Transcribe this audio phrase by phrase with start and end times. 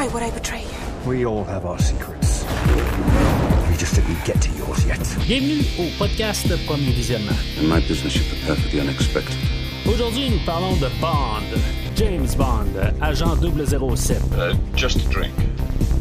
[0.00, 1.08] Why would I betray you?
[1.10, 2.42] We all have our secrets.
[3.68, 4.98] We just didn't get to yours yet.
[5.28, 7.36] Bienvenue au podcast Premier Visionnement.
[7.60, 9.36] In my business, you prepare for the unexpected.
[9.86, 11.44] Aujourd'hui, nous parlons de Bond,
[11.96, 14.22] James Bond, agent 007.
[14.32, 15.34] Uh, just a drink.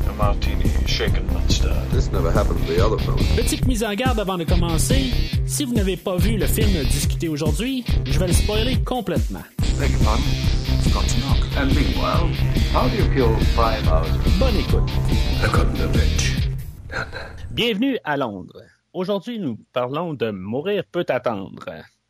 [0.09, 1.91] A martini, shaken, not stirred.
[1.91, 3.17] This never happened to the other fellow.
[3.35, 5.11] Petite mise en garde avant de commencer.
[5.45, 9.43] Si vous n'avez pas vu le film discuté aujourd'hui, je vais le spoiler complètement.
[9.77, 10.23] Beg your pardon?
[10.83, 11.45] Forgot to knock.
[11.57, 12.29] And meanwhile,
[12.71, 14.09] how do you kill five hours?
[14.39, 14.89] Bonne écoute.
[17.51, 18.61] Bienvenue à Londres.
[18.93, 21.65] Aujourd'hui, nous parlons de Mourir peut attendre,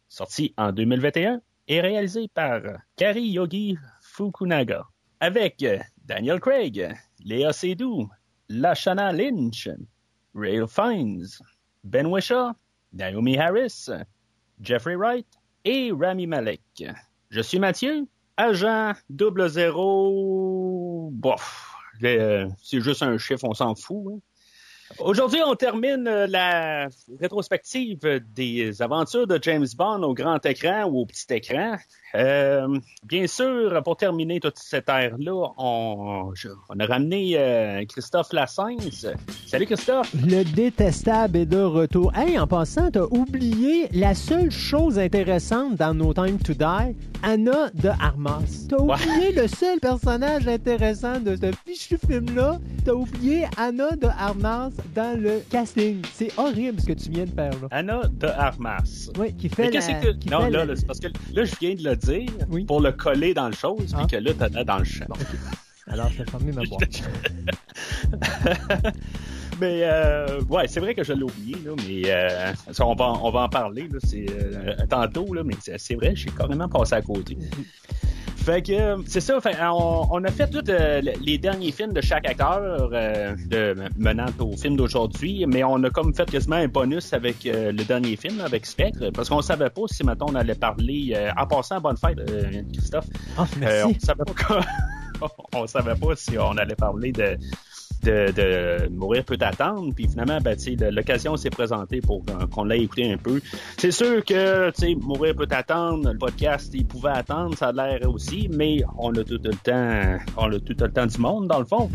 [0.07, 2.61] sorti en 2021 et réalisé par
[2.95, 4.83] Kari Yogi Fukunaga,
[5.19, 5.65] avec
[6.05, 8.09] Daniel Craig, Léa Seydoux,
[8.49, 9.69] Lashana Lynch,
[10.35, 11.25] Ray Fiennes,
[11.83, 12.51] Ben Wishaw,
[12.93, 13.89] Naomi Harris,
[14.61, 15.27] Jeffrey Wright
[15.63, 16.83] et Rami Malek.
[17.29, 18.07] Je suis Mathieu,
[18.39, 21.09] agent double zéro.
[21.13, 24.05] Bof, euh, c'est juste un chiffre, on s'en fout.
[24.15, 24.19] hein.
[24.97, 27.99] Aujourd'hui, on termine euh, la rétrospective
[28.35, 31.75] des aventures de James Bond au grand écran ou au petit écran.
[32.15, 36.33] Euh, bien sûr, pour terminer toute cette ère-là, on,
[36.79, 39.05] a ramené euh, Christophe Lassens.
[39.45, 40.11] Salut Christophe!
[40.15, 42.11] Le détestable est de retour.
[42.15, 47.69] Hey, en passant, t'as oublié la seule chose intéressante dans No Time to Die, Anna
[47.75, 48.65] de Armas.
[48.67, 48.95] T'as Ouais.
[48.95, 52.57] oublié le seul personnage intéressant de ce fichu film-là.
[52.85, 56.01] T'as oublié Anna de Armas dans le casting.
[56.13, 57.67] C'est horrible ce que tu viens de faire là.
[57.71, 59.09] Anna de Armas.
[59.17, 59.93] Oui, qui Mais fait la...
[59.99, 60.11] que...
[60.17, 62.65] qui Non, fait là, la- c'est parce que là, je viens de le dire Oui.
[62.65, 63.99] pour le coller dans le chose, Ah.
[64.05, 65.05] puis que là, t'as dans le champ.
[65.09, 65.15] Bon.
[65.91, 67.01] Alors, je vais fermer ma boîte.
[69.59, 73.29] Mais euh, ouais, c'est vrai que je l'ai oublié, là, mais euh, on, va, on
[73.31, 76.93] va en parler là, c'est, euh, tantôt, là, mais c'est, c'est vrai, j'ai carrément passé
[76.93, 77.37] à côté.
[78.43, 81.93] Fait que euh, c'est ça, fait, on, on a fait tous euh, les derniers films
[81.93, 86.55] de chaque acteur euh, de, menant au film d'aujourd'hui, mais on a comme fait quasiment
[86.55, 90.27] un bonus avec euh, le dernier film, avec Spectre, parce qu'on savait pas si, maintenant
[90.29, 91.13] on allait parler...
[91.15, 93.05] euh, en passant, bonne fête, euh, Christophe.
[93.37, 93.95] Euh, merci.
[94.01, 94.65] on savait pas quoi-
[95.53, 97.37] on savait pas si on allait parler de
[98.03, 99.93] de, de mourir peut attendre.
[99.93, 100.57] Puis finalement ben
[100.91, 103.41] l'occasion s'est présentée pour qu'on l'ait écouté un peu.
[103.77, 108.49] C'est sûr que mourir peut attendre le podcast il pouvait attendre ça a l'air aussi
[108.51, 111.65] mais on a tout le temps on a tout le temps du monde dans le
[111.65, 111.89] fond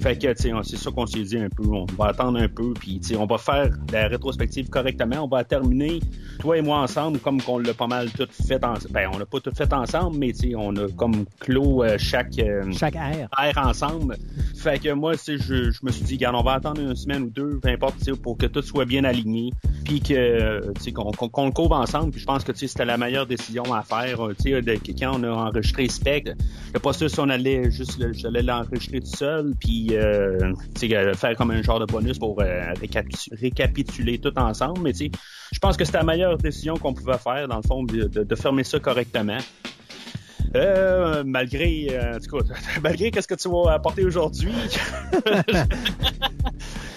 [0.00, 2.48] fait que tu sais c'est ça qu'on s'est dit un peu on va attendre un
[2.48, 6.00] peu puis tu sais on va faire la rétrospective correctement on va terminer
[6.38, 9.26] toi et moi ensemble comme qu'on l'a pas mal tout fait ensemble ben on l'a
[9.26, 12.96] pas tout fait ensemble mais tu sais on a comme clos euh, chaque euh, Chaque
[12.96, 13.28] air.
[13.56, 14.16] ensemble.
[14.56, 16.94] Fait que moi, tu sais, je, je me suis dit, regarde, on va attendre une
[16.94, 19.50] semaine ou deux, peu importe, tu sais, pour que tout soit bien aligné,
[19.84, 22.10] puis que, tu sais, qu'on qu'on qu'on le couvre ensemble.
[22.10, 24.20] Puis je pense que, tu sais, c'était la meilleure décision à faire.
[24.26, 26.28] euh, Tu sais, de- quand on a enregistré Spec,
[26.74, 30.52] je pas sûr si on allait juste, j'allais l'enregistrer tout seul, puis, euh,
[30.82, 34.80] euh, faire comme un genre de bonus pour euh, récapitu- récapituler tout ensemble.
[34.82, 38.34] Mais je pense que c'était la meilleure décision qu'on pouvait faire, dans le fond, de
[38.34, 39.38] fermer ça correctement.
[40.56, 44.52] Euh, malgré, euh, en tout cas, malgré qu'est-ce que tu vas apporter aujourd'hui.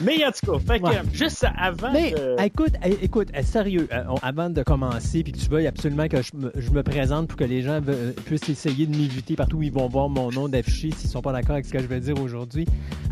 [0.02, 1.02] Mais en tout cas, fait que, Ouais.
[1.14, 2.36] juste avant Mais de...
[2.44, 3.88] écoute, eh, écoute, eh, sérieux,
[4.22, 7.38] avant de commencer, puis que tu veuilles absolument que je me, je me présente pour
[7.38, 10.50] que les gens euh, puissent essayer de m'éviter partout où ils vont voir mon nom
[10.50, 12.66] d'affiché s'ils sont pas d'accord avec ce que je vais dire aujourd'hui,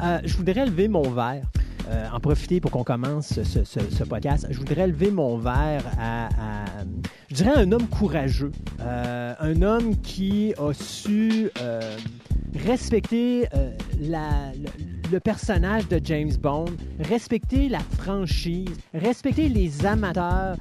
[0.03, 1.43] euh, je voudrais lever mon verre.
[1.87, 4.47] Euh, en profiter pour qu'on commence ce, podcast.
[4.49, 6.29] Je voudrais lever mon verre à,
[7.29, 11.97] je dirais, un homme courageux, euh, un homme qui a su euh,
[12.55, 13.47] respecter
[13.99, 16.65] le, personnage de James Bond,
[16.99, 20.57] respecter la franchise, respecter les amateurs,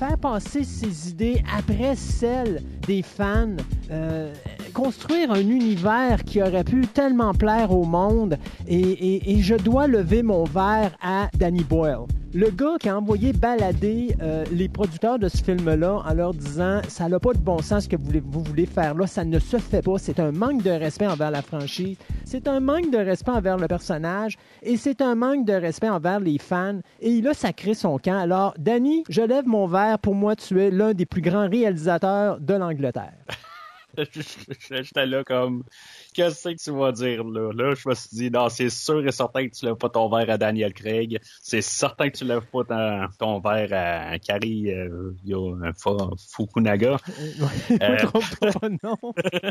[0.00, 3.56] faire passer ses idées après celles des fans,
[3.90, 4.32] euh,
[4.72, 8.38] construire un univers qui aurait pu tellement plaire au monde.
[8.66, 12.06] Et, je dois lever mon verre à Danny Boyle.
[12.32, 16.80] Le gars qui a envoyé balader euh, les producteurs de ce film-là en leur disant
[16.86, 19.24] ça n'a pas de bon sens ce que vous voulez, vous voulez faire là, ça
[19.24, 22.92] ne se fait pas, c'est un manque de respect envers la franchise, c'est un manque
[22.92, 27.10] de respect envers le personnage et c'est un manque de respect envers les fans et
[27.10, 28.18] il a sacré son camp.
[28.20, 32.38] Alors, Danny, je lève mon verre, pour moi tu es l'un des plus grands réalisateurs
[32.38, 33.14] de l'Angleterre.
[34.70, 35.64] J'étais là comme,
[36.14, 37.52] qu'est-ce que tu vas dire là?
[37.52, 40.08] Là, je me suis dit, non, c'est sûr et certain que tu lèves pas ton
[40.08, 41.18] verre à Daniel Craig.
[41.42, 45.12] C'est certain que tu lèves pas ton, ton verre à Kari euh,
[46.30, 46.96] Fukunaga.
[47.70, 47.96] Euh,
[48.40, 48.96] pas, non.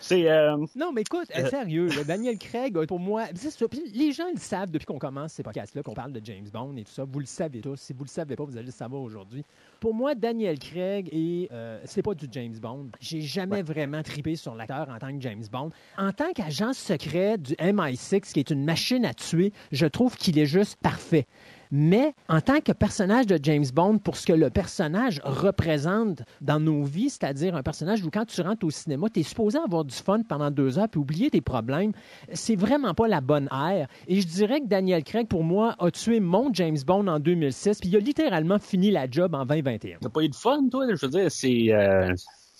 [0.00, 0.30] C'est.
[0.30, 3.66] euh, Non, mais écoute, euh, sérieux, là, Daniel Craig, pour moi, ça.
[3.94, 6.84] Les gens le savent depuis qu'on commence ces podcasts-là, qu'on parle de James Bond et
[6.84, 7.04] tout ça.
[7.04, 7.76] Vous le savez tous.
[7.80, 9.44] Si vous le savez pas, vous allez le savoir aujourd'hui.
[9.84, 12.88] Pour moi, Daniel Craig, et euh, c'est pas du James Bond.
[13.00, 15.72] J'ai jamais vraiment tripé sur l'acteur en tant que James Bond.
[15.98, 20.38] En tant qu'agent secret du MI6, qui est une machine à tuer, je trouve qu'il
[20.38, 21.26] est juste parfait.
[21.76, 26.60] Mais en tant que personnage de James Bond, pour ce que le personnage représente dans
[26.60, 29.84] nos vies, c'est-à-dire un personnage où quand tu rentres au cinéma, tu es supposé avoir
[29.84, 31.90] du fun pendant deux heures puis oublier tes problèmes,
[32.32, 33.88] c'est vraiment pas la bonne ère.
[34.06, 37.80] Et je dirais que Daniel Craig, pour moi, a tué mon James Bond en 2006,
[37.80, 39.98] puis il a littéralement fini la job en 2021.
[40.00, 40.86] T'as pas eu de fun, toi?
[40.88, 41.72] Je veux dire, c'est.
[41.72, 42.14] euh,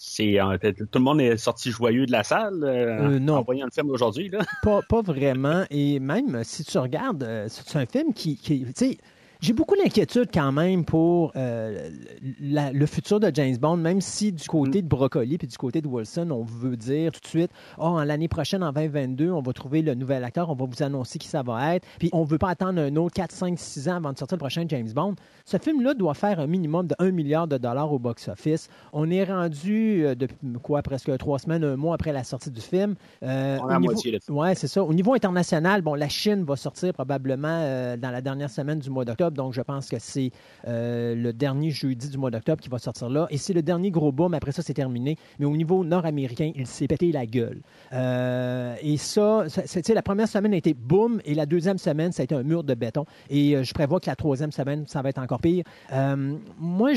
[0.07, 0.37] c'est
[0.91, 3.37] tout le monde est sorti joyeux de la salle euh, Euh, non.
[3.37, 4.29] en voyant le film d'aujourd'hui.
[4.29, 4.41] là.
[4.63, 5.65] Pas, pas vraiment.
[5.71, 8.37] Et même si tu regardes, euh, c'est un film qui.
[8.37, 8.99] qui- tu sais,
[9.45, 11.91] j'ai beaucoup d'inquiétude quand même pour euh,
[12.41, 15.83] la- le futur de James Bond, même si du côté de Broccoli puis du côté
[15.83, 19.43] de Wilson, on veut dire tout de suite, oh, en l'année prochaine, en 2022, on
[19.43, 22.25] va trouver le nouvel acteur, on va vous annoncer qui ça va être, puis on
[22.25, 24.89] veut pas attendre un autre 4, 5, 6 ans avant de sortir le prochain James
[24.95, 25.15] Bond.
[25.45, 28.69] Ce film-là doit faire un minimum de 1 milliard de dollars au box-office.
[28.95, 32.63] On est rendu, euh, depuis quoi, presque trois semaines, un mois après la sortie du
[32.63, 32.95] film.
[33.23, 34.19] Euh, On est à au niveau- moitié, là.
[34.31, 34.83] Ouais, c'est ça.
[34.83, 38.89] Au niveau international, bon, la Chine va sortir probablement euh, dans la dernière semaine du
[38.89, 40.31] mois d'octobre, donc je pense que c'est
[40.67, 43.27] euh, le dernier jeudi du mois d'octobre qui va sortir là.
[43.31, 44.35] Et c'est le dernier gros boom.
[44.35, 45.17] Après ça, c'est terminé.
[45.39, 47.61] Mais au niveau nord-américain, il s'est pété la gueule.
[47.93, 52.23] Euh, et ça, ça- la première semaine a été boom, et la deuxième semaine, ça
[52.23, 53.05] a été un mur de béton.
[53.31, 55.65] Et euh, je prévois que la troisième semaine, ça va être encore pire.
[56.59, 56.93] Moi,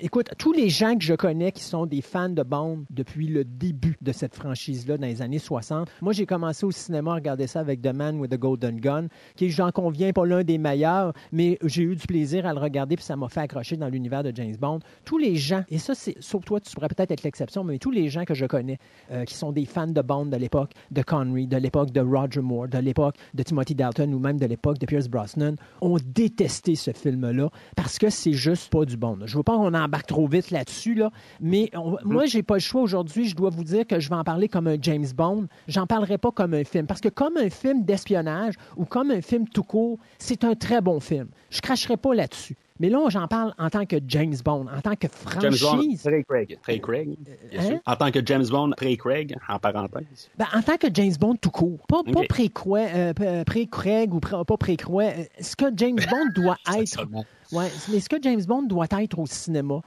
[0.00, 3.44] écoute, tous les gens que je connais qui sont des fans de Bond depuis le
[3.44, 7.46] début de cette franchise-là, dans les années 60, moi, j'ai commencé au cinéma à regarder
[7.46, 11.12] ça avec The Man with the Golden Gun, qui j'en conviens, pas l'un des meilleurs,
[11.32, 14.22] mais j'ai eu du plaisir à le regarder, puis ça m'a fait accrocher dans l'univers
[14.22, 14.80] de James Bond.
[15.04, 17.90] Tous les gens, et ça, c'est, sauf toi, tu pourrais peut-être être l'exception, mais tous
[17.90, 18.78] les gens que je connais
[19.10, 22.40] euh, qui sont des fans de Bond de l'époque de Connery, de l'époque de Roger
[22.40, 26.74] Moore, de l'époque de Timothy Dalton ou même de l'époque de Pierce Brosnan, ont détesté
[26.76, 29.18] ce film-là parce que c'est juste pas du Bond.
[29.24, 31.10] Je veux pas qu'on embarque trop vite là-dessus, là,
[31.40, 33.26] mais on- moi, j'ai pas le choix aujourd'hui.
[33.28, 35.46] Je dois vous dire que je vais en parler comme un James Bond.
[35.68, 39.20] J'en parlerai pas comme un film parce que comme un film d'espionnage ou comme un
[39.20, 41.28] film tout court, c'est un très bon film.
[41.54, 42.56] Je cracherai pas là-dessus.
[42.84, 45.06] Mais là, j'en parle en tant que James Bond, en tant que
[45.40, 46.02] James Bond, franchise.
[46.02, 46.58] Trey Craig.
[46.62, 47.08] Trey Craig,
[47.50, 47.66] bien hein?
[47.66, 47.78] sûr.
[47.86, 50.28] En tant que James Bond, Trey Craig, en parenthèse.
[50.36, 54.20] Ben, en tant que James Bond tout court, pas, pas pré-Craig euh, p- pré-Craig ou
[54.20, 57.06] pré- pas pré-Craig, euh, ce que James Bond doit être,
[57.52, 59.80] ouais, mais ce que James Bond doit être au cinéma,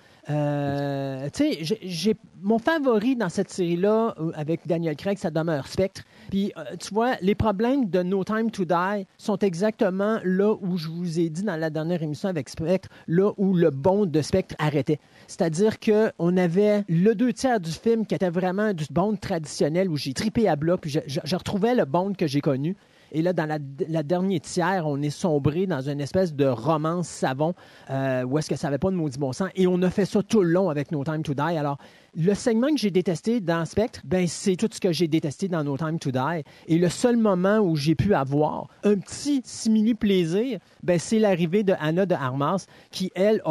[0.48, 5.68] euh, tu sais, j'ai- mon favori dans cette série-là euh, avec Daniel Craig, ça demeure
[5.68, 6.04] Spectre.
[6.30, 10.78] Puis euh, tu vois, les problèmes de No Time to Die sont exactement là où
[10.78, 14.22] je vous ai dit dans la dernière émission avec Spectre, là où le Bond de
[14.22, 15.00] Spectre arrêtait.
[15.28, 19.90] C'est-à-dire que on avait le deux tiers du film qui était vraiment du Bond traditionnel
[19.90, 22.76] où j'ai tripé à bloc, puis je retrouvais le Bond que j'ai connu.
[23.12, 23.58] Et là, dans la,
[23.88, 27.54] la dernière tiers, on est sombré dans une espèce de romance savon
[27.90, 29.50] euh, où est-ce que ça n'avait pas de maudit bon sens.
[29.56, 31.42] Et on a fait ça tout le long avec No Time to Die.
[31.42, 31.78] Alors,
[32.18, 35.64] le segment que j'ai détesté dans Spectre, ben, c'est tout ce que j'ai détesté dans
[35.64, 36.44] No Time to Die.
[36.68, 41.76] Et le seul moment où j'ai pu avoir un petit simili-plaisir, ben, c'est l'arrivée de
[41.80, 43.44] Anna de Armas qui, elle,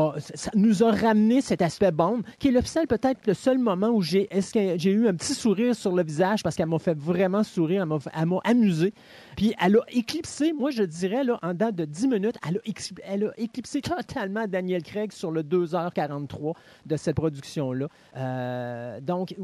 [0.55, 4.03] nous a ramené cet aspect Bond, qui est le seul, peut-être le seul moment où
[4.03, 7.87] j'ai j'ai eu un petit sourire sur le visage parce qu'elle m'a fait vraiment sourire,
[8.15, 8.93] elle m'a amusé.
[9.37, 12.61] Puis elle a éclipsé, moi je dirais, là, en date de 10 minutes, elle a,
[12.65, 16.55] ex- elle a éclipsé totalement Daniel Craig sur le 2h43
[16.87, 17.88] de cette production-là.
[18.17, 19.35] Euh, donc,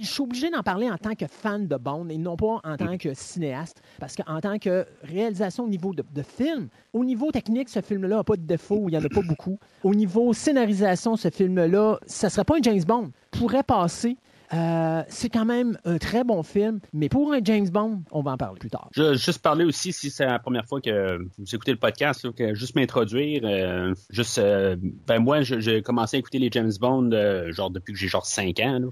[0.00, 2.76] je suis obligé d'en parler en tant que fan de Bond et non pas en
[2.76, 3.82] tant que cinéaste.
[3.98, 8.16] Parce qu'en tant que réalisation au niveau de, de film, au niveau technique, ce film-là
[8.16, 9.58] n'a pas de défaut, il n'y en a pas beaucoup.
[9.84, 13.10] Au niveau scénarisation, ce film-là, ça ne serait pas un James Bond.
[13.30, 14.16] Pourrait passer.
[14.52, 18.32] Euh, c'est quand même un très bon film, mais pour un James Bond, on va
[18.32, 18.88] en parler plus tard.
[18.92, 22.54] Je juste parler aussi, si c'est la première fois que vous écoutez le podcast, que
[22.54, 23.42] juste m'introduire.
[23.44, 24.76] euh, juste, euh,
[25.06, 28.26] ben moi, j'ai commencé à écouter les James Bond euh, genre depuis que j'ai genre
[28.26, 28.90] 5 ans.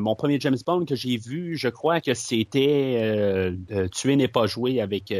[0.00, 3.52] mon premier James Bond que j'ai vu, je crois que c'était
[3.92, 5.14] Tuer n'est pas joué avec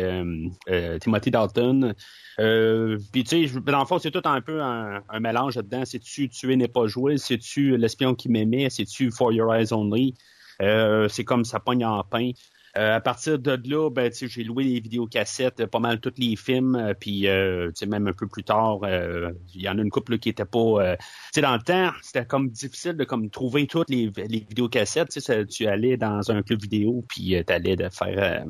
[1.01, 1.95] Timothy Dalton.
[2.41, 5.85] Euh, Puis tu sais, dans le fond, c'est tout un peu un, un mélange dedans.
[5.85, 7.19] C'est-tu Tuer n'est pas joué?
[7.19, 8.71] C'est-tu L'espion qui m'aimait?
[8.71, 10.15] C'est-tu For Your Eyes Only?
[10.63, 12.31] Euh, c'est comme ça pogne en pain.
[12.77, 16.77] Euh, à partir de là, ben, j'ai loué les vidéocassettes, pas mal tous les films,
[16.77, 20.13] euh, puis euh, même un peu plus tard, euh, il y en a une couple
[20.13, 20.59] là, qui était pas.
[20.59, 20.97] euh,
[21.33, 25.11] sais, dans le temps, c'était comme difficile de comme trouver toutes les, les vidéocassettes.
[25.19, 28.45] Ça- tu allais dans un club vidéo, puis tu allais de faire.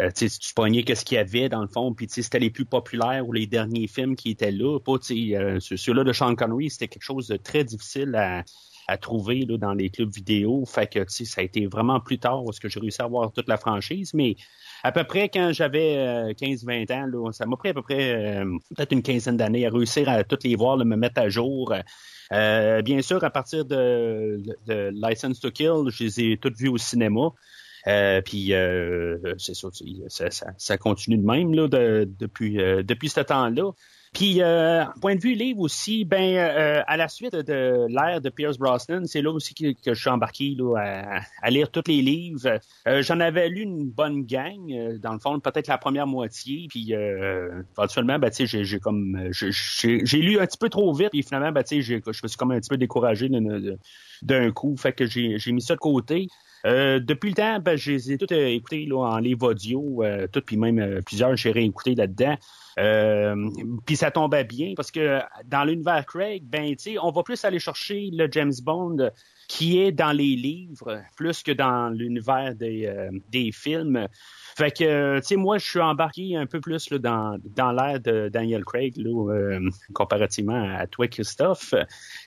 [0.00, 2.64] Euh, euh, tu pognais qu'est-ce qu'il y avait dans le fond, puis c'était les plus
[2.64, 4.78] populaires ou les derniers films qui étaient là.
[4.78, 8.44] Pas, euh, ceux- ceux-là de Sean Connery, c'était quelque chose de très difficile à,
[9.00, 10.64] trouver là, dans les clubs vidéo.
[10.66, 13.48] Fait que ça a été vraiment plus tard parce que j'ai réussi à avoir toute
[13.48, 14.12] la franchise.
[14.14, 14.34] Mais
[14.82, 18.42] à peu près quand j'avais 15-20 ans, là, ça m'a pris à peu près
[18.74, 21.72] peut-être une quinzaine d'années à réussir à toutes les voir, là, me mettre à jour.
[22.32, 26.68] Euh, bien sûr, à partir de, de, License to Kill, je les ai toutes vues
[26.68, 27.30] au cinéma.
[27.86, 29.68] Euh, puis euh, c'est ça,
[30.08, 33.72] ça, ça, continue de même là, de, depuis, depuis ce temps-là.
[34.12, 38.28] Puis, euh, point de vue livre aussi, ben euh, à la suite de l'ère de
[38.28, 42.58] Pierce Brosnan, c'est là aussi que, je suis embarqué là, à, lire tous les livres.
[42.88, 46.66] Euh, j'en avais lu une bonne gang, euh, dans le fond, peut-être la première moitié.
[46.68, 51.10] Puis, éventuellement, ben, j'ai, comme j'ai, lu un petit peu trop vite.
[51.10, 53.28] Puis finalement, ben, je me suis comme un petit peu découragé
[54.22, 54.76] d'un coup.
[54.76, 56.28] Fait que j'ai, mis ça de côté.
[56.66, 60.42] Euh, depuis le temps, ben, je les ai euh, là, en livre audio, euh, tout,
[60.42, 62.36] puis même plusieurs, j'ai réécouté là-dedans.
[63.86, 68.10] puis ça tombait bien parce que dans l'univers Craig, ben, on va plus aller chercher
[68.12, 69.10] le James Bond
[69.50, 72.88] qui est dans les livres plus que dans l'univers des,
[73.30, 74.06] des films.
[74.56, 77.98] Fait que, tu sais, moi, je suis embarqué un peu plus là, dans, dans l'ère
[77.98, 81.74] de Daniel Craig, là, euh, comparativement à toi, Christophe.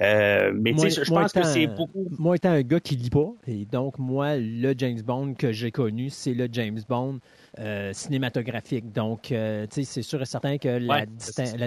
[0.01, 2.10] Euh, mais tu sais, je pense que c'est beaucoup.
[2.20, 5.72] Moi, étant un gars qui lit pas, et donc, moi, le James Bond que j'ai
[5.72, 7.20] connu, c'est le James Bond
[7.60, 8.92] euh, cinématographique.
[8.92, 11.06] Donc, euh, tu sais, c'est sûr et certain que la,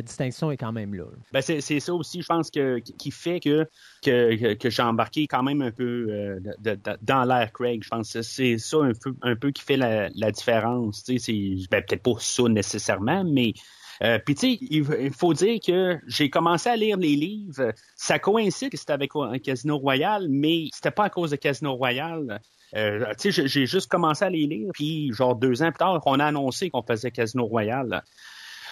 [0.03, 1.05] distinction est quand même là.
[1.33, 3.69] Ben c'est ça aussi, je pense, que, qui fait que,
[4.03, 7.85] que, que j'ai embarqué quand même un peu euh, dans l'air Craig.
[7.85, 11.05] Je pense que c'est ça un peu, un peu qui fait la, différence.
[11.05, 13.55] Tu sais, c'est ben, peut-être pas ça nécessairement, mais
[14.03, 17.73] euh, Puis tu sais, il, faut dire que j'ai commencé à lire les livres.
[17.95, 21.75] Ça coïncide que c'était avec un Casino Royal, mais c'était pas à cause de Casino
[21.75, 22.41] Royal.
[22.75, 26.27] Euh, j'ai juste commencé à les lire, puis genre deux ans plus tard, on a
[26.27, 28.03] annoncé qu'on faisait Casino Royal.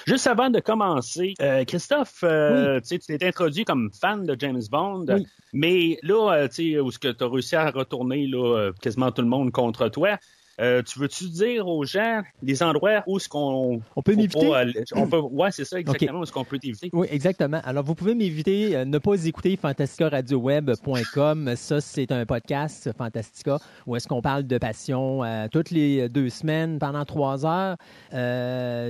[0.06, 5.06] Juste avant de commencer, euh, Christophe, euh, tu t'es introduit comme fan de James Bond,
[5.54, 9.50] mais là, tu sais, où tu as réussi à retourner là, quasiment tout le monde
[9.50, 10.18] contre toi,
[10.60, 14.50] euh, tu veux-tu dire aux gens les endroits où est-ce qu'on on peut m'éviter?
[14.94, 16.90] On peut, ouais, c'est ça exactement où est-ce qu'on peut t'éviter.
[16.92, 17.60] Oui, exactement.
[17.64, 21.54] Alors vous pouvez m'éviter, euh, ne pas écouter fantasticaradioweb.com.
[21.56, 26.28] Ça c'est un podcast Fantastica où est-ce qu'on parle de passion euh, toutes les deux
[26.28, 27.76] semaines pendant trois heures.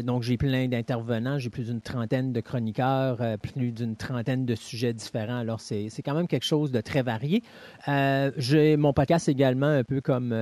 [0.03, 4.93] donc j'ai plein d'intervenants, j'ai plus d'une trentaine de chroniqueurs, plus d'une trentaine de sujets
[4.93, 5.39] différents.
[5.39, 7.43] Alors c'est c'est quand même quelque chose de très varié.
[8.37, 10.35] j'ai mon podcast également un peu comme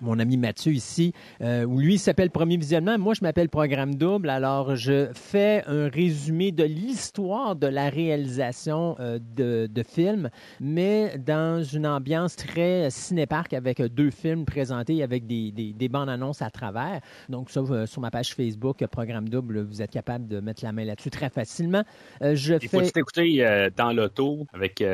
[0.00, 2.98] mon ami Mathieu ici, euh, où lui s'appelle Premier Visionnement.
[2.98, 4.30] Moi, je m'appelle Programme Double.
[4.30, 11.18] Alors, je fais un résumé de l'histoire de la réalisation euh, de, de, films, mais
[11.18, 16.50] dans une ambiance très cinépark avec deux films présentés avec des, des, bandes annonces à
[16.50, 17.00] travers.
[17.28, 20.72] Donc, ça, euh, sur ma page Facebook, Programme Double, vous êtes capable de mettre la
[20.72, 21.82] main là-dessus très facilement.
[22.20, 24.84] je Il faut t'écouter dans l'auto, avec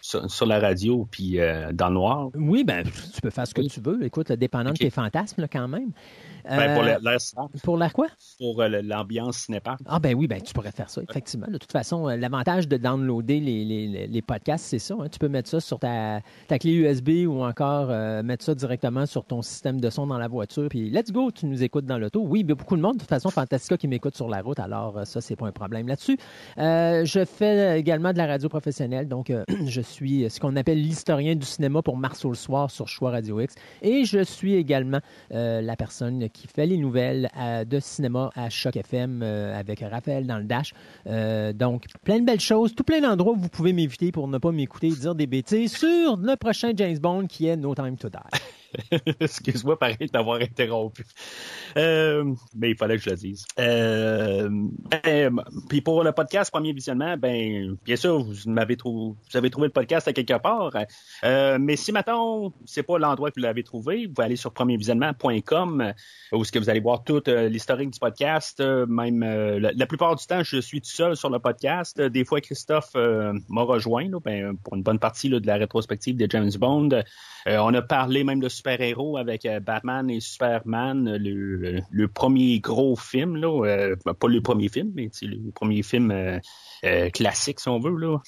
[0.00, 1.38] sur, la radio, puis
[1.72, 2.30] dans le noir.
[2.34, 4.04] Oui, ben, tu peux faire ce que tu veux.
[4.04, 5.92] Écoute, dépendant de tes fantasmes quand même.
[6.44, 6.98] Ben, pour l'air
[7.62, 8.08] Pour l'air quoi?
[8.38, 9.80] Pour euh, l'ambiance cinépark.
[9.86, 11.46] Ah ben oui, ben tu pourrais faire ça, effectivement.
[11.48, 14.94] De toute façon, euh, l'avantage de downloader les, les, les podcasts, c'est ça.
[14.98, 15.08] Hein.
[15.10, 19.06] Tu peux mettre ça sur ta, ta clé USB ou encore euh, mettre ça directement
[19.06, 20.68] sur ton système de son dans la voiture.
[20.68, 22.20] Puis let's go, tu nous écoutes dans l'auto.
[22.24, 24.42] Oui, il y a beaucoup de monde, de toute façon, Fantastica qui m'écoute sur la
[24.42, 26.18] route, alors ça, c'est pas un problème là-dessus.
[26.56, 29.32] je fais également de la radio professionnelle, donc
[29.66, 33.40] je suis ce qu'on appelle l'historien du cinéma pour Mars au soir sur Choix Radio
[33.40, 33.54] X.
[33.82, 38.76] Et je suis également la personne qui fait les nouvelles euh, de cinéma à Choc
[38.76, 40.74] FM euh, avec Raphaël dans le Dash.
[41.06, 44.38] Euh, donc, plein de belles choses, tout plein d'endroits où vous pouvez m'inviter pour ne
[44.38, 48.08] pas m'écouter dire des bêtises sur le prochain James Bond qui est No Time to
[48.08, 48.18] Die.
[49.20, 51.04] Excuse-moi, pareil, d'avoir interrompu.
[51.76, 53.44] Euh, mais il fallait que je le dise.
[53.58, 59.36] Euh, ben, puis pour le podcast Premier Visionnement, ben, bien sûr, vous m'avez trouvé, vous
[59.36, 60.72] avez trouvé le podcast à quelque part.
[61.24, 65.92] Euh, mais si maintenant, c'est pas l'endroit que vous l'avez trouvé, vous allez sur premiervisionnement.com
[66.32, 68.60] où ce que vous allez voir toute l'historique du podcast.
[68.60, 72.00] même la, plupart du temps, je suis tout seul sur le podcast.
[72.00, 76.52] Des fois, Christophe m'a rejoint ben, pour une bonne partie de la rétrospective de James
[76.58, 77.02] Bond.
[77.46, 82.94] on a parlé même de super-héros avec euh, Batman et Superman, le, le, premier gros
[82.94, 87.80] film, là, euh, pas le premier film, mais le premier film euh, classique, si on
[87.80, 87.96] veut.
[87.96, 88.18] Là.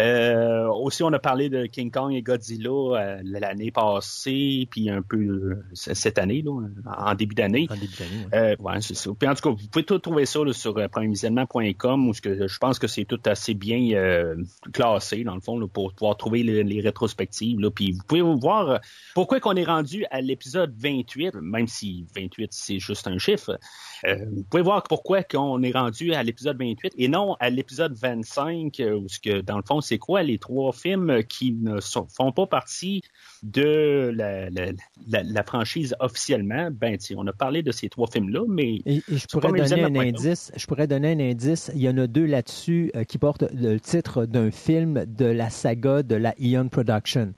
[0.00, 5.02] Euh, aussi, on a parlé de King Kong et Godzilla euh, l'année passée, puis un
[5.02, 6.52] peu euh, cette année, là,
[6.86, 7.66] en début d'année.
[7.68, 8.80] En début d'année, ouais.
[8.80, 9.10] c'est ça.
[9.18, 12.58] Puis en tout cas, vous pouvez tout trouver ça là, sur premiervisionnement.com, où que, je
[12.58, 14.36] pense que c'est tout assez bien
[14.72, 17.58] classé, dans le fond, là, pour pouvoir trouver les, rétrospectives.
[17.58, 17.70] Là.
[17.70, 18.80] Puis vous pouvez voir
[19.14, 23.58] pourquoi qu'on est rendu à l'épisode 28, même si 28, c'est juste un chiffre.
[24.04, 28.80] vous pouvez voir pourquoi qu'on est rendu à l'épisode 28 et non à l'épisode 25,
[28.94, 32.30] où ce que, dans le fond, c'est quoi les trois films qui ne sont, font
[32.30, 33.02] pas partie
[33.42, 34.72] de la, la,
[35.08, 36.70] la, la franchise officiellement?
[36.70, 39.96] Ben, on a parlé de ces trois films-là, mais Et, et je pourrais donner un
[39.96, 40.52] indice.
[40.56, 41.70] Je pourrais donner un indice.
[41.74, 45.50] Il y en a deux là-dessus euh, qui portent le titre d'un film de la
[45.50, 47.32] saga de la Eon Production.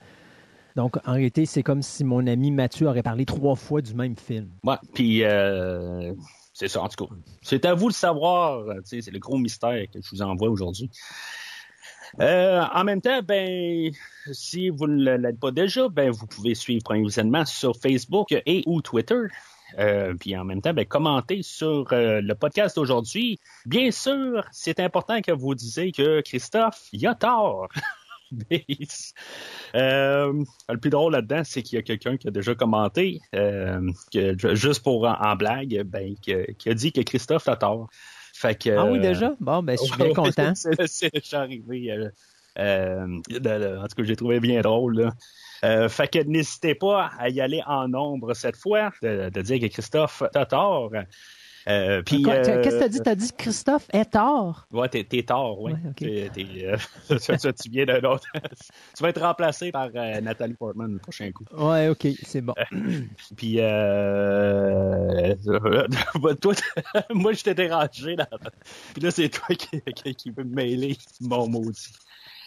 [0.75, 4.15] Donc, en réalité, c'est comme si mon ami Mathieu aurait parlé trois fois du même
[4.15, 4.49] film.
[4.63, 6.13] Ouais, puis euh,
[6.53, 7.13] c'est ça, en tout cas.
[7.41, 8.65] C'est à vous de savoir.
[8.83, 10.89] C'est le gros mystère que je vous envoie aujourd'hui.
[12.19, 13.91] Euh, en même temps, ben,
[14.31, 17.09] si vous ne l'êtes pas déjà, ben, vous pouvez suivre Premier
[17.45, 19.21] sur Facebook et ou Twitter.
[19.79, 23.39] Euh, puis en même temps, ben, commentez sur euh, le podcast d'aujourd'hui.
[23.65, 27.69] Bien sûr, c'est important que vous disiez que Christophe, il a tort.
[29.75, 33.91] euh, le plus drôle là-dedans, c'est qu'il y a quelqu'un qui a déjà commenté, euh,
[34.13, 37.89] que, juste pour en, blague, ben, qui a dit que Christophe a tort.
[38.33, 39.35] Fait que, ah oui, déjà?
[39.39, 40.53] Bon, ben, je suis bien content.
[40.55, 41.91] c'est déjà arrivé.
[41.91, 42.09] Euh,
[42.57, 45.01] euh, en tout cas, j'ai trouvé bien drôle.
[45.01, 45.13] Là.
[45.63, 49.59] Euh, fait que n'hésitez pas à y aller en nombre cette fois, de, de dire
[49.59, 50.91] que Christophe tort.
[51.67, 52.99] Euh, puis, Qu'est-ce que t'as dit?
[53.01, 54.67] T'as dit que Christophe est tort?
[54.71, 55.73] Ouais, t'es, t'es tort, oui.
[55.73, 56.29] Ouais, okay.
[56.33, 56.77] T'es, t'es, euh,
[57.19, 58.25] tu, tu viens d'un autre.
[58.95, 61.45] tu vas être remplacé par euh, Nathalie Portman le prochain coup.
[61.55, 62.53] Ouais, ok, c'est bon.
[63.37, 65.35] puis, euh,
[66.41, 66.53] toi,
[67.11, 68.27] moi, je t'ai dérangé là.
[68.93, 71.93] Puis là, c'est toi qui, qui, qui veut me mêler, mon maudit.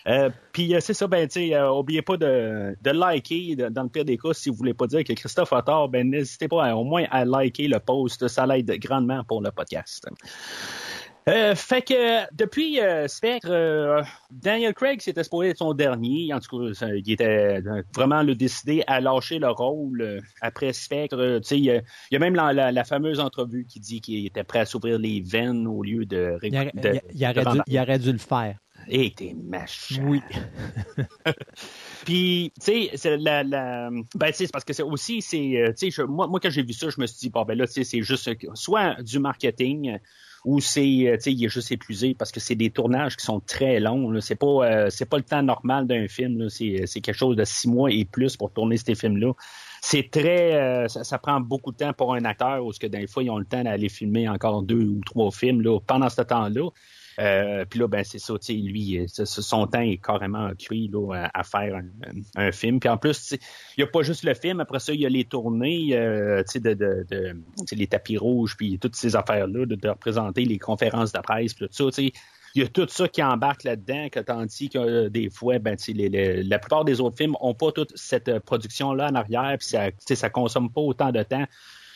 [0.06, 3.88] Euh, puis c'est ça, ben tu sais, oubliez pas de, de liker, de, dans le
[3.88, 6.74] pire des cas, si vous voulez pas dire que Christophe a tort, ben n'hésitez pas
[6.74, 10.06] au moins à liker le post, ça l'aide grandement pour le podcast.
[11.26, 16.34] Euh, fait que depuis euh, Spectre, euh, Daniel Craig s'était supposé être son dernier.
[16.34, 17.62] En tout cas, il était
[17.94, 21.38] vraiment le décidé à lâcher le rôle après Spectre.
[21.38, 24.44] tu sais, il, y a même la, la, la, fameuse entrevue qui dit qu'il était
[24.44, 26.38] prêt à s'ouvrir les veines au lieu de.
[26.42, 28.58] Il, a, de, il, il, aurait, dû, il aurait dû le faire.
[28.86, 30.02] Et t'es machin.
[30.04, 30.20] Oui.
[32.04, 35.90] Puis, tu sais, c'est la, la, ben, tu sais, parce que c'est aussi, c'est, tu
[35.90, 37.72] sais, moi, moi, quand j'ai vu ça, je me suis dit, bon, ben là, tu
[37.72, 39.98] sais, c'est juste soit du marketing,
[40.44, 43.80] ou c'est, sais, il est juste épuisé parce que c'est des tournages qui sont très
[43.80, 44.20] longs.
[44.20, 46.38] C'est pas, euh, c'est pas le temps normal d'un film.
[46.38, 46.48] Là.
[46.50, 49.32] C'est, c'est quelque chose de six mois et plus pour tourner ces films-là.
[49.80, 53.06] C'est très, euh, ça, ça, prend beaucoup de temps pour un acteur, parce que des
[53.06, 56.22] fois ils ont le temps d'aller filmer encore deux ou trois films là, pendant ce
[56.22, 56.70] temps-là.
[57.18, 61.76] Euh, puis là, ben c'est ça, lui, son temps est carrément cuit là, à, faire
[61.76, 61.84] un,
[62.36, 62.80] un, film.
[62.80, 63.38] Puis en plus, il
[63.78, 66.74] n'y a pas juste le film, après ça, il y a les tournées, euh, de,
[66.74, 67.36] de, de
[67.72, 71.66] les tapis rouges, puis toutes ces affaires-là, de, de, représenter les conférences de presse, puis
[71.68, 72.02] tout ça.
[72.56, 75.76] Il y a tout ça qui embarque là-dedans, que tandis que euh, des fois, ben,
[75.88, 79.68] les, les, la plupart des autres films ont pas toute cette production-là en arrière, puis
[79.68, 81.46] ça, ça consomme pas autant de temps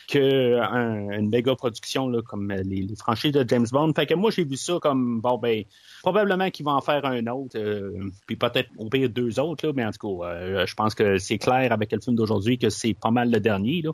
[0.09, 3.93] qu'une méga production là, comme les, les, franchises de James Bond.
[3.95, 5.65] Fait que moi, j'ai vu ça comme, bon, ben,
[6.03, 7.93] probablement qu'ils vont en faire un autre, euh,
[8.27, 11.19] puis peut-être au pire deux autres, là, mais en tout cas, euh, je pense que
[11.19, 13.83] c'est clair avec le film d'aujourd'hui que c'est pas mal le dernier.
[13.83, 13.93] Là.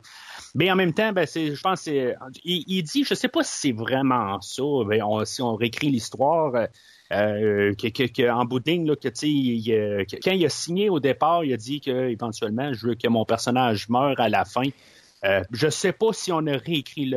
[0.55, 3.59] Mais en même temps, ben, je pense c'est, il, il, dit, je sais pas si
[3.59, 6.67] c'est vraiment ça, ben, on, si on réécrit l'histoire,
[7.11, 10.99] euh, que, que, que, en bout là, que, il, euh, quand il a signé au
[10.99, 14.69] départ, il a dit que éventuellement, je veux que mon personnage meure à la fin.
[15.25, 17.11] Euh, je sais pas si on a réécrit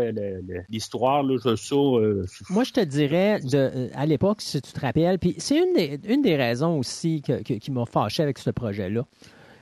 [0.68, 1.74] l'histoire, là, je ça.
[1.74, 2.24] Euh...
[2.48, 6.36] Moi, je te dirais, de, à l'époque, si tu te rappelles, puis c'est une des,
[6.36, 9.04] raisons aussi qui m'a fâché avec ce projet-là.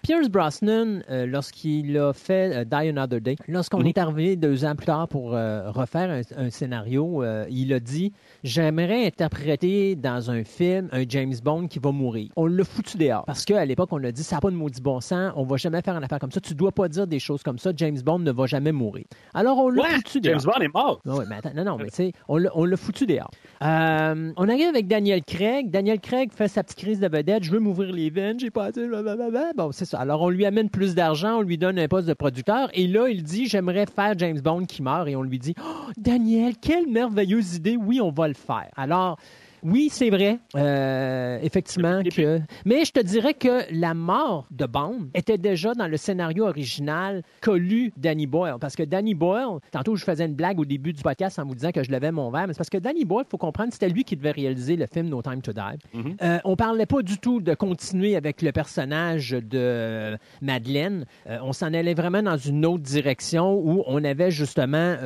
[0.07, 3.89] Pierce Brosnan, euh, lorsqu'il a fait euh, Die Another Day, lorsqu'on mm -hmm.
[3.89, 8.13] est arrivé deux ans plus tard pour euh, refaire un, un scénario, il a dit
[8.45, 12.29] J'aimerais interpréter dans un film un James Bond qui va mourir.
[12.37, 13.25] On l'a foutu dehors.
[13.25, 15.57] Parce qu'à l'époque, on l'a dit Ça n'a pas de maudit bon sens, on va
[15.57, 16.41] jamais faire une affaire comme ça.
[16.41, 17.73] Tu dois pas dire des choses comme ça.
[17.77, 19.07] James Bond ne va jamais mourir.
[19.35, 20.39] Alors, on l'a ouais, foutu dehors.
[20.39, 21.01] James Bond est mort.
[21.05, 23.33] Oui, mais attends, non, non, mais tu sais, on l'a foutu dehors.
[23.61, 25.69] On arrive avec Daniel Craig.
[25.69, 27.43] Daniel Craig fait sa petite crise de vedette.
[27.43, 28.87] Je veux m'ouvrir les veines, j'ai pas assez.
[29.57, 29.96] Bon, c'est ça.
[29.97, 32.69] Alors, on lui amène plus d'argent, on lui donne un poste de producteur.
[32.75, 35.09] Et là, il dit J'aimerais faire James Bond qui meurt.
[35.09, 37.77] Et on lui dit oh, Daniel, quelle merveilleuse idée.
[37.77, 38.71] Oui, on va le faire.
[38.77, 39.19] Alors,
[39.67, 42.41] oui, c'est vrai, euh, effectivement que.
[42.65, 47.23] Mais je te dirais que la mort de Bond était déjà dans le scénario original
[47.55, 48.57] lu Danny Boyle.
[48.61, 51.55] Parce que Danny Boyle, tantôt je faisais une blague au début du podcast en vous
[51.55, 53.73] disant que je levais mon verre, mais c'est parce que Danny Boyle, il faut comprendre,
[53.73, 55.61] c'était lui qui devait réaliser le film No Time to Die.
[55.95, 56.17] Mm -hmm.
[56.23, 61.05] euh, on parlait pas du tout de continuer avec le personnage de Madeleine.
[61.29, 64.97] Euh, on s'en allait vraiment dans une autre direction où on avait justement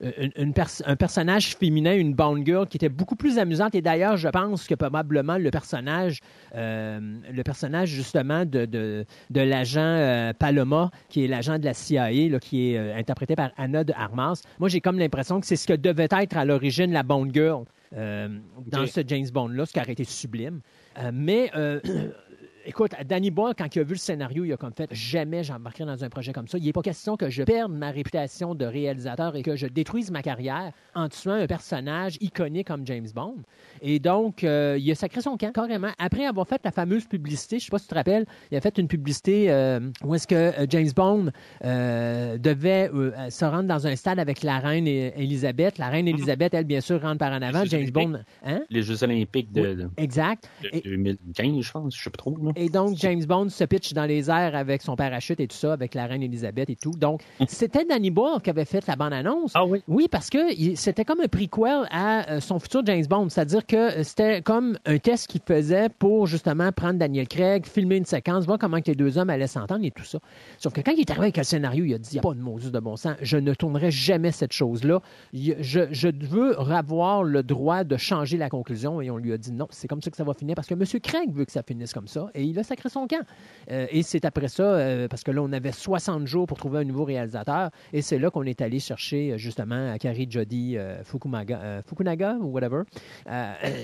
[0.00, 3.74] une, une pers un personnage féminin, une Bond girl qui était beaucoup plus amusante.
[3.74, 6.20] Et d'ailleurs, je pense que probablement le personnage,
[6.54, 7.00] euh,
[7.32, 12.10] le personnage justement de, de, de l'agent euh, Paloma, qui est l'agent de la CIA,
[12.10, 14.42] là, qui est euh, interprété par Anna de Armas.
[14.58, 17.64] Moi, j'ai comme l'impression que c'est ce que devait être à l'origine la Bond girl.
[17.96, 18.28] Euh,
[18.66, 20.60] dans ce James Bond-là, ce qui aurait été sublime.
[20.98, 21.80] Euh, mais euh,
[22.64, 25.84] écoute, Danny Boyle, quand il a vu le scénario, il a comme fait jamais j'embarquerai
[25.86, 26.58] dans un projet comme ça.
[26.58, 30.10] Il n'est pas question que je perde ma réputation de réalisateur et que je détruise
[30.10, 33.36] ma carrière en tuant un personnage iconique comme James Bond.
[33.82, 35.90] Et donc, euh, il a sacré son camp, carrément.
[35.98, 38.56] Après avoir fait la fameuse publicité, je ne sais pas si tu te rappelles, il
[38.56, 41.30] a fait une publicité euh, où est-ce que euh, James Bond
[41.64, 42.90] euh, devait
[43.30, 45.78] se rendre dans un stade avec la reine Elisabeth.
[45.78, 47.64] La reine Elisabeth, elle, bien sûr, rentre par en avant.
[47.64, 47.92] James olympiques.
[47.94, 48.62] Bond, hein?
[48.70, 50.48] Les Jeux olympiques de, de- Exact.
[50.62, 52.36] de Et- 2015, je pense, je sais pas trop.
[52.36, 52.52] là.
[52.56, 55.72] Et donc, James Bond se pitch dans les airs avec son parachute et tout ça,
[55.72, 56.92] avec la reine Elisabeth et tout.
[56.92, 59.52] Donc, c'était Danny Boyle qui avait fait la bande-annonce.
[59.54, 59.82] Ah oui.
[59.88, 60.38] Oui, parce que
[60.76, 63.28] c'était comme un prequel à euh, son futur James Bond.
[63.28, 68.04] C'est-à-dire que c'était comme un test qu'il faisait pour justement prendre Daniel Craig, filmer une
[68.04, 70.18] séquence, voir comment que les deux hommes allaient s'entendre et tout ça.
[70.58, 72.22] Sauf que quand il est arrivé avec le scénario, il a dit il n'y a
[72.22, 73.16] pas de Moses de bon sens.
[73.20, 75.00] Je ne tournerai jamais cette chose-là.
[75.32, 79.00] Je, je veux avoir le droit de changer la conclusion.
[79.00, 80.74] Et on lui a dit non, c'est comme ça que ça va finir parce que
[80.74, 80.84] M.
[81.00, 82.28] Craig veut que ça finisse comme ça.
[82.34, 83.24] Et il a sacré son camp.
[83.70, 86.80] Euh, et c'est après ça, euh, parce que là, on avait 60 jours pour trouver
[86.80, 87.70] un nouveau réalisateur.
[87.92, 89.94] Et c'est là qu'on est allé chercher euh, justement
[90.28, 92.82] Jody euh, Fukumaga, euh, Fukunaga ou whatever.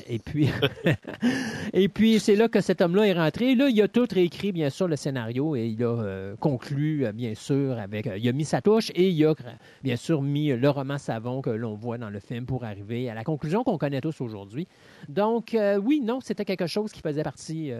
[0.08, 0.48] Et puis,
[1.72, 3.54] et puis c'est là que cet homme-là est rentré.
[3.54, 7.78] Là, il a tout réécrit, bien sûr, le scénario et il a conclu, bien sûr,
[7.78, 8.08] avec.
[8.16, 9.34] il a mis sa touche et il a,
[9.82, 13.14] bien sûr, mis le roman savon que l'on voit dans le film pour arriver à
[13.14, 14.66] la conclusion qu'on connaît tous aujourd'hui.
[15.08, 17.72] Donc, oui, non, c'était quelque chose qui faisait partie.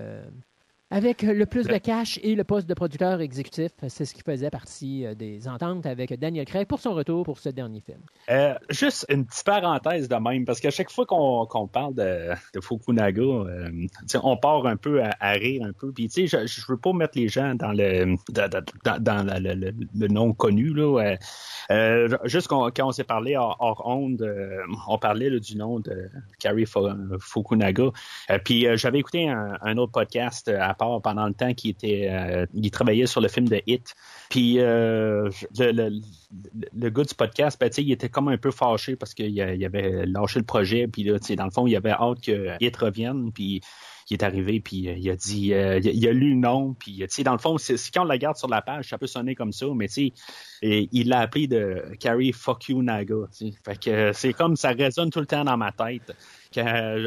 [0.90, 4.50] Avec le plus de cash et le poste de producteur exécutif, c'est ce qui faisait
[4.50, 8.00] partie euh, des ententes avec Daniel Craig pour son retour pour ce dernier film.
[8.28, 12.60] Euh, juste une petite parenthèse de même, parce qu'à chaque fois qu'on parle de, de
[12.60, 13.70] Fukunaga, euh,
[14.22, 15.92] on part un peu à, à rire un peu.
[15.92, 18.48] Puis tu sais, je, je veux pas mettre les gens dans le dans,
[18.84, 21.14] dans- dans la- le, le- le nom connu là.
[21.70, 24.26] euh, juste quand on s'est parlé hors, hors onde,
[24.88, 26.08] on parlait là, du nom de
[26.40, 26.78] Cary Fu-
[27.20, 27.90] Fukunaga.
[28.44, 32.70] Puis j'avais écouté un, un autre podcast à pendant le temps qui était, euh, il
[32.70, 33.94] travaillait sur le film de Hit.
[34.28, 36.00] Puis euh, le, le,
[36.74, 40.06] le- gars du podcast, ben, il était comme un peu fâché parce qu'il il avait
[40.06, 40.86] lâché le projet.
[40.86, 43.32] Puis là, dans le fond, il avait hâte que Hit revienne.
[43.32, 43.60] Puis
[44.10, 46.96] il est arrivé, puis euh, il a dit, euh, il, a, lu le nom, puis
[46.98, 49.06] tu sais, dans le fond, c'est quand on la garde sur la page, ça peut
[49.06, 50.12] sonner comme ça, mais tu
[50.62, 53.14] sais, il l'a appelé de Carrie Fuck You Naga.
[53.36, 53.54] tu sais.
[53.64, 56.12] Fait que c'est comme ça résonne tout le temps dans ma tête.
[56.52, 56.64] Quand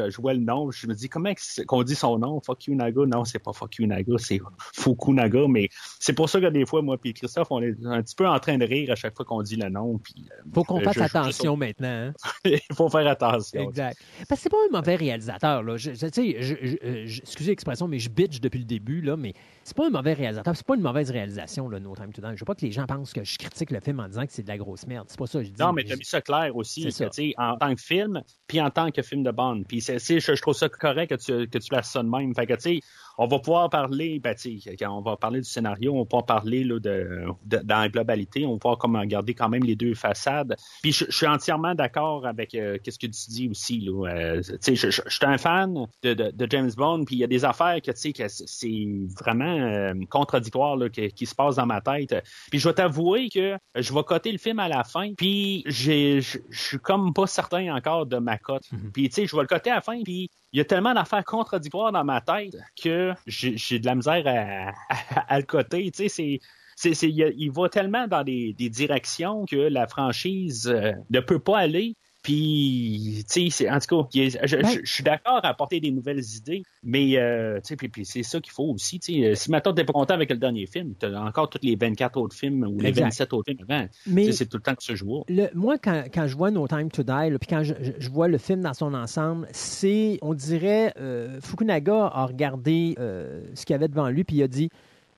[0.10, 1.34] je vois le nom, je me dis comment
[1.68, 3.06] qu'on dit son nom, Fuck You Naga?
[3.06, 4.40] Non, c'est pas Fuck You Naga, c'est
[4.74, 5.48] Fukunaga.
[5.50, 5.70] Mais
[6.04, 8.38] c'est pour ça que des fois, moi puis Christophe, on est un petit peu en
[8.38, 9.98] train de rire à chaque fois qu'on dit le nom.
[10.00, 11.88] Puis euh, faut qu'on fasse je- je- attention maintenant.
[12.10, 12.14] hein.
[12.44, 13.70] Il faut faire attention.
[13.70, 13.98] Exact.
[14.28, 15.64] Parce que c'est pas un mauvais réalisateur.
[15.64, 15.78] Là.
[15.78, 19.88] Je, je- euh, excusez l'expression, mais je bitch depuis le début, là, mais c'est pas
[19.88, 20.54] un mauvais réalisateur.
[20.58, 22.28] C'est pas une mauvaise réalisation, là, No Time to Die.
[22.36, 24.34] Je veux pas que les gens pensent que je critique le film en disant que
[24.34, 25.06] c'est de la grosse merde.
[25.08, 25.62] C'est pas ça que je dis.
[25.62, 28.70] Non, mais tu as mis ça clair aussi, que, en tant que film, puis en
[28.70, 29.64] tant que film de Bond.
[29.66, 32.36] Puis je, trouve ça correct que tu, que tu ça de même.
[32.36, 32.80] Fait que, tu sais,
[33.18, 34.36] on va pouvoir parler, ben,
[34.80, 37.90] quand on va parler du scénario, on va pouvoir parler là, de, de- dans la
[37.90, 40.56] globalité, on va pouvoir comme garder quand même les deux façades.
[40.82, 43.80] Puis je, je suis entièrement d'accord avec euh, ce que tu dis aussi.
[43.82, 44.08] Là.
[44.08, 47.16] Euh, tu sais, je, je, je suis un fan de, de, de James Bond, puis
[47.16, 48.88] il y a des affaires que, tu sais, que c'est-
[49.20, 52.16] vraiment euh, contradictoire là, que- qui se passe dans ma tête.
[52.50, 56.22] Puis je vais t'avouer que je vais coter le film à la fin, puis j'ai,
[56.22, 58.64] je je suis comme pas certain encore de ma cote.
[58.94, 60.94] Puis tu sais, je vais le coter à la fin, puis il y a tellement
[60.94, 65.92] d'affaires contradictoires dans ma tête que j'ai, de la misère à, à, à le coter.
[65.92, 66.40] Tu sais,
[66.76, 71.60] c'est il va tellement dans des, des directions que la franchise euh, ne peut pas
[71.60, 71.98] aller.
[72.24, 75.80] Puis, tu sais, c'est- en tout cas, je, Ben- je- je suis d'accord à apporter
[75.80, 79.00] des nouvelles idées, mais euh, tu sais, puis, puis c'est ça qu'il faut aussi.
[79.00, 81.76] Tu sais, si maintenant t'es pas content avec le dernier film, t'as encore tous les
[81.76, 83.04] 24 autres films ou les Exact.
[83.06, 83.88] 27 autres films avant.
[84.08, 85.24] Mais- C'est tout le temps que ça joue.
[85.28, 87.92] Le- moi, quand, quand je vois No Time to Die, là, puis quand je, je-
[88.00, 93.44] je vois le film dans son ensemble, c'est, on dirait, euh, Fukunaga a regardé euh,
[93.54, 94.70] ce qu'il y avait devant lui, puis il a dit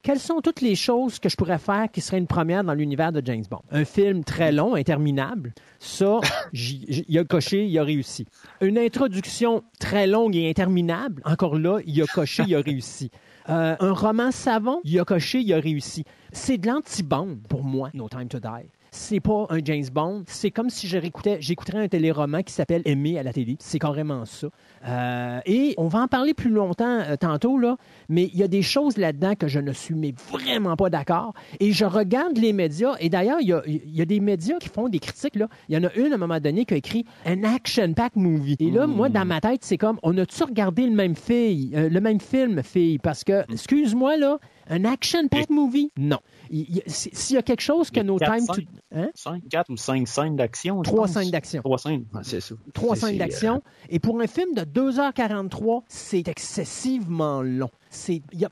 [0.05, 3.11] quelles sont toutes les choses que je pourrais faire qui seraient une première dans l'univers
[3.11, 3.63] de James Bond?
[3.71, 6.19] Un film très long, interminable, ça,
[6.53, 8.27] il a coché, il a réussi.
[8.61, 13.09] Une introduction très longue et interminable, encore là, il a coché, il a réussi.
[13.47, 16.03] Euh, un roman savon, il a coché, il a réussi.
[16.31, 18.65] C'est de l'anti-bande pour moi, No Time to Die.
[18.97, 20.23] C'est pas un James Bond.
[20.25, 23.57] C'est comme si j'écouterais un téléroman qui s'appelle Aimer à la télé.
[23.59, 24.47] C'est carrément ça.
[24.87, 27.75] Euh, et on va en parler plus longtemps euh, tantôt, là,
[28.07, 31.33] mais il y a des choses là-dedans que je ne suis mais vraiment pas d'accord.
[31.59, 34.57] Et je regarde les médias, et d'ailleurs, il y a, il y a des médias
[34.59, 35.35] qui font des critiques.
[35.35, 35.49] Là.
[35.67, 38.55] Il y en a une à un moment donné qui a écrit un action-pack movie.
[38.59, 41.89] Et là, moi, dans ma tête, c'est comme, on a-tu regardé le même, fille, euh,
[41.89, 42.97] le même film, fille?
[42.99, 45.91] Parce que, excuse-moi, là, Un action-packed movie?
[45.97, 46.17] Non.
[46.49, 48.53] Il- il- S'il y a quelque chose que Les No quatre, Time to...
[48.53, 48.67] cinq.
[48.93, 49.09] Hein?
[49.15, 50.83] 5, 4 ou 5 scènes d'action.
[50.83, 51.13] je Trois pense.
[51.13, 51.61] scènes d'action.
[51.61, 52.55] Trois scènes, ouais, c'est ça.
[52.73, 53.61] Trois C'est- scènes c'est, d'action.
[53.89, 57.69] Et pour un film de 2h43, c'est excessivement long.
[58.09, 58.49] Il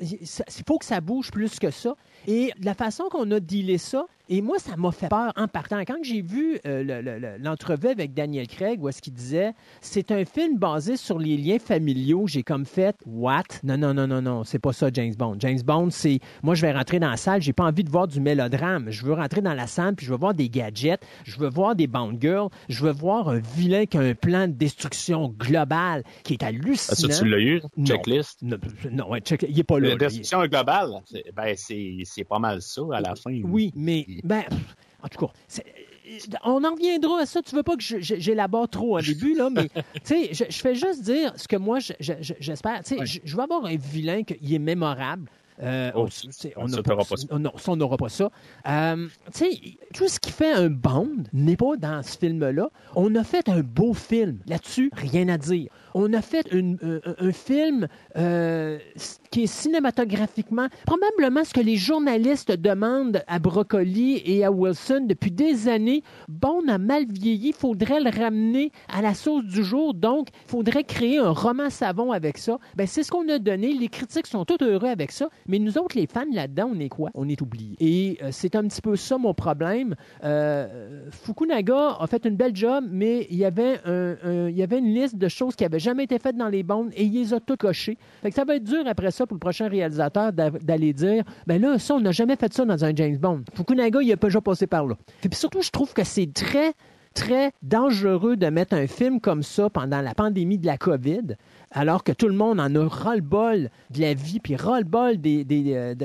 [0.67, 1.95] faut que ça bouge plus que ça.
[2.27, 5.79] Et la façon qu'on a dealé ça, et moi, ça m'a fait peur en partant.
[5.81, 9.53] Quand j'ai vu euh, le- le- le- l'entrevue avec Daniel Craig, où est-ce qu'il disait
[9.81, 13.43] c'est un film basé sur les liens familiaux, j'ai comme fait what?
[13.63, 15.35] Non, non, non, non, non, c'est pas ça, James Bond.
[15.39, 18.07] James Bond, c'est moi, je vais rentrer dans la salle, j'ai pas envie de voir
[18.07, 18.89] du mélodrame.
[18.89, 21.75] Je veux rentrer dans la salle, puis je veux voir des gadgets, je veux voir
[21.75, 26.03] des Bond girls, je veux voir un vilain qui a un plan de destruction globale
[26.23, 27.13] qui est Ah, hallucinant.
[27.13, 28.41] ça, tu l'as eu, checklist?
[28.41, 28.57] Non,
[28.91, 29.89] non, ouais, check, il est pas là.
[29.89, 30.89] La destruction globale,
[31.35, 33.41] ben, c'est pas mal ça à la fin.
[33.43, 34.43] Oui, mais ben,
[35.03, 37.41] en tout cas, euh, on en reviendra à ça.
[37.41, 40.75] Tu veux pas que j'élabore trop au début, là, mais tu sais, je, je fais
[40.75, 42.83] juste dire ce que moi, je- je- je- j'espère.
[42.83, 45.29] Tu sais, je, veux avoir un vilain qui est mémorable.
[45.61, 47.37] Euh, Oh, on, tu sais, on ça, n'a t'auras pas, ça.
[47.37, 48.31] non, ça, on n'aura pas ça.
[48.67, 49.49] Euh, tu sais,
[49.93, 52.69] tout ce qui fait un Bond n'est pas dans ce film-là.
[52.95, 54.39] On a fait un beau film.
[54.47, 55.69] Là-dessus, rien à dire.
[55.93, 58.79] On a fait une- un, un film euh,
[59.33, 65.31] qui est cinématographiquement probablement ce que les journalistes demandent à Broccoli et à Wilson depuis
[65.31, 66.03] des années.
[66.29, 70.51] Bond a mal vieilli, il faudrait le ramener à la sauce du jour, donc il
[70.51, 72.59] faudrait créer un roman savon avec ça.
[72.75, 73.73] Ben, c'est ce qu'on a donné.
[73.73, 76.89] Les critiques sont tous heureux avec ça, mais nous autres, les fans là-dedans, on est
[76.89, 77.09] quoi?
[77.15, 77.75] On est oubliés.
[77.79, 79.95] Et euh, c'est un petit peu ça mon problème.
[80.23, 84.15] Euh, Fukunaga a fait une belle job, mais il y avait, un-
[84.77, 87.33] une liste de choses qui n'avaient jamais été faites dans les bandes et il les
[87.33, 87.97] a tout cochées.
[88.21, 91.23] Fait que ça va être dur après ça pour le prochain réalisateur d'a- d'aller dire
[91.47, 93.41] ben là, ça, on n'a jamais fait ça dans un James Bond.
[93.55, 94.95] Fukunaga, il a pas déjà passé par là.
[95.23, 96.73] Et puis surtout, je trouve que c'est très
[97.13, 101.35] très dangereux de mettre un film comme ça pendant la pandémie de la COVID,
[101.73, 105.73] alors que tout le monde en a ras-le-bol de la vie, puis ras-le-bol des, des,
[105.73, 105.95] euh,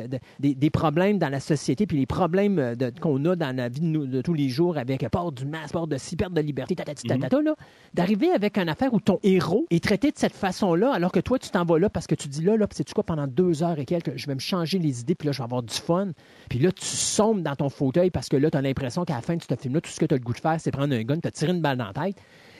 [0.40, 3.68] des, des problèmes dans la société, puis les problèmes euh, de- qu'on a dans la
[3.68, 6.16] vie de, nous- de tous les jours avec euh, port du masque, port de ci,
[6.16, 6.74] perte de liberté,
[7.42, 7.54] là,
[7.94, 11.38] d'arriver avec une affaire où ton héros est traité de cette façon-là, alors que toi,
[11.38, 13.78] tu t'en vas là parce que tu dis là, là, c'est-tu quoi, pendant deux heures
[13.78, 16.08] et quelques, je vais me changer les idées, puis là, je vais avoir du fun.
[16.48, 19.20] Puis là, tu sombres dans ton fauteuil parce que là, tu as l'impression qu'à la
[19.22, 20.94] fin de ce film-là, tout ce que tu as le goût de faire, c'est prendre
[20.94, 22.16] un gun, te tirer une balle dans la tête.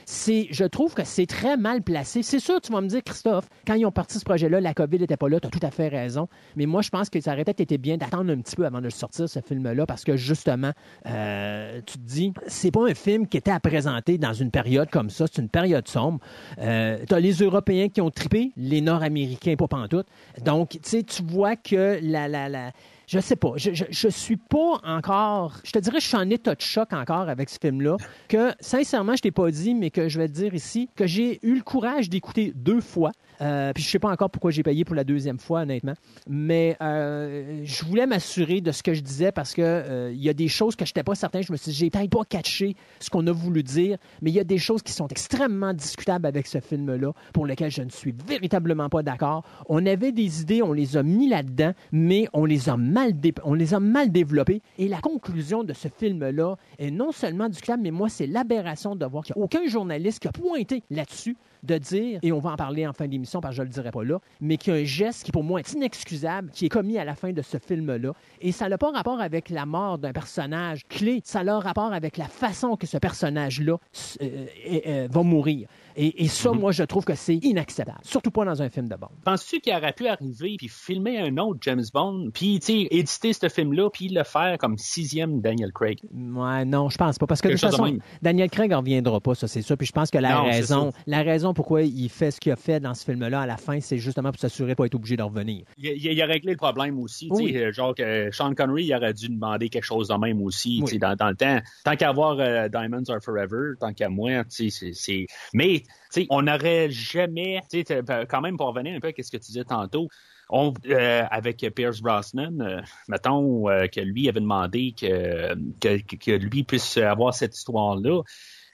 [0.09, 2.23] Je trouve que c'est très mal placé.
[2.23, 5.01] C'est sûr, tu vas me dire, Christophe, quand ils ont parti ce projet-là, la COVID
[5.01, 6.29] n'était pas là, tu as tout à fait raison.
[6.57, 8.81] Mais moi, je pense que ça aurait peut-être été bien d'attendre un petit peu avant
[8.81, 10.73] de sortir ce film-là parce que justement,
[11.07, 14.89] euh, tu te dis, c'est pas un film qui était à présenter dans une période
[14.91, 15.27] comme ça.
[15.31, 16.21] C'est une période sombre.
[16.59, 20.07] Euh, tu as les Européens qui ont trippé, les Nord-Américains pas pantoute.
[20.43, 22.73] Donc, tu sais, tu vois que la, la, la,
[23.09, 26.55] je sais pas, je, je, suis pas encore, je te dirais, je suis en état
[26.55, 27.97] de choc encore avec ce film-là,
[28.29, 31.39] que sincèrement, je t'ai pas dit, mais que je vais te dire ici, que j'ai
[31.43, 33.13] eu le courage d'écouter deux fois.
[33.41, 35.95] Euh, puis je sais pas encore pourquoi j'ai payé pour la deuxième fois, honnêtement.
[36.29, 40.29] Mais euh, je voulais m'assurer de ce que je disais parce que euh, il y
[40.29, 41.41] a des choses que je n'étais pas certain.
[41.41, 44.35] Je me suis dit, j'ai peut-être pas catché ce qu'on a voulu dire, mais il
[44.35, 47.91] y a des choses qui sont extrêmement discutables avec ce film-là, pour lesquelles je ne
[47.91, 49.45] suis véritablement pas d'accord.
[49.69, 52.98] On avait des idées, on les a mis là-dedans, mais on les a mal,
[53.45, 54.63] on les a mal développées.
[54.79, 59.05] Et la conclusion de ce film-là est non seulement discutable, mais moi, c'est l'aberration de
[59.07, 62.53] voir qu'il n'y a aucun journaliste qui a pointé là-dessus de dire, et on va
[62.53, 64.73] en parler en fin d'émission parce que je ne le dirai pas là, mais qu'il
[64.73, 67.33] y a un geste qui pour moi est inexcusable, qui est commis à la fin
[67.33, 68.13] de ce film-là.
[68.41, 72.17] Et ça n'a pas rapport avec la mort d'un personnage clé, ça a rapport avec
[72.17, 73.77] la façon que ce personnage-là
[74.23, 75.69] euh, euh, euh, va mourir.
[76.01, 77.99] Et, et ça, moi, je trouve que c'est inacceptable.
[78.03, 79.09] Surtout pas dans un film de Bond.
[79.25, 83.33] Penses-tu qu'il aurait pu arriver puis filmer un autre James Bond, puis tu sais, éditer
[83.33, 85.99] ce film-là, puis le faire comme sixième Daniel Craig?
[86.15, 87.27] Ouais, non, je pense pas.
[87.27, 87.99] Parce que de toute de façon.
[88.23, 89.77] Daniel Craig en reviendra pas, ça, c'est ça.
[89.77, 92.57] Puis je pense que la Non, raison, la raison pourquoi il fait ce qu'il a
[92.57, 95.17] fait dans ce film-là à la fin, c'est justement pour s'assurer de pas être obligé
[95.17, 95.65] de revenir.
[95.79, 97.29] Il, il- il a réglé le problème aussi.
[97.29, 97.57] tu sais, Oui.
[97.57, 100.85] euh, Genre que Sean Connery il aurait dû demander quelque chose de même aussi tu
[100.85, 100.91] Oui.
[100.93, 101.59] sais, dans, dans le temps.
[101.85, 105.27] Tant qu'à avoir euh, Diamonds Are Forever, tant qu'à moi, tu sais, c'est- c'est.
[105.53, 105.83] Mais
[106.31, 107.61] on n'aurait jamais.
[107.71, 110.09] t'as- Quand même, pour revenir un peu à ce que tu disais tantôt.
[110.51, 117.35] Euh, avec Pierce Brosnan, euh, mettons euh, que lui avait demandé que lui puisse avoir
[117.35, 118.23] cette histoire-là.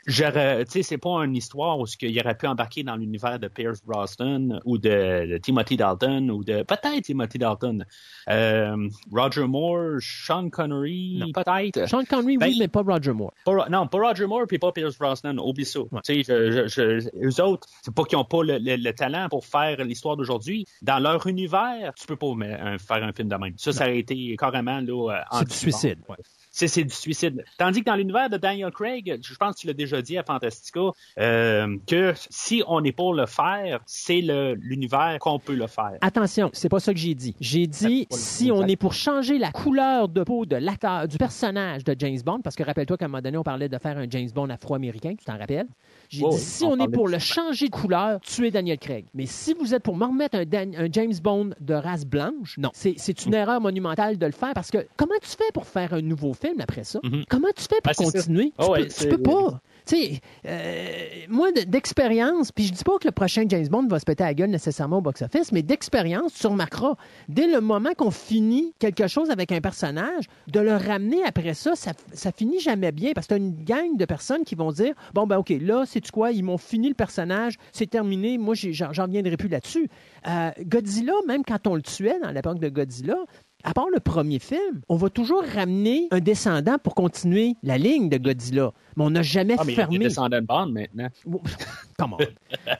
[0.06, 3.38] J'aurais, tu sais, c'est pas une histoire où ce qu'il aurait pu embarquer dans l'univers
[3.38, 7.84] de Pierce Brosnan ou de, de Timothy Dalton ou de peut-être Timothy Dalton,
[8.28, 11.88] Euh, Roger Moore, Sean Connery, peut-être.
[11.88, 13.32] Sean Connery, Ben, oui, mais pas Roger Moore.
[13.44, 15.80] Pas- non, pas Roger Moore puis pas Pierce Brosnan, oublie ça.
[16.04, 19.82] Tu sais, eux autres, c'est pas qu'ils ont pas le, le- le talent pour faire
[19.84, 20.66] l'histoire d'aujourd'hui.
[20.82, 23.54] Dans leur univers, tu peux pas mais, un- faire un film de même.
[23.56, 25.10] Ça, ça aurait été carrément là.
[25.12, 25.98] euh, C'est du suicide.
[26.06, 27.44] C'est, c'est du suicide.
[27.58, 30.22] Tandis que dans l'univers de Daniel Craig, je pense que tu l'as déjà dit à
[30.22, 30.80] Fantastica
[31.18, 35.92] euh, que si on est pour le faire, c'est l'univers qu'on peut le faire.
[36.00, 37.34] Attention, c'est pas ça que j'ai dit.
[37.40, 41.84] J'ai dit si on est pour changer la couleur de peau de l'acteur, du personnage
[41.84, 44.06] de James Bond, parce que rappelle-toi qu'à un moment donné, on parlait de faire un
[44.08, 45.66] James Bond afro-américain, tu t'en rappelles?
[46.08, 49.06] J'ai dit si on on, est pour le changer de couleur, tuer Daniel Craig.
[49.14, 52.58] Mais si vous êtes pour me remettre un, Dan- un James Bond de race blanche,
[52.58, 52.70] non.
[52.74, 53.28] C'est c'est Mm.
[53.28, 56.34] une erreur monumentale de le faire parce que comment tu fais pour faire un nouveau
[56.34, 57.00] film après ça?
[57.02, 57.24] Mhm.
[57.28, 58.52] Comment tu fais pour Ah, continuer?
[58.58, 59.60] Ah tu, ouais, peux, tu c'est- peux pas.
[59.86, 60.96] Tu sais, euh,
[61.28, 64.24] moi, de- d'expérience, puis je dis pas que le prochain James Bond va se péter
[64.24, 66.94] la gueule nécessairement au box-office, mais d'expérience, tu remarqueras,
[67.28, 71.74] dès le moment qu'on finit quelque chose avec un personnage, de le ramener après ça,
[71.76, 74.72] ça, ça finit jamais bien, parce que tu as une gang de personnes qui vont
[74.72, 78.54] dire, bon, ben OK, là, c'est quoi, ils m'ont fini le personnage, c'est terminé, moi,
[78.54, 79.88] j'en reviendrai plus là-dessus.
[80.26, 83.16] Euh, Godzilla, même quand on le tuait dans l'époque de Godzilla,
[83.64, 88.08] à part le premier film, on va toujours ramener un descendant pour continuer la ligne
[88.08, 88.72] de Godzilla.
[88.96, 89.98] Mais on n'a jamais Ah, mais il est fermé.
[89.98, 91.08] descendant de bande maintenant.
[91.98, 92.18] Come on.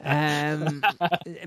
[0.05, 0.65] Euh,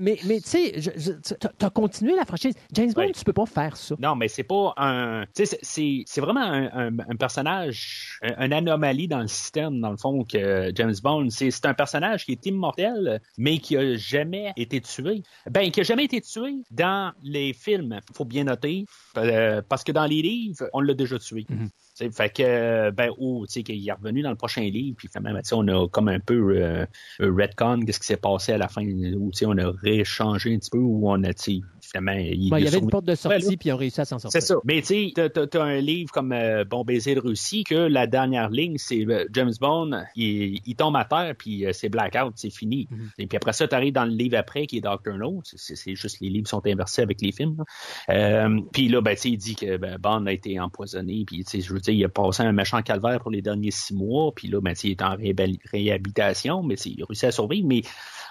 [0.01, 2.53] mais mais tu sais, tu as continué la franchise.
[2.73, 3.11] James Bond, Ouais.
[3.11, 3.95] tu peux pas faire ça.
[3.99, 5.25] Non, mais c'est pas un.
[5.35, 5.59] Tu sais,
[6.05, 10.23] c'est- vraiment un, un- un personnage, un, une anomalie dans le système, dans le fond,
[10.23, 11.29] que James Bond.
[11.29, 15.23] C'est c'est un personnage qui est immortel, mais qui a jamais été tué.
[15.49, 17.99] Ben, qui a jamais été tué dans les films.
[18.13, 18.85] Faut bien noter,
[19.29, 21.45] euh, parce que dans les livres, on l'a déjà tué.
[21.49, 21.69] Mhm.
[22.05, 25.07] Sais, Fait que, ben, ou, tu sais, qu'il est revenu dans le prochain livre, puis
[25.07, 26.85] finalement, ben, on a comme un peu euh,
[27.21, 30.53] euh, retcon, qu'est-ce qui s'est passé à la fin, où, tu sais, on a réchangé
[30.53, 33.05] un petit peu, où on a, tu finalement, il, Ben, il y avait une porte
[33.05, 33.57] de Ouais, sortie, là.
[33.59, 34.39] puis ils ont réussi à s'en sortir.
[34.41, 34.55] c'est ça.
[34.63, 37.73] Mais tu sais, t'as- t'as t'as un livre comme euh, Bon baiser de Russie que
[37.73, 41.89] la dernière ligne, c'est euh, James Bond, il, il tombe à terre, puis euh, c'est
[41.89, 42.87] blackout, c'est fini.
[42.91, 43.09] Mhm.
[43.17, 45.41] Et puis après ça, t'arrives dans le livre après, qui est Doctor No.
[45.43, 47.63] C'est- juste les livres sont inversés avec les films.
[48.09, 51.43] Euh, puis là, ben, tu sais, il dit que ben, Bond a été empoisonné, puis
[51.43, 53.93] tu sais, je veux dire, il a passé un méchant calvaire pour les derniers six
[53.93, 57.67] mois, puis là, ben, il est en réhabil- réhabilitation, mais il a réussi à survivre,
[57.67, 57.81] mais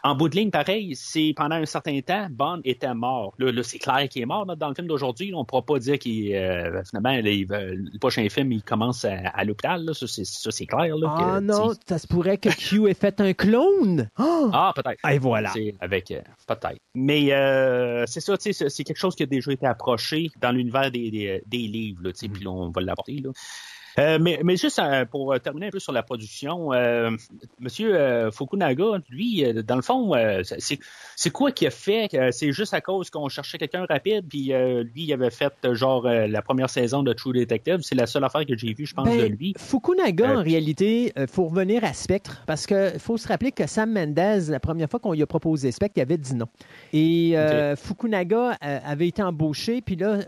[0.04, 3.34] en bout de ligne, pareil, c'est pendant un certain temps, Bond était mort.
[3.38, 5.32] Là, là c'est clair qu'il est mort là, dans le film d'aujourd'hui.
[5.34, 7.14] On ne pourra pas dire qu'il euh, finalement
[7.48, 9.84] va- le prochain film il commence à, à l'hôpital.
[9.84, 9.94] là.
[9.94, 10.96] Ça, c'est, clair.
[10.96, 14.08] Là, Ah que, non, ça se pourrait que Q ait fait un clone.
[14.18, 14.50] Oh!
[14.52, 14.98] Ah, peut-être.
[15.10, 15.52] Et voilà.
[15.80, 16.78] Avec euh, peut-être.
[16.94, 18.52] Mais euh, c'est ça, c'est-
[18.84, 22.44] quelque chose qui a déjà été approché dans l'univers des, des, des livres, sais, puis
[22.44, 23.22] là, on va l'apporter.
[23.98, 27.10] Euh, mais, mais juste euh, pour euh, terminer un peu sur la production, euh,
[27.58, 30.12] Monsieur Fukunaga, lui, dans le fond,
[31.16, 32.08] c'est quoi qui a fait?
[32.08, 34.52] Que c'est juste à cause qu'on cherchait quelqu'un rapide, puis
[34.94, 37.78] lui, il avait fait genre la première saison de True Detective.
[37.80, 39.54] C'est la seule affaire que j'ai vue, je pense, Ben, de lui.
[39.56, 44.48] Fukunaga, en réalité, faut revenir à Spectre, parce qu'il faut se rappeler que Sam Mendes,
[44.48, 46.46] la première fois qu'on lui a proposé Spectre, il avait dit non.
[46.92, 50.18] Et euh, Fukunaga avait été embauché, puis là,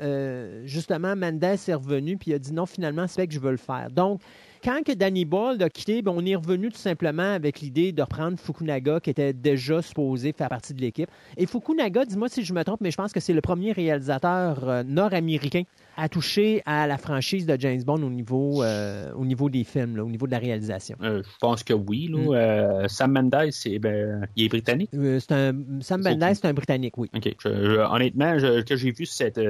[0.65, 3.60] justement, Mendes est revenu, puis il a dit non, finalement, Spectre, je veux le
[3.91, 4.21] Donc,
[4.63, 8.39] quand Danny Boyle a quitté, ben, on est revenu tout simplement avec l'idée de reprendre
[8.39, 11.11] Fukunaga, qui était déjà supposé faire partie de l'équipe.
[11.39, 14.69] Et Fukunaga, dis-moi si je me trompe, mais je pense que c'est le premier réalisateur
[14.69, 15.63] euh, nord-américain
[16.03, 19.97] à toucher à la franchise de James Bond au niveau, euh, au niveau des films,
[19.97, 20.97] là, au niveau de la réalisation.
[21.03, 22.09] Euh, je pense que oui.
[22.11, 22.19] Là.
[22.19, 22.29] Mm.
[22.33, 24.91] Euh, Sam Mendes, c'est, ben, il est britannique?
[24.93, 27.11] C'est un, Sam Mendes, c'est un Britannique, oui.
[27.15, 27.35] OK.
[27.45, 29.41] Je- je- honnêtement, je, que j'ai vu cette,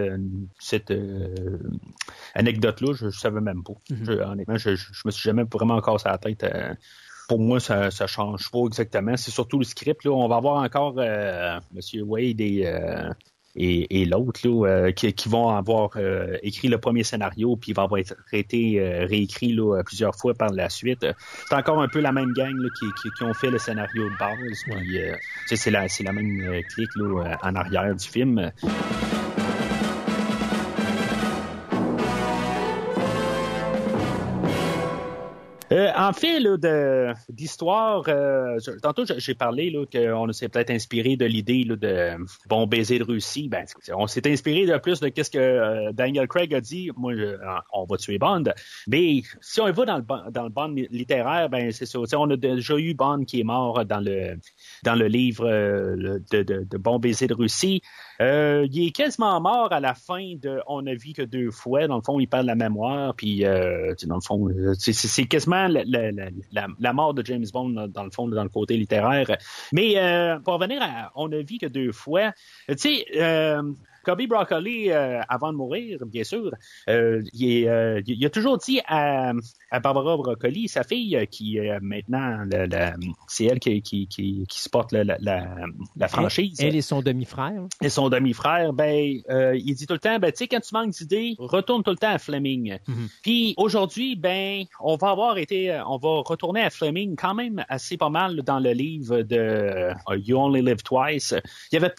[0.58, 0.92] cette
[2.34, 3.74] anecdote-là, je, je savais même pas.
[3.90, 4.04] Mhm.
[4.04, 6.44] Je- honnêtement, je, je me suis jamais vraiment cassé la tête.
[7.28, 9.16] pour moi, ça, ça change pas exactement.
[9.16, 10.04] C'est surtout le script.
[10.04, 10.10] Là.
[10.10, 12.08] On va avoir encore euh, M.
[12.08, 13.08] Wade et, euh,
[13.56, 17.72] et, et l'autre là, euh, qui, qui vont avoir euh, écrit le premier scénario, puis
[17.72, 18.00] il va avoir
[18.32, 21.06] été euh, réécrit là, plusieurs fois par la suite.
[21.48, 24.04] C'est encore un peu la même gang là, qui, qui, qui ont fait le scénario
[24.04, 24.62] de base.
[24.64, 25.14] Puis, euh,
[25.46, 28.52] c'est la, c'est la même euh, clique là, euh, en arrière du film.
[35.72, 36.40] Euh, en fait,
[37.28, 42.16] d'histoire, euh, tantôt j'ai parlé qu'on s'est peut-être inspiré de l'idée de
[42.48, 43.48] bon baiser de Russie.
[43.48, 46.90] Ben, on s'est inspiré de plus de qu'est-ce que euh, Daniel Craig a dit.
[46.96, 47.36] Moi, je-
[47.72, 48.44] on va tuer Bond.
[48.88, 51.98] Mais si on va dans le dans le Bond littéraire, ben c'est ça.
[52.18, 54.38] On a déjà eu Bond qui est mort dans le
[54.84, 57.82] dans le livre euh, de, Bon baiser de Russie.
[58.20, 61.86] Euh, il est quasiment mort à la fin de On ne vit que deux fois.
[61.86, 63.14] Dans le fond, il perd la mémoire.
[63.14, 68.28] Puis, euh, dans le fond, c'est, quasiment la, mort de James Bond, dans le fond,
[68.28, 69.36] dans le côté littéraire.
[69.72, 69.94] Mais
[70.44, 72.32] pour revenir à On ne vit que deux fois,
[72.68, 73.06] tu sais,
[74.04, 76.50] Kobe Broccoli, euh, avant de mourir, bien sûr,
[76.88, 79.32] euh, il, est, euh, il, a toujours dit à,
[79.70, 82.44] à Barbara Broccoli, sa fille, qui maintenant,
[83.28, 85.16] c'est elle qui, qui, qui, qui supporte la, la,
[85.96, 86.56] la franchise.
[86.60, 87.66] Elle, elle et son demi-frère.
[87.82, 89.20] Et son demi-frère, ben,
[89.54, 91.96] il dit tout le temps, ben, tu sais, quand tu manques d'idées, retourne tout le
[91.96, 92.78] temps à Fleming.
[92.86, 93.08] Mhm.
[93.22, 97.96] Puis aujourd'hui, ben, on va avoir été, on va retourner à Fleming quand même assez
[97.96, 101.34] pas mal dans le livre de You Only Live Twice.
[101.70, 101.92] Il y avait,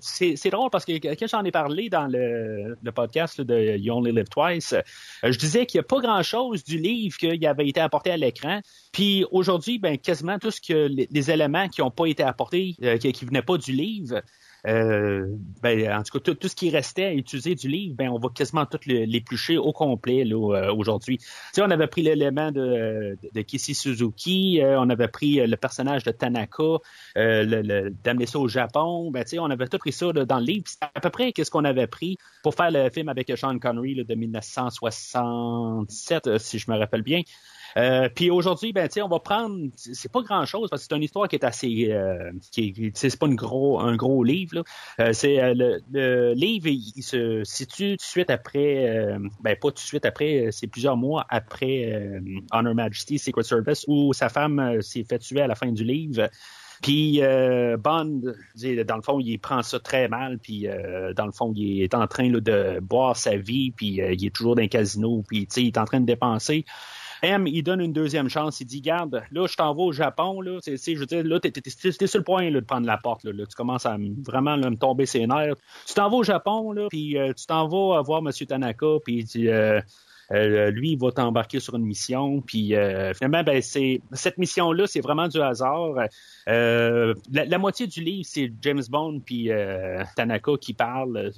[0.00, 4.28] c'est, c'est drôle parce que quand j'en parlé dans le, podcast de You Only Live
[4.28, 4.82] Twice, euh,
[5.32, 8.60] je disais qu'il n'y a pas grand-chose du livre qui avait été apporté à l'écran.
[8.92, 13.12] Puis aujourd'hui, ben, quasiment tout ce les, éléments qui n'ont pas été apportés, euh, qui,
[13.12, 14.22] qui venaient pas du livre,
[14.66, 15.26] euh,
[15.62, 18.18] ben, en tout cas, tout, tout, ce qui restait à utiliser du livre, ben, on
[18.18, 21.18] va quasiment tout l'éplucher au complet là, euh, aujourd'hui.
[21.18, 25.46] Tu sais, on avait pris l'élément de, de, de Kishi Suzuki, euh, on avait pris
[25.46, 26.78] le personnage de Tanaka, euh,
[27.44, 29.10] le, le, d'amener ça au Japon.
[29.10, 30.64] Ben, tu sais, on avait tout pris ça là, dans le livre.
[30.66, 33.96] C'est à peu près qu'est-ce qu'on avait pris pour faire le film avec Sean Connery
[33.96, 37.20] là, de 1967, si je me rappelle bien.
[37.76, 41.02] Euh, puis aujourd'hui, ben on va prendre, c'est pas grand chose parce que c'est une
[41.02, 44.62] histoire qui est assez, euh, qui c'est pas une gros, un gros livre.
[45.00, 49.18] Euh, c'est euh, le, le, livre, il, il, se situe tout de suite après, euh,
[49.40, 52.20] ben pas tout de suite après, c'est plusieurs mois après
[52.52, 56.28] Honor Majesty Secret Service où sa femme s'est fait tuer à la fin du livre.
[56.84, 58.20] Puis euh, Bond,
[58.86, 60.38] dans le fond, il prend ça très mal.
[60.38, 63.70] Puis euh, dans le fond, il est en train là, de boire sa vie.
[63.70, 65.24] Puis euh, il est toujours dans un casino.
[65.26, 66.66] Puis il est en train de dépenser.
[67.24, 68.60] M, il donne une deuxième chance.
[68.60, 70.58] Il dit, garde, là, je t'en vais au Japon, là.
[70.62, 71.52] Tu sais, je veux dire, là, t'es,
[72.06, 73.32] sur le point, là, de prendre la porte, là.
[73.32, 73.96] Tu commences à
[74.26, 75.56] vraiment, me tomber ses nerfs.
[75.86, 78.30] Tu t'en vas au Japon, là, puis euh, tu t'en vas voir M.
[78.46, 79.80] Tanaka, puis euh,
[80.32, 82.42] euh, lui, il va t'embarquer sur une mission.
[82.42, 82.74] Puis
[83.14, 85.94] finalement, ben, c'est cette mission-là, c'est vraiment du hasard.
[86.46, 89.50] La, moitié du livre, c'est James Bond puis
[90.16, 91.32] Tanaka qui parlent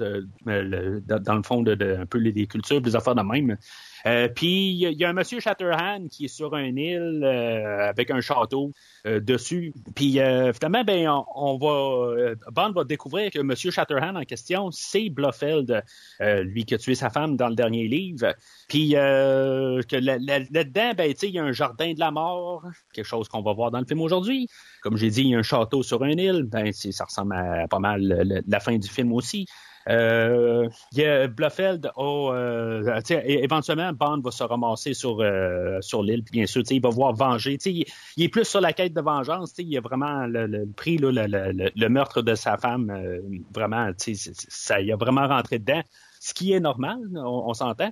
[0.47, 3.57] le, dans le fond de, un peu les cultures, des affaires de même.
[4.05, 7.89] Euh, puis il y, y, a un monsieur Shatterhand qui est sur une île euh,
[7.89, 8.73] avec un château
[9.07, 9.73] euh, dessus.
[9.95, 15.83] Puis finalement, ben on, va Bond va découvrir que monsieur Shatterhand en question, c'est Blofeld,
[16.21, 18.35] lui qui a tué sa femme dans le dernier livre.
[18.69, 23.43] Puis que là-dedans, ben il y a un jardin de la mort, quelque chose qu'on
[23.43, 24.49] va voir dans le film aujourd'hui.
[24.83, 27.67] Comme j'ai dit, il y a un château sur une île, ben ça ressemble à
[27.69, 29.47] pas mal la fin du film aussi.
[29.89, 36.23] Euh, y a Blofeld, oh, euh, éventuellement, Bond va se ramasser sur, euh, sur l'île,
[36.33, 37.59] bien sûr, il va voir venger.
[37.65, 37.85] Il,
[38.17, 39.55] il est plus sur la quête de vengeance.
[39.59, 43.21] Il a vraiment le, le prix, là, le, le, le, meurtre de sa femme, euh,
[43.55, 45.83] vraiment, ça, il a vraiment rentré dedans.
[46.21, 47.91] Ce qui est normal, on s'entend.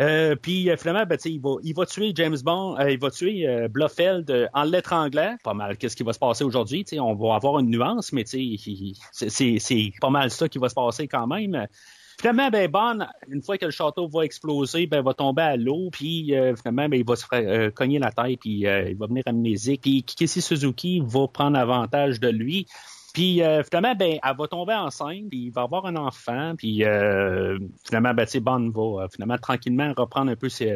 [0.00, 3.10] Euh, puis euh, finalement, ben, il, va, il va tuer James Bond, euh, il va
[3.10, 5.36] tuer euh, Blofeld euh, en l'étranglant.
[5.42, 5.76] Pas mal.
[5.76, 6.84] Qu'est-ce qui va se passer aujourd'hui?
[6.98, 11.26] On va avoir une nuance, mais c'est pas mal ça qui va se passer quand
[11.26, 11.66] même.
[12.20, 15.88] Finalement, ben Bond, une fois que le château va exploser, ben va tomber à l'eau,
[15.90, 19.06] puis euh, finalement, ben, il va se euh, cogner la tête, puis euh, il va
[19.06, 19.80] venir amnésique.
[19.82, 22.66] Puis Kissy Suzuki va prendre avantage de lui.
[23.12, 26.84] Puis euh, finalement, ben, elle va tomber enceinte, puis il va avoir un enfant, puis
[26.84, 30.72] euh, finalement, ben, Bond va finalement tranquillement reprendre un peu ses,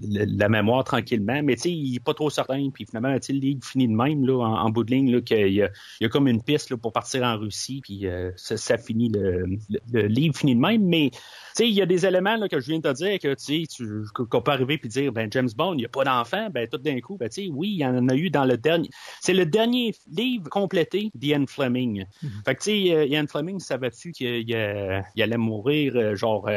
[0.00, 2.70] la mémoire tranquillement, mais tu sais, il est pas trop certain.
[2.72, 5.48] Puis finalement, tu sais, le livre finit de même, là, en, bout de ligne, qu'il
[5.48, 5.62] y
[6.00, 9.08] y a comme une piste là, pour partir en Russie, puis euh, ça, ça, finit,
[9.08, 11.10] le, le, le, livre finit de même, mais
[11.54, 13.66] sais, il y a des éléments là, que je viens de te dire que tu
[13.66, 16.68] sais, qu'on peut arriver puis dire, ben James Bond, il n'y a pas d'enfant, ben
[16.68, 18.90] tout d'un coup, ben tu sais, oui, il y en a eu dans le dernier.
[19.20, 22.04] C'est le dernier livre complété d'Ian Fleming.
[22.04, 22.44] Mm-hmm.
[22.44, 26.48] Fait que tu sais, Ian Fleming, savais-tu qu'il il allait mourir genre,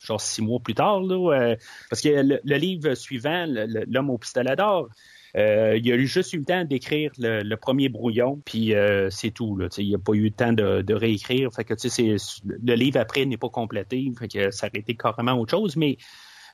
[0.00, 1.54] genre six mois plus tard, là,
[1.90, 4.88] parce que le, le livre suivant, L'homme au pistolet d'or,
[5.36, 9.10] euh, il a eu juste eu le temps d'écrire le, le, premier brouillon, puis euh,
[9.10, 9.56] c'est tout.
[9.56, 11.50] Là, il n'a pas eu le temps de, de réécrire.
[11.52, 15.50] Fait que le livre après n'est pas complété, fait que ça aurait été carrément autre
[15.50, 15.98] chose, mais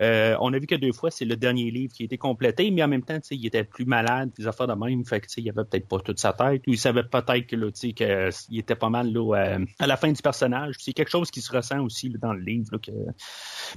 [0.00, 2.70] euh, on a vu que deux fois, c'est le dernier livre qui a été complété,
[2.70, 5.48] mais en même temps, il était plus malade, des affaires de même, fait que il
[5.48, 8.90] avait peut-être pas toute sa tête, ou il savait peut-être que là, qu'il était pas
[8.90, 10.76] mal là, euh, à la fin du personnage.
[10.78, 12.70] C'est quelque chose qui se ressent aussi dans le livre.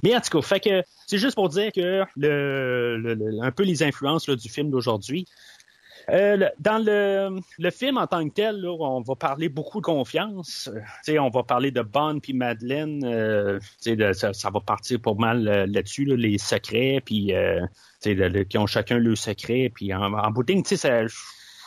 [0.02, 2.02] Mais en tout cas, fait que c'est juste pour dire que
[3.42, 5.26] un peu les influences du film d'aujourd'hui.
[6.10, 9.86] Euh, dans le, le, film en tant que tel, là, on va parler beaucoup de
[9.86, 10.70] confiance.
[11.08, 13.02] Euh, on va parler de Bond puis Madeleine.
[13.04, 17.60] Euh, de, ça, ça, va partir pour mal là-dessus, là, les secrets, puis euh,
[18.04, 19.70] de, qui ont chacun le secret.
[19.74, 21.06] Puis en, en bout de ligne, ça,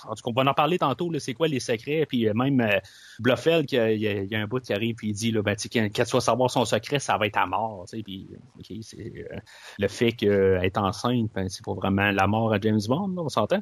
[0.08, 2.80] en tout cas, on va en parler tantôt, c'est quoi les secrets, puis même euh,
[3.20, 5.70] Bluffel, il y, y, a un bout qui arrive, puis il dit, là, ben, tu
[5.80, 8.30] vas savoir son secret, ça va être à mort, puis
[8.60, 9.40] okay, euh,
[9.78, 13.30] le fait qu'être enceinte, ben, c'est pas vraiment la mort à James Bond, là, on
[13.30, 13.60] s'entend.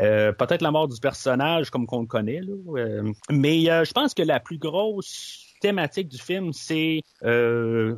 [0.00, 4.14] Euh, peut-être la mort du personnage comme qu'on le connaît, là, euh, mais je pense
[4.14, 7.96] que la plus grosse thématique du film, c'est euh,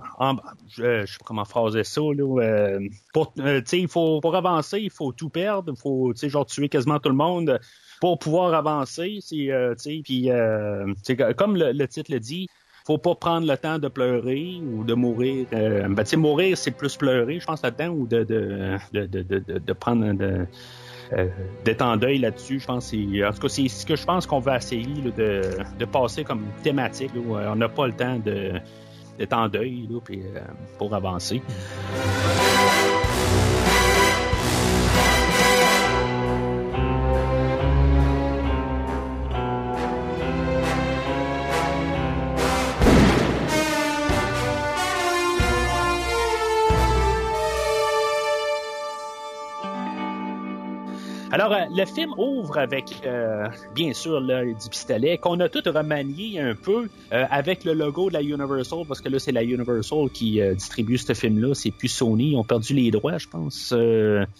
[0.68, 2.40] je, sais pas comment phraser ça là.
[2.40, 2.78] euh,
[3.12, 7.00] pour, euh, il faut pour avancer, il faut tout perdre, il faut, genre tuer quasiment
[7.00, 7.58] tout le monde
[8.00, 9.18] pour pouvoir avancer.
[9.20, 9.74] C'est, euh,
[10.04, 10.94] puis euh,
[11.36, 12.46] comme le, titre le dit.
[12.86, 15.48] Faut pas prendre le temps de pleurer ou de mourir.
[15.52, 19.72] Euh, ben, mourir, c'est plus pleurer, je pense, là-dedans, ou de, de, de, de, de,
[19.72, 20.46] prendre de,
[21.12, 21.28] euh,
[21.64, 22.60] d'être en deuil là-dessus.
[22.60, 24.86] Je pense en tout cas, c'est ce que je pense qu'on va essayer
[25.16, 25.42] de,
[25.78, 27.12] de passer comme thématique.
[27.36, 28.52] euh, on n'a pas le temps de,
[29.18, 30.40] d'être en deuil là, puis, euh,
[30.78, 31.42] pour avancer.
[51.46, 56.40] Alors, euh, le film ouvre avec, euh, bien sûr, du pistolet, qu'on a tout remanié
[56.40, 60.10] un peu euh, avec le logo de la Universal, parce que là, c'est la Universal
[60.12, 61.54] qui distribue ce film-là.
[61.54, 62.32] C'est plus Sony.
[62.32, 63.72] Ils ont perdu les droits, je pense.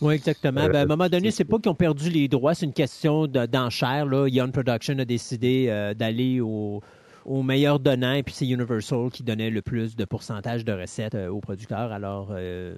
[0.00, 0.66] Oui, exactement.
[0.66, 3.28] Ben, à un moment donné, c'est pas qu'ils ont perdu les droits, c'est une question
[3.28, 4.07] de- d'enchère.
[4.26, 6.82] Young Production a décidé d'aller au,
[7.27, 11.16] au meilleur donnant, et puis c'est Universal qui donnait le plus de pourcentage de recettes
[11.16, 11.91] euh, aux producteurs.
[11.93, 12.77] Alors, euh,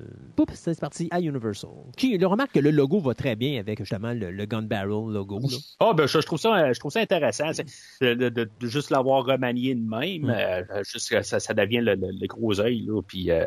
[0.55, 1.69] c'est parti à Universal.
[1.97, 5.13] Qui, le remarque que le logo va très bien avec justement le, le Gun Barrel
[5.13, 5.39] logo.
[5.81, 7.67] Ah ben je, je trouve ça euh, je trouve ça intéressant c'est-
[8.01, 10.31] de, de- de- de juste l'avoir remanié de même Mm.
[10.31, 13.45] euh, juste que ça, ça devient le, le- le gros œil là puis euh,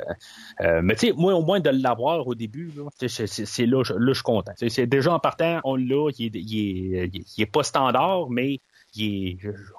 [0.62, 4.14] euh, mais tu sais moi au moins de l'avoir au début c'est là là je
[4.14, 7.42] suis content c'est déjà en partant on l'a il est, il est, il est- il
[7.42, 8.60] est pas standard mais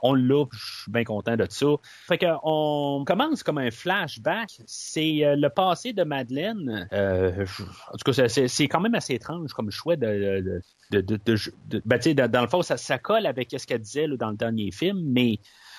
[0.02, 1.66] on l'a, je suis bien content de ça.
[2.08, 4.50] Fait que on commence comme un flashback.
[4.66, 6.88] C'est euh, le passé de Madeleine.
[6.92, 7.44] Euh,
[7.92, 10.60] en tout cas, c'est- quand même assez étrange comme choix de,
[10.90, 14.08] de, de, de, ben, dans, dans le fond, ça, ça colle avec ce qu'elle disait
[14.08, 15.38] dans le dernier film, mais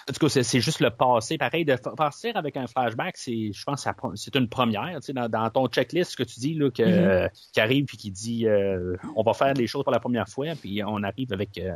[0.09, 1.37] en tout cas, c'est- juste le passé.
[1.37, 4.95] Pareil, de partir avec un flashback, c'est, je pense, c'est une première.
[4.99, 7.85] Tu sais, dans, dans ton checklist, ce que tu dis là, que, euh, qui arrive
[7.85, 11.03] puis qui dit, euh, on va faire les choses pour la première fois, puis on
[11.03, 11.71] arrive avec euh,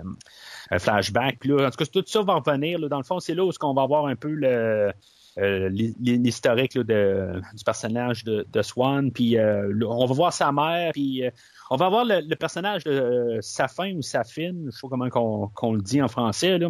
[0.71, 1.39] un flashback.
[1.39, 2.79] Puis là, en tout cas, tout ça va revenir.
[2.79, 2.87] là.
[2.89, 4.91] dans le fond, c'est là où on va avoir un peu le
[5.37, 9.11] euh, l'hi- l'historique du personnage de, Swan.
[9.11, 10.91] Puis euh, on va voir sa mère.
[10.93, 11.29] Puis euh,
[11.69, 15.09] on va voir le, personnage de Safin ou Safine, je sais pas comment
[15.53, 16.69] qu'on le dit en français, là,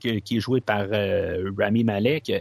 [0.00, 0.86] qui, est joué par
[1.58, 2.32] Rami Malek.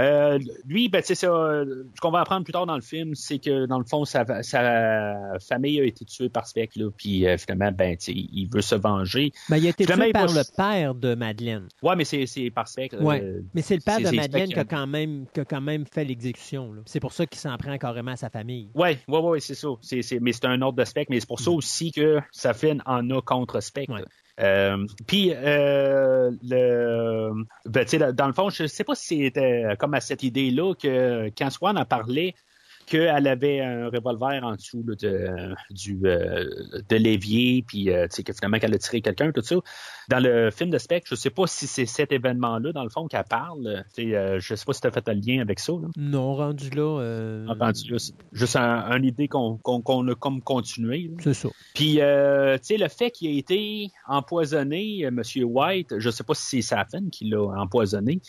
[0.00, 1.28] Euh, lui, ben, c'est ça.
[1.28, 4.04] euh, Ce qu'on va apprendre plus tard dans le film, c'est que dans le fond,
[4.04, 8.60] sa, sa famille a été tuée par Spec, là, puis euh, finalement, ben, il veut
[8.62, 9.32] se venger.
[9.48, 11.68] Ben, il a été Finalement, tué par va- le père de Madeleine.
[11.82, 12.94] Ouais, mais c'est c'est par Spec.
[12.94, 13.34] euh, Ouais.
[13.54, 16.04] Mais c'est le père de Madeleine qui a quand même, qui a quand même fait
[16.04, 16.72] l'exécution.
[16.72, 16.82] là.
[16.86, 18.70] C'est pour ça qu'il s'en prend carrément à sa famille.
[18.74, 19.68] Ouais, ouais, ouais, c'est ça.
[19.80, 22.78] C'est, c'est, mais c'est un ordre de spec, mais c'est pour ça aussi que Safin
[22.86, 23.88] en a contre spec.
[23.88, 24.02] Ouais.
[24.40, 30.00] Euh, puis euh, le, ben, dans le fond, je sais pas si c'était comme à
[30.00, 32.34] cette idée-là que quand Swan a parlé
[32.90, 36.44] qu'elle avait un revolver en dessous là, de, du, euh,
[36.88, 39.56] de l'évier, puis euh, que finalement qu'elle a tiré quelqu'un, tout ça.
[40.08, 43.06] Dans le film de Spec, je sais pas si c'est cet événement-là, dans le fond,
[43.06, 43.84] qu'elle parle.
[43.98, 45.72] Euh, je sais pas si tu as fait un lien avec ça.
[45.72, 45.86] Là.
[45.96, 47.98] Non, rendu là, Entendu, là,
[48.32, 51.12] juste un, une idée qu'on a comme continué.
[51.20, 51.48] c'est ça.
[51.74, 56.34] Puis, euh, tu sais, le fait qu'il ait été empoisonné, Monsieur White, je sais pas
[56.34, 58.20] si c'est Safin qui l'a empoisonné,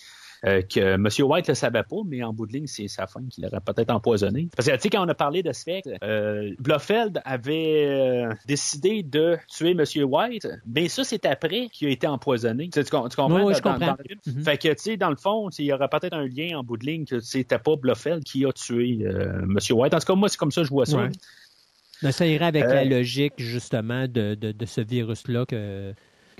[0.46, 3.42] euh, que Monsieur White le savait pas, mais en bout de ligne, c'est Safin qui
[3.42, 4.50] l'aurait peut-être empoisonné.
[4.56, 9.04] Parce que, tu sais, quand on a parlé de Spectre, euh, Blofeld avait euh, décidé
[9.04, 12.66] de tuer Monsieur White, mais ça, c'est après qu'il a été empoisonné.
[12.70, 13.36] Tu, sais, tu com- tu comprends?
[13.36, 13.86] Oui, oui, dans- je comprends.
[13.88, 14.20] dans le film?
[14.38, 14.44] Mhm.
[14.44, 16.78] Fait que, tu sais, dans le fond, il y aurait peut-être un lien en bout
[16.78, 19.06] de ligne que c'était pas Blofeld qui a tué
[19.46, 19.94] Monsieur White.
[19.94, 20.98] En tout cas, moi, c'est comme ça que je vois ça.
[20.98, 21.10] Ouais.
[22.02, 25.94] Ben, ça irait avec Euh, la logique, justement, de, de, de ce virus-là que,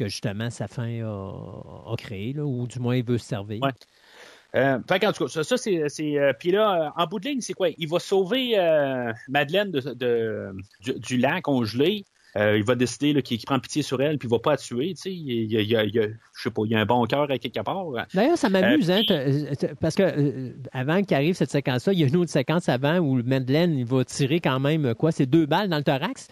[0.04, 3.62] que, justement, Safin a, a créé, là, ou du moins, il veut se servir.
[3.62, 3.72] Ouais.
[4.56, 5.80] Euh, fait qu'en tout cas, ça, ça, c'est.
[6.20, 7.70] euh, Puis là, en bout de ligne, c'est quoi?
[7.78, 12.06] Il va sauver euh, Madeleine de, de- du, du lac congelé.
[12.38, 14.94] Euh, il va décider qu'il prend pitié sur elle, puis il va pas la tuer.
[14.94, 17.86] Tu sais, il, je sais pas, il y a un bon cœur à quelque part.
[18.14, 22.08] D'ailleurs, ça m'amuse, Euh, hein, parce que euh, avant qu'arrive cette séquence-là, il y a
[22.08, 25.68] une autre séquence avant où Madeleine, il va tirer quand même, quoi, c'est deux balles
[25.68, 26.30] dans le thorax.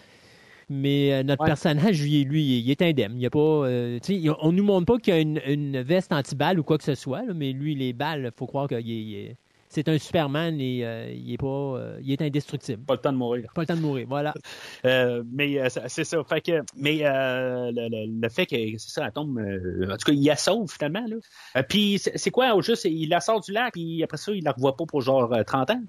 [0.72, 1.48] Mais euh, notre Ouais.
[1.48, 3.12] personnage, lui, lui, il est indemne.
[3.16, 3.98] Il y a pas, euh,
[4.40, 6.94] on nous montre pas qu'il y a une, une veste anti-balle ou quoi que ce
[6.94, 9.36] soit, là, mais lui, les balles, faut croire qu'il est,
[9.68, 12.82] c'est un Superman et euh, il est pas, euh, il est indestructible.
[12.84, 13.50] Pas le temps de mourir.
[13.54, 14.32] Pas le temps de mourir, voilà.
[14.86, 15.58] Euh, mais
[15.88, 16.22] c'est ça.
[16.24, 19.38] Fait que, mais le, le- le fait que c'est ça, elle tombe.
[19.38, 21.04] en tout cas, il la sauve finalement.
[21.06, 21.62] Là.
[21.64, 22.84] Puis c'est quoi au juste?
[22.86, 25.42] Il la sort du lac, puis après ça, il la revoit pas pour genre euh,
[25.42, 25.82] 30 ans?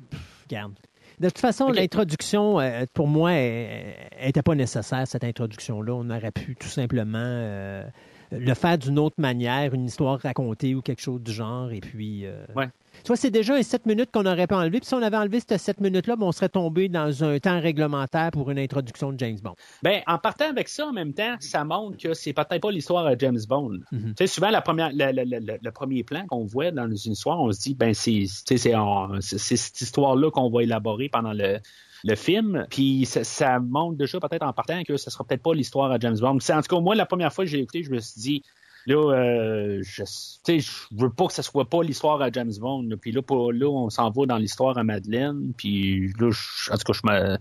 [0.50, 0.74] Regarde.
[1.22, 5.94] De toute façon, l'introduction, euh, pour moi, n'était pas nécessaire, cette introduction-là.
[5.94, 7.84] On aurait pu tout simplement euh,
[8.32, 11.72] le faire d'une autre manière, une histoire racontée ou quelque chose du genre.
[11.72, 12.26] Et puis.
[12.26, 12.70] euh, Ouais.
[13.04, 14.80] Tu vois, c'est déjà un 7 minutes qu'on aurait pas enlevé.
[14.80, 17.60] Puis si on avait enlevé ces 7 minutes-là, ben, on serait tombé dans un temps
[17.60, 19.56] réglementaire pour une introduction de James Bond.
[19.84, 23.10] Ben, en partant avec ça, en même temps, ça montre que c'est peut-être pas l'histoire
[23.10, 23.80] de James Bond.
[23.92, 24.10] Mhm.
[24.10, 27.60] Tu sais, souvent, la première, le, premier plan qu'on voit dans une histoire, on se
[27.62, 31.60] dit, ben, c'est, cette histoire-là qu'on va élaborer pendant le,
[32.04, 32.66] le film.
[32.70, 36.00] Puis ça, ça montre déjà peut-être en partant que ce sera peut-être pas l'histoire à
[36.00, 36.40] James Bond.
[36.40, 38.44] C'est, en tout cas, moi, la première fois que j'ai écouté, je me suis dit,
[38.88, 40.04] Là, euh, je,
[40.48, 42.84] je veux pas que ce soit pas l'histoire à James Bond.
[42.84, 42.96] là.
[42.98, 45.54] Puis là, pour, là, on s'en va dans l'histoire à Madeleine.
[45.56, 47.38] Puis là, je- en tout cas, je, me,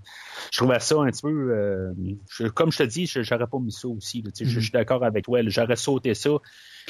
[0.53, 1.53] je trouvais ça un petit peu.
[1.53, 1.93] euh,
[2.31, 4.23] je- comme je te dis, je- j'aurais pas mis ça aussi.
[4.23, 4.31] là.
[4.31, 5.41] Tu sais, je, suis d'accord avec toi.
[5.47, 6.31] J'aurais sauté ça.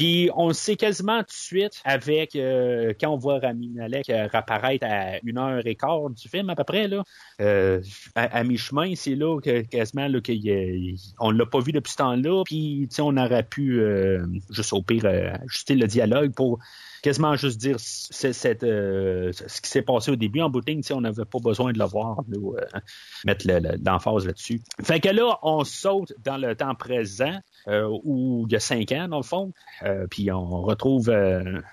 [0.01, 4.29] Puis on sait quasiment tout de suite avec euh, quand on voit Rami Malek euh,
[4.33, 7.05] réapparaître à une heure et quart du film à peu près là,
[7.43, 7.83] euh,
[8.15, 12.45] à, mi-chemin, c'est là que quasiment là, il- on l'a pas vu depuis ce temps-là.
[12.47, 16.61] Puis on aurait pu euh, juste au pire euh, ajuster le dialogue pour
[17.03, 20.51] quasiment juste dire euh, ce qui s'est passé au début en
[20.83, 22.81] sais, on n'avait pas besoin de le voir, là, euh,
[23.25, 24.61] mettre le- le- l'emphase là-dessus.
[24.83, 27.39] Fait que là, on saute dans le temps présent,
[27.69, 29.53] euh, où il y a cinq ans, dans le fond,
[29.85, 31.11] euh, puis on retrouve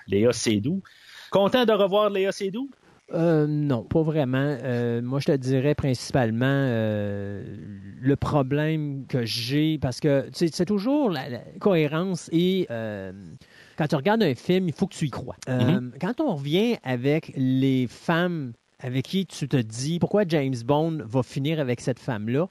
[0.06, 0.82] Léa Seydoux.
[1.30, 2.70] Content de revoir Léa Seydoux?
[3.12, 4.58] Non, pas vraiment.
[5.02, 6.44] Moi, je te dirais principalement
[8.00, 11.22] le problème que j'ai, parce que c'est toujours la,
[11.58, 12.66] cohérence et
[13.78, 15.36] quand tu regardes un film, il faut que tu y crois.
[15.48, 20.98] Euh, Quand on revient avec les femmes avec qui tu te dis pourquoi James Bond
[21.04, 22.46] va finir avec cette femme-là,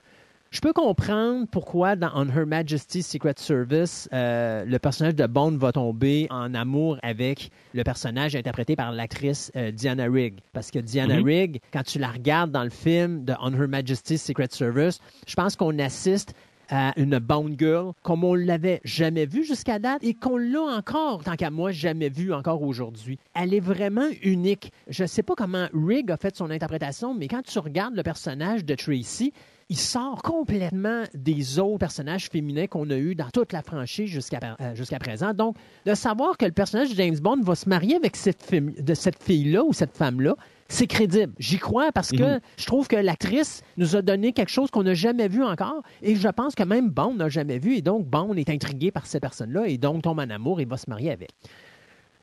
[0.49, 5.57] je peux comprendre pourquoi dans On Her Majesty's Secret Service, euh, le personnage de Bond
[5.57, 10.39] va tomber en amour avec le personnage interprété par l'actrice euh, Diana Rigg.
[10.53, 11.25] Parce que Diana Mhm.
[11.25, 15.36] Rigg, quand tu la regardes dans le film de On Her Majesty's Secret Service, je
[15.36, 16.34] pense qu'on assiste
[16.70, 21.24] à une Bond Girl comme on l'avait jamais vue jusqu'à date et qu'on l'a encore,
[21.24, 23.20] tant qu'à moi, jamais vue encore aujourd'hui.
[23.34, 24.72] Elle est vraiment unique.
[24.88, 28.03] Je ne sais pas comment Rigg a fait son interprétation, mais quand tu regardes le
[28.03, 29.34] personnage de Tracy,
[29.70, 34.39] il sort complètement des autres personnages féminins qu'on a eu dans toute la franchise jusqu'à
[34.61, 35.34] euh, présent.
[35.34, 39.63] Donc, de savoir que le personnage de James Bond va se marier avec cette fille-là
[39.63, 40.36] ou cette femme-là,
[40.70, 41.34] c'est crédible.
[41.39, 44.93] J'y crois parce que je trouve que l'actrice nous a donné quelque chose qu'on n'a
[44.93, 48.34] jamais vu encore et je pense que même Bond n'a jamais vu et donc Bond
[48.36, 51.30] est intrigué par cette personne-là et donc tombe en amour et va se marier avec.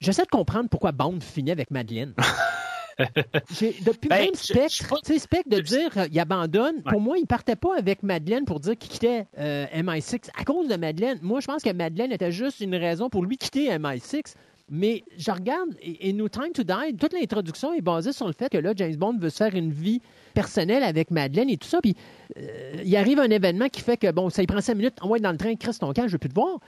[0.00, 2.14] J'essaie de comprendre pourquoi Bond finit avec Madeleine.
[2.98, 6.82] Depuis Ben, même Spectre, tu sais, Spectre de dire euh, il abandonne, Ouais.
[6.92, 10.68] pour moi, il partait pas avec Madeleine pour dire qu'il quittait euh, MI6 à cause
[10.68, 11.18] de Madeleine.
[11.22, 14.34] Moi, je pense que Madeleine était juste une raison pour lui quitter MI6.
[14.70, 18.32] Mais je regarde, et, et No Time to Die, toute l'introduction est basée sur le
[18.32, 20.00] fait que là, James Bond veut se faire une vie
[20.32, 21.80] personnelle avec Madeleine et tout ça.
[21.82, 21.94] Puis
[22.38, 25.18] euh, il arrive un événement qui fait que, bon, ça il prend cinq minutes, envoie
[25.18, 26.58] dans le train, Chris, ton camp, je veux plus te voir.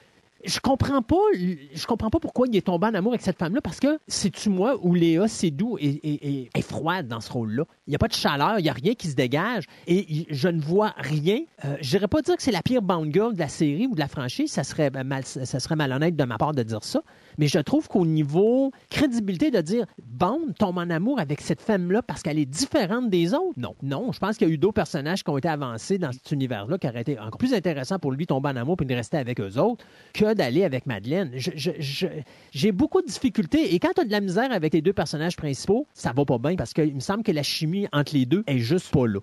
[0.44, 3.62] Je comprends pas, je comprends pas pourquoi il est tombé en amour avec cette femme-là,
[3.62, 7.64] parce que c'est-tu moi où Léa Seydoux est, est, est- froide dans ce rôle-là?
[7.86, 10.48] Il n'y a pas de chaleur, il n'y a rien qui se dégage, et je
[10.48, 11.40] ne vois rien.
[11.64, 13.94] Euh, je n'irais pas dire que c'est la pire Bond Girl de la série ou
[13.94, 17.00] de la franchise, ça serait, mal, ça serait malhonnête de ma part de dire ça,
[17.38, 22.02] mais je trouve qu'au niveau crédibilité de dire Bond tombe en amour avec cette femme-là
[22.02, 23.74] parce qu'elle est différente des autres, non.
[23.82, 26.30] Non, je pense qu'il y a eu d'autres personnages qui ont été avancés dans cet
[26.32, 28.94] univers-là qui auraient été encore plus intéressant pour lui de tomber en amour puis de
[28.94, 31.32] rester avec eux autres que d'aller avec Madeleine.
[31.36, 35.36] J'ai beaucoup de difficultés et quand tu as de la misère avec les deux personnages
[35.36, 38.42] principaux, ça va pas bien parce qu'il me semble que la chimie entre les deux
[38.46, 39.20] est juste pas là.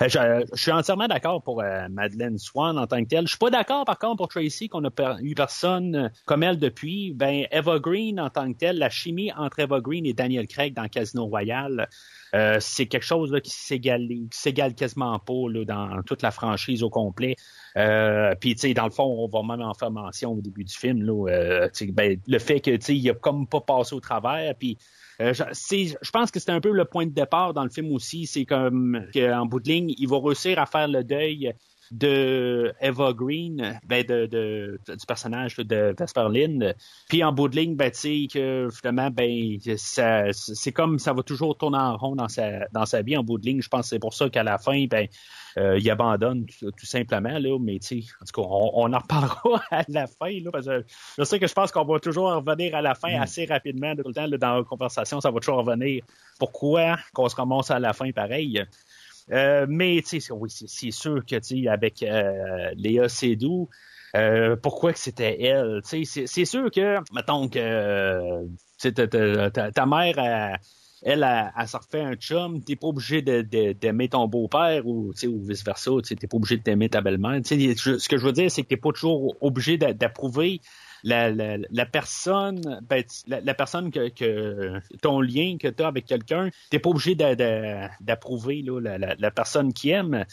[0.00, 3.24] Euh, Je, je suis entièrement d'accord pour euh, Madeleine Swan en tant que telle.
[3.26, 6.42] Je suis pas d'accord par contre pour Tracy qu'on a per- eu personne euh, comme
[6.42, 7.12] elle depuis.
[7.14, 10.74] Ben Eva Green en tant que telle, la chimie entre Eva Green et Daniel Craig
[10.74, 11.88] dans Casino Royale,
[12.34, 17.36] euh, c'est quelque chose qui s'égale quasiment pas là, dans toute la franchise au complet.
[17.76, 20.64] Euh, Puis tu sais, dans le fond, on va même en faire mention au début
[20.64, 24.00] du film euh, ben, le fait que tu sais, il a comme pas passé au
[24.00, 24.54] travers.
[24.58, 24.78] Puis
[25.22, 28.26] euh, je, pense que c'est un peu le point de départ dans le film aussi.
[28.26, 31.52] C'est comme qu'en bout de ligne, il va réussir à faire le deuil
[31.92, 36.74] de Eva Green, ben de, du personnage de Vesper Lynn.
[37.08, 41.22] Puis en bout de ligne, ben tu sais que finalement, ben c'est comme ça va
[41.22, 43.60] toujours tourner en rond dans sa dans sa vie en bout de ligne.
[43.60, 45.06] Je pense que c'est pour ça qu'à la fin, ben
[45.58, 47.58] euh, il abandonne tout, tout simplement là.
[47.60, 50.66] Mais tu sais, en tout cas, on, on en reparlera à la fin là, parce
[50.66, 50.84] que
[51.18, 54.02] je sais que je pense qu'on va toujours revenir à la fin assez rapidement tout
[54.06, 55.20] le temps là, dans la conversation.
[55.20, 56.02] Ça va toujours revenir.
[56.38, 58.64] Pourquoi qu'on se ramasse à la fin pareil?
[59.30, 63.68] Euh, mais tu sais, oui, c'est sûr que tu sais, avec euh, Léa Seydoux,
[64.16, 65.80] euh, pourquoi que c'était elle?
[65.88, 68.48] Tu sais, c'est- sûr que, mettons que tu
[68.78, 70.58] sais, ta, ta- ta- ta mère,
[71.02, 74.26] elle, elle, a, elle, se refait un chum, t'es pas obligé de, de, d'aimer ton
[74.28, 77.40] beau-père ou, ou vice-versa, t'es pas obligé d'aimer ta belle-mère.
[77.44, 80.60] ce que je veux dire, c'est que t'es pas toujours obligé d'approuver
[81.04, 85.88] la, la, la, personne, ben, la, la, personne que, que, ton lien que tu as
[85.88, 90.24] avec quelqu'un, t'es pas obligé d'approuver la, la, la, personne qui aime.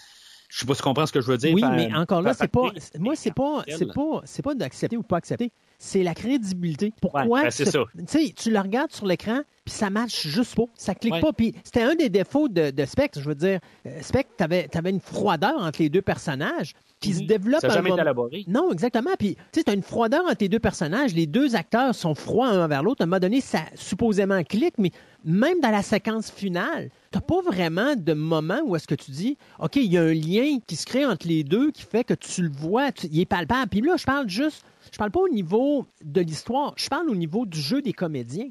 [0.50, 1.54] Je sais pas si tu comprends ce que je veux dire.
[1.54, 5.04] Oui, mais encore là, c'est pas, moi, c'est pas, c'est pas, c'est pas d'accepter ou
[5.04, 5.52] pas accepter.
[5.82, 6.94] C'est la crédibilité.
[7.02, 7.24] Pourquoi?
[7.24, 7.86] Ouais, ben, c'est ça.
[8.36, 10.66] Tu le regardes sur l'écran, puis ça marche juste pas.
[10.76, 11.32] Ça clique pas.
[11.32, 13.22] Puis c'était un des défauts de, de Spectre.
[13.22, 17.24] Je veux dire, euh, Spectre, t'avais, avais une froideur entre les deux personnages qui se
[17.24, 17.62] développe.
[17.62, 18.44] Ça n'a jamais été élaboré.
[18.48, 19.12] Non, exactement.
[19.18, 21.14] Puis, tu sais, tu as une froideur entre les deux personnages.
[21.14, 23.02] Les deux acteurs sont froids un envers l'autre.
[23.02, 24.92] À un moment donné, ça supposément clique, mais
[25.24, 29.38] même dans la séquence finale, t'as pas vraiment de moment où est-ce que tu dis,
[29.60, 32.14] OK, il y a un lien qui se crée entre les deux qui fait que
[32.14, 33.70] tu le vois, il est palpable.
[33.70, 37.16] Puis là, je parle juste, je parle pas au niveau de l'histoire, je parle au
[37.16, 38.50] niveau du jeu des comédiens.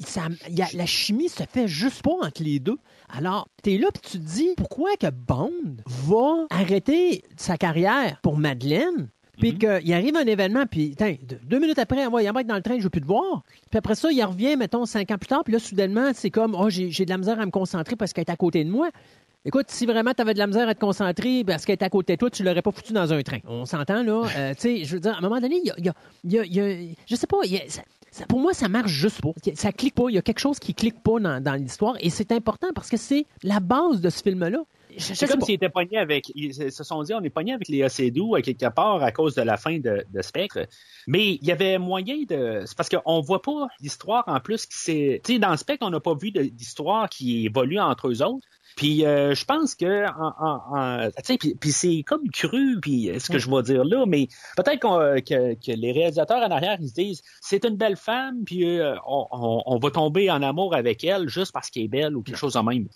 [0.00, 2.76] Ça, y a, la chimie se fait juste pas entre les deux.
[3.08, 8.18] Alors, tu es là et tu te dis pourquoi que Bond va arrêter sa carrière
[8.20, 10.96] pour Madeleine puis mm qu'il arrive un événement, puis
[11.42, 13.42] deux minutes après, il embarque dans le train, je veux plus te voir.
[13.70, 16.56] Puis après ça, il revient, mettons, cinq ans plus tard, puis là, soudainement, c'est comme,
[16.58, 18.90] oh, j'ai de la misère à me concentrer parce qu'elle est à côté de moi.
[19.46, 21.88] Écoute, si vraiment tu avais de la misère à te concentrer parce qu'elle est à
[21.88, 23.38] côté de toi, tu l'aurais pas foutu dans un train.
[23.46, 24.24] On s'entend, là.
[24.36, 25.94] Euh, tu sais, je veux dire, à un moment donné, il y a,
[26.24, 27.36] y, a, y, a, Je sais pas,
[28.28, 29.30] pour moi, ça marche juste pas.
[29.54, 30.06] Ça clique pas.
[30.08, 32.88] Il y a quelque chose qui clique pas dans, dans l'histoire et c'est important parce
[32.88, 34.64] que c'est la base de ce film-là.
[34.98, 36.32] C'est comme s'ils étaient pognés avec.
[36.34, 39.34] Ils se sont dit, on est pognés avec les OCDO à quelque part à cause
[39.34, 40.66] de la fin de, de Spectre.
[41.06, 42.62] Mais il y avait moyen de.
[42.64, 45.20] C'est parce qu'on voit pas l'histoire en plus qui s'est.
[45.22, 48.46] Tu sais, dans Spectre, on n'a pas vu d'histoire qui évolue entre eux autres.
[48.76, 53.38] Puis euh, je pense que en, en, puis, puis c'est comme cru, puis ce que
[53.38, 57.22] je vais dire là, mais peut-être que, que, les réalisateurs en arrière ils se disent
[57.40, 61.52] c'est une belle femme, puis euh, on, on, va tomber en amour avec elle juste
[61.52, 62.86] parce qu'elle est belle ou quelque chose de même.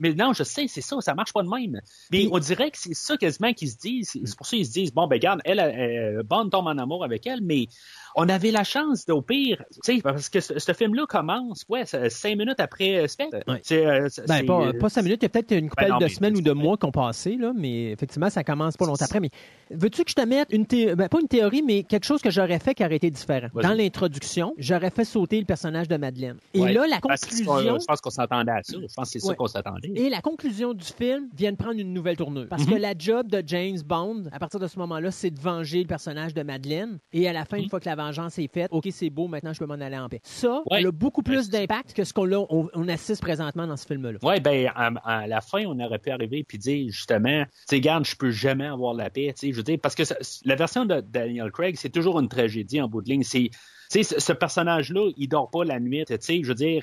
[0.00, 1.80] mais non, je sais, c'est ça, ça marche pas de même.
[2.10, 4.10] Mais on dirait que c'est ça quasiment qu'ils se disent.
[4.12, 7.04] C'est pour ça qu'ils se disent bon ben regarde, elle, elle, Bond tombe en amour
[7.04, 7.68] avec elle, mais
[8.16, 12.36] on avait la chance d'au pire, tu sais, parce que ce, film-là commence, ouais, cinq
[12.36, 13.36] minutes après Spectre.
[13.46, 16.34] Euh, ben, pas, pas, cinq minutes, il y a peut-être une couple ben de semaines
[16.36, 19.20] ou de mois qui ont passé, là, mais effectivement, ça commence pas longtemps après.
[19.20, 19.30] Mais
[19.70, 22.30] veux-tu que je te mette une théorie, ben, pas une théorie, mais quelque chose que
[22.30, 23.48] j'aurais fait qui aurait été différent?
[23.54, 26.38] Dans l'introduction, j'aurais fait sauter le personnage de Madeleine.
[26.54, 27.78] Et là, la conclusion.
[27.78, 28.78] je pense qu'on s'attendait à ça.
[28.80, 29.92] Je pense que c'est ça qu'on s'attendait.
[29.94, 32.46] Et la conclusion du film vient de prendre une nouvelle tournure.
[32.48, 32.80] Parce que mhm.
[32.80, 36.32] la job de James Bond, à partir de ce moment-là, c'est de venger le personnage
[36.32, 36.98] de Madeleine.
[37.12, 37.70] Et à la fin, une mhm.
[37.70, 40.08] fois que la vengeance est faite, OK, c'est beau, maintenant je peux m'en aller en
[40.08, 40.20] paix.
[40.22, 44.18] Ça, a beaucoup plus d'impact que ce qu'on on, assiste présentement dans ce film-là.
[44.22, 48.04] Oui, ben à, la fin, on aurait pu arriver et dire justement, tu sais, garde,
[48.04, 50.02] je peux jamais avoir la paix, tu sais, je veux dire, parce que
[50.44, 53.22] la version de Daniel Craig, c'est toujours une tragédie en bout de ligne.
[53.22, 53.50] C'est
[53.88, 56.04] sais, ce personnage-là, il dort pas la nuit.
[56.06, 56.82] Tu sais, je veux dire,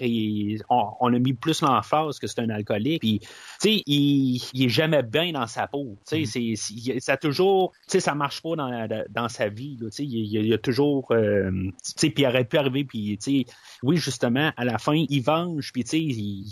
[0.69, 3.01] on, a mis plus l'emphase que c'est un alcoolique.
[3.01, 3.27] Puis, tu
[3.59, 5.97] sais, il, il est jamais bien dans sa peau.
[6.07, 6.99] Tu sais, mm-hmm.
[6.99, 9.77] ça toujours, tu sais, ça marche pas dans, dans sa vie.
[9.79, 12.83] Tu sais, il, il, y a toujours, euh, tu sais, puis il aurait pu arriver.
[12.83, 15.71] Puis, tu sais, oui, justement, à la fin, il venge.
[15.73, 16.45] Puis, tu sais, il,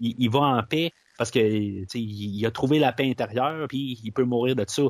[0.00, 4.24] il, va en paix parce que il a trouvé la paix intérieure puis il peut
[4.24, 4.84] mourir de ça.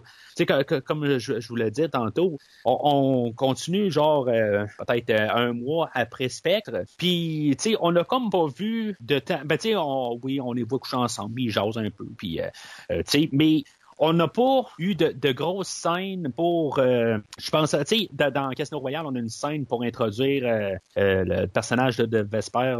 [0.87, 6.28] comme je, vous l'ai dit tantôt, on, continue genre euh, peut-être euh, un mois après
[6.28, 9.41] Spectre, puis on n'a comme pas vu de temps.
[9.45, 13.03] Ben on, oui, on les voit coucher ensemble, ils jasent un peu, puis euh,
[13.33, 13.64] mais
[14.03, 18.81] on n'a pas eu de, grosses scènes pour, euh, je pense, tu sais, dans Casino
[18.81, 22.79] Royale, on a une scène pour introduire euh, euh, le personnage de, Vesper,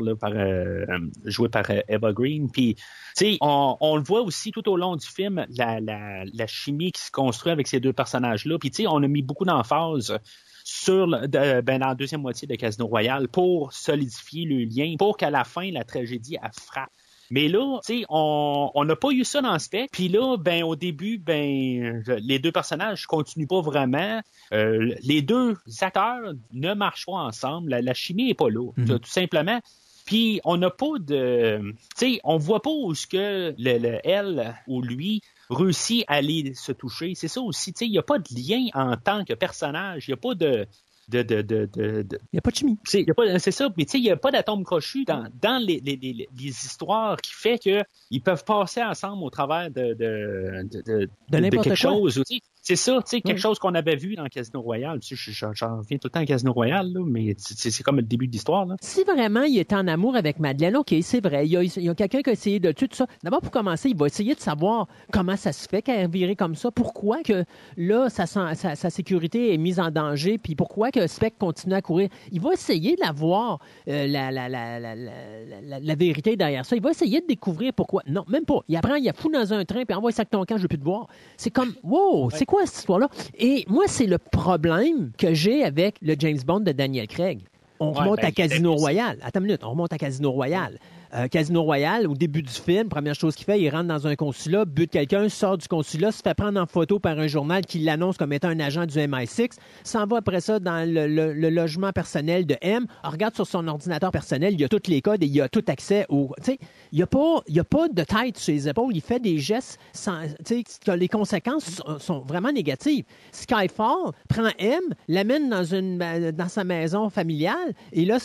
[1.27, 2.51] joué par Eva Green.
[2.51, 2.83] Puis, tu
[3.15, 7.11] sais, on, le voit aussi tout au long du film, la, la, chimie qui se
[7.11, 8.59] construit avec ces deux personnages-là.
[8.59, 10.19] Puis, tu sais, on a mis beaucoup d'emphase
[10.65, 15.29] sur ben, dans la deuxième moitié de Casino Royale pour solidifier le lien, pour qu'à
[15.29, 16.91] la fin, la tragédie, elle frappe.
[17.31, 19.91] Mais là, tu sais, on n'a pas eu ça dans Spec.
[19.93, 24.21] Puis là, ben au début, ben les deux personnages continuent pas vraiment.
[24.53, 27.71] Euh, les deux acteurs ne marchent pas ensemble.
[27.71, 28.99] La, chimie est pas là, mhm.
[28.99, 29.61] tout simplement.
[30.07, 31.61] Puis on n'a pas de,
[31.97, 36.53] tu sais, on voit pas où ce que le, elle ou lui réussit à aller
[36.55, 37.15] se toucher.
[37.15, 40.09] C'est ça aussi, tu sais, il n'y a pas de lien en tant que personnage.
[40.09, 40.67] Il n'y a pas de,
[41.11, 42.79] de, de, de, de, Il n'y a pas de chimie.
[42.85, 45.97] C'est ça, mais tu sais, il n'y a pas d'atome crochu dans, dans les, les,
[45.97, 51.75] les, histoires qui fait qu'ils peuvent passer ensemble au travers de, de, de, de, quelque
[51.75, 52.23] chose.
[52.27, 52.41] Tu
[52.71, 55.01] C'est ça, tu sais, quelque chose qu'on avait vu dans Casino Royale.
[55.01, 58.03] Tu sais, j'en reviens tout le temps à Casino Royale, là, mais c'est comme le
[58.03, 58.65] début de l'histoire.
[58.81, 61.49] Si vraiment il est en amour avec Madeleine, OK, c'est vrai.
[61.49, 63.09] Il y a, quelqu'un qui a essayé de tuer tout ça.
[63.25, 66.37] D'abord, pour commencer, il va essayer de savoir comment ça se fait qu'elle est virée
[66.37, 66.71] comme ça.
[66.71, 67.45] Pourquoi que
[67.77, 70.39] là, sa, sa, sa- sa sécurité est mise en danger.
[70.39, 72.09] Puis pourquoi que Spec continue à courir.
[72.31, 73.59] Il va essayer de la voir,
[73.89, 76.77] euh, la, la, la, vérité derrière ça.
[76.77, 78.03] Il va essayer de découvrir pourquoi.
[78.07, 78.61] Non, même pas.
[78.69, 80.63] Il apprend, il a fou dans un train, puis envoie ça avec ton camp, je
[80.63, 81.09] veux plus te voir.
[81.37, 83.09] C'est comme, wow, c'est quoi cette histoire-là?
[83.39, 87.41] Et moi, c'est le problème que j'ai avec le James Bond de Daniel Craig.
[87.79, 89.19] On Ouais, remonte ben, à Casino Royale.
[89.23, 90.79] Attends une minute, on remonte à Casino Royale.
[91.13, 94.15] Euh, Casino Royale, au début du film, première chose qu'il fait, il rentre dans un
[94.15, 97.81] consulat, bute quelqu'un, sort du consulat, se fait prendre en photo par un journal qui
[97.81, 102.47] l'annonce comme étant un agent du MI6, s'en va après ça dans le, logement personnel
[102.47, 105.41] de M, regarde sur son ordinateur personnel, il y a tous les codes et il
[105.41, 106.31] a tout accès au...
[106.45, 106.59] Tu
[106.93, 109.81] il n'y a, pas- a pas de tête sur les épaules, il fait des gestes
[109.93, 110.23] sans...
[110.47, 113.05] Tu sais, les conséquences sont, vraiment négatives.
[113.33, 118.19] Skyfall prend M, l'amène dans, dans sa maison familiale, et là,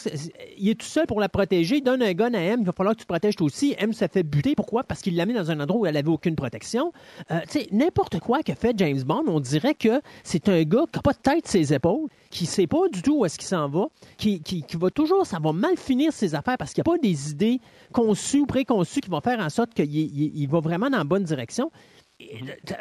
[0.58, 3.02] il est tout seul pour la protéger, il donne un gun à M, falloir que
[3.02, 3.76] tu protèges toi aussi.
[3.78, 4.56] M se fait buter.
[4.56, 4.84] Pourquoi?
[4.84, 6.92] Parce qu'il l'a mis dans un endroit où elle avait aucune protection.
[7.32, 10.86] Euh, tu sais, n'importe quoi que fait James Bond, on dirait que c'est un gars
[10.92, 13.48] qui n'a pas de tête ses épaules, qui sait pas du tout où est-ce qu'il
[13.48, 16.92] s'en va, qui, qui, va toujours, ça va mal finir ses affaires parce qu'il n'y
[16.92, 17.60] a pas des idées
[17.92, 21.24] conçues ou préconçues qui vont faire en sorte qu'il il- va vraiment dans la bonne
[21.24, 21.72] direction.
[22.22, 22.26] Euh,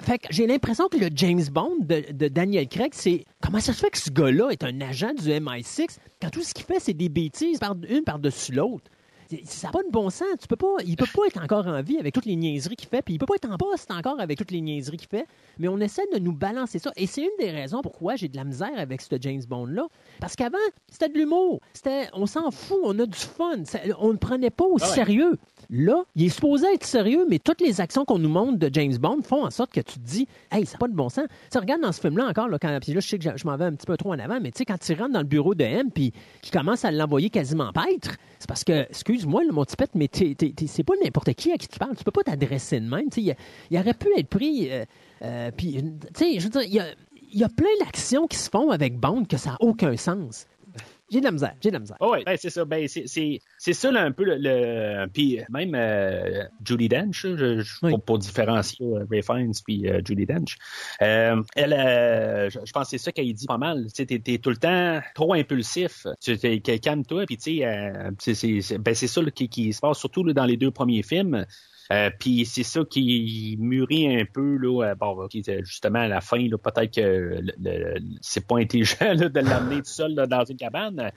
[0.02, 3.90] Fait j'ai l'impression que le James Bond de, Daniel Craig, c'est comment ça se fait
[3.90, 7.08] que ce gars-là est un agent du MI6 quand tout ce qu'il fait, c'est des
[7.08, 8.84] bêtises une par-dessus l'autre?
[9.30, 10.28] C'est- Ça n'a pas de bon sens.
[10.40, 12.88] Tu peux pas, il peut pas être encore en vie avec toutes les niaiseries qu'il
[12.88, 15.26] fait, puis il peut pas être en poste encore avec toutes les niaiseries qu'il fait.
[15.58, 16.90] Mais on essaie de nous balancer ça.
[16.96, 19.86] Et c'est une des raisons pourquoi j'ai de la misère avec ce James Bond-là.
[20.20, 20.58] Parce qu'avant,
[20.90, 21.60] c'était de l'humour.
[21.72, 23.64] C'était, on s'en fout, on a du fun.
[23.64, 24.94] Ça- on ne prenait pas au Ah ouais.
[24.94, 25.38] sérieux.
[25.70, 28.96] Là, il est supposé être sérieux, mais toutes les actions qu'on nous montre de James
[28.96, 31.26] Bond font en sorte que tu te dis, hey, ça n'a pas de bon sens.
[31.50, 33.56] Tu regarde dans ce film-là encore, là, quand, puis là, je sais que je, m'en
[33.56, 35.26] vais un petit peu trop en avant, mais tu sais, quand tu rentres dans le
[35.26, 36.12] bureau de M, puis
[36.42, 40.84] qu'il commence à l'envoyer quasiment paître, c'est parce que, excuse-moi, mon petit pet, mais c'est
[40.84, 41.96] pas n'importe qui à qui tu parles.
[41.96, 43.08] Tu peux pas t'adresser de même.
[43.16, 43.34] Il,
[43.70, 44.84] il aurait pu être pris, euh,
[45.22, 45.80] euh, tu
[46.14, 46.94] sais, je veux dire, il
[47.34, 50.46] il y a plein d'actions qui se font avec Bond que ça n'a aucun sens.
[51.10, 51.96] J'ai de la misère, j'ai de la misère.
[52.00, 52.64] Oh, ben, c'est ça.
[52.64, 54.36] Ben, c'est, c'est, c'est ça, là, un peu le.
[54.38, 57.90] le- puis même euh, Judy Dench, je- je- Oui.
[57.90, 60.56] pour, pour différencier euh, Ray Fiennes puis euh, Judy Dench,
[61.02, 63.86] euh, elle, je, je pense que c'est ça qu'elle dit pas mal.
[63.94, 66.06] Tu t'es tout le temps trop impulsif.
[66.82, 69.98] Calme-toi, puis tu sais, c'est, c'est, c'est- ben, c'est ça là, qui, qui se passe
[69.98, 71.44] surtout là, dans les deux premiers films.
[71.92, 75.28] Euh, puis c'est ça qui mûrit un peu là, euh, bon,
[75.62, 77.40] justement à la fin là, peut-être que
[78.20, 81.10] c'est pas intelligent là, de l'amener tout seul là, dans une cabane.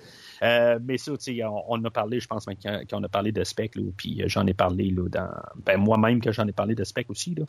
[0.43, 3.31] Euh, mais ça, on, on a parlé, je pense, même, quand, quand on a parlé
[3.31, 5.29] de Spec, puis euh, j'en ai parlé là, dans,
[5.65, 7.45] ben moi-même que j'en ai parlé de Spec aussi, là,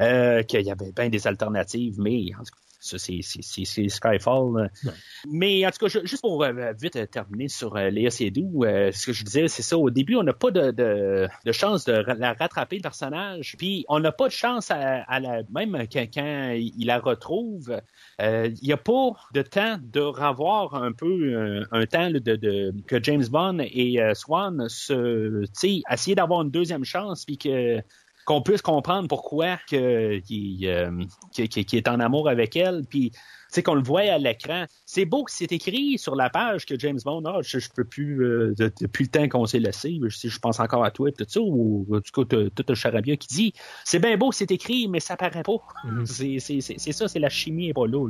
[0.00, 4.70] euh, qu'il y avait bien des alternatives, mais en tout cas, c'est, Skyfall.
[5.30, 8.64] Mais en tout cas, ju- juste pour euh, vite euh, terminer sur euh, Léa Seydoux,
[8.64, 9.78] ce que je disais, c'est ça.
[9.78, 13.54] Au début, on n'a pas de, de, de chance de la rattraper, le personnage.
[13.56, 15.42] Puis, on n'a pas de chance à, à la...
[15.52, 17.80] Même quand, quand il la retrouve,
[18.20, 22.36] euh, il n'y a pas de temps de revoir un peu un temps là, de,
[22.36, 25.44] de, que James Bond et euh, Swan se...
[25.90, 27.78] Essayer d'avoir une deuxième chance, puis que
[28.24, 30.90] qu'on puisse comprendre pourquoi que, qu'il, euh,
[31.32, 33.18] qu'il- qu'il- qu'il est en amour avec elle, puis tu
[33.48, 34.64] sais qu'on le voit à l'écran.
[34.86, 37.84] C'est beau que c'est écrit sur la page que James Bond, ah, je, je peux
[37.84, 41.08] plus euh, de- depuis le temps qu'on s'est laissé, je, je pense encore à toi
[41.08, 43.52] et tout ça, ou du coup tout un charabia qui dit
[43.84, 45.56] c'est bien beau, c'est écrit, mais ça paraît pas.
[46.06, 48.08] C'est, c'est, c'est, c'est ça, c'est la chimie est pas là.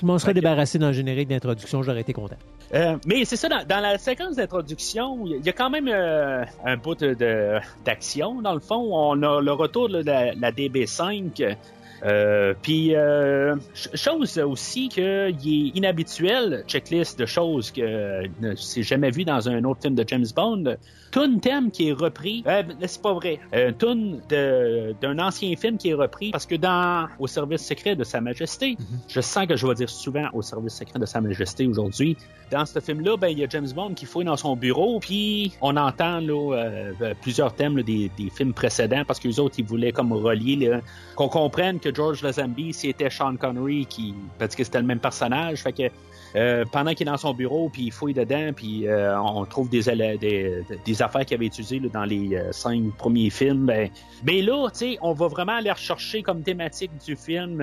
[0.00, 2.36] Je m'en serais débarrassé dans le générique d'introduction, j'aurais été content.
[2.74, 6.44] Euh, mais c'est ça, dans, dans la séquence d'introduction, il y a quand même euh,
[6.64, 8.42] un bout de- de- d'action.
[8.42, 11.56] Dans le fond, on a le retour là, de la, la DB5.
[12.04, 18.82] Euh, Puis, euh, ch- chose aussi qu'il est inhabituel, checklist de choses que ne s'est
[18.82, 20.76] jamais vu dans un autre film de James Bond.
[21.12, 23.38] Tune thème qui est repris, euh, c'est pas vrai.
[23.54, 28.04] Euh, tune d'un ancien film qui est repris parce que dans Au service secret de
[28.04, 28.76] Sa Majesté,
[29.08, 32.16] je sens que je vais dire souvent Au service secret de Sa Majesté aujourd'hui.
[32.50, 35.52] Dans ce film-là, ben il y a James Bond qui fouille dans son bureau, puis
[35.60, 39.40] on entend là euh, euh, plusieurs thèmes là, des, des films précédents parce que les
[39.40, 40.70] autres ils voulaient comme relier
[41.16, 45.62] qu'on comprenne que George Lazenby c'était Sean Connery qui parce que c'était le même personnage,
[45.62, 45.90] fait que
[46.36, 49.70] euh, pendant qu'il est dans son bureau, puis il fouille dedans, puis euh, on trouve
[49.70, 53.64] des, affaires qu'il avait utilisées dans les euh, cinq premiers films.
[53.64, 53.88] Ben,
[54.22, 57.58] ben là, tu on va vraiment aller rechercher comme thématique du film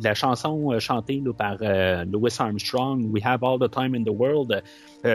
[0.00, 1.58] la chanson chantée par
[2.06, 4.62] Louis Armstrong, We Have All the Time in the World,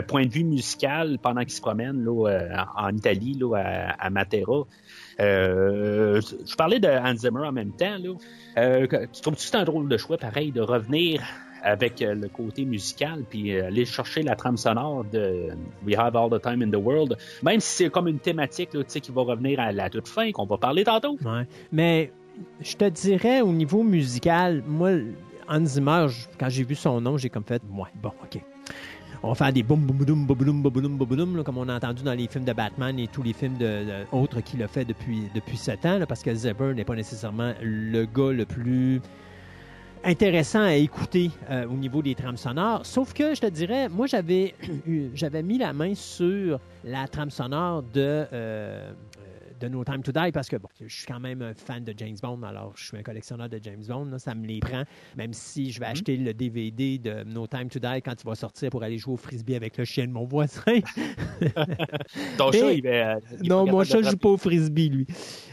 [0.08, 4.66] point de vue musical pendant qu'il se promène en Italie, à Matera.
[5.20, 7.98] Euh, je parlais de Hans Zimmer en même temps.
[8.58, 11.22] Euh, tu trouves-tu c'est un drôle de choix, pareil, de revenir
[11.62, 15.50] avec euh, le côté musical, puis aller chercher la trame sonore de
[15.86, 18.84] We Have All the Time in the World, même si c'est comme une thématique là,
[18.84, 21.18] qui va revenir à la toute fin, qu'on va parler tantôt?
[21.26, 21.46] Ouais.
[21.72, 22.12] Mais
[22.62, 24.92] je te dirais, au niveau musical, moi,
[25.50, 26.08] Hans Zimmer,
[26.40, 28.42] quand j'ai vu son nom, j'ai comme fait, ouais, bon, OK
[29.24, 32.04] on va faire des boum, boum, boum, boum, boum, boum, boum, comme on a entendu
[32.04, 35.24] dans les films de Batman et tous les films de, autres qui le fait depuis,
[35.36, 39.02] depuis 7 ans, parce que Zephyr n'est pas nécessairement le gars le plus
[40.04, 42.86] intéressant à écouter euh, au niveau des trames sonores.
[42.86, 44.56] Sauf que je te dirais, moi j'avais
[45.14, 48.92] j'avais mis la main sur la trame sonore de euh,
[49.60, 51.94] de No Time to Die parce que bon, je suis quand même un fan de
[51.98, 54.84] James Bond, alors je suis un collectionneur de James Bond, là, ça me les prend.
[55.18, 58.36] Même si je vais acheter le DVD de No Time to Die quand il va
[58.36, 60.62] sortir pour aller jouer au frisbee avec le chien de mon voisin.
[62.38, 62.90] Ton chat, il va.
[62.90, 65.08] euh, il non, mon chat de joue pas au frisbee, lui.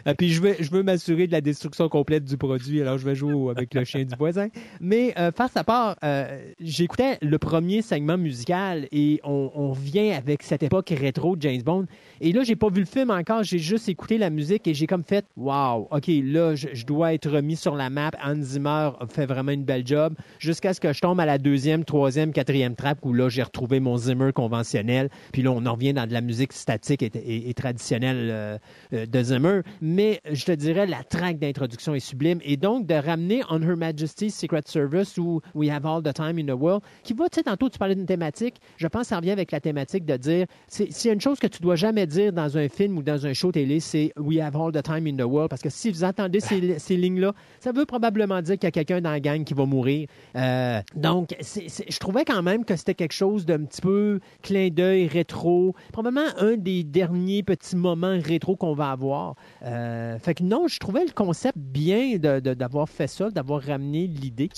[0.06, 3.04] Et puis je veux, je veux m'assurer de la destruction complète du produit, alors je
[3.04, 4.48] vais jouer avec le chien du voisin.
[4.80, 10.12] Mais euh, face à part, euh, j'écoutais le premier segment musical et on, on revient
[10.12, 11.86] avec cette époque rétro de James Bond.
[12.20, 14.86] Et là, j'ai pas vu le film encore, j'ai juste écouté la musique et j'ai
[14.86, 18.10] comme fait, wow, ok, là, je, dois être remis sur la map.
[18.22, 21.84] Hans Zimmer fait vraiment une belle job jusqu'à ce que je tombe à la deuxième,
[21.84, 25.08] troisième, quatrième trappe où là, j'ai retrouvé mon Zimmer conventionnel.
[25.32, 28.58] Puis là, on en revient dans de la musique statique et, traditionnelle euh,
[28.92, 29.60] euh, de Zimmer.
[29.80, 32.38] Mais je te dirais, la track d'introduction est sublime.
[32.44, 36.38] Et donc, de ramener On Her Majesty's Secret Service ou We Have All the Time
[36.38, 38.56] in the World, qui va, tu sais, tantôt, tu parlais d'une thématique.
[38.76, 41.38] Je pense que ça revient avec la thématique de dire, s'il y a une chose
[41.38, 44.40] que tu dois jamais dire dans un film ou dans un show télé, c'est We
[44.40, 45.48] Have All the Time in the World.
[45.48, 48.72] Parce que si vous entendez ces, ces lignes-là, ça veut probablement dire qu'il y a
[48.72, 50.08] quelqu'un dans la gang qui va mourir.
[50.36, 55.06] Euh, donc, je trouvais quand même que c'était quelque chose d'un petit peu clin d'œil
[55.06, 55.74] rétro.
[55.92, 59.36] Probablement un des derniers petits moments rétro qu'on va avoir.
[59.62, 64.48] Euh, fait que non, je trouvais le concept bien d'avoir fait ça, d'avoir ramené l'idée.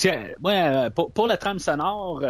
[0.41, 2.22] Moi, euh, pour, pour la trame sonore,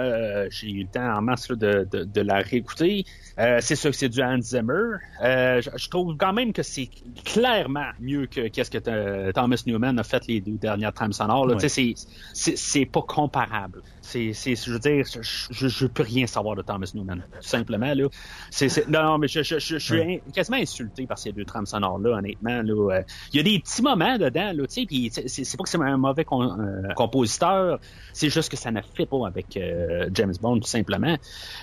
[0.51, 3.05] j'ai eu le temps en masse là, de, de, de la réécouter.
[3.37, 4.99] C'est sûr que c'est du Hans Zimmer.
[5.23, 6.88] Je trouve quand même que c'est
[7.25, 11.47] clairement mieux que qu'est-ce que euh, Thomas Newman a fait les deux dernières trames sonores.
[11.47, 11.69] Ouais.
[11.69, 11.95] C'est,
[12.33, 13.83] c'est, c'est pas comparable.
[14.09, 17.93] C'est, c'est, je veux dire, je, je, peux rien savoir de Thomas Newman, tout simplement.
[17.93, 18.09] Là.
[18.51, 21.45] C'est, c'est- non, non, mais je, je, je, suis in- quasiment insulté par ces deux
[21.45, 22.63] trames sonores-là, honnêtement.
[22.63, 22.95] Là.
[22.97, 23.03] Euh,
[23.35, 25.77] Il y a des petits moments dedans, là, tu sais, puis c'est, pas que c'est
[25.79, 27.79] un mauvais con- euh, compositeur,
[28.15, 31.15] c'est juste que ça ne fait pas avec euh, James Bond, tout simplement.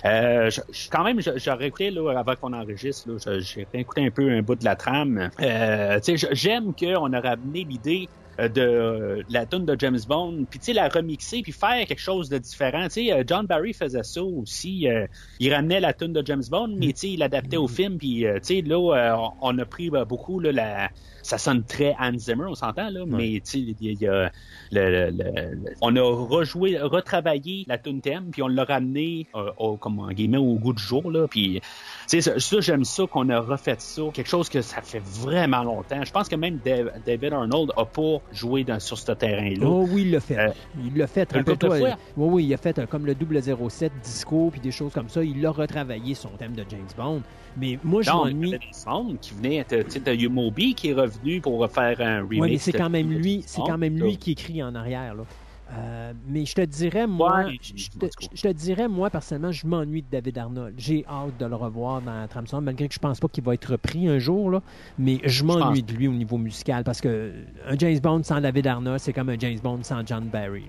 [0.04, 3.08] Euh, je, quand même, j'aurais écouté, là, avant qu'on enregistre,
[3.40, 5.30] j'ai écouté un peu un bout de la trame.
[5.40, 8.08] Euh, tu sais, j'aime qu'on a ramené l'idée
[8.38, 11.98] de euh, la tune de James Bond, puis tu sais la remixer, puis faire quelque
[12.00, 12.84] chose de différent.
[12.84, 14.88] Tu sais, euh, John Barry faisait ça aussi.
[14.88, 15.06] euh,
[15.40, 17.98] il ramenait la tune de James Bond, mais tu sais, il l'adaptait au film.
[17.98, 20.90] Puis euh, tu sais, là, euh, on- a pris euh, beaucoup là, la,
[21.22, 24.30] ça sonne très Hans Zimmer, on s'entend là, mais tu sais, il y a-
[24.70, 29.50] le, le- le- on a rejoué, retravaillé la tune thème, puis on l'a ramené euh,
[29.58, 31.62] au, comme en guillemets au goût du jour là, puis tu
[32.06, 35.62] sais, ça, ça, j'aime ça qu'on a refait ça, quelque chose que ça fait vraiment
[35.62, 36.04] longtemps.
[36.04, 38.18] Je pense que même Dave- David Arnold a pas
[38.66, 39.66] dans, sur ce terrain-là.
[39.66, 40.38] Oh oui, il l'a fait.
[40.38, 40.50] Euh,
[40.84, 41.32] il l'a fait.
[41.32, 41.78] Rappelle-toi.
[41.78, 45.22] Oui, oui, il a fait comme le 007 disco puis des choses comme ça.
[45.22, 47.22] Il a retravaillé son thème de James Bond.
[47.58, 52.00] Mais moi, je avait des sondes qui venaient, tu Moby qui est revenu pour faire
[52.00, 52.42] un remake.
[52.42, 55.14] Oui, mais c'est quand même lui, c'est quand même lui qui écrit en arrière.
[55.14, 55.24] Là.
[55.72, 60.02] Euh, mais je te dirais, moi, Ouais, je, te, je dirais, moi, personnellement, je m'ennuie
[60.02, 60.74] de David Arnold.
[60.78, 63.72] J'ai hâte de le revoir dans sonore, malgré que je pense pas qu'il va être
[63.72, 64.62] repris un jour, là.
[64.98, 67.32] Mais je m'ennuie de lui au niveau musical, parce que
[67.66, 70.64] un James Bond sans David Arnold, c'est comme un James Bond sans John Barry.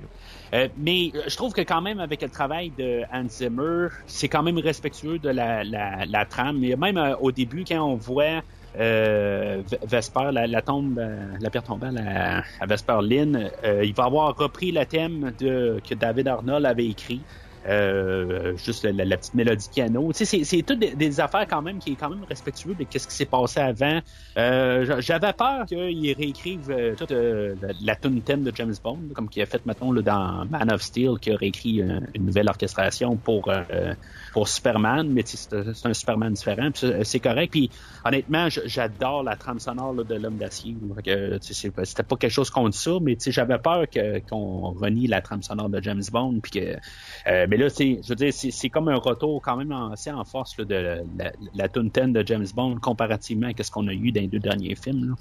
[0.53, 4.29] Euh, mais euh, je trouve que quand même avec le travail de Hans Zimmer, c'est
[4.29, 6.57] quand même respectueux de la, la, la trame.
[6.59, 8.41] Mais même euh, au début, quand on voit
[8.80, 13.93] euh, Vesper, la, la tombe, euh, la pierre tombale à, à Vesper Lynn, euh, il
[13.93, 17.22] va avoir repris le thème de, que David Arnold avait écrit.
[17.68, 20.13] Euh, juste la, la petite mélodie piano.
[20.13, 23.07] Tu sais, c'est, toutes des, affaires quand même qui est quand même respectueux de qu'est-ce
[23.07, 23.99] qui s'est passé avant.
[24.38, 29.28] Euh, j'avais peur qu'ils réécrivent euh, toute euh, la, tune thème de James Bond, comme
[29.28, 31.82] qu'il a fait maintenant là, dans Man of Steel, qui a réécrit
[32.13, 33.51] une nouvelle orchestration pour
[34.38, 37.49] pour Superman, mais c'est, un Superman différent, c'est, correct.
[37.49, 37.71] Puis
[38.05, 40.77] honnêtement, j'adore la trame sonore de l'homme d'acier.
[41.41, 43.85] C'était pas quelque chose contre ça, mais j'avais peur
[44.29, 46.75] qu'on renie la trame sonore de James Bond, puis que
[47.25, 50.55] euh, mais là, je veux dire, c'est, comme un retour quand même assez en force
[50.59, 53.93] là, de la, la, la tune 10 de James Bond comparativement à ce qu'on a
[53.93, 55.09] eu dans les deux derniers films.
[55.09, 55.15] Là.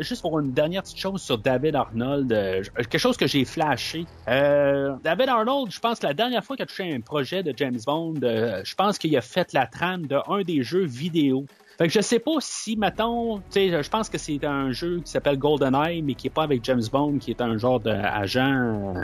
[0.00, 3.44] Juste pour une dernière petite chose sur David Arnold, euh, je- quelque chose que j'ai
[3.44, 4.04] flashé.
[4.28, 7.52] Euh, David Arnold, je pense que la dernière fois qu'il a touché un projet de
[7.56, 11.46] James Bond, euh, je pense qu'il a fait la trame de des jeux vidéo.
[11.78, 15.00] Fait que je sais pas si, mettons, tu sais, je pense que c'est un jeu
[15.04, 18.94] qui s'appelle GoldenEye, mais qui est pas avec James Bond, qui est un genre d'agent.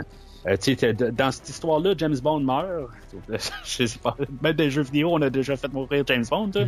[0.47, 2.89] Euh, dans cette histoire-là, James Bond meurt.
[3.63, 4.15] je sais pas.
[4.41, 6.51] Même des jeux vidéo, on a déjà fait mourir James Bond.
[6.53, 6.67] sais.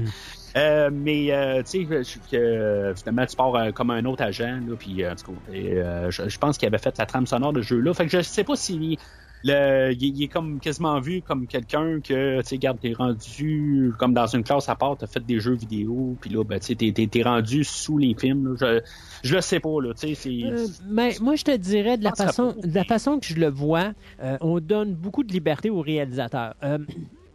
[0.55, 5.03] Euh, mais euh, tu sais, finalement tu pars euh, comme un autre agent, là, puis
[5.03, 5.13] euh,
[5.53, 7.93] euh, je, je pense qu'il avait fait la trame sonore de ce jeu-là.
[7.93, 8.97] Fait que je sais pas si
[9.43, 13.93] le, il, il est comme quasiment vu comme quelqu'un que tu sais, garde t'es rendu
[13.99, 16.67] comme dans une classe à part, t'as fait des jeux vidéo, puis là, ben tu
[16.67, 18.55] sais, t'es, t'es, t'es rendu sous les films.
[18.59, 18.81] là.
[19.23, 20.43] Je, je le sais pas là, tu sais, c'est.
[20.43, 23.49] Euh, mais moi, je te dirais de la façon, de la façon que je le
[23.49, 26.55] vois, euh, on donne beaucoup de liberté aux réalisateurs.
[26.63, 26.77] Euh,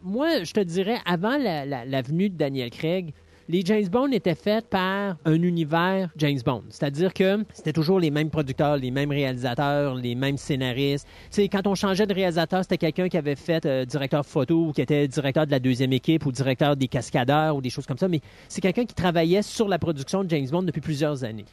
[0.01, 3.13] moi, je te dirais, avant la, la- la venue de Daniel Craig,
[3.49, 6.63] les James Bond étaient faits par un univers James Bond.
[6.69, 11.07] C'est-à-dire que c'était toujours les mêmes producteurs, les mêmes réalisateurs, les mêmes scénaristes.
[11.29, 14.71] Sais, quand on changeait de réalisateur, c'était quelqu'un qui avait fait euh, directeur photo ou
[14.71, 17.97] qui était directeur de la deuxième équipe ou directeur des cascadeurs ou des choses comme
[17.97, 18.07] ça.
[18.07, 21.45] Mais c'est quelqu'un qui travaillait sur la production de James Bond depuis plusieurs années.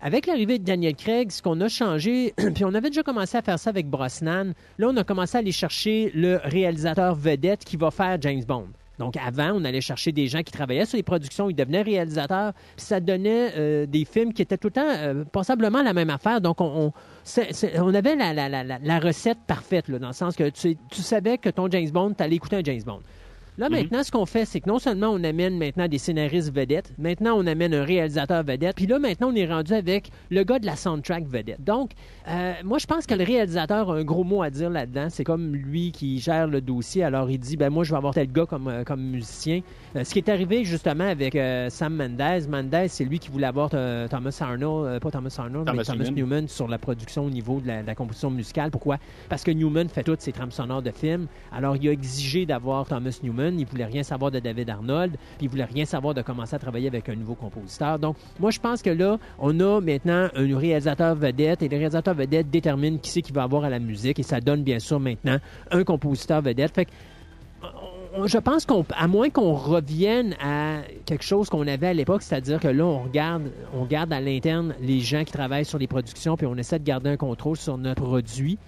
[0.00, 3.42] Avec l'arrivée de Daniel Craig, ce qu'on a changé, puis on avait déjà commencé à
[3.42, 7.76] faire ça avec Brosnan, là, on a commencé à aller chercher le réalisateur vedette qui
[7.76, 8.68] va faire James Bond.
[8.98, 12.52] Donc, avant, on allait chercher des gens qui travaillaient sur les productions, ils devenaient réalisateurs,
[12.76, 16.10] puis ça donnait euh, des films qui étaient tout le temps euh, passablement la même
[16.10, 16.40] affaire.
[16.40, 16.92] Donc, on,
[17.94, 22.14] avait la, recette parfaite, dans le sens que tu, tu savais que ton James Bond,
[22.14, 23.00] tu allais écouter un James Bond.
[23.56, 26.92] Là, maintenant, ce qu'on fait, c'est que non seulement on amène maintenant des scénaristes vedettes,
[26.98, 30.58] maintenant on amène un réalisateur vedette, puis là, maintenant, on est rendu avec le gars
[30.58, 31.62] de la soundtrack vedette.
[31.62, 31.92] Donc,
[32.28, 35.06] euh, moi, je pense que le réalisateur a un gros mot à dire là-dedans.
[35.08, 37.04] C'est comme lui qui gère le dossier.
[37.04, 39.60] Alors, il dit, ben moi, je vais avoir tel gars comme, euh, comme musicien.
[39.94, 41.38] Euh, ce qui est arrivé justement avec
[41.70, 42.48] Sam Mendes.
[42.48, 46.14] Mendes, c'est lui qui voulait avoir Thomas Arnold, pas Thomas Arnold, mais Thomas Thomas Newman.
[46.16, 48.72] Newman sur la production au niveau de la, de la composition musicale.
[48.72, 48.98] Pourquoi?
[49.28, 51.28] Parce que Newman fait toutes ses trames sonores de films.
[51.52, 53.43] Alors, il a exigé d'avoir Thomas Newman.
[53.50, 55.12] Il voulait rien savoir de David Arnold.
[55.38, 57.98] Puis, il voulait rien savoir de commencer à travailler avec un nouveau compositeur.
[57.98, 62.14] Donc, moi, je pense que là, on a maintenant un réalisateur vedette et le réalisateur
[62.14, 65.00] vedette détermine qui c'est qui va avoir à la musique et ça donne, bien sûr,
[65.00, 65.38] maintenant
[65.70, 66.74] un compositeur vedette.
[66.74, 66.90] Fait que,
[68.26, 72.60] je pense qu'on, à moins qu'on revienne à quelque chose qu'on avait à l'époque, c'est-à-dire
[72.60, 76.36] que là, on regarde, on garde à l'interne les gens qui travaillent sur les productions,
[76.36, 78.58] puis on essaie de garder un contrôle sur notre produit.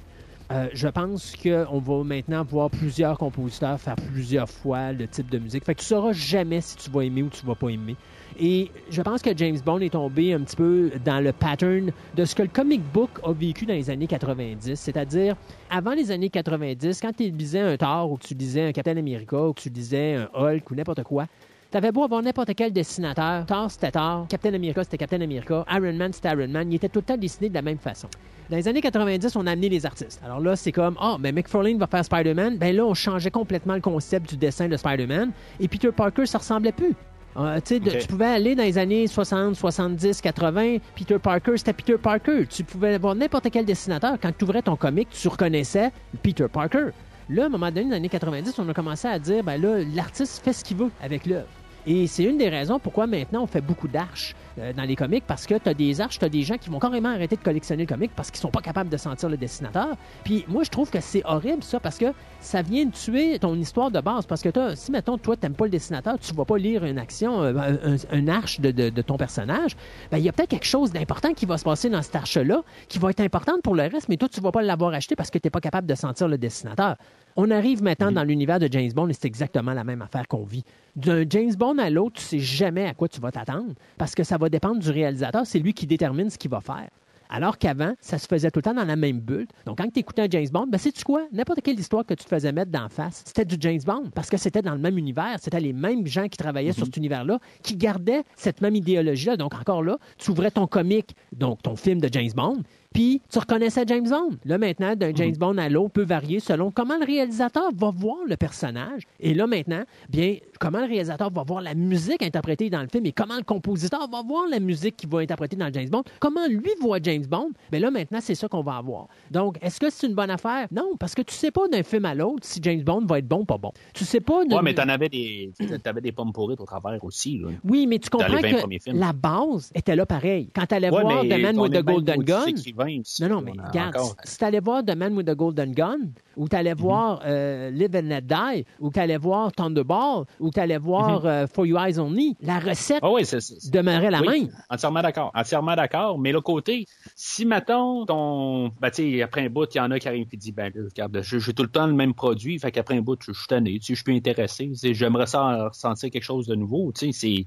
[0.53, 5.39] Euh, je pense qu'on va maintenant voir plusieurs compositeurs faire plusieurs fois le type de
[5.39, 5.65] musique.
[5.65, 7.97] Fait que tu sauras jamais si tu vas aimer ou tu vas pas aimer.
[8.39, 12.25] Et je pense que James Bond est tombé un petit peu dans le pattern de
[12.25, 14.75] ce que le comic book a vécu dans les années 90.
[14.75, 15.35] C'est-à-dire,
[15.71, 18.97] avant les années 90, quand tu lisais un Thor ou que tu lisais un Captain
[18.97, 21.27] America ou que tu lisais un Hulk ou n'importe quoi,
[21.71, 25.93] T'avais beau avoir n'importe quel dessinateur, Thor c'était Thor, Captain America c'était Captain America, Iron
[25.95, 28.09] Man c'était Iron Man, ils étaient tout le temps dessinés de la même façon.
[28.49, 30.21] Dans les années 90, on a amené les artistes.
[30.25, 33.75] Alors là, c'est comme, ah, ben McFarlane va faire Spider-Man, ben là, on changeait complètement
[33.75, 36.95] le concept du dessin de Spider-Man, et Peter Parker, ça ressemblait plus.
[37.37, 37.99] Euh, de- Ok.
[37.99, 42.47] Tu pouvais aller dans les années 60, 70, 80, Peter Parker, c'était Peter Parker.
[42.49, 44.17] Tu pouvais avoir n'importe quel dessinateur.
[44.23, 45.91] Quand tu ouvrais ton comic, tu reconnaissais
[46.23, 46.87] Peter Parker.
[47.29, 49.61] Là, à un moment donné, dans les années 90, on a commencé à dire, ben
[49.61, 51.49] là, l'artiste fait ce qu'il veut avec l'œuvre.
[51.85, 55.25] Et c'est une des raisons pourquoi maintenant on fait beaucoup d'arches euh, dans les comics
[55.27, 57.43] parce que tu as des arches, tu as des gens qui vont carrément arrêter de
[57.43, 59.97] collectionner le comic parce qu'ils sont pas capables de sentir le dessinateur.
[60.25, 62.07] Puis moi, je trouve que c'est horrible ça parce que
[62.41, 64.27] ça vient de tuer ton histoire de base.
[64.27, 66.99] Parce que t'as- si, mettons, toi, t'aimes pas le dessinateur, tu vas pas lire une
[66.99, 69.77] action, euh, un, arche de, de- de ton personnage,
[70.11, 72.63] ben, il y a peut-être quelque chose d'important qui va se passer dans cette arche-là
[72.89, 75.31] qui va être importante pour le reste, mais toi, tu vas pas l'avoir acheté parce
[75.31, 76.97] que t'es pas capable de sentir le dessinateur.
[77.39, 80.45] On arrive maintenant dans l'univers de James Bond et c'est exactement la même affaire qu'on
[80.45, 80.65] vit.
[80.97, 84.25] D'un James Bond à l'autre, tu sais jamais à quoi tu vas t'attendre parce que
[84.25, 85.47] ça va dépendre du réalisateur.
[85.47, 86.89] C'est lui qui détermine ce qu'il va faire.
[87.29, 89.47] Alors qu'avant, ça se faisait tout le temps dans la même bulle.
[89.65, 91.27] Donc, quand tu écoutais un James Bond, ben, sais-tu quoi?
[91.33, 94.11] N'importe quelle histoire que tu te faisais mettre d'en face, c'était du James Bond.
[94.15, 95.37] Parce que c'était dans le même univers.
[95.41, 99.37] C'était les mêmes gens qui travaillaient sur cet univers-là, qui gardaient cette même idéologie-là.
[99.37, 102.59] Donc, encore là, tu ouvrais ton comic, donc ton film de James Bond,
[102.97, 104.39] puis tu reconnaissais James Bond.
[104.47, 108.17] Là, maintenant, d'un James Bond à l'autre peut varier selon comment le réalisateur va voir
[108.27, 109.03] le personnage.
[109.21, 113.05] Et là, maintenant, bien, comment le réalisateur va voir la musique interprétée dans le film
[113.05, 116.05] et comment le compositeur va voir la musique qui va interpréter dans James Bond.
[116.21, 117.51] Comment lui voit James Bond?
[117.71, 119.09] Mais là, maintenant, c'est ça qu'on va avoir.
[119.31, 120.67] Donc, est-ce que c'est une bonne affaire?
[120.71, 123.29] Non, parce que tu sais pas d'un film à l'autre si James Bond va être
[123.29, 123.73] bon ou pas bon.
[123.93, 124.43] Tu sais pas...
[124.43, 127.41] Ouais, mais t'en avais des, t'avais des pommes pourrites au travers aussi.
[127.41, 127.49] Là.
[127.63, 130.49] Oui, mais tu comprends les 20 que la base était là pareil.
[130.55, 132.55] Quand tu allais Ouais, voir The Man with the Golden Gun,
[132.87, 133.29] écrivains, 80.
[133.29, 134.17] Non, non, mais regarde, encore.
[134.25, 135.99] si t'allais voir The Man with the Golden Gun,
[136.37, 136.81] ou t'allais Mhm.
[136.81, 141.67] voir euh, Live and Let Die, ou t'allais voir Thunderball, ou t'allais voir euh, For
[141.67, 144.21] Your Eyes Only, la recette oui, c'est- demeurait la.
[144.21, 144.51] Oui, même.
[144.71, 145.31] Entièrement d'accord.
[145.35, 146.19] Entièrement d'accord.
[146.19, 148.69] Mais l'autre côté, si mettons ton.
[148.81, 150.73] Ben, tu sais, après un bout, il y en a qui arrivent et disent Ben,
[150.75, 152.59] regarde, j'ai tout le temps le même produit.
[152.59, 153.79] Fait qu'après un bout, je suis tanné.
[153.79, 154.71] Tu je suis plus intéressé.
[154.75, 156.93] J'aimerais ça ressentir quelque chose de nouveau.
[156.93, 157.47] Tu sais, c'est.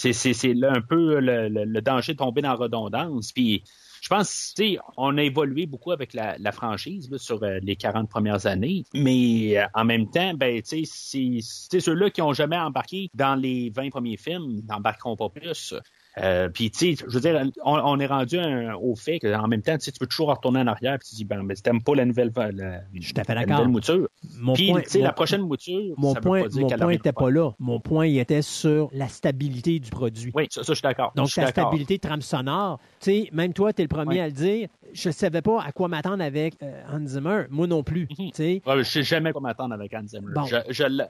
[0.00, 3.32] C'est, c'est, c'est là un peu le, le- le danger de tomber dans la redondance.
[3.32, 3.64] Puis,
[4.08, 8.08] je pense, tu sais, on a évolué beaucoup avec la, franchise sur euh, les 40
[8.08, 13.10] premières années, mais euh, en même temps, ben, tu sais, ceux-là qui ont jamais embarqué
[13.12, 15.74] dans les 20 premiers films n'embarqueront pas plus.
[16.22, 19.48] Euh, puis, tu sais, je veux dire, on, on est rendu un- au fait qu'en
[19.48, 21.82] même temps, tu peux toujours retourner en arrière et tu te dis, ben, mais t'aimes
[21.82, 24.08] pas la nouvelle, la, Je à la nouvelle mouture.
[24.38, 26.78] Mon Puis, tu sais, la prochaine mouture, mon ça veut point, pas dire mon point
[26.86, 27.50] arrive était pas là.
[27.58, 30.32] Mon point, il était sur la stabilité du produit.
[30.34, 31.12] Oui, ça, ça, je suis d'accord.
[31.14, 34.26] Donc, la stabilité de trame sonore, tu sais, même toi, tu es le premier à
[34.26, 34.68] le dire.
[34.94, 37.42] Je ne savais pas à quoi m'attendre avec euh, Hans Zimmer.
[37.50, 38.08] Moi non plus.
[38.08, 38.62] Tu sais.
[38.66, 40.32] Ouais, je sais jamais quoi m'attendre avec Hans Zimmer.
[40.34, 40.44] Bon.
[40.44, 40.56] Je,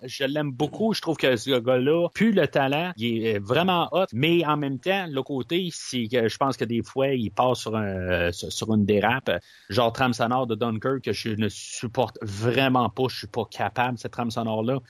[0.05, 0.95] je l'aime beaucoup.
[0.95, 4.81] Je trouve que ce gars-là, plus le talent, il est vraiment hot, mais en même
[4.81, 8.53] temps, le côté, c'est que je pense que des fois, il passe sur, un, sur,
[8.53, 9.31] sur une dérape,
[9.69, 13.05] genre trame sonore de Dunkirk, que je ne supporte vraiment pas.
[13.09, 14.81] Je suis pas capable, cette trame sonore-là.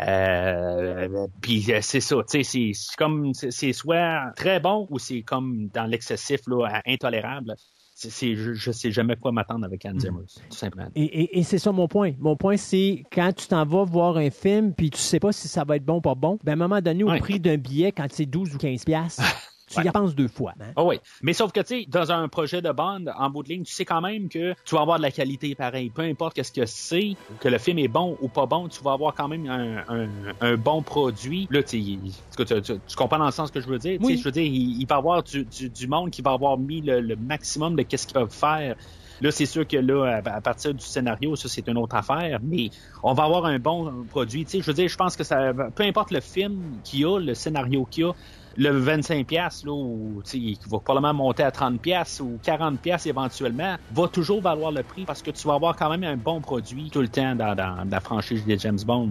[0.00, 5.22] Euh, puis euh, c'est ça, tu sais, c'est- comme c'est soit très bon ou c'est
[5.22, 7.54] comme dans l'excessif là, intolérable.
[8.00, 10.86] C'est, je, je sais jamais quoi m'attendre avec Hans Zimmer, tout simplement.
[10.94, 12.12] Et, et- et c'est ça mon point.
[12.20, 15.48] Mon point, c'est quand tu t'en vas voir un film puis tu sais pas si
[15.48, 17.18] ça va être bon ou pas bon, ben à un moment donné, au Ouais.
[17.18, 19.22] prix d'un billet, quand c'est 12 ou 15 piastres,
[19.68, 20.54] tu y penses deux fois.
[20.60, 20.72] hein?
[20.76, 20.98] Ah oui.
[21.22, 23.72] Mais sauf que, tu sais, dans un projet de bande, en bout de ligne, tu
[23.72, 25.90] sais quand même que tu vas avoir de la qualité pareille.
[25.90, 28.92] Peu importe qu'est-ce que c'est, que le film est bon ou pas bon, tu vas
[28.92, 31.46] avoir quand même un, un- un bon produit.
[31.50, 33.98] Là, tu, sais, tu, tu- tu comprends dans le sens que je veux dire?
[34.00, 34.16] Oui.
[34.16, 36.58] Je veux dire, il, il va y avoir du, du- du monde qui va avoir
[36.58, 38.74] mis le, le maximum de qu'est-ce qu'ils peuvent faire.
[39.20, 42.38] Là, c'est sûr que là, à, à partir du scénario, ça, c'est une autre affaire,
[42.42, 42.70] mais
[43.02, 44.44] on va avoir un bon produit.
[44.44, 47.04] Tu sais, je veux dire, je pense que ça, peu importe le film qu'il y
[47.04, 48.12] a, le scénario qu'il y a,
[48.58, 53.06] le 25 pièces là ou qui va probablement monter à 30 pièces ou 40 pièces
[53.06, 56.40] éventuellement va toujours valoir le prix parce que tu vas avoir quand même un bon
[56.40, 57.54] produit tout le temps dans
[57.88, 59.10] la franchise des James Bond.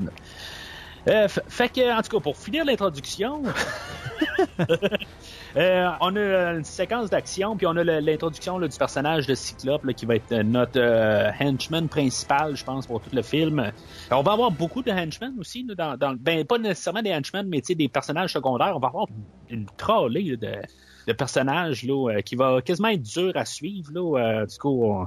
[1.07, 3.43] Euh, fait que en tout cas pour finir l'introduction
[5.55, 10.05] euh, on a une séquence d'action puis on a l'introduction du personnage de Cyclope qui
[10.05, 13.71] va être notre euh, henchman principal je pense pour tout le film.
[14.11, 17.61] On va avoir beaucoup de henchmen aussi dans, dans ben pas nécessairement des henchmen mais
[17.61, 18.73] des personnages secondaires.
[18.75, 19.07] On va avoir
[19.49, 20.55] une trolley là, de
[21.07, 23.91] de personnages là, euh, qui va quasiment être dur à suivre.
[23.93, 25.05] Là, euh, du coup,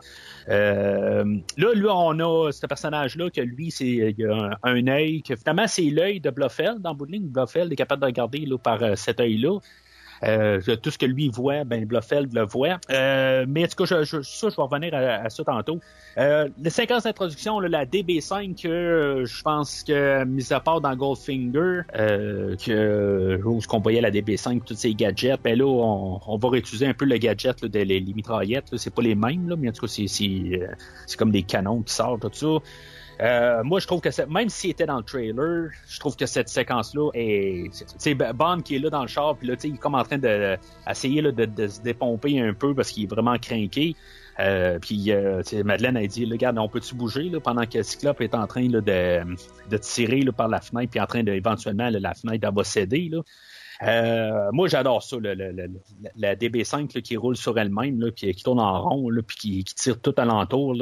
[0.49, 1.25] euh,
[1.57, 5.83] là, lui, on a ce personnage-là que lui, c'est a un, œil, que finalement, c'est
[5.83, 6.81] l'œil de Blofeld.
[6.81, 9.59] Dans bout Blofeld est capable de regarder là, par cet œil-là.
[10.23, 12.79] Euh, tout ce que lui voit, ben Blofeld le voit.
[12.91, 15.81] Euh, mais en tout cas, je, je- ça, je vais revenir à, à ça tantôt.
[16.19, 20.95] Euh, les séquences d'introduction, la DB5, que euh, je pense que, mis à part dans
[20.95, 26.37] Goldfinger, euh, que où qu'on voyait la DB5, tous ces gadgets, ben là, on, on
[26.37, 28.77] va réutiliser un peu le gadget là, de les, les mitraillettes.
[28.77, 30.67] C'est pas les mêmes, là, mais en tout cas, c'est, euh,
[31.07, 32.67] c'est comme des canons qui sortent, tout ça.
[33.21, 36.49] Euh, moi, je trouve que même s'il était dans le trailer, je trouve que cette
[36.49, 37.65] séquence-là est,
[37.99, 40.17] c'est Bond qui est là dans le char, puis là, il est comme en train
[40.19, 43.95] de de, de se dépomper un peu parce qu'il est vraiment craqué.
[44.39, 48.35] Euh, puis euh, Madeleine a dit, regarde, on peut-tu bouger là, pendant que Cyclope est
[48.35, 49.37] en train là, de,
[49.69, 53.11] de tirer là, par la fenêtre, puis en train de éventuellement la fenêtre va céder.
[53.83, 55.71] Euh, moi, j'adore ça, le, le- le-
[56.17, 59.75] la DB5 là, qui roule sur elle-même, puis qui tourne en rond, puis qui, qui
[59.75, 60.75] tire tout alentour.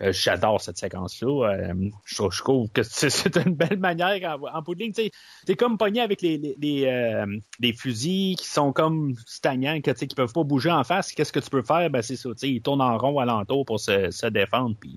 [0.00, 1.52] Euh, J'adore cette séquence-là.
[1.52, 4.92] Euh, je, trouve que c'est une belle manière en, en bout de ligne.
[4.92, 7.26] tu comme pogné avec euh,
[7.60, 11.12] les fusils qui sont comme stagnants, que, qui peuvent pas bouger en face.
[11.12, 11.90] Qu'est-ce que tu peux faire?
[11.90, 12.30] Ben, c'est ça.
[12.42, 14.76] Ils tournent en rond alentour pour se, se défendre.
[14.80, 14.96] Puis,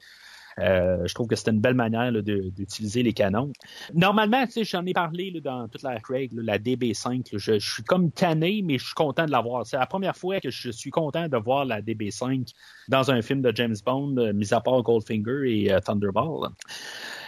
[0.60, 3.52] euh, je trouve que c'est une belle manière d'utiliser les canons.
[3.94, 7.34] Normalement, tu sais, j'en ai parlé là, dans toute la Craig, là, la DB5.
[7.34, 9.66] là, je, je suis comme tanné, mais je suis content de l'avoir.
[9.66, 12.54] C'est la première fois que je suis content de voir la DB5
[12.88, 16.50] dans un film de James Bond, euh, mis à part Goldfinger et euh, Thunderball.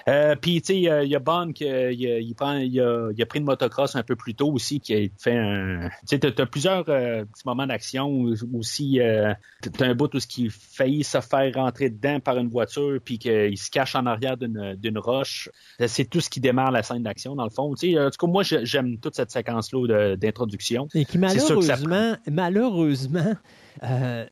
[0.07, 2.79] Euh, Puis, tu sais, euh, il y a Bond qui euh, il, il prend, il,
[2.79, 5.89] a, il a pris une motocross un peu plus tôt aussi, qui a fait un...
[6.07, 10.27] Tu sais, t'as plusieurs euh, petits moments d'action aussi, euh, t'as un bout où ce
[10.27, 14.37] qui faillit se faire rentrer dedans par une voiture, puis qu'il se cache en arrière
[14.37, 15.49] d'une d'une roche.
[15.87, 17.73] C'est tout ce qui démarre la scène d'action, dans le fond.
[17.75, 20.87] Tu sais, en tout cas, moi, j'aime toute cette séquence-là d'introduction.
[20.93, 23.35] Et qui ça malheureusement, malheureusement,
[23.83, 24.25] euh,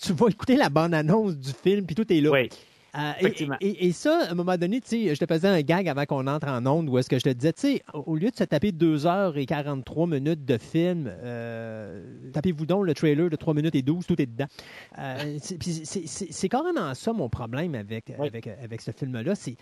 [0.00, 2.30] tu vas écouter la bande-annonce du film, puis tout est là.
[2.30, 2.48] Oui.
[2.96, 3.56] Euh, et, Effectivement.
[3.60, 6.04] et- et ça, à un moment donné, tu sais, je te faisais un gag avant
[6.06, 8.36] qu'on entre en onde où est-ce que je te disais, tu sais, au lieu de
[8.36, 12.02] se taper 2 heures et 43 minutes de film, euh,
[12.32, 14.46] tapez-vous donc le trailer de 3 minutes et 12, tout est dedans.
[14.98, 18.26] Euh, c'est- carrément ça mon problème avec, Oui.
[18.26, 19.34] avec, avec ce film-là.
[19.34, 19.56] C'est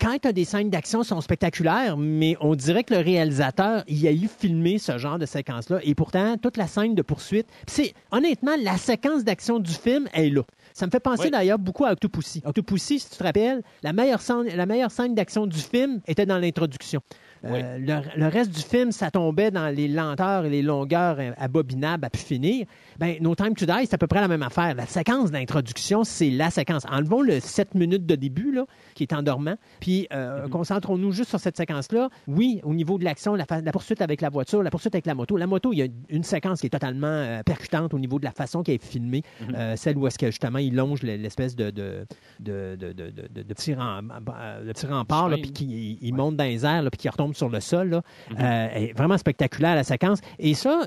[0.00, 4.06] quand tu as des scènes d'action sont spectaculaires, mais on dirait que le réalisateur, il
[4.06, 5.80] a eu filmé ce genre de séquence-là.
[5.82, 10.30] Et pourtant, toute la scène de poursuite, c'est honnêtement, la séquence d'action du film est
[10.30, 10.42] là.
[10.74, 11.30] Ça me fait penser Oui.
[11.30, 12.42] d'ailleurs beaucoup à Octopussy.
[12.44, 16.26] Octopussy, si tu te rappelles, la meilleure scène, la meilleure scène d'action du film était
[16.26, 17.00] dans l'introduction.
[17.44, 22.04] Euh, le, le reste du film, ça tombait dans les lenteurs et les longueurs abominables
[22.04, 22.66] à pu finir.
[22.98, 24.74] Ben, No Time to Die, c'est à peu près la même affaire.
[24.74, 26.84] La séquence d'introduction, c'est la séquence.
[26.90, 28.64] Enlevons le 7 minutes de début, là,
[28.94, 32.08] qui est endormant, puis euh, concentrons-nous juste sur cette séquence-là.
[32.28, 35.36] Oui, au niveau de l'action, la, poursuite avec la voiture, la poursuite avec la moto.
[35.36, 38.24] La moto, il y a une séquence qui est totalement euh, percutante au niveau de
[38.24, 39.22] la façon qu'elle est filmée.
[39.54, 42.06] Euh, celle où est-ce que, justement, il longe le- l'espèce de, de,
[42.40, 46.82] de, de, petit, rem- euh, de petit rempart, puis qui il monte dans les airs,
[46.90, 47.90] puis qui retombe sur le sol.
[47.90, 48.02] Là.
[48.38, 50.20] Euh, elle est vraiment spectaculaire, la séquence.
[50.38, 50.82] Et ça,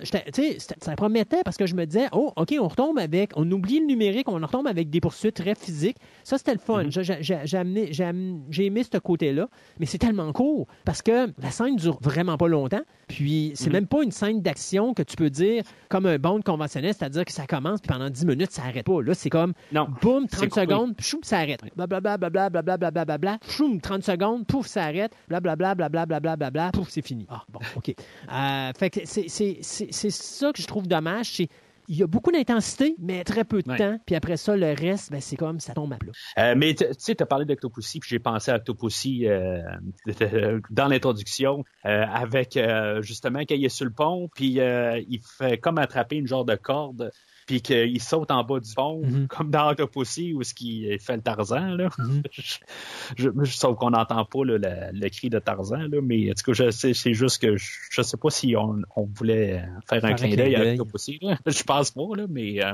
[0.81, 3.85] ça promettait parce que je me disais, oh, OK, on retombe avec, on oublie le
[3.85, 5.97] numérique, on retombe avec des poursuites très physiques.
[6.23, 6.85] Ça, c'était le fun.
[6.89, 9.47] J'ai- j'ai- aimé ce côté-là,
[9.79, 12.81] mais c'est tellement court parce que la scène dure vraiment pas longtemps.
[13.07, 16.93] Puis, c'est même pas une scène d'action que tu peux dire comme un bond conventionnel,
[16.93, 19.01] c'est-à-dire que ça commence, puis pendant 10 minutes, ça arrête pas.
[19.01, 19.87] Là, c'est comme, Non.
[20.01, 20.61] boum, C'est 30 coupé.
[20.61, 21.61] secondes, chou, ça arrête.
[21.75, 25.11] Blablabla, blablabla, blablabla, blablabla, choum, 30 secondes, pouf, ça arrête.
[25.29, 26.36] Blablabla, blablabla, blablabla,
[26.73, 27.25] pouf, c'est fini.
[27.29, 27.89] Ah, bon, OK.
[28.31, 31.31] Euh, fait que c'est- c'est c'est- c'est ça que je trouve dommage.
[31.35, 31.47] c'est
[31.89, 33.77] il y a beaucoup d'intensité, mais très peu de Ouais.
[33.77, 33.97] temps.
[34.05, 36.11] Puis après ça, le reste, ben, c'est comme ça tombe à plat.
[36.37, 39.61] Euh, mais tu sais, tu as parlé d'Octopussy, puis j'ai pensé à Octopussy euh,
[40.69, 42.59] dans l'introduction, euh, avec
[43.01, 46.55] justement quand il est sur le pont, puis il fait comme attraper une genre de
[46.55, 47.09] corde,
[47.47, 49.27] puis qu'il saute en bas du pont, Mhm.
[49.27, 51.69] comme dans Octopussy, où ce qui fait le Tarzan.
[51.75, 51.89] Là.
[51.97, 52.21] Mhm.
[53.17, 56.33] je, je- sauf qu'on n'entend pas là, le, le cri de Tarzan, là, mais en
[56.33, 60.09] tout cas, c'est juste que je, je sais pas si on, on voulait faire un
[60.09, 60.71] Faire un clin d'œil à.
[60.73, 61.17] Octopussy.
[61.21, 61.37] là.
[61.47, 62.73] Je pense pas, là, mais, euh,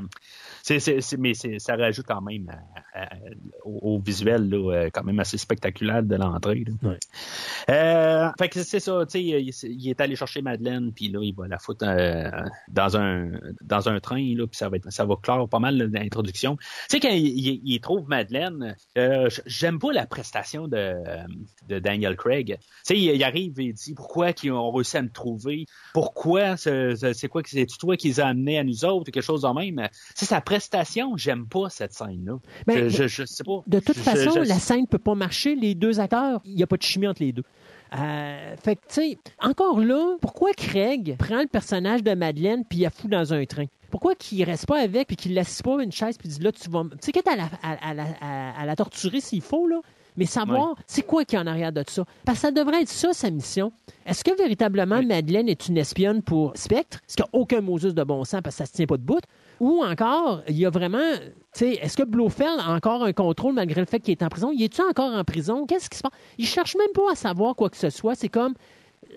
[0.63, 2.49] c'est, c'est, c'est- mais c'est- ça rajoute quand même
[2.95, 3.09] à- à-
[3.65, 6.63] au, au visuel là, euh, quand même assez spectaculaire de l'entrée.
[6.81, 6.97] Ouais.
[7.69, 11.19] Euh, fait que c'est ça, tu sais, il, il est allé chercher Madeleine, puis là,
[11.21, 12.29] il va la foutre euh,
[12.69, 13.31] dans un
[13.61, 16.55] dans un train, là, puis ça va être, ça va clore pas mal l'introduction.
[16.57, 20.95] Tu sais, quand il, il- il trouve Madeleine, euh, j'aime pas la prestation de,
[21.67, 22.57] de Daniel Craig.
[22.57, 26.55] Tu sais, il, arrive et il dit pourquoi qu'ils ont réussi à me trouver, pourquoi
[26.57, 29.41] c'est c'est quoi que c'est toi qui les as amenés à nous autres, quelque chose
[29.41, 29.87] de même.
[30.15, 32.37] C'est sa prestation, j'aime pas cette scène-là.
[32.67, 33.61] Ben, je, je, je sais pas.
[33.67, 35.55] De toute Je- façon, la scène ne peut pas marcher.
[35.55, 37.43] Les deux acteurs, il n'y a pas de chimie entre les deux.
[37.95, 42.79] Euh, fait que, tu sais, encore là, pourquoi Craig prend le personnage de Madeleine puis
[42.79, 43.65] il la fout dans un train?
[43.91, 46.67] Pourquoi qu'il reste pas avec puis qu'il laisse pas une chaise puis dit là, tu
[46.71, 46.83] vas.
[46.83, 49.81] Tu sais, quitte à la, à, à- à la torturer s'il faut, là.
[50.17, 52.05] Mais savoir, c'est quoi qui est en arrière de ça?
[52.25, 53.71] Parce que ça devrait être ça, sa mission.
[54.05, 56.99] Est-ce que véritablement Madeleine est une espionne pour Spectre?
[57.07, 58.97] Est-ce qu'il n'y a aucun Moses de bon sens parce que ça se tient pas
[58.97, 59.21] de bout?
[59.59, 60.99] Ou encore, il y a vraiment,
[61.59, 64.51] est-ce que Blofeld a encore un contrôle malgré le fait qu'il est en prison?
[64.53, 65.65] Il est-tu encore en prison?
[65.65, 66.11] Qu'est-ce qui se passe?
[66.37, 68.15] Il cherche même pas à savoir quoi que ce soit.
[68.15, 68.53] C'est comme,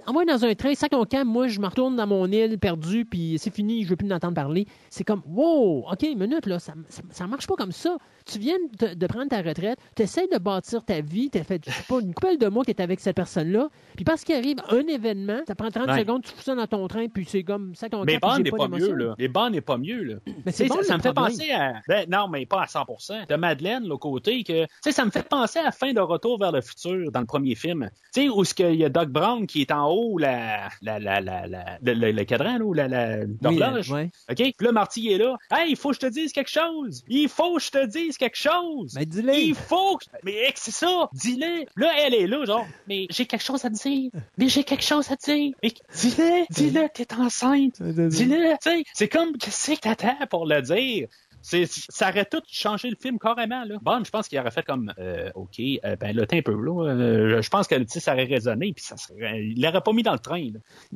[0.07, 3.05] envoie dans un train, sac ton camp, moi je me retourne dans mon île perdu,
[3.05, 4.67] puis c'est fini, je veux plus l'entendre parler.
[4.91, 7.97] C'est comme, wow, ok, minute, là, ça, ça, ça marche pas comme ça.
[8.27, 11.45] Tu viens de, de prendre ta retraite, tu essaies de bâtir ta vie, tu as
[11.45, 14.25] fait, je sais pas, une couple de mois que tu avec cette personne-là, puis parce
[14.25, 16.01] qu'il arrive un événement, ça prend 30 Ouais.
[16.01, 18.51] secondes, tu fous ça dans ton train, puis c'est comme, sac ton Mais j'ai n'est
[18.51, 19.15] pas, mieux, là.
[19.19, 20.15] Les Bond n'est pas mieux, là.
[20.45, 21.75] Mais c'est bon, ça, ça me fait penser à.
[21.89, 24.65] Ben, non, mais pas à 100% De Madeleine, le côté que.
[24.65, 27.21] Tu sais, ça me fait penser à la fin de Retour vers le futur dans
[27.21, 27.89] le premier film.
[28.13, 30.99] Tu sais, où ce qu'il y a Doc Brown qui est en haut, la, la,
[30.99, 33.91] la, la, la- le, le- le cadran, là, ou la, la, Oui, l'horloge.
[33.93, 34.11] ouais.
[34.31, 34.37] OK?
[34.37, 35.37] Puis là, Marty est là.
[35.53, 37.03] Hey, il faut que je te dise quelque chose.
[37.09, 38.95] Il faut que je te dise quelque chose.
[38.95, 39.35] Ben, dis-le.
[39.35, 40.07] Il faut que...
[40.23, 41.65] Mais c'est ça, dis-le.
[41.77, 44.11] Là, elle est là, genre, mais j'ai quelque chose à te dire.
[44.39, 45.53] Mais j'ai quelque chose à te dire.
[45.63, 47.83] Mais dis-le, dis-le, t'es enceinte.
[47.83, 48.85] Dis-le, tu sais.
[48.95, 51.09] C'est comme, qu'est-ce que t'attends pour le dire?
[51.49, 53.77] C'est, ça aurait tout changé le film carrément, là.
[53.81, 56.53] Bon, je pense qu'il aurait fait comme, euh, OK, euh, ben là, t'es un peu,
[56.61, 56.91] là.
[56.91, 60.03] euh, je pense que, tu ça aurait résonné, puis ça serait, il l'aurait pas mis
[60.03, 60.49] dans le train.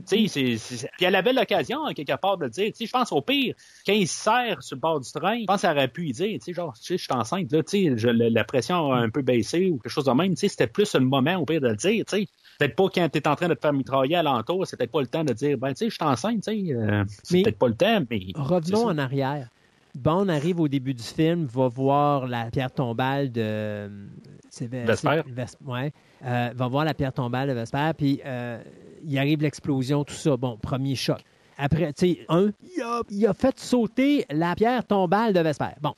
[0.09, 0.59] Tu puis
[1.01, 2.67] elle avait l'occasion, hein, quelque part, de le dire.
[2.73, 3.55] Tu sais, je pense au pire,
[3.87, 6.13] quand il se serre sur le bord du train, je pense qu'elle aurait pu y
[6.13, 8.93] dire, tu sais, genre, tu sais, je suis enceinte, là, tu je- la, la pression
[8.93, 11.37] a un peu baissé ou quelque chose de même, tu sais, c'était plus le moment,
[11.37, 12.27] au pire, de le dire, tu sais.
[12.59, 15.07] Peut-être pas quand t'es en train de te faire mitrailler alentour, c'est peut-être pas le
[15.07, 17.59] temps de dire, ben, tu sais, je suis enceinte, tu sais, euh, c'est Mais- peut-être
[17.59, 18.21] pas le temps, mais.
[18.35, 19.49] Revenons en arrière.
[19.95, 23.91] Bond arrive au début du film, va voir la pierre tombale de.
[24.85, 25.23] Vesper.
[25.29, 25.93] Ves- ouais.
[26.25, 28.63] Euh, va voir la pierre tombale de Vesper, puis euh,
[29.05, 30.37] il arrive l'explosion, tout ça.
[30.37, 31.19] Bon, premier choc.
[31.57, 35.71] Après, tu sais, un, il a, il a fait sauter la pierre tombale de Vesper.
[35.81, 35.93] Bon.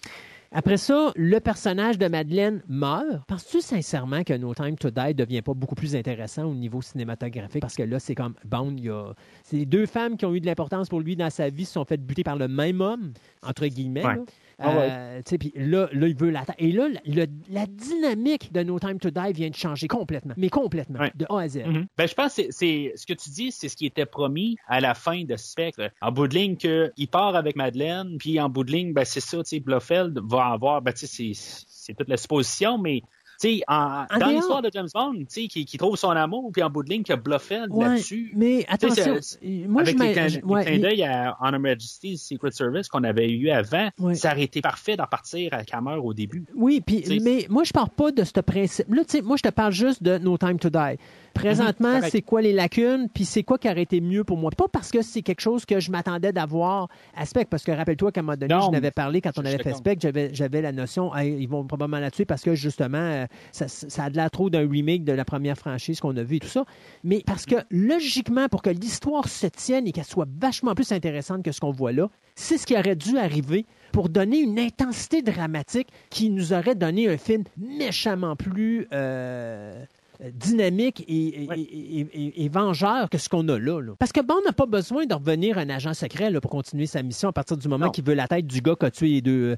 [0.55, 3.27] Après ça, le personnage de Madeleine meurt.
[3.27, 7.63] Penses-tu sincèrement que No Time to Die devient pas beaucoup plus intéressant au niveau cinématographique?
[7.63, 9.15] Parce que là, c'est comme Bond, il y a...
[9.45, 11.87] C'est deux femmes qui ont eu de l'importance pour lui dans sa vie se sont
[11.87, 13.13] faites buter par le même homme,
[13.43, 14.05] entre guillemets.
[14.05, 14.19] Ouais.
[14.63, 14.89] Ah ouais.
[14.91, 18.99] Euh, puis là, là, il veut la Et là, le- la dynamique de No Time
[18.99, 20.35] to Die vient de changer complètement.
[20.37, 20.99] Mais complètement.
[21.01, 21.13] Ouais.
[21.15, 21.59] De A à Z.
[21.67, 21.87] Mhm.
[21.97, 24.81] Ben, je pense que c'est- ce que tu dis, c'est ce qui était promis à
[24.81, 25.91] la fin de Spectre.
[26.01, 29.05] En bout de ligne, que il part avec Madeleine, puis en bout de ligne, ben,
[29.05, 33.03] c'est ça, Blofeld va avoir, ben, c'est- toute la supposition, mais
[33.49, 36.91] sais, dans l'histoire de James Bond, qui, qui trouve son amour, puis en bout de
[36.91, 38.33] ligne, que Blofeld Ouais, là-dessus.
[38.35, 39.15] mais attention,
[39.69, 42.89] moi, je avec les je- les ouais, clins mais- d'œil à Honor Majesty's Secret Service
[42.89, 44.15] qu'on avait eu avant, Ouais.
[44.15, 46.45] ça aurait été parfait d'en partir à Hammer au début.
[46.55, 48.87] Oui, puis mais moi je parle pas de ce principe.
[48.93, 50.99] Là, tu sais, moi je te parle juste de No Time to Die.
[51.35, 54.51] Présentement, Mhm, c'est quoi les lacunes, puis c'est quoi qui aurait été mieux pour moi?
[54.57, 58.13] Pas parce que c'est quelque chose que je m'attendais d'avoir à Spec, parce que rappelle-toi
[58.13, 59.75] qu'à un moment donné, Non, je n'avais parlé quand on avait fait.
[59.75, 59.99] Spec,
[60.33, 64.05] j'avais la notion, Hey, ils vont probablement la tuer parce que justement, euh, ça, ça
[64.05, 66.49] a de l'air trop d'un remake de la première franchise qu'on a vu et tout
[66.49, 66.65] ça.
[67.05, 71.43] Mais parce que logiquement, pour que l'histoire se tienne et qu'elle soit vachement plus intéressante
[71.43, 75.23] que ce qu'on voit là, c'est ce qui aurait dû arriver pour donner une intensité
[75.23, 79.85] dramatique qui nous aurait donné un film méchamment plus euh,
[80.31, 81.61] dynamique et, et- Ouais.
[81.61, 83.93] et- et- et vengeur que ce qu'on a là, là.
[83.99, 87.03] Parce que Bond n'a pas besoin de revenir un agent secret là, pour continuer sa
[87.03, 89.21] mission à partir du moment qu'il veut la tête du gars qui a tué les
[89.23, 89.51] deux.
[89.53, 89.57] euh,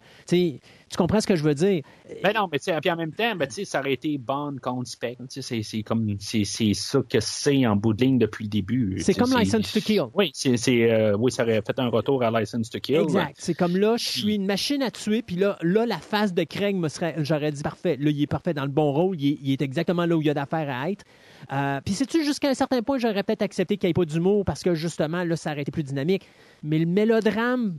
[0.95, 1.83] tu comprends ce que je veux dire?
[2.23, 4.17] Ben non, mais tu sais, puis en même temps, ben, tu sais, ça aurait été
[4.17, 5.25] Bond contre Spectre.
[5.29, 8.45] Tu sais, c'est- c'est comme, c'est c'est ça que c'est en bout de ligne depuis
[8.45, 8.99] le début.
[9.01, 10.05] C'est comme License to Kill.
[10.15, 12.99] Oui, c'est, c'est, euh, oui, ça aurait fait un retour à License to Kill.
[13.03, 13.35] Exact.
[13.37, 16.45] C'est comme là, je suis une machine à tuer, puis là, là, la face de
[16.45, 17.97] Craig me serait, j'aurais dit parfait.
[17.99, 20.21] Là, il est parfait dans le bon rôle, il est, il est exactement là où
[20.21, 21.05] il y a d'affaires à être.
[21.53, 24.45] Euh, puis c'est-tu jusqu'à un certain point, j'aurais peut-être accepté qu'il n'y ait pas d'humour
[24.45, 26.27] parce que justement, là, ça aurait été plus dynamique.
[26.63, 27.77] Mais le mélodrame,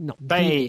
[0.00, 0.14] non.
[0.20, 0.68] Ben,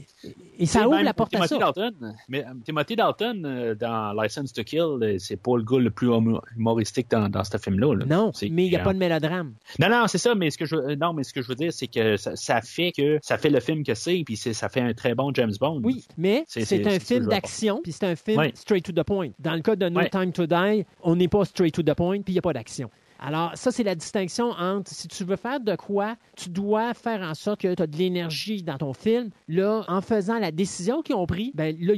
[0.60, 1.60] et, ça ouvre la porte à Timothy ça.
[1.60, 5.80] Dalton, mais, euh, Timothy Dalton, euh, dans License to Kill, euh, c'est pas le gars
[5.80, 7.96] le plus humo- humoristique dans, dans ce film-là.
[7.96, 8.06] là.
[8.06, 9.54] Non, mais il n'y a pas de mélodrame.
[9.80, 11.56] Non, non, c'est ça, mais ce que je veux- non, mais ce que je veux
[11.56, 14.70] dire, c'est que ça, ça fait que ça fait le film que c'est, puis ça
[14.70, 15.82] fait un très bon James Bond.
[15.84, 19.30] Oui, mais C'est- un film d'action, puis c'est un film straight to the point.
[19.40, 20.02] Dans le cas de No.
[20.12, 22.54] Time to Die, on n'est pas straight to the point, puis il n'y a pas
[22.54, 22.90] d'action.
[23.24, 27.22] Alors, ça, c'est la distinction entre si tu veux faire de quoi, tu dois faire
[27.22, 29.30] en sorte que tu as de l'énergie dans ton film.
[29.48, 31.94] Là, en faisant la décision qu'ils ont prise, ben là,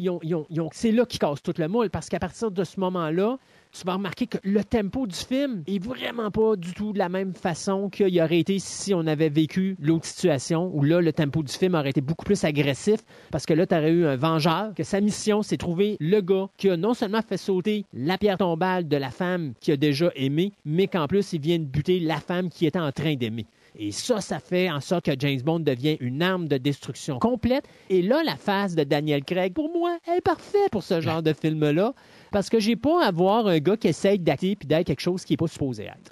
[0.73, 3.37] c'est là qu'ils cassent tout le moule, parce qu'à partir de ce moment-là,
[3.73, 7.09] tu vas remarquer que le tempo du film est vraiment pas du tout de la
[7.09, 11.41] même façon qu'il aurait été si on avait vécu l'autre situation, où là, le tempo
[11.41, 12.99] du film aurait été beaucoup plus agressif,
[13.31, 16.49] parce que là, tu aurais eu un vengeur, que sa mission, c'est trouver le gars
[16.57, 20.11] qui a non seulement fait sauter la pierre tombale de la femme qui a déjà
[20.15, 23.47] aimé, mais qu'en plus, il vient de buter la femme qui était en train d'aimer.
[23.75, 27.65] Et ça, ça fait en sorte que James Bond devient une arme de destruction complète.
[27.89, 31.23] Et là, la phase de Daniel Craig, pour moi, elle est parfaite pour ce genre
[31.23, 31.93] de film-là.
[32.34, 35.23] Parce que j'ai pas à voir un gars qui essaye d'acter puis d'être quelque chose
[35.23, 36.11] qui n'est pas supposé être.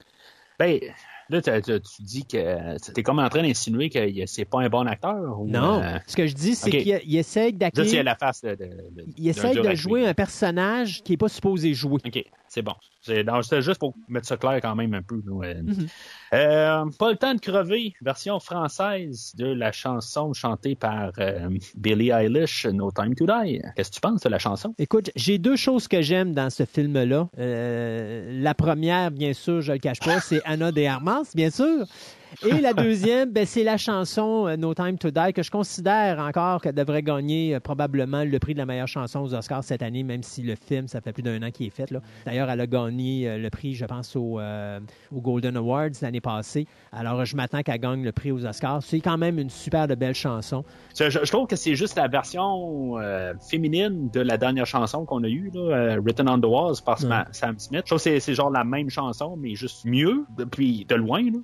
[0.60, 0.80] Ben,
[1.30, 4.85] là, t'as- tu dis que t'es comme en train d'insinuer que c'est pas un bon
[4.88, 5.39] acteur.
[5.41, 5.81] Ou, Non.
[5.81, 6.77] euh, Ce que je dis, c'est ok.
[6.84, 8.03] qu'il c'est d'acter.
[8.03, 8.52] la face de.
[8.52, 11.99] de- de- Il dur de jouer un personnage qui n'est pas supposé jouer.
[12.06, 12.73] OK, c'est bon.
[13.02, 15.22] C'était juste pour mettre ça clair quand même un peu.
[15.26, 15.88] Mhm.
[16.34, 22.11] Euh, pas le temps de crever, version française de la chanson chantée par euh, Billie
[22.11, 23.61] Eilish, No Time to Die.
[23.76, 24.76] Qu'est-ce que tu penses de la chanson?
[24.78, 27.28] Écoute, j'ai deux choses que j'aime dans ce film-là.
[27.40, 31.88] Euh, la première, bien sûr, je le cache pas, c'est Anna de Armas, bien sûr.
[32.47, 36.19] Et la deuxième, ben, c'est la chanson euh, No Time to Die que je considère
[36.19, 39.81] encore qu'elle devrait gagner euh, probablement le prix de la meilleure chanson aux Oscars cette
[39.83, 41.91] année, même si le film, ça fait plus d'un an qu'il est fait.
[41.91, 41.99] là.
[42.25, 44.79] D'ailleurs, elle a gagné euh, le prix, je pense, au, euh,
[45.13, 46.65] au Golden Awards l'année passée.
[46.91, 48.81] Alors, je m'attends qu'elle gagne le prix aux Oscars.
[48.81, 50.63] C'est quand même une super de belle chanson.
[50.97, 52.95] Je, je- je trouve que c'est juste la version
[53.49, 57.07] féminine de la dernière chanson qu'on a eue, là, Written on the Walls par Ouais.
[57.09, 57.81] Sam- Sam Smith.
[57.85, 61.21] Je trouve que c'est- c'est genre la même chanson, mais juste mieux, depuis de loin.
[61.23, 61.39] là.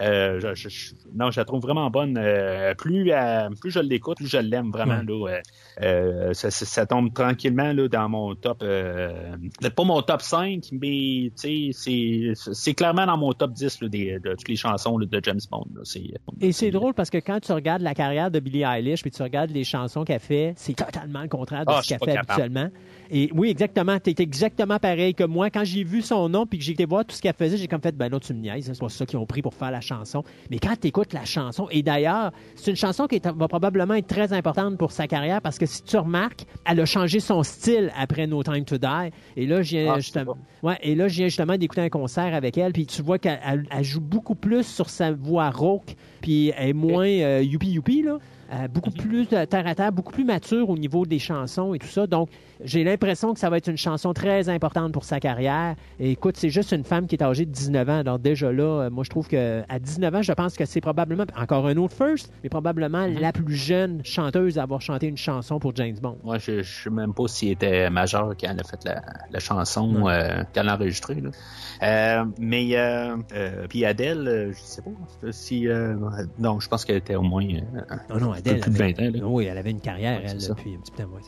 [0.00, 2.16] Euh, je, je- je- non, je la trouve vraiment bonne.
[2.18, 5.00] Euh, plus, euh, plus je l'écoute, plus je l'aime vraiment.
[5.00, 5.04] Ouais.
[5.06, 5.40] Là,
[5.82, 8.62] euh, euh, ça, ça- ça tombe tranquillement là, dans mon top.
[8.62, 13.80] Euh, peut-être pas mon top 5, mais tu sais, c'est clairement dans mon top 10
[13.82, 15.66] là, des, de toutes les chansons là, de James Bond.
[15.74, 15.80] là.
[15.84, 16.00] C'est-
[16.40, 19.22] Et c'est drôle parce que quand tu regardes la carrière de Billie Eilish puis tu
[19.22, 22.70] regardes les chansons qu'elle fait, c'est totalement le contraire de Ah, ce qu'elle fait habituellement.
[23.12, 23.98] Et oui, exactement.
[23.98, 25.50] Tu exactement pareil que moi.
[25.50, 27.66] Quand j'ai vu son nom puis que j'ai été voir tout ce qu'elle faisait, j'ai
[27.66, 28.66] comme fait, ben non, tu me niaises.
[28.72, 30.22] C'est pas ça qu'ils ont pris pour faire la chanson.
[30.50, 33.94] Mais quand tu écoutes la chanson, et d'ailleurs, c'est une chanson qui est- va probablement
[33.94, 37.42] être très importante pour sa carrière parce que si tu remarques, elle a changé son
[37.42, 39.10] style après No Time to Die.
[39.36, 42.32] Et là, Ah, je sais justement, ouais, et là, je viens justement d'écouter un concert
[42.34, 45.96] avec elle, puis tu vois qu'elle elle- elle joue beaucoup plus sur sa voix rauque,
[46.20, 48.18] puis elle est moins euh, youpi youpi là.
[48.52, 51.78] euh, beaucoup plus euh, terre à terre, beaucoup plus mature au niveau des chansons et
[51.78, 52.08] tout ça.
[52.08, 52.28] Donc,
[52.64, 55.76] j'ai l'impression que ça va être une chanson très importante pour sa carrière.
[55.98, 57.98] Et écoute, c'est juste une femme qui est âgée de 19 ans.
[58.00, 61.24] Alors déjà là, euh, moi, je trouve qu'à 19 ans, je pense que c'est probablement,
[61.36, 65.58] encore un autre first, mais probablement la plus jeune chanteuse à avoir chanté une chanson
[65.58, 66.18] pour James Bond.
[66.24, 69.38] Moi, je ne sais même pas s'il était majeur quand elle a fait la, la
[69.40, 71.20] chanson, euh, quand elle l'a enregistrée.
[71.20, 71.30] là.
[71.82, 74.90] Euh, mais, euh, euh, puis Adèle, euh, je sais pas
[75.32, 75.66] si...
[75.68, 75.94] euh,
[76.38, 78.60] non, je pense qu'elle était au moins euh, Non, non, Adèle.
[78.60, 79.10] plus de avait- 20 ans.
[79.20, 79.26] là.
[79.26, 81.20] Oui, elle avait une carrière, Ouais, elle, depuis un petit peu ouais.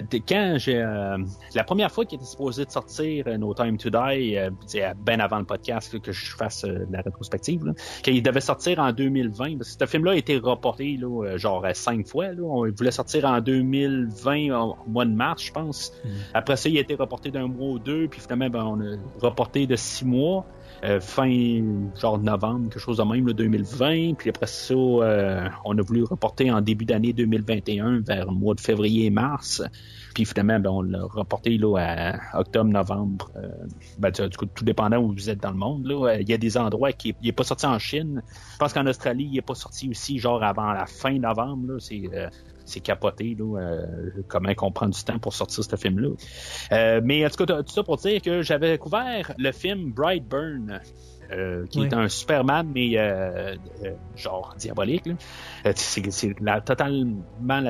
[0.00, 1.18] De- de- quand euh,
[1.54, 4.84] la première fois qu'il était supposé de sortir euh, No Time to Die, euh, c'est
[5.04, 9.58] bien avant le podcast là, que je fasse la rétrospective, qu'il devait sortir en 2020.
[9.58, 12.28] Parce que ce film-là a été reporté là, genre cinq fois.
[12.28, 12.42] Là.
[12.42, 15.92] On voulait sortir en 2020 au mois de mars, je pense.
[16.34, 18.96] Après ça, il a été reporté d'un mois ou deux, puis finalement, ben, on a
[19.20, 20.44] reporté de six mois.
[20.84, 21.62] Euh, fin
[22.00, 24.14] genre novembre, quelque chose de même, là, 2020.
[24.14, 28.54] Puis après ça, euh, on a voulu reporter en début d'année 2021 vers le mois
[28.54, 29.62] de février-mars.
[30.14, 33.30] Puis finalement, ben, on l'a reporté là, à octobre-novembre.
[33.36, 33.48] Euh,
[33.98, 35.86] ben, du coup, tout dépendant où vous êtes dans le monde.
[35.86, 36.08] Là.
[36.10, 38.22] Euh, Il y a des endroits qui n'est pas sorti en Chine.
[38.52, 41.78] Je pense qu'en Australie, il n'est pas sorti aussi genre avant la fin novembre.
[41.78, 42.28] C'est, euh,
[42.68, 43.86] c'est capoté, là, euh,
[44.28, 46.10] comment qu'on prend du temps pour sortir ce film-là.
[46.72, 50.80] Euh, mais en tout cas, tout ça pour dire que j'avais découvert le film Brightburn.
[51.30, 51.86] Euh, qui Oui.
[51.86, 55.06] est un Superman, mais euh, euh, genre diabolique.
[55.06, 55.14] là.
[55.74, 56.34] C'est
[56.64, 57.60] totalement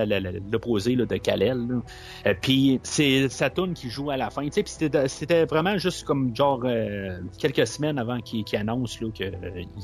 [0.52, 1.80] l'opposé de Kal-El.
[2.26, 4.42] Euh, puis c'est Saturn qui joue à la fin.
[4.44, 4.72] tu sais, puis
[5.08, 9.32] C'était vraiment juste comme genre euh, quelques semaines avant qu'il qu'il annonce qu'il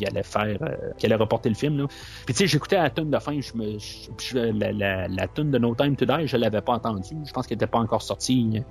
[0.07, 1.79] allait faire, euh, qu'il allait reporter le film.
[1.79, 1.87] Là.
[2.27, 5.51] Puis tu sais, j'écoutais la tune de fin, je me, je- la, la, la tune
[5.51, 7.17] de No Time to Die, je l'avais pas entendue.
[7.27, 8.63] Je pense qu'elle était pas encore sortie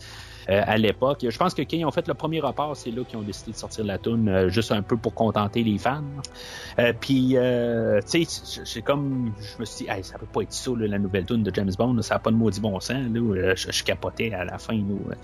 [0.48, 1.26] à l'époque.
[1.28, 3.52] Je pense que quand ils ont fait le premier report, c'est là qu'ils ont décidé
[3.52, 6.02] de sortir la tune euh, juste un peu pour contenter les fans.
[6.80, 10.42] Euh, puis, euh, tu sais, c'est comme, je me suis dit, Hey, ça peut pas
[10.42, 12.60] être ça, là, la nouvelle tune de James Bond, là, ça a pas de maudit
[12.62, 12.98] bon sens.
[13.14, 14.74] Là, Euh, je, je capotais à la fin.
[14.76, 15.16] Là,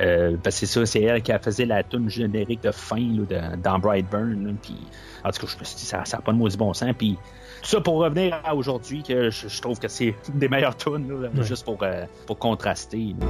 [0.00, 2.96] euh, parce que c'est ça, c'est elle qui a faisait la tune générique de fin
[2.96, 3.24] là,
[3.56, 4.46] de- dans Brightburn.
[4.46, 4.76] là, Puis,
[5.24, 6.92] en tout cas, je me suis dit, ça, ça a pas de maudit bon sens.
[6.98, 7.16] Puis,
[7.62, 10.76] tout ça pour revenir à aujourd'hui, que je, je trouve que c'est une des meilleures
[10.76, 11.42] tunes, là, Ouais.
[11.44, 13.14] juste pour, euh, pour contraster.
[13.18, 13.26] là.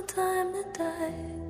[0.00, 1.40] No time to die.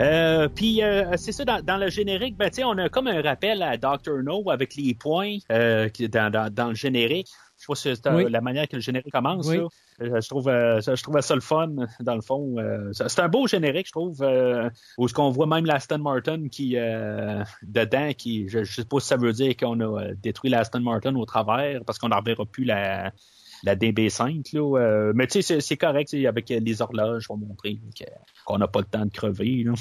[0.00, 3.62] Euh, puis euh, c'est ça dans, dans le générique, ben on a comme un rappel
[3.62, 4.22] à Dr.
[4.22, 7.28] No avec les points euh, dans, dans, dans le générique.
[7.56, 8.30] Je sais pas si c'est Oui.
[8.30, 9.48] la manière que le générique commence.
[9.48, 9.58] Oui.
[9.58, 10.20] là.
[10.20, 12.54] Je trouve euh, ça, je trouvais ça le fun dans le fond.
[12.58, 16.48] Euh, c'est un beau générique, je trouve, euh, où ce qu'on voit même l'Aston Martin
[16.48, 20.50] qui euh, dedans, qui je, je sais pas si ça veut dire qu'on a détruit
[20.50, 23.10] l'Aston Martin au travers parce qu'on n'en reverra plus la
[23.64, 27.80] la DB5 là, euh, mais tu sais c'est- correct avec les horloges on va montrer
[28.44, 29.72] qu'on n'a pas le temps de crever là.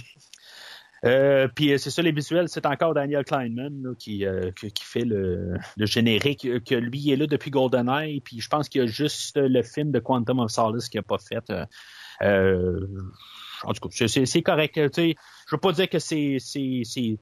[1.05, 4.25] Euh, puis euh, c'est ça les visuels, c'est encore Daniel Kleinman qui,
[4.55, 8.83] qui fait le, générique, que lui est là depuis GoldenEye, puis je pense qu'il y
[8.83, 11.51] a juste le film de Quantum of Solace qu'il n'a pas fait.
[13.63, 14.73] En tout cas, c'est- correct.
[14.75, 15.15] Tu sais,
[15.49, 16.37] je veux pas dire que c'est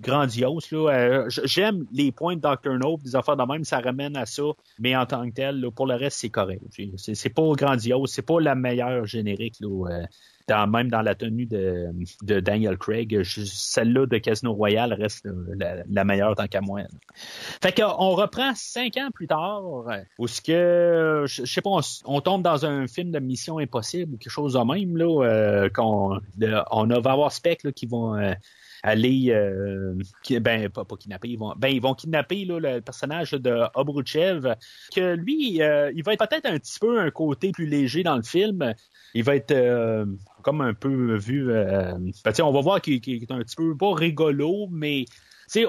[0.01, 0.67] grandiose.
[0.73, 2.77] Euh, J'aime les points de Dr.
[2.77, 4.43] No, des affaires de même, ça ramène à ça.
[4.79, 6.61] Mais en tant que tel, là, pour le reste, c'est correct.
[6.97, 9.67] C'est pas grandiose, c'est pas la meilleure générique là.
[9.91, 10.05] euh,
[10.49, 11.91] même dans la tenue de,
[12.23, 15.27] de Daniel Craig, celle-là de Casino Royale reste
[15.89, 16.81] la, meilleure tant qu'à moi.
[16.81, 16.87] là.
[17.61, 19.63] Fait qu'on reprend cinq ans plus tard,
[20.17, 21.71] où ce que je, sais pas,
[22.05, 25.69] on, tombe dans un film de Mission Impossible ou quelque chose de même là, euh,
[25.69, 26.19] qu'on
[26.71, 28.33] on va avoir Spec là, qui vont euh,
[28.85, 29.95] aller euh,
[30.39, 34.53] ben pas, kidnapper, ils vont ben ils vont kidnapper là, le personnage de Obruchev,
[34.95, 38.15] que lui euh, il va être peut-être un petit peu un côté plus léger dans
[38.15, 38.75] le film.
[39.15, 40.05] Il va être euh,
[40.43, 41.47] comme un peu vu.
[41.47, 42.11] Ben,
[42.43, 45.05] on va voir qu'il est un petit peu pas rigolo, mais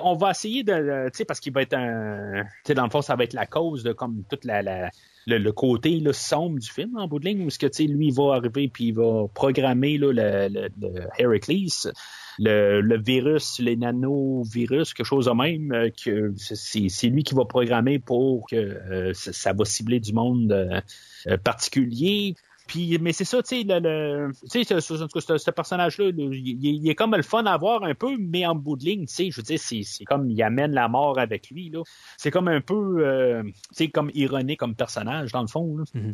[0.02, 3.16] on va essayer de, parce qu'il va être un, tu sais, dans le fond, ça
[3.16, 4.90] va être la cause de comme toute la,
[5.26, 8.34] le, côté là, sombre du film en bout de ligne, où que lui il va
[8.34, 11.92] arriver puis il va programmer là, le, le Heracles,
[12.38, 17.44] le, le virus, les nanovirus, quelque chose de même, euh, que c'est lui qui va
[17.44, 22.34] programmer pour que euh, ça, va cibler du monde euh, particulier.
[22.66, 24.96] Puis, mais c'est ça, tu sais, le, le- tu sais, ce,
[25.38, 28.56] ce- personnage-là, là, il, il- est comme le fun à voir un peu, mais en
[28.56, 31.48] bout de ligne, tu sais, je veux dire, c'est comme il amène la mort avec
[31.50, 31.82] lui, là.
[32.16, 35.84] C'est comme un peu, euh, tu sais, comme ironique comme personnage, dans le fond, là.
[35.94, 36.10] Mhm.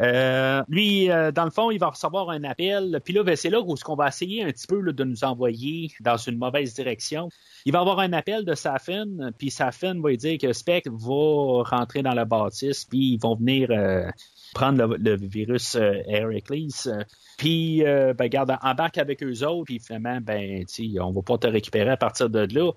[0.00, 3.00] Euh, lui, euh, dans le fond, il va recevoir un appel.
[3.04, 5.24] Puis là, ben, c'est là où ce qu'on va essayer un petit peu de nous
[5.24, 7.28] envoyer dans une mauvaise direction.
[7.64, 9.06] Il va avoir un appel de Safin,
[9.38, 13.36] puis Safin va lui dire que Spectre va rentrer dans la bâtisse, puis ils vont
[13.36, 14.08] venir euh,
[14.54, 17.04] prendre le, virus Heracles.
[17.38, 20.64] Puis, ben, garde, embarque avec eux autres, puis finalement, ben,
[21.00, 22.72] on va pas te récupérer à partir de là.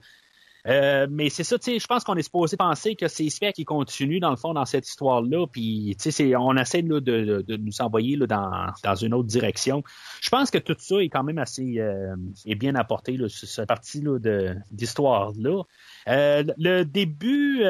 [0.67, 3.55] Euh, mais c'est ça, tu sais, je pense qu'on est supposé penser que c'est Spec
[3.55, 7.81] qui continue, dans le fond, dans cette histoire-là, puis, tu sais, on essaie de, nous
[7.81, 9.83] envoyer dans, une autre direction.
[10.21, 12.15] Je pense que tout ça est quand même assez euh,
[12.45, 15.63] bien apporté, sur cette partie là, de- d'histoire-là.
[16.09, 17.63] Euh, le début,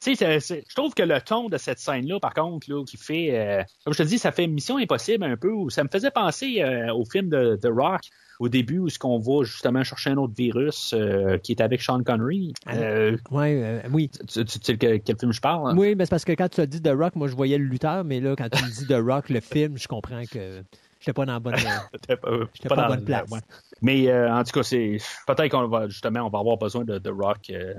[0.00, 3.94] tu sais, je trouve que le ton de cette scène-là, par contre, qui fait, comme
[3.94, 7.28] je te dis, ça fait Mission Impossible un peu, ça me faisait penser au film
[7.28, 8.02] de, de Rock,
[8.40, 11.80] au début, où ce qu'on va justement chercher un autre virus euh, qui est avec
[11.82, 12.52] Sean Connery.
[12.72, 14.08] Euh, Ouais, euh, oui.
[14.08, 15.70] tu, tu- tu sais quel, quel film je parle?
[15.70, 15.74] hein?
[15.76, 17.64] Oui, mais c'est parce que quand tu as dit The Rock, moi je voyais le
[17.66, 20.62] lutteur, mais là, quand tu me dis The Rock, le film, je comprends que
[21.00, 21.54] j'étais pas dans la bonne.
[22.08, 22.16] Pas,
[22.54, 23.30] J'étais pas dans- bonne place.
[23.30, 23.40] ouais.
[23.82, 24.96] Mais euh, en tout cas, c'est
[25.26, 27.74] peut-être qu'on va justement on va avoir besoin de, de Rock euh,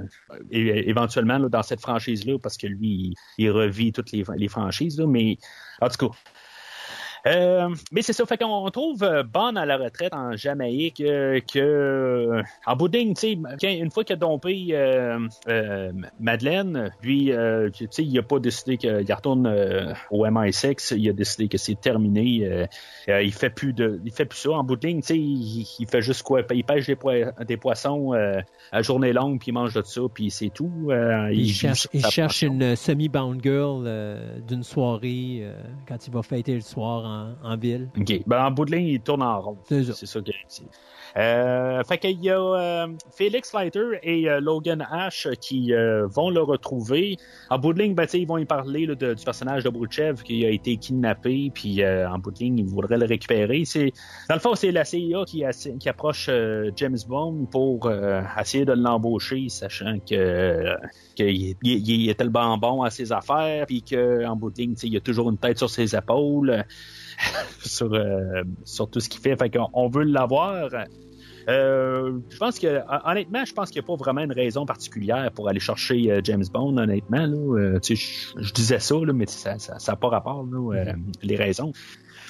[0.52, 4.48] é- éventuellement là, dans cette franchise-là, parce que lui, il, il revit toutes les, les
[4.48, 5.00] franchises.
[5.00, 5.38] Là, mais
[5.82, 6.16] en tout cas.
[7.28, 11.40] Euh, mais c'est ça, fait qu'on trouve euh, Bond à la retraite en Jamaïque euh,
[11.40, 15.20] que en bout de ligne, tu sais, quand- une fois qu'il a dompé euh,
[16.20, 17.32] Madeleine, lui,
[17.74, 19.48] tu sais, il a pas décidé qu'il retourne
[20.10, 22.68] au MI6, il a décidé que c'est terminé.
[23.08, 24.52] il fait plus de, il fait plus ça.
[24.52, 26.42] En bout de ligne, tu sais, il, il fait juste quoi?
[26.54, 28.14] Il pêche des, poi- des poissons
[28.72, 30.72] à journée longue, puis il mange de ça, puis c'est tout.
[31.32, 33.88] Il, cherche, il cherche une semi-bound girl
[34.48, 35.46] d'une soirée
[35.88, 37.11] quand il va fêter le soir en,
[37.44, 37.90] en ville.
[37.98, 38.22] OK.
[38.26, 39.58] Ben, en bout de ligne, il tourne en rond.
[39.68, 39.94] C'est ça.
[39.94, 40.32] C'est ça que.
[41.18, 46.30] Euh, fait qu'il y a euh, Félix Leiter et euh, Logan Ash qui euh, vont
[46.30, 47.18] le retrouver.
[47.50, 50.24] En bout de ligne, ben, ils vont y parler là, de- du personnage de Bruchev
[50.24, 53.64] qui a été kidnappé, puis euh, en bout de ligne, ils voudraient le récupérer.
[53.66, 53.92] C'est
[54.30, 55.44] Dans le fond, c'est la CIA qui,
[55.90, 56.30] approche
[56.78, 57.92] James Bond pour
[58.40, 60.76] essayer de l'embaucher, sachant que
[61.16, 65.02] qu'il il, est tellement bon à ses affaires, puis qu'en bout de ligne, il a
[65.02, 66.64] toujours une tête sur ses épaules.
[67.64, 69.36] sur, euh, sur tout ce qu'il fait.
[69.36, 70.70] Fait qu'on on veut l'avoir.
[71.50, 74.66] Euh, je pense que, hon- honnêtement, je pense qu'il n'y a pas vraiment une raison
[74.66, 77.26] particulière pour aller chercher euh, James Bond, honnêtement.
[77.26, 77.60] Là.
[77.60, 80.10] Euh, tu sais, je, je disais ça, là, mais ça n'a ça, ça a pas
[80.10, 80.94] rapport, là, euh,
[81.24, 81.72] les raisons.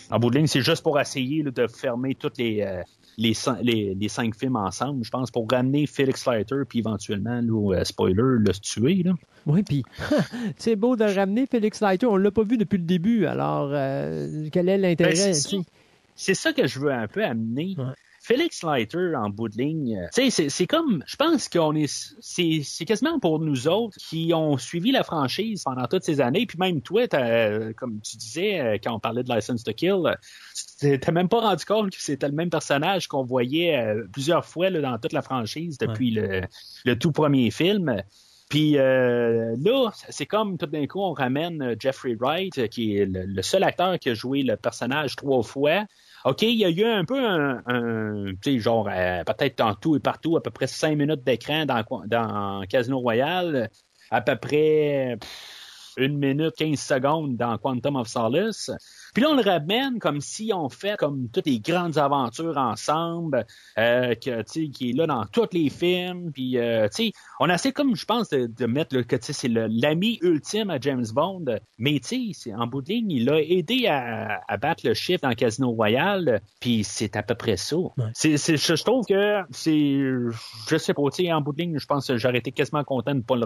[0.10, 2.82] En bout de ligne, c'est juste pour essayer là, de fermer toutes les, euh,
[3.22, 7.76] les, les, les cinq films ensemble, je pense, pour ramener Felix Leiter, puis éventuellement, là,
[7.76, 9.04] euh, spoiler, le tuer.
[9.04, 9.14] Là.
[9.46, 9.84] Oui, puis
[10.58, 12.08] c'est beau de ramener Félix Leiter.
[12.08, 13.26] On l'a pas vu depuis le début.
[13.26, 15.64] Alors, euh, quel est l'intérêt Ben,
[16.16, 16.54] c'est ça.
[16.54, 17.76] que je veux un peu amener.
[17.78, 17.94] Ouais.
[18.32, 21.88] Félix Leiter en bout de ligne, euh, tu sais, c'est- comme, je pense qu'on est,
[22.22, 26.58] c'est quasiment pour nous autres qui ont suivi la franchise pendant toutes ces années, puis
[26.58, 30.98] même toi, t'as- comme tu disais euh, quand on parlait de License to Kill, euh,
[30.98, 34.70] t'es même pas rendu compte que c'était le même personnage qu'on voyait euh, plusieurs fois
[34.70, 36.42] là, dans toute la franchise depuis le,
[36.86, 38.02] le tout premier film.
[38.50, 42.98] Puis euh, là, c'est comme tout d'un coup, on ramène euh, Jeffrey Wright, euh, qui
[42.98, 45.86] est le, le seul acteur qui a joué le personnage trois fois.
[46.26, 49.74] OK, il y a eu un peu un, un tu sais, genre, euh, peut-être en
[49.76, 53.70] tout et partout, à peu près cinq minutes d'écran dans, dans Casino Royale,
[54.12, 55.18] à peu près
[55.98, 58.72] une minute, 15 secondes dans Quantum of Solace.
[59.14, 63.46] Puis là, on le ramène comme si on fait comme toutes les grandes aventures ensemble,
[63.78, 66.32] euh, que, tu sais, qui est là dans tous les films.
[66.32, 69.28] Puis, euh, tu sais, on essaie comme, je pense, de, de mettre le, que tu
[69.28, 71.46] sais, c'est l'ami ultime à James Bond.
[71.78, 74.94] Mais tu sais, c'est- en bout de ligne, il l'a aidé à, à battre le
[74.94, 76.42] chiffre dans Casino Royale.
[76.60, 77.76] Puis c'est à peu près ça.
[78.14, 79.98] C'est- je trouve que c'est,
[80.70, 83.18] je sais pas, en bout de ligne, je pense que j'aurais été quasiment content de
[83.18, 83.46] ne pas le,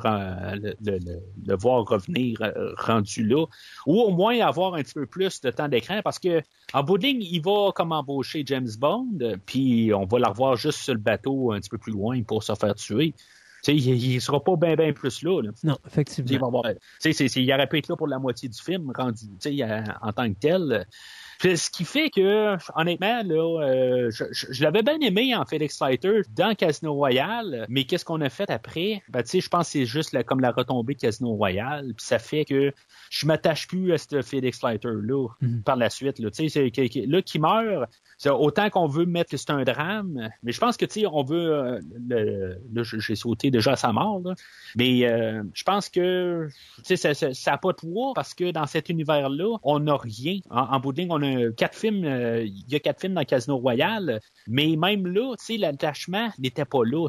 [0.59, 3.45] le- le- le voir revenir euh, rendu là.
[3.87, 6.41] Ou au moins avoir un petit peu plus de temps d'écran parce que
[6.73, 10.55] en bout de ligne, il va comme embaucher James Bond, puis on va la revoir
[10.55, 13.13] juste sur le bateau un petit peu plus loin pour se faire tuer.
[13.67, 15.41] Il, il sera pas bien bien plus là.
[15.41, 15.49] là.
[15.63, 16.39] Non, sais, il, effectivement.
[16.39, 18.61] va avoir- tu sais, c'est- c'est- il aurait pu être là pour la moitié du
[18.61, 19.25] film, rendu,
[20.03, 20.85] en tant que tel.
[21.41, 25.79] Ce qui fait que, honnêtement, là, euh, je, je- je l'avais bien aimé en Felix
[25.81, 29.01] Leiter dans Casino Royale, mais qu'est-ce qu'on a fait après?
[29.09, 31.93] Ben, tu sais, je pense que c'est juste la- comme la retombée de Casino Royale,
[31.95, 32.71] puis ça fait que
[33.09, 35.61] je m'attache plus à ce Felix Leiter-là Mhm.
[35.63, 36.19] par la suite.
[36.19, 36.71] Là, tu sais,
[37.07, 37.89] là qui meurt,
[38.25, 41.23] autant qu'on veut mettre que c'est un drame, mais je pense que, tu sais, on
[41.23, 41.53] veut...
[41.53, 44.33] euh, le- j'ai sauté déjà à sa mort, là.
[44.75, 46.47] Mais euh, je pense que
[46.85, 50.39] tu sais, ça n'a pas de poids parce que dans cet univers-là, on n'a rien.
[50.49, 51.24] En, en bout de ligne, on a
[51.57, 55.45] quatre films, euh, il y a quatre films dans Casino Royale, mais même là, tu
[55.45, 57.07] sais, l'attachement n'était pas là.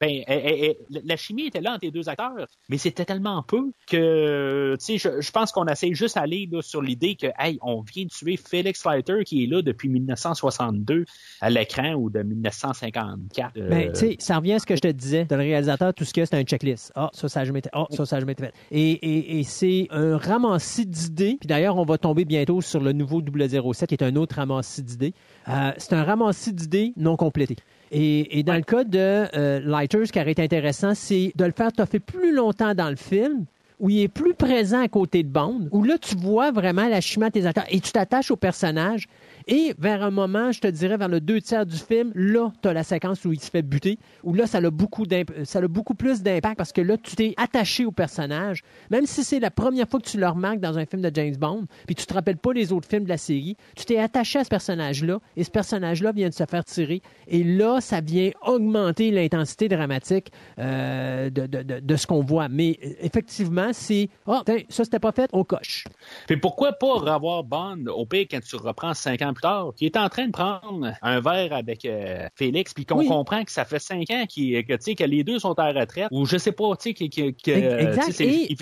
[0.00, 3.42] Ben, elle- elle- elle- la chimie était là entre les deux acteurs, mais c'était tellement
[3.42, 7.58] peu que, tu sais, je, je pense qu'on essaie juste d'aller sur l'idée que, hey,
[7.62, 11.04] on vient de tuer Felix Leiter qui est là depuis 1962
[11.40, 13.56] à l'écran ou de 1954.
[13.56, 15.24] euh, Ben, tu sais, ça revient à ce que je te disais.
[15.24, 16.92] De le réalisateur, tout ce qu'il y a, c'est un checklist.
[16.94, 17.68] Ah, ça, ça a jamais été.
[17.72, 18.54] Ah, ça, ça été fait.
[18.70, 21.36] Et, et, et c'est un ramassis d'idées.
[21.40, 23.22] Puis d'ailleurs, on va tomber bientôt sur le nouveau
[23.60, 25.14] 007, qui est un autre ramassis d'idées.
[25.48, 27.56] Euh, c'est un ramassis d'idées non complété.
[27.92, 31.44] Et, et dans le cas de euh, Lighters, ce qui aurait été intéressant, c'est de
[31.44, 33.44] le faire toffer plus longtemps dans le film,
[33.78, 37.00] où il est plus présent à côté de Bond, où là, tu vois vraiment la
[37.00, 39.06] chimie de tes acteurs et tu t'attaches au personnage.
[39.48, 42.68] Et vers un moment, je te dirais, vers le deux tiers du film, là, tu
[42.68, 45.04] as la séquence où il se fait buter, où là, ça a beaucoup,
[45.44, 48.64] ça a beaucoup plus d'impact parce que là, tu t'es attaché au personnage.
[48.90, 51.36] Même si c'est la première fois que tu le remarques dans un film de James
[51.36, 54.40] Bond, puis tu te rappelles pas les autres films de la série, tu t'es attaché
[54.40, 57.00] à ce personnage-là, et ce personnage-là vient de se faire tirer.
[57.28, 62.48] Et là, ça vient augmenter l'intensité dramatique euh, de, ce qu'on voit.
[62.48, 65.84] Mais effectivement, c'est Ah, tiens, ça, c'était pas fait, on coche.
[66.26, 67.86] Puis pourquoi pas revoir Bond?
[67.86, 70.92] Au pire quand tu reprends cinq ans plus tard, qui est en train de prendre
[71.02, 73.06] un verre avec euh, Félix, puis qu'on Oui.
[73.08, 76.08] comprend que ça fait cinq ans qu'il- que, que les deux sont à la retraite,
[76.10, 77.08] ou je sais pas, tu sais, que,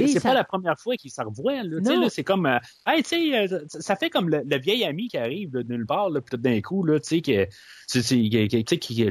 [0.06, 1.62] c'est ça- pas la première fois qu'ils se revoient.
[1.62, 5.08] Là, c'est comme, euh, hey, tu sais, euh, ça fait comme le, le vieil ami
[5.08, 7.46] qui arrive de nulle part, là, puis tout d'un coup, là, tu sais, que,
[7.92, 8.00] je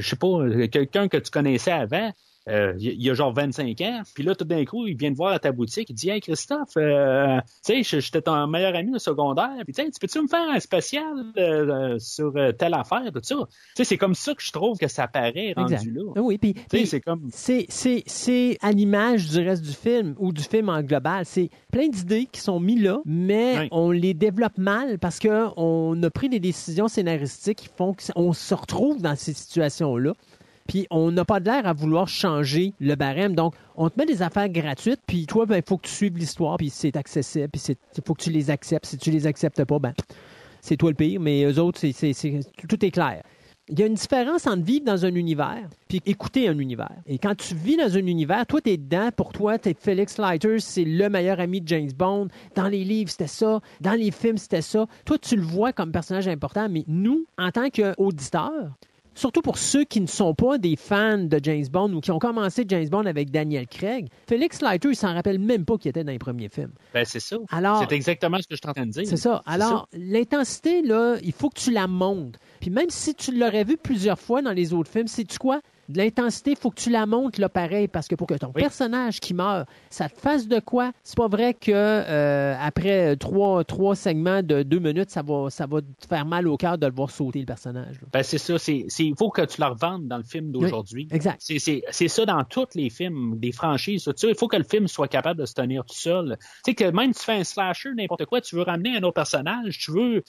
[0.00, 2.12] sais pas, quelqu'un que tu connaissais avant.
[2.48, 5.16] Euh, il y a genre 25 ans, puis là, tout d'un coup, il vient te
[5.16, 8.94] voir à ta boutique, il dit Hey Christophe, euh, tu sais, j'étais ton meilleur ami
[8.94, 11.04] au secondaire, puis tu sais, tu peux-tu me faire un spécial
[11.38, 13.36] euh, sur telle affaire, tout ça?
[13.36, 13.44] Tu
[13.76, 15.90] sais, c'est comme ça que je trouve que ça paraît rendu Exact.
[15.94, 16.02] là.
[16.16, 16.54] Ah Oui, puis
[16.86, 17.28] c'est comme.
[17.32, 21.24] c'est, à l'image du reste du film ou du film en global.
[21.24, 23.68] C'est plein d'idées qui sont mises là, mais Oui.
[23.70, 28.54] on les développe mal parce qu'on a pris des décisions scénaristiques qui font qu'on se
[28.54, 30.12] retrouve dans ces situations-là.
[30.68, 33.34] Puis on n'a pas de l'air à vouloir changer le barème.
[33.34, 36.16] Donc, on te met des affaires gratuites, puis toi, ben, il faut que tu suives
[36.16, 38.86] l'histoire, puis c'est accessible, puis il faut que tu les acceptes.
[38.86, 39.92] Si tu les acceptes pas, ben,
[40.60, 43.22] c'est toi le pire, mais eux autres, c'est, tout est clair.
[43.68, 46.96] Il y a une différence entre vivre dans un univers puis écouter un univers.
[47.06, 49.08] Et quand tu vis dans un univers, toi, tu es dedans.
[49.16, 52.28] Pour toi, t'es Felix Leiter, c'est le meilleur ami de James Bond.
[52.56, 53.60] Dans les livres, c'était ça.
[53.80, 54.86] Dans les films, c'était ça.
[55.06, 56.68] Toi, tu le vois comme personnage important.
[56.68, 58.76] Mais nous, en tant qu'auditeurs,
[59.14, 62.18] surtout pour ceux qui ne sont pas des fans de James Bond ou qui ont
[62.18, 66.04] commencé James Bond avec Daniel Craig, Felix Leiter, il s'en rappelle même pas qu'il était
[66.04, 66.72] dans les premiers films.
[66.92, 67.36] Ben, c'est ça.
[67.50, 69.06] Alors, C'est exactement ce que je suis en train de dire.
[69.06, 69.42] c'est ça.
[69.46, 72.38] Alors, l'intensité, là, il faut que tu la montes.
[72.60, 75.60] Puis même si tu l'aurais vu plusieurs fois dans les autres films, sais-tu quoi?
[75.88, 78.52] De l'intensité, il faut que tu la montes, là, pareil, parce que pour que ton
[78.54, 78.62] Oui.
[78.62, 80.92] personnage qui meurt, ça te fasse de quoi?
[81.02, 85.66] C'est pas vrai que euh, après trois, trois segments de deux minutes, ça va, ça
[85.66, 88.00] va te faire mal au cœur de le voir sauter, le personnage.
[88.12, 88.54] Ben, c'est ça.
[88.68, 91.08] Il faut que tu la revendes dans le film d'aujourd'hui.
[91.10, 91.40] Exact.
[91.40, 94.08] C'est, ça dans tous les films, des franchises.
[94.22, 96.36] Il faut que le film soit capable de se tenir tout seul.
[96.64, 99.02] Tu sais, que même si tu fais un slasher, n'importe quoi, tu veux ramener un
[99.02, 100.22] autre personnage, tu veux.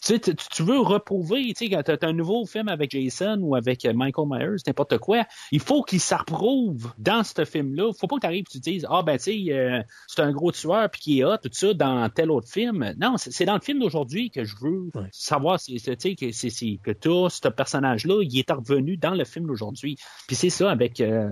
[0.00, 2.90] Tu, sais, tu, tu veux reprouver, tu sais, quand tu as un nouveau film avec
[2.90, 7.92] Jason ou avec euh, Michael Myers, n'importe quoi, il faut qu'il s'approuve dans ce film-là.
[7.92, 10.22] faut pas que tu arrives et tu te dises, ah ben tu sais, euh, c'est
[10.22, 12.94] un gros tueur puis qui est hot, tout ça, dans tel autre film.
[12.98, 15.08] Non, c'est, dans le film d'aujourd'hui que je veux Ouais.
[15.12, 19.24] savoir, c'est, tu sais, que, c'est, que toi, ce personnage-là, il est revenu dans le
[19.24, 19.96] film d'aujourd'hui.
[20.26, 21.28] Puis c'est ça avec euh,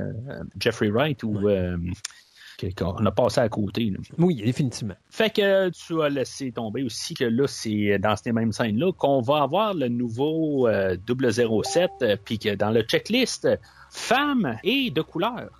[0.60, 1.76] Jeffrey Wright ou euh,
[2.76, 3.90] qu'on a passé à côté.
[3.90, 3.98] là.
[4.18, 4.94] Oui, définitivement.
[5.08, 9.20] Fait que tu as laissé tomber aussi que là, c'est dans ces mêmes scènes-là qu'on
[9.20, 13.48] va avoir le nouveau euh, 007, euh, puis que dans le checklist,
[13.90, 15.50] femmes et de couleur.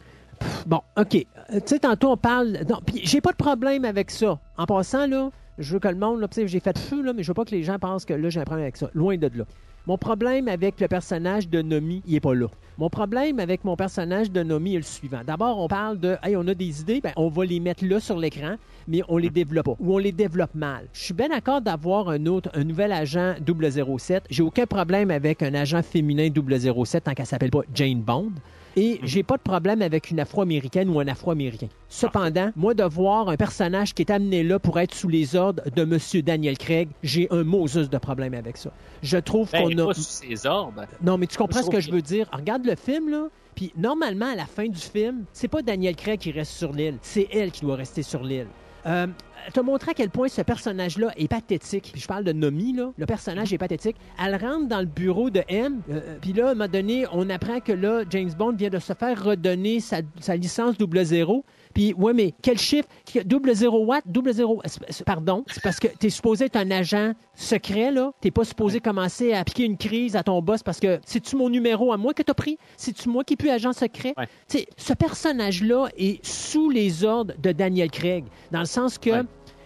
[0.67, 1.15] Bon, OK.
[1.15, 2.65] Euh, Tu sais, tantôt, on parle.
[2.69, 4.39] Non, puis j'ai pas de problème avec ça.
[4.57, 7.13] En passant, là, je veux que le monde, là, tu sais, j'ai fait feu, là,
[7.13, 8.91] mais je veux pas que les gens pensent que là, j'ai un problème avec ça.
[8.95, 9.45] Loin de là.
[9.87, 12.49] Mon problème avec le personnage de Nomi, il est pas là.
[12.77, 15.23] Mon problème avec mon personnage de Nomi est le suivant.
[15.27, 17.99] D'abord, on parle de, hey, on a des idées, ben, on va les mettre là
[17.99, 20.87] sur l'écran, mais on les développe pas, ou on les développe mal.
[20.93, 24.25] Je suis bien d'accord d'avoir un autre, un nouvel agent 007.
[24.29, 28.33] J'ai aucun problème avec un agent féminin 007 tant qu'elle s'appelle pas Jane Bond.
[28.81, 31.69] Et j'ai pas de problème avec une afro-américaine ou un afro-américain.
[31.89, 35.63] Cependant, moi, de voir un personnage qui est amené là pour être sous les ordres
[35.75, 36.23] de M.
[36.23, 38.71] Daniel Craig, j'ai un Moses de problème avec ça.
[39.03, 39.87] Je trouve Ben, qu'on a.
[39.89, 40.87] pas sous ses ordres.
[41.03, 42.27] Non, mais tu comprends ce que je veux dire?
[42.33, 43.29] Regarde le film, là.
[43.55, 46.97] Puis normalement, à la fin du film, c'est pas Daniel Craig qui reste sur l'île,
[47.03, 48.47] c'est elle qui doit rester sur l'île.
[48.87, 49.07] Euh,
[49.53, 51.91] te montrer à quel point ce personnage-là est pathétique.
[51.93, 52.93] Puis je parle de Nomi, là.
[52.97, 53.97] Le personnage est pathétique.
[54.23, 57.07] Elle rentre dans le bureau de M, euh, euh, puis là, à un moment donné,
[57.13, 61.05] on apprend que là, James Bond vient de se faire redonner sa, sa licence double
[61.05, 61.45] zéro.
[61.75, 62.89] Puis, ouais, mais quel chiffre?
[63.25, 64.01] Double zéro what?
[64.07, 64.61] Double zéro.
[64.65, 65.45] c'est- Pardon?
[65.49, 68.13] C'est parce que t'es supposé être un agent secret, là.
[68.21, 71.49] T'es pas supposé commencer à piquer une crise à ton boss parce que c'est-tu mon
[71.49, 72.59] numéro à moi que t'as pris?
[72.77, 74.15] C'est-tu moi qui plus agent secret?
[74.19, 74.27] Ouais.
[74.49, 79.11] Tu ce personnage-là est sous les ordres de Daniel Craig, dans le sens que.
[79.11, 79.23] Ouais.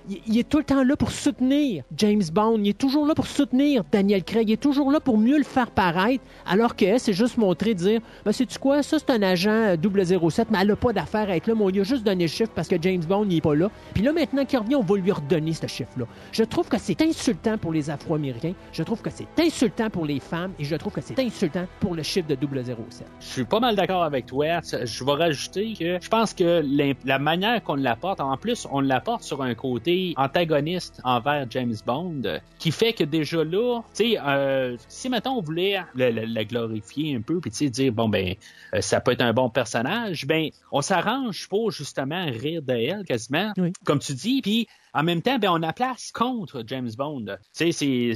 [0.06, 2.58] Il est tout le temps là pour soutenir James Bond.
[2.58, 4.48] Il est toujours là pour soutenir Daniel Craig.
[4.48, 6.22] Il est toujours là pour mieux le faire paraître.
[6.46, 10.48] Alors que c'est juste montrer, dire ben, sais-tu quoi, ça c'est un agent euh, 007,
[10.50, 11.54] mais elle n'a pas d'affaire à être là.
[11.54, 13.70] Mais on lui a juste donné le chiffre parce que James Bond n'est pas là.
[13.94, 16.04] Puis là, maintenant qu'il revient, on va lui redonner ce chiffre-là.
[16.32, 18.54] Je trouve que c'est insultant pour les Afro-Américains.
[18.72, 20.52] Je trouve que c'est insultant pour les femmes.
[20.58, 23.06] Et je trouve que c'est insultant pour le chiffre de 007.
[23.20, 24.60] Je suis pas mal d'accord avec toi.
[24.62, 26.62] Je vais rajouter que je pense que
[27.06, 32.22] la manière qu'on l'apporte, en plus, on l'apporte sur un côté antagoniste envers James Bond,
[32.58, 37.20] qui fait que déjà là, tu sais, euh, si maintenant on voulait le glorifier un
[37.20, 38.34] peu, puis tu sais, dire, bon, ben,
[38.74, 43.04] euh, ça peut être un bon personnage, ben, on s'arrange pour justement rire de elle
[43.04, 43.72] quasiment, Oui.
[43.84, 47.24] comme tu dis, puis en même temps, ben, on la place contre James Bond.
[47.56, 48.14] Tu sais,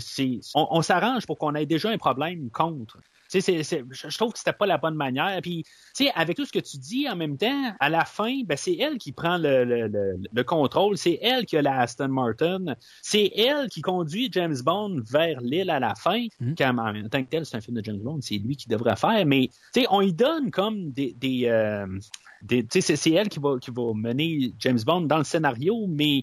[0.54, 2.98] on, on s'arrange pour qu'on ait déjà un problème contre.
[3.32, 5.38] Je trouve que c'était pas la bonne manière.
[5.42, 5.64] Puis,
[5.94, 8.56] tu sais, avec tout ce que tu dis, en même temps, à la fin, ben,
[8.56, 10.96] c'est elle qui prend le, le, le, le contrôle.
[10.96, 12.64] C'est elle qui a la Aston Martin.
[13.02, 16.26] C'est elle qui conduit James Bond vers l'île à la fin.
[16.40, 16.54] Mhm.
[16.56, 18.96] Quand, en tant que tel, c'est un film de James Bond, c'est lui qui devrait
[18.96, 19.24] faire.
[19.26, 21.12] Mais, tu sais, on y donne comme des...
[21.12, 21.86] des, euh,
[22.42, 25.24] des- tu sais, c'est, c'est elle qui va, qui va mener James Bond dans le
[25.24, 26.22] scénario, mais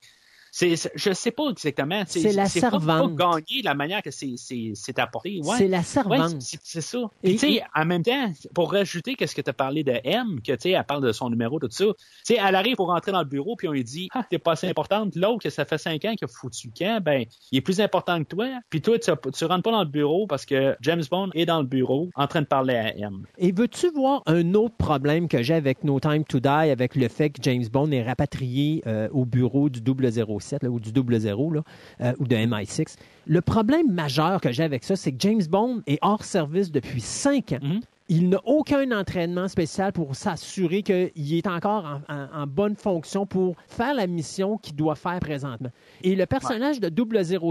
[0.58, 2.04] c'est, c'est- je sais pas exactement.
[2.08, 3.18] C'est la pas- servante.
[3.18, 5.42] Pas, gagné de la manière que c'est, c'est, c'est apporté.
[5.44, 5.58] Ouais.
[5.58, 6.42] C'est la Ouais, servante.
[6.42, 7.00] c'est c'est ça.
[7.24, 10.00] Et- Puis, tu sais, en même temps, pour rajouter qu'est-ce que tu as parlé de
[10.06, 11.84] M, que tu sais, elle parle de son numéro, tout ça.
[11.86, 14.40] Tu sais, elle arrive pour rentrer dans le bureau, puis on lui dit, ah, t'es
[14.40, 15.14] pas assez importante.
[15.18, 17.82] L'autre, que ça fait cinq ans qu'il a foutu le camp, ben, il est plus
[17.82, 18.48] important que toi.
[18.70, 21.60] Puis toi, tu, tu rentres pas dans le bureau parce que James Bond est dans
[21.60, 23.26] le bureau en train de parler à M.
[23.38, 27.10] Et veux-tu voir un autre problème que j'ai avec No Time to Die, avec le
[27.10, 31.52] fait que James Bond est rapatrié euh, au bureau du 007 là, ou du 00
[31.52, 31.62] là,
[32.02, 32.96] euh, ou de MI6?
[33.28, 37.02] Le problème majeur que j'ai avec ça, c'est que James Bond est hors service depuis
[37.02, 37.60] cinq ans.
[37.62, 37.80] Mhm.
[38.08, 43.26] Il n'a aucun entraînement spécial pour s'assurer qu'il est encore en, en- en bonne fonction
[43.26, 45.72] pour faire la mission qu'il doit faire présentement.
[46.04, 46.88] Et le personnage de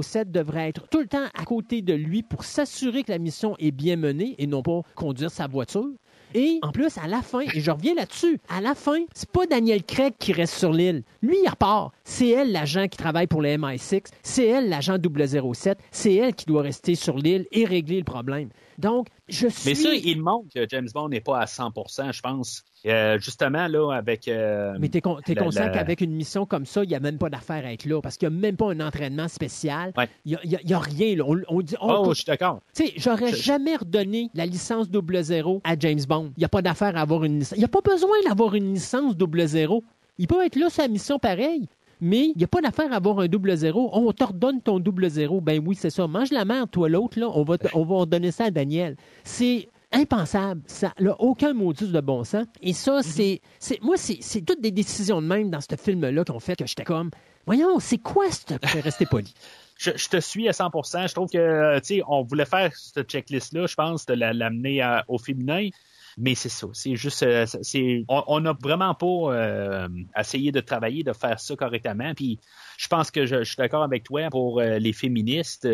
[0.01, 3.57] 007 devrait être tout le temps à côté de lui pour s'assurer que la mission
[3.59, 5.89] est bien menée et non pas conduire sa voiture.
[6.35, 9.47] Et en plus, à la fin, et je reviens là-dessus, à la fin, c'est pas
[9.47, 11.05] Daniel Craig qui reste sur l'île.
[11.23, 11.93] Lui, il repart.
[12.03, 14.07] C'est elle, l'agent qui travaille pour le MI6.
[14.23, 15.79] C'est elle, l'agent 007.
[15.93, 18.49] C'est elle qui doit rester sur l'île et régler le problème.
[18.79, 19.71] Donc, je suis...
[19.71, 22.63] Mais ça, il montre que James Bond n'est pas à 100%, je pense.
[22.87, 24.29] Euh, justement, là, avec...
[24.29, 26.95] euh, Mais t'es, con- t'es la- conscient la- qu'avec une mission comme ça, il n'y
[26.95, 29.29] a même pas d'affaire à être là parce qu'il n'y a même pas un entraînement
[29.29, 29.93] spécial.
[29.97, 30.09] Ouais.
[30.27, 31.17] Il n'y a, rien.
[31.17, 31.25] là.
[31.27, 32.61] On, on dit, oh, Oh, je suis d'accord.
[32.77, 36.33] tu sais, j'aurais je- jamais redonné la licence double zéro à James Bond.
[36.37, 37.57] Il n'y a pas d'affaire à avoir une licence.
[37.57, 39.83] Il n'y a pas besoin d'avoir une licence double zéro.
[40.19, 41.69] Il peut être là sa mission pareil.
[42.07, 43.89] Mais il n'y a pas d'affaire à avoir un double zéro.
[43.95, 45.41] On t'ordonne ton double zéro.
[45.41, 46.07] Ben oui, c'est ça.
[46.07, 47.29] Mange la merde, toi l'autre, là.
[47.33, 48.97] On va, on va donner ça à Daniel.
[49.25, 50.61] C'est impensable.
[50.67, 52.45] Ça n'a aucun modus de bon sens.
[52.61, 53.81] Et ça, c'est, c'est.
[53.83, 56.67] Moi, c'est, c'est toutes des décisions de même dans ce film-là qui ont fait que
[56.67, 57.11] j'étais comme.
[57.47, 58.43] Voyons, c'est quoi ce.
[58.83, 59.33] Rester poli?
[59.77, 61.09] Je, je te suis à 100%.
[61.09, 64.81] Je trouve que, tu sais, on voulait faire cette checklist-là, je pense, de la- l'amener
[64.81, 65.69] à- au féminin.
[66.17, 66.67] Mais c'est ça.
[66.73, 69.89] C'est juste, euh, c'est, on- n'a vraiment pas euh,
[70.19, 72.15] essayé de travailler, de faire ça correctement.
[72.15, 72.41] Puis,
[72.79, 75.69] je pense que je, je suis d'accord avec toi pour euh, les féministes,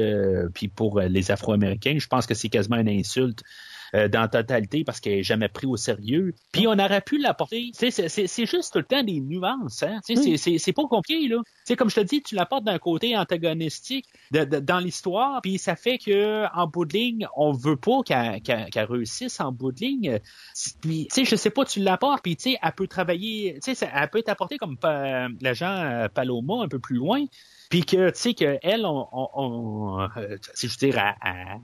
[0.55, 1.97] puis pour les Afro-Américains.
[1.99, 3.43] Je pense que c'est quasiment une insulte.
[3.95, 6.35] Euh, dans la totalité parce qu'elle n'est jamais pris au sérieux.
[6.53, 7.71] Puis on aurait pu l'apporter.
[7.75, 9.83] C'est c'est- c'est juste tout le temps des nuances.
[9.83, 10.01] Hein?
[10.07, 10.39] Tu sais, Oui.
[10.39, 11.29] c'est- C'est c'est pas compliqué.
[11.29, 11.39] Là.
[11.45, 15.41] Tu sais, comme je te dis, tu l'apportes d'un côté antagonistique de- de- dans l'histoire,
[15.43, 19.41] puis ça fait que en bout de ligne, on veut pas qu'elle qu'elle- qu'elle réussisse
[19.41, 20.19] en bout de ligne.
[20.81, 23.61] Puis, tu sais, je sais pas, tu l'apportes, puis tu sais, elle peut travailler, tu
[23.62, 27.25] sais, ça- elle peut être apportée comme euh, l'agent euh, Paloma un peu plus loin.
[27.71, 31.57] Puis que, tu sais, qu'elle, on, on, on, euh, si je veux dire, à, à-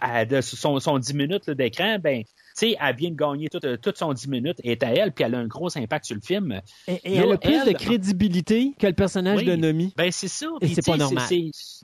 [0.00, 3.48] à- à- de son, son 10 minutes d'écran, ben, tu sais, elle vient de gagner
[3.50, 6.14] toute, toute son 10 minutes, est à elle, puis elle a un gros impact sur
[6.16, 6.60] le film.
[6.88, 9.44] Et, et elle a plus de crédibilité que le personnage Oui.
[9.44, 9.92] de Nomi.
[9.98, 10.46] Ben c'est ça.
[10.62, 11.24] Et c'est pas normal.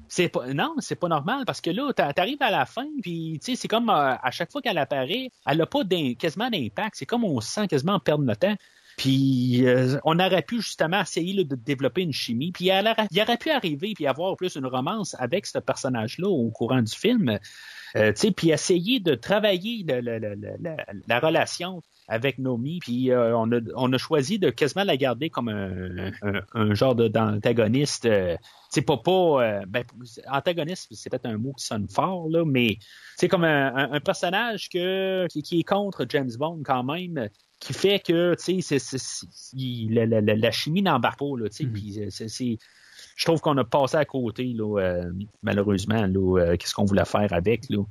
[0.09, 3.39] c'est- pas non, c'est pas normal parce que là, t'a- t'arrives à la fin, puis
[3.45, 5.81] tu sais, c'est comme euh, à chaque fois qu'elle apparaît, elle a pas
[6.19, 6.95] quasiment d'impact.
[6.97, 8.57] C'est comme on se sent quasiment perdre notre temps.
[8.97, 12.53] Puis euh, on aurait pu justement essayer là, de développer une chimie.
[12.53, 16.29] Puis elle aurait- il aurait pu arriver puis avoir plus une romance avec ce personnage-là
[16.29, 17.39] au courant du film.
[17.97, 20.77] Euh, puis essayer de travailler le- le- le- le- la,
[21.09, 25.31] la relation avec Nomi, puis euh, on, a, on a choisi de quasiment la garder
[25.31, 28.05] comme un, un, un genre d'antagoniste.
[28.07, 28.37] euh,
[28.69, 29.11] c'est pas pas
[29.43, 29.85] euh, ben,
[30.31, 32.79] antagoniste, c'est peut-être un mot qui sonne fort là, mais
[33.17, 37.29] c'est comme un, personnage que qui, qui est contre James Bond quand même,
[37.61, 38.79] qui fait que tu sais,
[39.89, 42.59] la, la- la- chimie n'embarque pas là, tu sais, puis c'est- c'est
[43.21, 47.05] je trouve qu'on a passé à côté, là, euh, malheureusement, là, euh, qu'est-ce qu'on voulait
[47.05, 47.69] faire avec.
[47.69, 47.83] Là.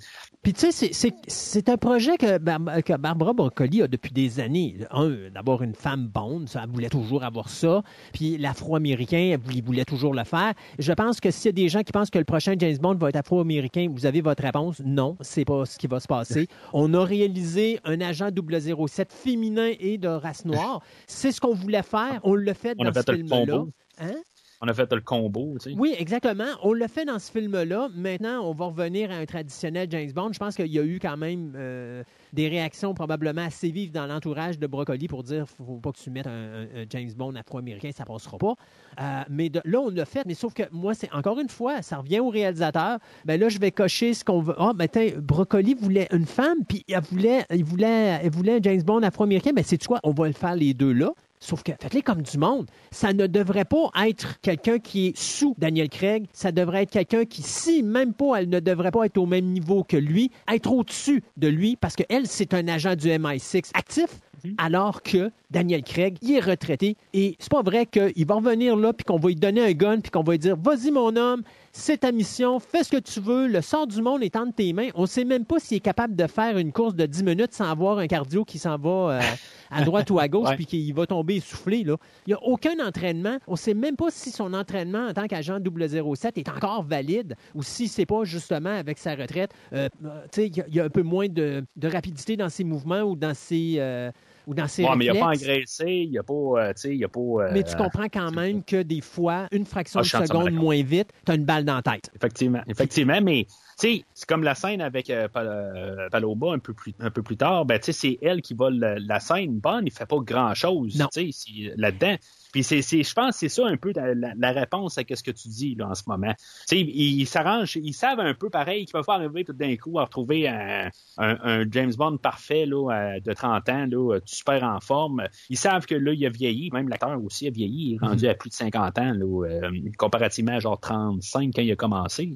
[0.41, 0.89] Puis tu sais,
[1.27, 4.77] c'est- un projet que, Bar- que Barbara Broccoli a depuis des années.
[4.89, 7.84] Un, d'abord une femme bonde, ça, elle voulait toujours avoir ça.
[8.11, 10.53] Puis l'afro-américain, elle voulait, il voulait toujours le faire.
[10.80, 12.95] Je pense que s'il y a des gens qui pensent que le prochain James Bond
[12.95, 14.81] va être afro-américain, vous avez votre réponse.
[14.84, 16.47] Non, c'est pas ce qui va se passer.
[16.73, 20.81] On a réalisé un agent 007 féminin et de race noire.
[21.06, 22.19] C'est ce qu'on voulait faire.
[22.23, 23.65] On l'a fait On dans a fait ce film-là.
[24.01, 24.15] Hein?
[24.61, 25.73] On a fait le combo, tu.
[25.77, 26.44] Oui, exactement.
[26.64, 27.88] On l'a fait dans ce film-là.
[27.95, 30.34] Maintenant, on va revenir à un traditionnel James Bond.
[30.34, 32.03] Je pense qu'il y a eu quand même euh,
[32.34, 36.10] des réactions probablement assez vives dans l'entourage de Broccoli pour dire faut pas que tu
[36.10, 38.56] mettes un, James Bond afro-américain, ça passera pas.
[38.99, 40.26] Euh, mais là, on l'a fait.
[40.26, 42.99] Mais sauf que moi, c'est encore une fois, ça revient au réalisateur.
[43.23, 44.56] Ben là, je vais cocher ce qu'on veut.
[44.57, 49.03] Ah, ben tiens, Broccoli voulait une femme, puis il voulait, il voulait un James Bond
[49.03, 49.52] afro-américain.
[49.56, 50.02] Ben c'est quoi?
[50.03, 51.14] On va le faire les deux là.
[51.41, 52.68] Sauf que faites-les comme du monde.
[52.91, 56.26] Ça ne devrait pas être quelqu'un qui est sous Daniel Craig.
[56.34, 59.45] Ça devrait être quelqu'un qui, si même pas, elle ne devrait pas être au même
[59.45, 64.20] niveau que lui, être au-dessus de lui parce qu'elle, c'est un agent du MI6 actif.
[64.57, 68.94] Alors que Daniel Craig, il est retraité et c'est pas vrai qu'il va revenir là
[68.94, 71.44] puis qu'on va lui donner un gun puis qu'on va lui dire vas-y mon homme,
[71.72, 74.74] c'est ta mission, fais ce que tu veux, le sort du monde est entre tes
[74.74, 74.90] mains.
[74.96, 77.70] On sait même pas s'il est capable de faire une course de 10 minutes sans
[77.70, 79.22] avoir un cardio qui s'en va euh,
[79.70, 80.56] à droite ou à gauche Ouais.
[80.56, 81.84] puis qu'il va tomber essoufflé.
[81.84, 81.96] Là.
[82.26, 83.38] Il n'y a aucun entraînement.
[83.48, 87.36] On ne sait même pas si son entraînement en tant qu'agent 007 est encore valide
[87.54, 89.52] ou si c'est pas justement avec sa retraite.
[89.74, 89.90] Euh,
[90.38, 93.02] il y a- il y, a un peu moins de, de rapidité dans ses mouvements
[93.02, 94.12] ou dans ses, euh,
[94.50, 97.08] ou dans ses Ouais, mais il n'a pas engraissé, il n'a pas, euh, il a
[97.08, 97.20] pas.
[97.20, 100.82] euh, Mais tu comprends quand même que des fois, une fraction Ah, de seconde moins
[100.82, 102.10] vite, tu as une balle dans la tête.
[102.16, 103.46] Effectivement, effectivement, mais
[103.88, 107.38] sais, c'est comme la scène avec euh, euh, Paloma un peu plus un peu plus
[107.38, 109.60] tard, ben c'est elle qui vole la, la scène.
[109.60, 111.07] Bond, il fait pas grand chose, Non.
[111.14, 112.15] tu sais, c'est- là-dedans.
[112.51, 115.30] Puis c'est, c'est, je pense que c'est ça un peu la, réponse à ce que
[115.30, 116.34] tu dis là en ce moment.
[116.68, 119.76] Tu sais, ils s'arrangent, ils savent un peu pareil qu'ils peuvent pas arriver tout d'un
[119.77, 120.89] coup à retrouver un,
[121.19, 125.27] un- un James Bond parfait là, euh, de 30 ans, là, euh, super en forme.
[125.51, 128.27] Ils savent que là, il a vieilli, même l'acteur aussi a vieilli, il est rendu
[128.27, 132.34] à plus de 50 ans, là, euh, comparativement à genre 35 quand il a commencé.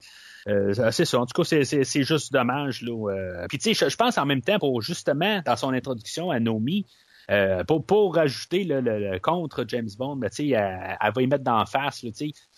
[0.48, 1.20] Euh, c'est ça.
[1.20, 2.82] En tout cas, c'est, juste dommage.
[2.82, 3.46] Là, euh.
[3.48, 6.86] Puis tu sais, je, pense en même temps pour justement dans son introduction à Nomi,
[7.32, 11.28] euh, pour, pour rajouter le, le- le contre James Bond, ben, elle, elle va y
[11.28, 12.04] mettre d'en face.
[12.04, 12.12] là.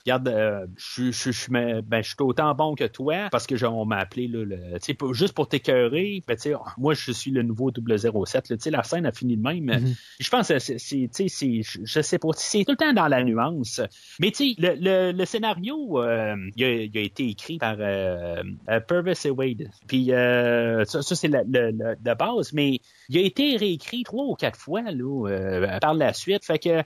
[0.06, 3.86] Regarde, euh, je, je, ben, je suis autant bon que toi parce que genre, on
[3.86, 6.24] m'a appelé là, le, tu sais, pour- juste pour t'écœurer.
[6.28, 8.50] Ben, tu sais, moi, je suis le nouveau 007.
[8.50, 9.70] là, tu sais, la scène a fini de même.
[10.20, 13.82] Je pense que c'est, je, sais pas, c'est tout le temps dans la nuance.
[14.20, 17.76] Mais tu sais, le, le, le scénario, euh, il, a, il a été écrit par
[17.80, 19.70] euh, euh, Purvis et Wade.
[19.88, 22.80] Puis euh, ça, ça, c'est la, de base, mais
[23.10, 26.46] il a été réécrit trois ou quatre fois là, euh, par la suite.
[26.46, 26.84] Fait que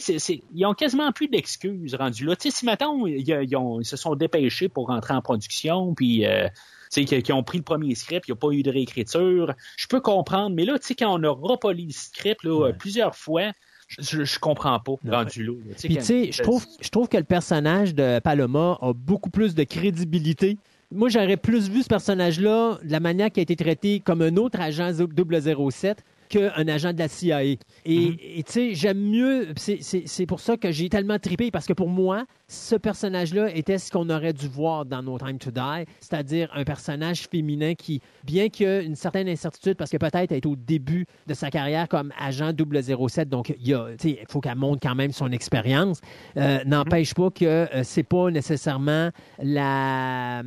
[0.00, 2.36] sais, ils ont quasiment plus d'excuses rendus là.
[2.36, 5.94] Tu sais, si maintenant ils, ils ont- ils se sont dépêchés pour rentrer en production,
[5.94, 6.48] puis euh,
[6.92, 8.70] tu sais, qui, qui ont pris le premier script, il n'y a pas eu de
[8.70, 9.54] réécriture.
[9.76, 13.14] Je peux comprendre, mais là, tu sais, quand on a repoli le script là, plusieurs
[13.16, 13.52] fois,
[13.98, 15.52] je, comprends pas rendu là.
[15.78, 19.30] Puis tu quand- sais, je trouve, je trouve que le personnage de Paloma a beaucoup
[19.30, 20.58] plus de crédibilité.
[20.92, 24.36] Moi, j'aurais plus vu ce personnage-là de la manière qui a été traité comme un
[24.36, 27.44] autre agent 007 qu'un agent de la CIA.
[27.44, 28.18] Et Mm-hmm.
[28.38, 31.88] et tu sais, j'aime mieux, c'est- pour ça que j'ai tellement trippé, parce que pour
[31.88, 36.50] moi, ce personnage-là était ce qu'on aurait dû voir dans No Time to Die, c'est-à-dire
[36.52, 40.38] un personnage féminin qui, bien qu'il y ait une certaine incertitude, parce que peut-être elle
[40.38, 44.96] est au début de sa carrière comme agent 007, donc il faut qu'elle montre quand
[44.96, 46.00] même son expérience,
[46.36, 49.10] euh, n'empêche pas que euh, c'est pas nécessairement
[49.42, 50.42] la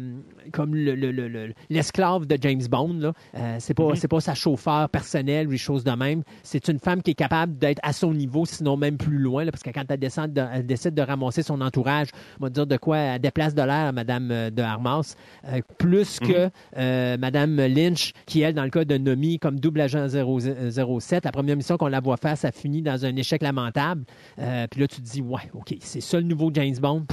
[0.52, 2.96] comme le- le- le- le- l'esclave de James Bond.
[3.00, 3.14] Là.
[3.36, 6.24] Euh, c'est pas c'est pas sa chauffeur personnel ou des choses de même.
[6.44, 9.52] C'est une femme qui est capable d'être à son niveau, sinon même plus loin, là,
[9.52, 11.93] parce que quand elle, descend de- elle décide de ramasser son entourage,
[12.40, 15.16] on va dire de quoi elle déplace de l'air à Madame euh, de Armas,
[15.48, 19.82] euh, plus que euh, Madame Lynch, qui elle, dans le cas de Nomi, comme double
[19.82, 20.40] agent 0,
[21.00, 24.04] 07, la première mission qu'on la voit faire, ça finit dans un échec lamentable.
[24.40, 27.06] Euh, puis là, tu te dis, ouais, ok, c'est ça le nouveau James Bond.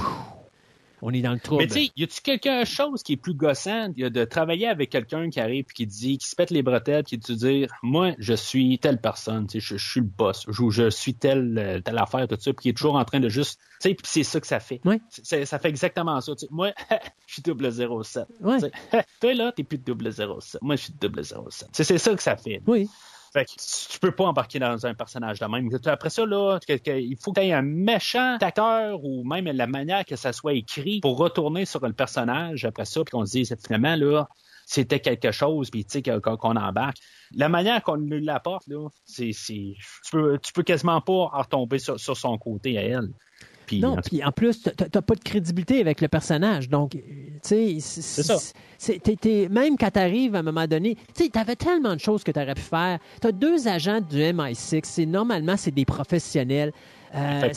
[1.01, 1.63] On est dans le trouble.
[1.63, 4.67] Mais tu sais, y a-tu quelque chose qui est plus gossant y a de travailler
[4.67, 7.69] avec quelqu'un qui arrive puis qui dit, qui se pète les bretelles de te dire,
[7.83, 11.13] moi, je suis telle personne, tu sais, je, je suis le boss, je, je suis
[11.13, 13.89] telle, euh, telle affaire, tout ça, puis qui est toujours en train de juste, tu
[13.89, 14.81] sais, puis c'est ça que ça fait.
[14.85, 15.01] Oui.
[15.09, 16.33] Ça fait exactement ça.
[16.35, 16.47] tu sais.
[16.51, 16.71] Moi,
[17.27, 18.25] je suis double 07.
[18.41, 18.59] Ouais.
[18.59, 20.61] Tu sais, Toi là, t'es plus double 07.
[20.61, 21.69] Moi, je suis double 07.
[21.71, 22.61] C'est c'est ça que ça fait.
[22.67, 22.89] Oui.
[23.33, 25.69] Fait que tu peux pas embarquer dans un personnage de même.
[25.85, 30.03] Après ça, là, il faut qu'il y ait un méchant acteur ou même la manière
[30.03, 33.55] que ça soit écrit pour retourner sur le personnage après ça, puis qu'on se dise
[33.65, 34.27] finalement, là,
[34.65, 36.97] c'était quelque chose, puis tu sais, qu'on embarque.
[37.33, 39.75] La manière qu'on lui l'apporte, là, c'est, tu
[40.11, 43.09] peux, tu peux quasiment pas retomber sur, sur son côté à elle.
[43.71, 46.69] Puis, Non, en puis en plus, t'as- pas de crédibilité avec le personnage.
[46.69, 46.99] Donc, euh,
[47.43, 52.23] tu sais, même quand t'arrives à un moment donné, tu sais, t'avais tellement de choses
[52.23, 52.99] que t'aurais pu faire.
[53.19, 56.71] T'as deux agents du MI6, c'est normalement, c'est des professionnels.
[57.13, 57.49] Euh,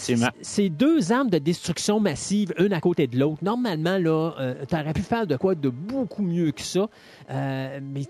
[0.43, 3.39] c'est- deux armes de destruction massive, une à côté de l'autre.
[3.43, 6.87] Normalement, là, euh, t'aurais pu faire de quoi de beaucoup mieux que ça,
[7.31, 8.03] Euh, mais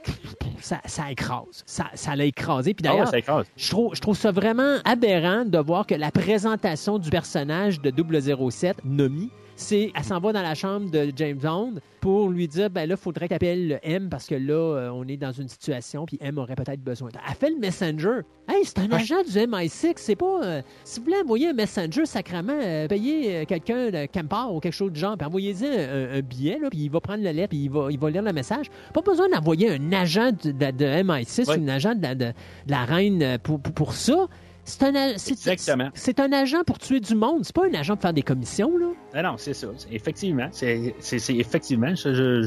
[0.61, 1.63] ça, ça écrase.
[1.67, 2.75] Ça, ça l'a écrasé.
[2.75, 3.47] Puis Ah d'ailleurs, ça écrase.
[3.57, 7.91] je trouve, je trouve ça vraiment aberrant de voir que la présentation du personnage de
[7.91, 12.69] 007, Nomi, c'est elle s'en va dans la chambre de James Bond pour lui dire
[12.71, 15.49] ben là, faudrait qu'elle appelle le M parce que là, euh, on est dans une
[15.49, 17.09] situation puis M aurait peut-être besoin.
[17.29, 18.21] Elle fait le messenger.
[18.49, 20.41] Hey, c'est un agent du MI6, c'est pas.
[20.45, 24.61] euh, si vous voulez envoyer un messenger sacrament, euh, payez euh, quelqu'un de Campar ou
[24.61, 27.31] quelque chose du genre, puis envoyez-y un, un billet, là, puis il va prendre le
[27.31, 28.67] lettre, puis il va, il va lire le message.
[28.93, 31.59] Pas besoin d'envoyer un agent de, de- de MI6 Ouais.
[31.59, 34.27] ou un agent de la, de- de la reine pour, pour, pour ça.
[34.67, 35.91] C'est un, a- c'est- Exactement.
[35.95, 37.41] C'est un agent pour tuer du monde.
[37.45, 38.87] C'est pas un agent pour faire des commissions, là.
[39.13, 39.67] Ah non, c'est ça.
[39.77, 40.49] C'est- Effectivement.
[40.53, 41.95] C'est, c'est, c'est- effectivement.
[41.95, 42.47] Je,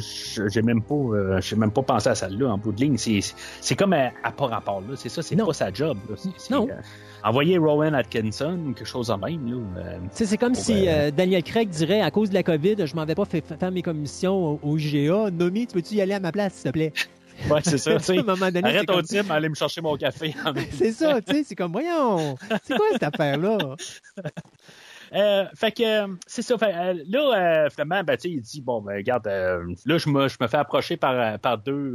[0.52, 2.98] j'ai même pas, euh, j'ai même pas pensé à celle-là en bout de ligne.
[2.98, 3.20] C'est,
[3.62, 4.96] c'est comme à, à pas rapport là.
[4.96, 5.22] C'est ça.
[5.22, 5.46] C'est Non.
[5.46, 5.98] pas sa job.
[6.10, 6.16] Là.
[6.50, 6.68] Non.
[6.70, 6.74] euh,
[7.24, 9.82] envoyer Rowan Atkinson ou quelque chose en même là.
[9.82, 12.76] euh, c'est comme Pour, si euh, euh, Daniel Craig dirait à cause de la COVID,
[12.86, 15.30] je m'en vais pas fa- fa- faire mes commissions au, au IGA.
[15.32, 16.94] Nomi, tu peux-tu y aller à ma place, s'il te plaît?
[17.50, 17.92] ouais, c'est ça.
[17.92, 20.36] à un moment donné, c'est Arrête au type, aller me chercher mon café.
[20.78, 23.58] C'est ça, tu sais, c'est comme, voyons, c'est quoi cette affaire-là?
[25.14, 26.58] Euh, fait que euh, c'est ça.
[26.58, 30.28] Fait, euh, là, euh, finalement, ben, il dit bon, ben, regarde, euh, là, je me,
[30.28, 31.94] je me fais approcher par, par deux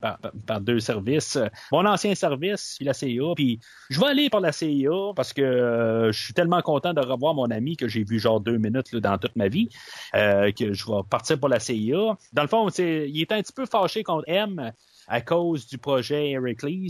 [0.00, 1.38] par, par- deux services.
[1.72, 3.34] Mon ancien service, puis la CIA.
[3.34, 7.34] Puis je vais aller par la CIA parce que je suis tellement content de revoir
[7.34, 9.68] mon ami que j'ai vu genre deux minutes là, dans toute ma vie,
[10.12, 12.16] que je vais partir pour la CIA.
[12.32, 14.72] Dans le fond, il est un petit peu fâché contre M
[15.08, 16.88] à cause du projet Heracles.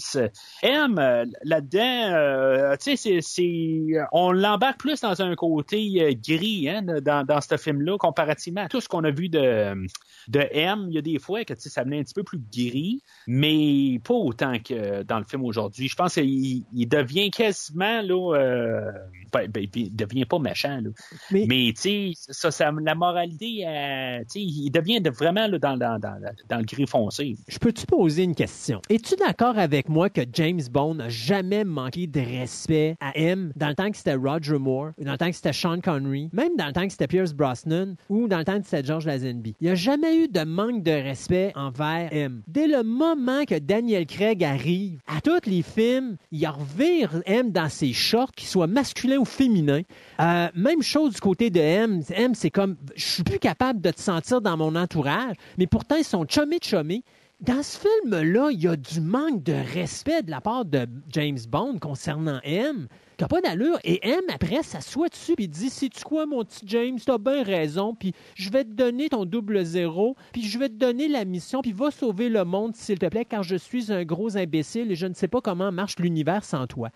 [0.63, 6.69] M, euh, là-dedans, euh, tu sais, c'est, on l'embarque plus dans un côté euh, gris
[6.69, 9.87] hein, dans, dans ce film-là, comparativement à tout ce qu'on a vu de,
[10.29, 10.87] de M.
[10.89, 13.03] Il y a des fois que tu sais, ça venait un petit peu plus gris,
[13.27, 15.89] mais pas autant que dans le film aujourd'hui.
[15.89, 18.91] Je pense qu'il il devient quasiment là, euh,
[19.33, 20.91] ben, ben, il devient pas méchant là.
[21.31, 25.47] Mais- Mais, tu sais, ça, ça, la moralité, euh, tu sais, il devient de- vraiment
[25.47, 26.19] là, dans, dans, dans,
[26.49, 27.37] dans le gris foncé.
[27.49, 28.81] Je peux-tu poser une question?
[28.89, 33.69] Es-tu d'accord avec moi que James Bond n'a jamais manqué de respect à M dans
[33.69, 36.67] le temps que c'était Roger Moore, dans le temps que c'était Sean Connery, même dans
[36.67, 39.55] le temps que c'était Pierce Brosnan ou dans le temps que c'était George Lazenby?
[39.61, 42.43] Il n'y a jamais eu de manque de respect envers M.
[42.49, 47.69] Dès le moment que Daniel Craig arrive, à tous les films, il revire M dans
[47.69, 49.83] ses shorts, qu'il soit masculin ou féminin.
[50.21, 52.03] Euh, même chose du côté de M.
[52.11, 55.97] M, c'est comme, je suis plus capable de te sentir dans mon entourage, mais pourtant,
[55.97, 57.05] ils sont chummy-chummy.
[57.41, 61.39] Dans ce film-là, il y a du manque de respect de la part de James
[61.49, 62.87] Bond concernant M.
[63.17, 63.79] T'as pas d'allure.
[63.83, 66.99] Et M, après, s'assoit dessus et dit Sais-tu quoi, mon petit James?
[67.03, 67.95] T'as bien raison.
[67.95, 70.17] Puis je vais te donner ton double zéro.
[70.33, 71.63] Puis je vais te donner la mission.
[71.63, 74.95] Puis va sauver le monde, s'il te plaît, car je suis un gros imbécile et
[74.95, 76.91] je ne sais pas comment marche l'univers sans toi.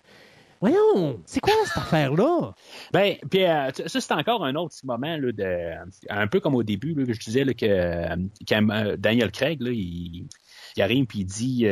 [0.61, 2.55] Voyons, c'est quoi cette affaire-là?
[2.93, 5.75] Ben, puis euh, ça, c'est encore un autre petit moment, là, de,
[6.09, 8.17] un peu comme au début, là, que je disais que euh,
[8.53, 10.27] euh, Daniel Craig, là, il,
[10.79, 11.67] arrive puis il dit,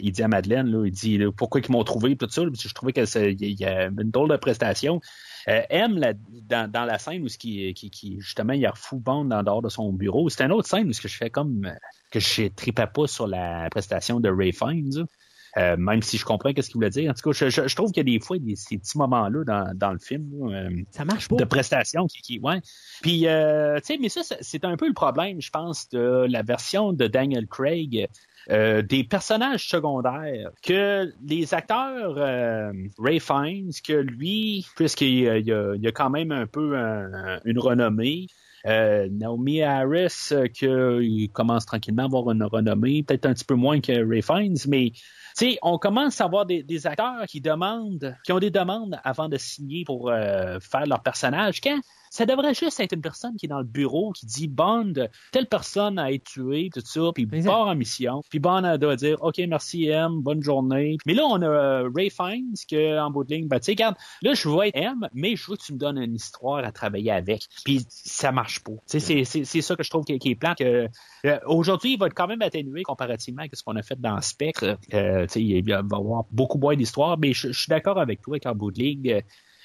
[0.00, 2.74] il dit à Madeleine, là, il dit pourquoi ils m'ont trouvé, tout ça, que je
[2.74, 5.00] trouvais qu'il y a une drôle de prestation.
[5.46, 6.00] M,
[6.48, 7.74] dans, dans la scène où ce qui,
[8.18, 10.92] justement, il a fou Bond en dehors de son bureau, c'est une autre scène où
[10.92, 11.70] ce que je fais comme
[12.10, 15.06] que je tripais pas sur la prestation de Ray Fiennes.
[15.56, 17.10] Euh, même si je comprends qu'est-ce qu'il voulait dire.
[17.10, 18.96] En tout cas, je, je- je trouve qu'il y a des fois des, ces petits
[18.98, 21.36] moments-là dans, dans le film là, euh, Ça marche pas.
[21.36, 22.60] de prestation qui, qui ouais.
[23.02, 26.42] Puis, euh, tu sais, mais ça, c'est- un peu le problème, je pense, de la
[26.42, 28.08] version de Daniel Craig.
[28.50, 35.52] euh, des personnages secondaires que les acteurs euh, Ray Fiennes que lui puisqu'il euh, il
[35.52, 38.28] a, il a quand même un peu un- une renommée
[38.66, 43.44] euh, Naomi Harris euh, que il commence tranquillement à avoir une renommée peut-être un petit
[43.44, 44.92] peu moins que Ray Fiennes mais
[45.34, 49.36] sais, on commence à avoir des, acteurs qui demandent, qui ont des demandes avant de
[49.36, 51.60] signer pour euh, faire leur personnage.
[51.60, 51.80] Quand
[52.10, 54.92] ça devrait juste être une personne qui est dans le bureau qui dit Bond,
[55.32, 57.48] telle personne a été tuée, tout ça, puis Exact.
[57.48, 58.20] part en mission.
[58.28, 60.98] Puis Bond elle doit dire OK, merci M, bonne journée.
[61.06, 63.72] Mais là, on a euh, Ray Fiennes que en bout de ligne, ben, tu sais,
[63.72, 66.64] regarde, là, je veux être M, mais je veux que tu me donnes une histoire
[66.64, 67.46] à travailler avec.
[67.64, 68.72] Puis ça marche pas.
[68.72, 70.54] Tu sais, c'est- c'est c'est ça que je trouve qui, qui est plat.
[70.54, 70.88] Que,
[71.26, 74.20] euh, Aujourd'hui, il va être quand même atténué comparativement à ce qu'on a fait dans
[74.20, 74.78] Spectre.
[74.94, 78.20] Euh, sais, il va y avoir beaucoup moins d'histoires, mais je, je suis d'accord avec
[78.20, 79.20] toi qu'en bout de ligne, euh,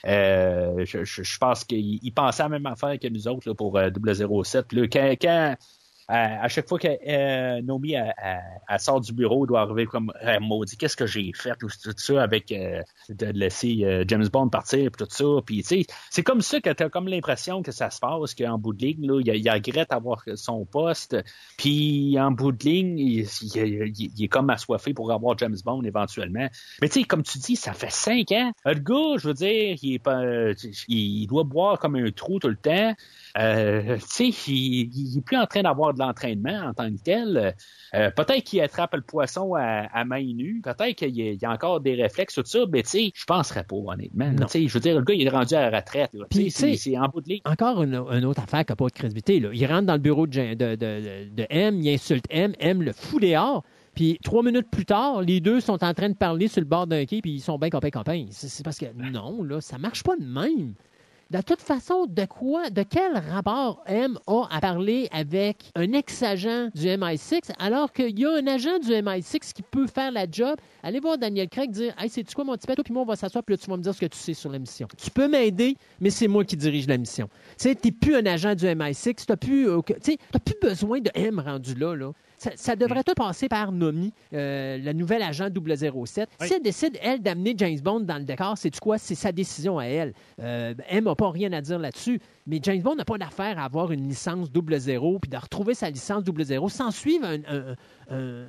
[0.05, 3.77] je, je- je pense qu'il pensait à la même affaire que nous autres là, pour
[3.77, 4.71] euh, 007.
[4.73, 5.55] Là, quand, quand,
[6.07, 7.95] à, à chaque fois que euh, Nomi
[8.77, 12.21] sort du bureau, elle doit arriver comme Eh, maudit, qu'est-ce que j'ai fait tout, ça
[12.23, 15.25] avec euh, de laisser euh, James Bond partir puis tout ça.
[15.45, 18.57] Puis tu sais, c'est comme ça que t'as comme l'impression que ça se passe, qu'en
[18.57, 21.15] bout de ligne, là, il, regrette avoir son poste.
[21.57, 25.57] Puis en bout de ligne, il, il- il- il est comme assoiffé pour avoir James
[25.63, 26.47] Bond éventuellement.
[26.81, 28.51] Mais tu sais, comme tu dis, ça fait cinq ans.
[28.65, 30.21] Le gars, je veux dire, il est pas,
[30.87, 32.93] il doit boire comme un trou tout le temps.
[33.37, 37.01] Euh, tu sais, il, il est plus en train d'avoir de l'entraînement en tant que
[37.03, 37.53] tel.
[37.93, 40.61] Euh, peut-être qu'il attrape le poisson à, à main nue.
[40.63, 42.59] Peut-être qu'il y a, il y a encore des réflexes, tout ça.
[42.71, 44.31] Mais tu sais, je penserais pas, honnêtement.
[44.31, 44.45] Non.
[44.45, 46.11] Tu sais, je veux dire, le gars, il est rendu à la retraite.
[46.29, 47.41] Puis, c'est en bout de ligne.
[47.45, 49.39] Encore une, une autre affaire qui n'a pas de crédibilité.
[49.39, 49.49] Là.
[49.53, 52.81] Il rentre dans le bureau de, Jen- de, de- de M, il insulte M, M
[52.81, 53.63] le fout dehors.
[53.95, 56.85] Puis trois minutes plus tard, les deux sont en train de parler sur le bord
[56.85, 58.25] d'un quai, puis ils sont bien copains copains.
[58.29, 60.73] C'est c'est parce que non, là, ça marche pas de même.
[61.31, 66.69] De toute façon, de quoi, de quel rapport M a à parler avec un ex-agent
[66.75, 70.55] du MI6 alors qu'il y a un agent du MI6 qui peut faire la job?
[70.83, 73.15] Allez voir Daniel Craig dire Hey, c'est-tu quoi mon petit toi, puis moi, on va
[73.15, 74.87] s'asseoir, puis là, tu vas me dire ce que tu sais sur la mission.
[74.97, 77.27] Tu peux m'aider, mais c'est moi qui dirige la mission.
[77.57, 81.09] Tu sais, t'es plus un agent du MI6, t'as plus, euh, tu plus besoin de
[81.15, 82.11] M rendu là, là.
[82.45, 86.29] Ça, ça devrait tout passer par Nomi, euh, la nouvelle agent 007.
[86.47, 88.97] Si elle décide, elle, d'amener James Bond dans le décor, c'est quoi?
[88.97, 90.13] C'est sa décision à elle.
[90.41, 92.19] Euh, M n'a pas rien à dire là-dessus.
[92.47, 95.89] Mais James Bond n'a pas d'affaire à avoir une licence 00 puis de retrouver sa
[95.89, 97.75] licence 00 sans suivre un- un-
[98.15, 98.45] un,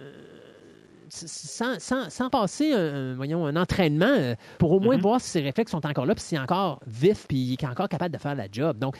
[1.08, 2.78] sans, sans- sans passer un,
[3.12, 6.14] un- voyons, un entraînement euh, pour au moins voir si ses réflexes sont encore là,
[6.14, 8.78] puis s'il est encore vif, puis il est encore capable de faire la job.
[8.78, 8.96] Donc,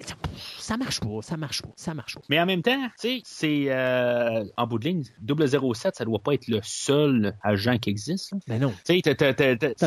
[0.00, 0.14] ça,
[0.58, 2.20] ça marche pas, ça marche pas, ça marche pas.
[2.28, 6.18] Mais en même temps, tu sais, c'est euh, en bout de ligne, 007, ça doit
[6.20, 8.32] pas être le seul agent qui existe.
[8.48, 8.72] Mais non.
[8.86, 9.32] Tu sais, t'as-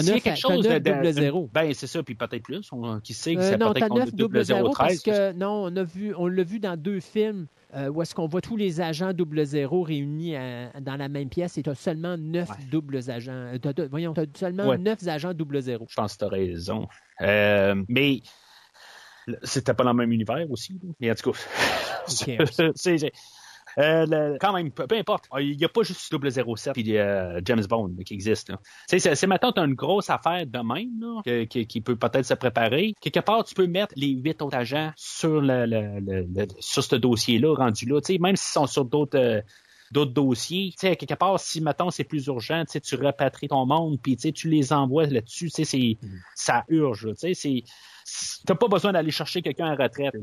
[0.01, 1.49] neuf- quelque chose neuf de, de- zéro.
[1.53, 2.67] Ben, c'est ça, puis peut-être plus.
[2.71, 5.01] On, qui sait que Euh, c'est non, peut-être t'as qu'on a 9 double 0 parce
[5.01, 5.03] 013.
[5.03, 8.27] que, non, on, a vu, on l'a vu dans deux films euh, où est-ce qu'on
[8.27, 11.75] voit tous les agents double zéro réunis à- dans la même pièce et tu as
[11.75, 12.55] seulement 9 Ouais.
[12.69, 13.31] doubles agents.
[13.33, 14.77] euh, t'as- t'as- voyons, tu as seulement Ouais.
[14.77, 15.85] 9 agents double zéro.
[15.89, 16.87] Je pense que tu as raison.
[17.21, 18.21] Euh, mais
[19.43, 20.79] c'était pas dans le même univers aussi.
[20.99, 21.39] Mais en tout cas,
[22.75, 23.11] c'est-
[23.79, 25.25] euh, le- quand même, peu, peu importe.
[25.39, 28.51] Il n'y a pas juste 007 et euh, James Bond qui existe.
[28.87, 32.25] C'est c'est maintenant tu as une grosse affaire de même là, que- qui peut peut-être
[32.25, 32.93] se préparer.
[33.01, 37.85] Quelque part, tu peux mettre les huit autres agents sur le, sur ce dossier-là, rendu
[37.87, 37.99] là.
[38.19, 39.17] Même s'ils sont sur d'autres.
[39.17, 39.41] euh,
[39.93, 40.71] d'autres dossiers.
[40.71, 43.99] Tu sais, quelque part, si maintenant c'est plus urgent, tu sais, tu repatries ton monde,
[44.01, 45.45] puis tu sais, tu les envoies là-dessus.
[45.45, 45.97] Tu sais, c'est,
[46.35, 47.07] ça urge.
[47.13, 47.63] Tu sais, c'est,
[48.45, 50.15] t'as pas besoin d'aller chercher quelqu'un en retraite.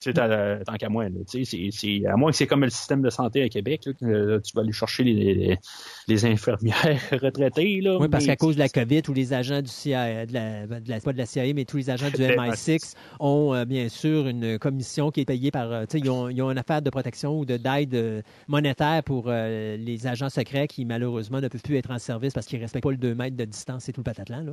[0.00, 3.42] T'as- tant qu'à moi, c'est, c'est, à moins que c'est comme le système de santé
[3.42, 5.58] à Québec, là, que, euh, tu vas aller chercher les, les,
[6.06, 6.76] les infirmières
[7.12, 7.80] retraitées.
[7.80, 10.66] Là, Oui, parce qu'à cause de la COVID, tous les agents du CIA, de la,
[10.66, 13.88] de la- pas de la CIA, mais tous les agents du MI6 ont euh, bien
[13.88, 15.72] sûr une commission qui est payée par.
[15.72, 19.24] euh, ils ont, ils ont une affaire de protection ou de d'aide euh, monétaire pour
[19.26, 22.64] euh, les agents secrets qui, malheureusement, ne peuvent plus être en service parce qu'ils ne
[22.64, 24.42] respectent pas le 2 mètres de distance et tout le patatlan.
[24.42, 24.52] Là.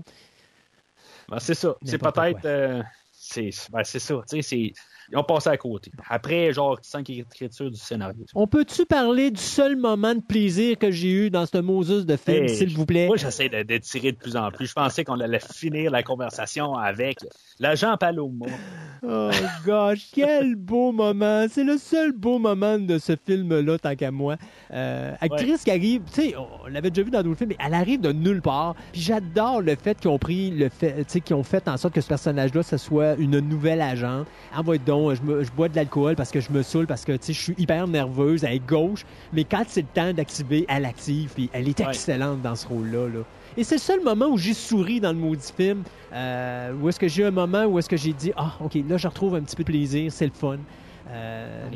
[1.30, 1.76] Ben, c'est ça.
[1.84, 2.46] C'est peut-être.
[2.46, 2.82] euh,
[3.12, 4.16] c'est, ben, c'est ça.
[4.26, 4.74] C'est,
[5.12, 5.92] ils ont passé à côté.
[6.10, 8.26] Après, genre, cinq écritures du scénario.
[8.34, 12.16] On peut-tu parler du seul moment de plaisir que j'ai eu dans ce Moses de
[12.16, 13.08] film, Hey, s'il vous plaît?
[13.08, 14.68] Moi, j'essaie de, de de plus en plus.
[14.68, 17.18] Je pensais qu'on allait finir la conversation avec
[17.60, 18.46] l'agent Paloma.
[19.08, 19.30] Oh
[19.66, 21.46] gosh, quel beau moment!
[21.50, 24.38] C'est le seul beau moment de ce film-là, tant qu'à moi.
[24.72, 27.74] Euh, actrice qui arrive, tu sais, on l'avait déjà vu dans d'autres films, mais elle
[27.74, 28.76] arrive de nulle part.
[28.92, 31.78] Puis j'adore le fait qu'ils ont pris le fait, tu sais, qu'ils ont fait en
[31.78, 34.26] sorte que ce personnage-là, ce soit une nouvelle agent.
[34.56, 34.78] Envoie
[35.16, 37.54] je, me- je bois de l'alcool parce que je me saoule, parce que, je suis
[37.58, 39.06] hyper nerveuse, elle est gauche.
[39.34, 41.88] Mais quand c'est le temps d'activer, elle active, puis elle est Ouais.
[41.88, 43.20] excellente dans ce rôle-là, là.
[43.58, 47.00] Et c'est le seul moment où j'ai souri dans le maudit film, euh, où est-ce
[47.00, 49.36] que j'ai eu un moment où est-ce que j'ai dit ah ok là je retrouve
[49.36, 50.58] un petit peu de plaisir, c'est le fun.
[51.12, 51.68] Euh,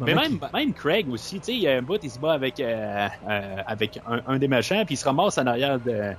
[0.00, 2.18] mais même, qui- même Craig aussi, tu sais, il y a un bout, il se
[2.18, 5.78] bat avec, euh, euh, avec un, un des méchants, puis il se ramasse en arrière
[5.80, 6.12] de,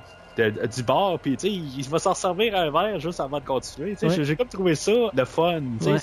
[0.50, 3.46] de- du bar, puis tu sais, il va s'en servir un verre juste avant de
[3.46, 3.96] continuer.
[4.02, 4.24] Ouais.
[4.24, 5.62] J'ai- comme trouvé ça le fun.
[5.86, 6.00] Ouais.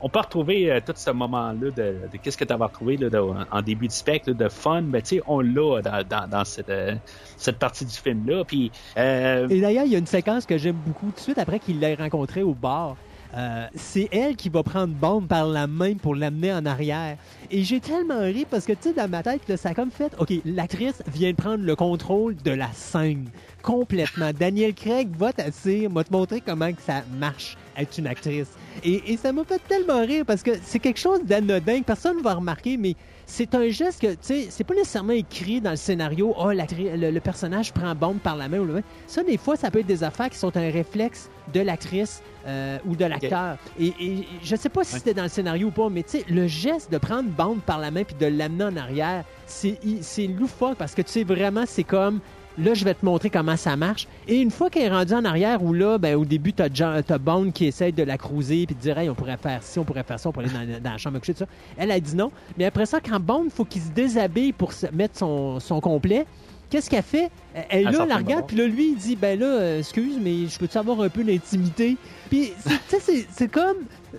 [0.00, 3.10] on peut retrouver euh, tout ce moment-là de, de qu'est-ce que tu avais retrouvé là,
[3.10, 6.44] de- en début de spectre, de fun, mais tu sais, on l'a dans, dans, dans
[6.44, 6.94] cette, euh,
[7.36, 8.44] cette partie du film-là.
[8.44, 11.38] Puis, euh, Et d'ailleurs, il y a une séquence que j'aime beaucoup tout de suite
[11.38, 12.96] après qu'il l'ait rencontré au bar.
[13.34, 17.16] Euh, c'est elle qui va prendre Bond par la main pour l'amener en arrière.
[17.50, 19.90] Et j'ai tellement ri parce que, tu sais, dans ma tête, là, ça a comme
[19.90, 23.28] fait, OK, l'actrice vient de prendre le contrôle de la scène
[23.62, 24.30] complètement.
[24.38, 27.58] Daniel Craig va t'asseoir, va te montrer comment que ça marche.
[27.76, 28.48] être une actrice.
[28.84, 32.18] Et, et ça m'a fait tellement rire parce que c'est quelque chose d'anodin que personne
[32.18, 32.94] ne va remarquer, mais
[33.26, 37.10] c'est un geste que, tu sais, c'est pas nécessairement écrit dans le scénario, oh, le,
[37.10, 39.86] le personnage prend Bond par la main ou le Ça, des fois, ça peut être
[39.86, 43.56] des affaires qui sont un réflexe de l'actrice euh, ou de l'acteur.
[43.78, 46.24] Et, et je sais pas si c'était dans le scénario ou pas, mais tu sais,
[46.28, 50.76] le geste de prendre Bond par la main puis de l'amener en arrière, c'est loufoque
[50.76, 52.20] parce que tu sais vraiment, c'est comme
[52.58, 54.08] là, je vais te montrer comment ça marche.
[54.28, 57.18] Et une fois qu'elle est rendue en arrière, où là, ben, au début, t'as t'as
[57.18, 59.84] Bond qui essaie de la cruiser puis de dire, hey, on pourrait faire ci, on
[59.84, 61.46] pourrait faire ça, on pourrait aller dans, dans la chambre coucher, tout ça.
[61.76, 62.30] Elle a dit non.
[62.58, 66.26] Mais après ça, quand Bond, faut qu'il se déshabille pour se mettre son, son complet,
[66.70, 67.30] qu'est-ce qu'elle fait?
[67.70, 70.46] Elle, là, la regarde, de puis là, lui, il dit, ben là, euh, excuse, mais
[70.46, 71.96] je peux-tu avoir un peu d'intimité?
[72.28, 73.76] Puis, c'est- tu sais, c'est- comme.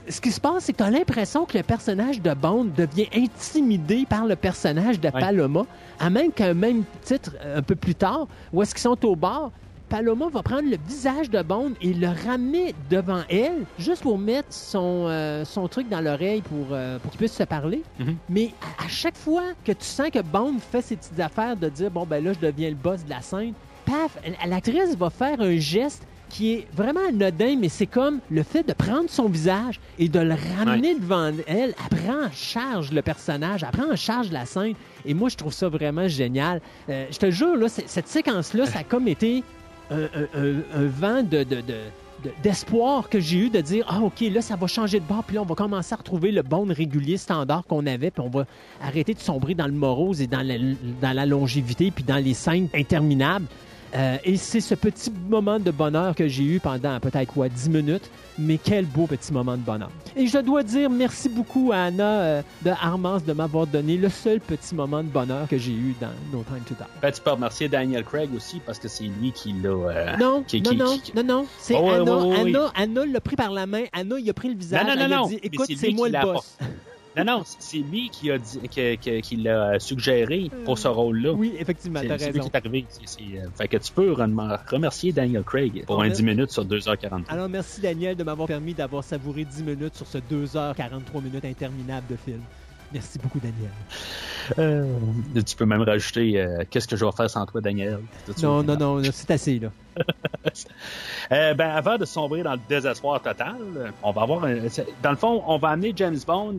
[0.10, 4.06] Ce qui se passe, c'est que t'as l'impression que le personnage de Bond devient intimidé
[4.08, 5.20] par le personnage de Ouais.
[5.20, 5.66] Paloma,
[6.00, 9.16] à même qu'un même titre euh, un peu plus tard, où est-ce qu'ils sont au
[9.16, 9.52] bar,
[9.90, 14.52] Paloma va prendre le visage de Bond et le ramener devant elle, juste pour mettre
[14.52, 17.84] son, euh, son truc dans l'oreille pour, euh, pour qu'il puisse se parler.
[18.00, 18.16] Mhm.
[18.30, 21.70] Mais à, à chaque fois que tu sens que Bond fait ses petites affaires de
[21.70, 23.54] dire, bon, ben là, je deviens le boss de la scène,
[23.86, 28.64] paf, l'actrice va faire un geste qui est vraiment anodin, mais c'est comme le fait
[28.68, 31.74] de prendre son visage et de le ramener devant elle.
[31.80, 34.74] Elle prend en charge le personnage, elle prend en charge la scène.
[35.06, 36.60] Et moi, je trouve ça vraiment génial.
[36.90, 39.44] Euh, je te jure, là, cette séquence-là, ça a comme été
[39.92, 41.46] un, vent de-
[42.44, 45.36] d'espoir que j'ai eu de dire ah ok là ça va changer de bord puis
[45.36, 48.46] là on va commencer à retrouver le bon régulier standard qu'on avait puis on va
[48.82, 50.56] arrêter de sombrer dans le morose et dans la,
[51.02, 53.46] dans la longévité puis dans les scènes interminables
[53.98, 57.70] Euh, et c'est ce petit moment de bonheur que j'ai eu pendant peut-être quoi 10
[57.70, 61.78] minutes mais quel beau petit moment de bonheur et je dois dire merci beaucoup à
[61.86, 65.72] Anna euh, de Armance de m'avoir donné le seul petit moment de bonheur que j'ai
[65.72, 68.88] eu dans No Time to Die Ben, tu peux remercier Daniel Craig aussi parce que
[68.88, 69.70] c'est lui qui l'a.
[69.70, 72.42] euh, Non, qui- non, qui- non, qui- non, non, c'est Oh, Anna.
[72.42, 73.84] Anna, Anna l'a pris par la main.
[73.94, 74.86] Anna, il a pris le visage.
[74.86, 76.58] Non, non, non, non, dit, écoute, c'est moi le boss.
[77.18, 78.60] Non, non, c'est lui qui a dit,
[79.22, 81.32] qui l'a suggéré pour ce rôle-là.
[81.34, 82.86] Oui, effectivement, C'est lui qui est arrivé.
[82.90, 86.24] C'est- c'est, euh, fait que tu peux rem- remercier Daniel Craig pour un mais- 10
[86.24, 87.26] minutes sur 2h40.
[87.30, 92.06] Alors, merci Daniel de m'avoir permis d'avoir savouré 10 minutes sur ce 2h43 minutes interminable
[92.10, 92.42] de film.
[92.94, 93.70] Merci beaucoup, Daniel.
[94.60, 94.86] Euh,
[95.46, 98.00] tu peux même rajouter euh, Qu'est-ce que je vais faire sans toi, Daniel?
[98.42, 99.70] Non, non, non, c'est assez, là.
[101.32, 103.58] Euh, ben, avant de sombrer dans le désespoir total,
[104.02, 104.56] on va avoir un-
[105.04, 106.58] dans le fond, on va amener James Bond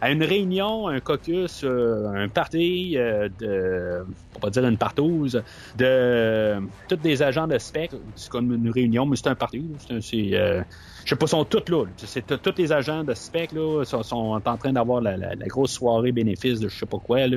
[0.00, 4.04] à une réunion, un caucus, euh, un party euh, de,
[4.36, 5.42] on va dire une partouze,
[5.76, 7.96] de tous des agents de spectre.
[8.16, 9.64] C'est comme une réunion, mais c'est un party.
[10.00, 10.62] C'est, euh,
[11.04, 11.84] je sais pas, sont tous là.
[11.96, 15.16] C'est, tous les agents de spectre là, sont, en train d'avoir la
[15.46, 17.26] grosse soirée bénéfice de je sais pas quoi.
[17.26, 17.36] Là.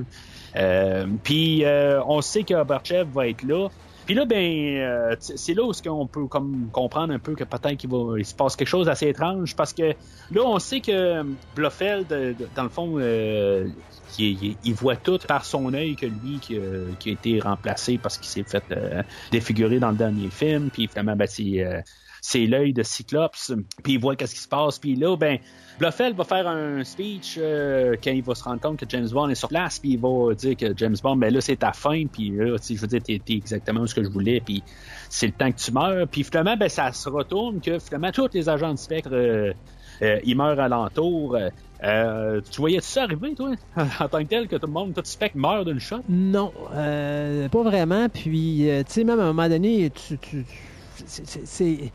[0.55, 3.69] Euh, Puis euh, on sait que Barchev va être là.
[4.05, 4.35] Puis là, ben,
[4.79, 8.15] euh, c'est là où est-ce qu'on peut comme comprendre un peu que peut-être qu'il va,
[8.17, 9.83] il se passe quelque chose d'assez étrange parce que
[10.29, 11.23] là, on sait que
[11.53, 13.69] Blofeld, euh, dans le fond, euh,
[14.17, 17.99] il, il- voit tout par son œil que lui qui, a- qui a été remplacé
[17.99, 20.71] parce qu'il s'est fait euh, défigurer dans le dernier film.
[20.71, 21.81] Puis finalement, ben, c'est, euh,
[22.21, 23.51] c'est l'œil de Cyclops.
[23.83, 24.77] Puis il voit qu'est-ce qui se passe.
[24.77, 25.39] Puis là, ben,
[25.79, 29.29] Blofeld va faire un speech euh, quand il va se rendre compte que James Bond
[29.29, 32.05] est sur place, puis il va dire que James Bond, ben là, c'est ta fin,
[32.05, 34.61] puis là, je veux dire, t'es, exactement ce que je voulais, puis
[35.09, 36.07] c'est le temps que tu meurs.
[36.07, 39.51] Puis finalement, ben, ça se retourne que finalement, tous les agents de spectre, euh,
[40.03, 41.37] euh, ils meurent alentour.
[41.81, 43.53] Tu voyais ça arriver, toi,
[43.99, 46.01] en tant que tel, que tout le monde, tout spectre meurt d'une shot?
[46.07, 48.07] Non, euh, pas vraiment.
[48.09, 50.45] Puis, tu sais, même à un moment donné, tu,
[51.05, 51.91] c'est-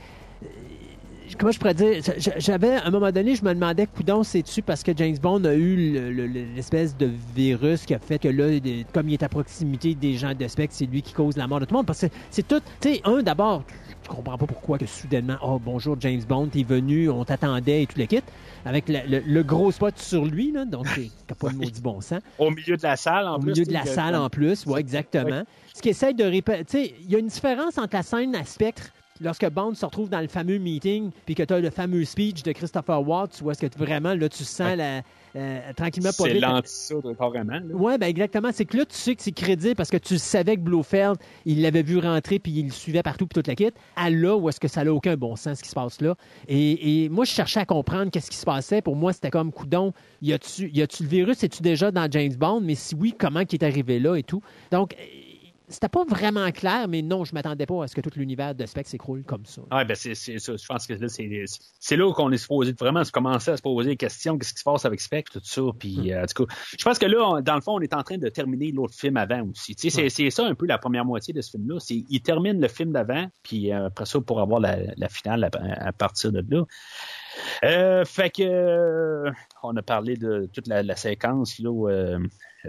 [1.38, 2.00] Comment je pourrais dire?
[2.38, 5.54] J'avais, à un moment donné, je me demandais, coudon, c'est-tu parce que James Bond a
[5.54, 8.46] eu le- le- le- l'espèce de virus qui a fait que là,
[8.92, 11.60] comme il est à proximité des gens de spectre, c'est lui qui cause la mort
[11.60, 11.86] de tout le monde.
[11.86, 12.60] Parce que c'est tout.
[12.80, 13.64] Tu sais, un, d'abord,
[14.04, 17.86] je comprends pas pourquoi que soudainement, oh bonjour James Bond, t'es venu, on t'attendait et
[17.86, 18.20] tout le kit,
[18.64, 20.86] avec le, le- le gros spot sur lui, là, donc
[21.26, 23.50] t'as pas de maudit bon sens Au milieu de la salle, en au plus.
[23.52, 25.42] milieu de la salle en plus, oui, exactement.
[25.74, 26.64] Ce qui essaie de répéter.
[26.64, 28.90] Tu sais, il y a une différence entre la scène à spectre.
[29.20, 32.42] Lorsque Bond se retrouve dans le fameux meeting, puis que tu as le fameux speech
[32.42, 34.76] de Christopher Watts, où est-ce que vraiment, là, tu sens Ouais.
[34.76, 35.02] la,
[35.36, 37.60] euh, tranquillement pas C'est l'anti carrément.
[37.72, 38.48] Oui, ben exactement.
[38.52, 41.62] C'est que là, tu sais que c'est crédible parce que tu savais que Blofeld, il
[41.62, 43.70] l'avait vu rentrer puis il le suivait partout puis toute la kit.
[43.96, 46.14] À là, où est-ce que ça n'a aucun bon sens ce qui se passe là.
[46.48, 48.80] Et, et moi, je cherchais à comprendre qu'est-ce qui se passait.
[48.82, 49.92] Pour moi, c'était comme coudon.
[50.22, 51.42] Y a-tu y a-tu le virus?
[51.44, 52.60] Es-tu déjà dans James Bond?
[52.62, 54.42] Mais si oui, comment qui est arrivé là et tout?
[54.72, 54.94] Donc,
[55.68, 58.66] c'était pas vraiment clair, mais non, je m'attendais pas à ce que tout l'univers de
[58.66, 59.62] Spec s'écroule comme ça.
[59.72, 60.56] Ouais, ben c'est c'est ça.
[60.56, 61.44] Je pense que là, c'est
[61.80, 64.38] c'est là qu'on est supposé vraiment se commencer à se poser des questions.
[64.38, 65.62] Qu'est-ce qui se passe avec Spec, tout ça?
[65.78, 67.94] Puis, euh, en tout cas, je pense que là, on- dans le fond, on est
[67.94, 69.74] en train de terminer l'autre film avant aussi.
[69.74, 71.78] Tu sais, c'est c'est ça un peu la première moitié de ce film-là.
[71.80, 75.44] C'est il termine le film d'avant, puis euh, après ça, pour avoir la, la finale
[75.44, 76.64] à, à partir de là.
[77.64, 79.30] Euh, fait que euh,
[79.62, 82.18] on a parlé de toute la, séquence là, euh,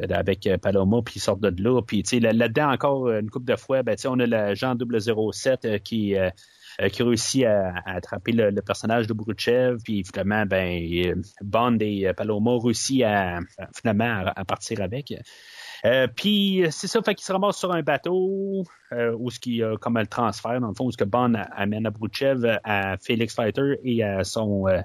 [0.09, 1.81] avec euh, Paloma, puis ils sortent de là.
[1.81, 6.15] Puis là-dedans encore une couple de fois, ben, on a l'agent 007 euh, qui
[6.91, 12.51] qui réussit à, attraper le, le personnage de Bruchev, puis finalement, ben, Bond et Paloma
[12.63, 13.39] réussissent à,
[13.73, 15.11] finalement à partir avec.
[15.85, 19.61] Euh, puis c'est ça, fait qu'il se ramasse sur un bateau euh, où ce qui
[19.63, 22.97] a comme le transfert, dans le fond, où ce que Bond amène à Bruchev, à
[22.97, 24.81] Felix Fighter et à son euh,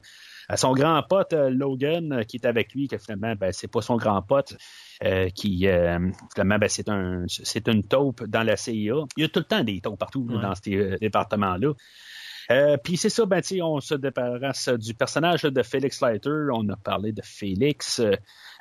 [0.49, 3.71] à son grand pote euh, Logan euh, qui est avec lui, que finalement, ben, c'est
[3.71, 4.57] pas son grand pote.
[5.05, 5.99] euh, qui euh,
[6.35, 8.95] finalement ben, c'est un c'est une taupe dans la CIA.
[9.17, 10.43] Il y a tout le temps des taupes partout là, Ouais.
[10.43, 11.73] dans ces euh, départements-là.
[12.51, 16.49] Euh, Puis c'est ça, ben, on se débarrasse du personnage là, de Felix Leiter.
[16.53, 18.01] On a parlé de Félix.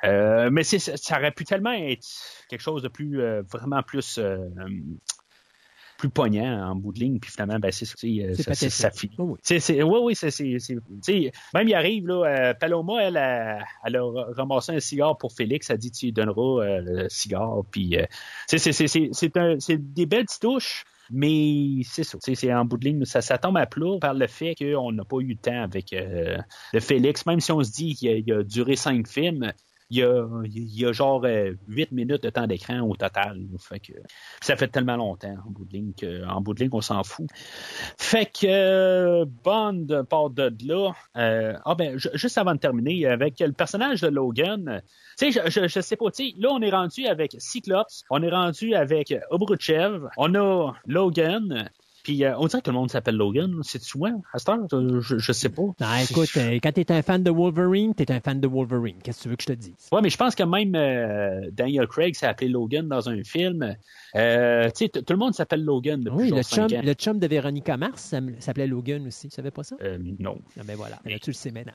[0.04, 2.06] euh, mais ça aurait pu tellement être
[2.48, 4.18] quelque chose de plus, euh, vraiment plus,
[6.02, 7.20] plus poignant en bout de ligne.
[7.20, 9.14] Puis finalement, ben, c'est, ça, ça, finit.
[9.18, 9.38] Oui.
[10.02, 11.20] Oui, c'est,
[11.54, 15.70] même il arrive, là, euh, Paloma, elle a, elle a ramassé un cigare pour Félix,
[15.70, 18.04] elle dit, tu lui donneras euh, le cigare, puis, euh,
[18.48, 23.38] c'est des belles petites touches, mais c'est ça, c'est en bout de ligne, ça, ça
[23.38, 26.38] tombe à plat par le fait qu'on n'a pas eu le temps avec euh,
[26.72, 29.52] le Félix, même si on se dit qu'il a, il a duré cinq films,
[29.90, 33.40] il y a, il y a genre euh, huit minutes de temps d'écran au total.
[33.58, 33.92] Fait que,
[34.40, 37.26] ça fait tellement longtemps en bout de ligne qu'en bout de ligne, on s'en fout.
[37.98, 40.92] Fait que euh, Bond part de là.
[41.16, 44.82] Euh, ah ben, ju- juste avant de terminer, avec le personnage de Logan,
[45.18, 48.30] tu sais, je, je, sais pas, tu là, on est rendu avec Cyclops, on est
[48.30, 51.68] rendu avec Obruchev, on a Logan,
[52.02, 54.58] puis euh, on dirait que tout le monde s'appelle Logan, c'est souvent à cette heure,
[54.72, 55.62] Euh, je, je sais pas.
[55.62, 58.96] Non, écoute, euh, quand t'es un fan de Wolverine, t'es un fan de Wolverine.
[59.02, 59.74] Qu'est-ce que tu veux que je te dise?
[59.92, 63.76] Ouais, mais je pense que même euh, Daniel Craig s'est appelé Logan dans un film.
[64.14, 66.82] Tu sais, tout le monde s'appelle Logan depuis Oui, genre le chum, ans.
[66.82, 69.28] le chum de Véronica Mars s'appelait Logan aussi.
[69.28, 69.76] Tu savais pas ça?
[69.82, 70.38] Euh, non.
[70.58, 71.72] Ah ben voilà, Là, tu le sais maintenant.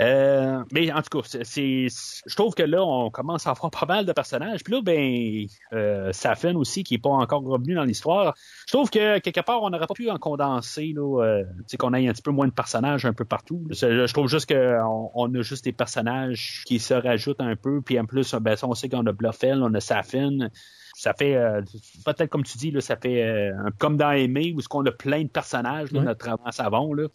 [0.00, 3.70] Euh, mais en tout cas, c'est, c'est- je trouve que là, on commence à avoir
[3.70, 4.62] pas mal de personnages.
[4.62, 8.34] Puis là, ben, euh, Safin aussi, qui est pas encore revenu dans l'histoire.
[8.68, 11.44] Je trouve que quelque part, on n'aurait pas pu en condenser, là, euh,
[11.78, 13.66] qu'on ait un petit peu moins de personnages un peu partout.
[13.70, 17.80] Je trouve juste qu'on on a juste des personnages qui se rajoutent un peu.
[17.82, 20.48] Puis en plus, ben, ça, on sait qu'on a Bluffel, on a Safin.
[20.94, 21.60] Ça fait, euh,
[22.04, 24.84] peut-être comme tu dis, là, ça fait euh, un- comme dans Aimé, où ce qu'on
[24.86, 26.06] a plein de personnages, là, Ouais.
[26.06, 27.06] notre avant savon, là.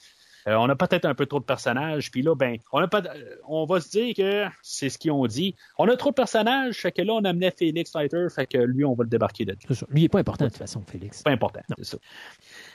[0.48, 3.02] Euh, on a peut-être un peu trop de personnages, puis là, ben, on a pas,
[3.02, 5.56] euh, on va se dire que c'est ce qu'ils ont dit.
[5.78, 8.86] On a trop de personnages, fait que là, on amenait Félix Leiter, fait que lui,
[8.86, 9.86] on va le débarquer de ça.
[9.90, 11.24] Lui, il est pas important de toute façon, Félix.
[11.24, 11.98] Pas important, c'est ça.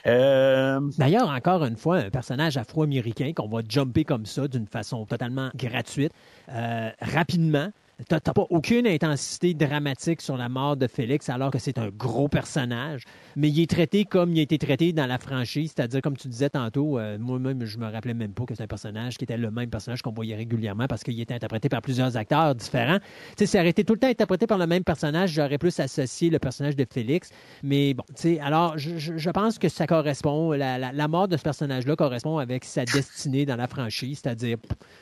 [0.07, 5.05] Euh, D'ailleurs, encore une fois, un personnage afro-américain qu'on va jumper comme ça d'une façon
[5.05, 6.13] totalement gratuite,
[6.49, 7.71] euh, rapidement.
[8.07, 12.29] T'as pas aucune intensité dramatique sur la mort de Félix, alors que c'est un gros
[12.29, 13.03] personnage.
[13.35, 16.27] Mais il est traité comme il a été traité dans la franchise, c'est-à-dire, comme tu
[16.27, 19.37] disais tantôt, euh, moi-même, je me rappelais même pas que c'est un personnage qui était
[19.37, 22.99] le même personnage qu'on voyait régulièrement parce qu'il était interprété par plusieurs acteurs différents.
[22.99, 23.05] Tu
[23.39, 26.29] sais, s'il aurait été tout le temps interprété par le même personnage, j'aurais plus associé
[26.29, 27.29] le personnage de Félix.
[27.63, 31.95] Mais bon, tu sais, alors, je, pense que ça correspond, la, mort de ce personnage-là
[31.95, 34.57] correspond avec sa destinée dans la franchise, c'est-à-dire,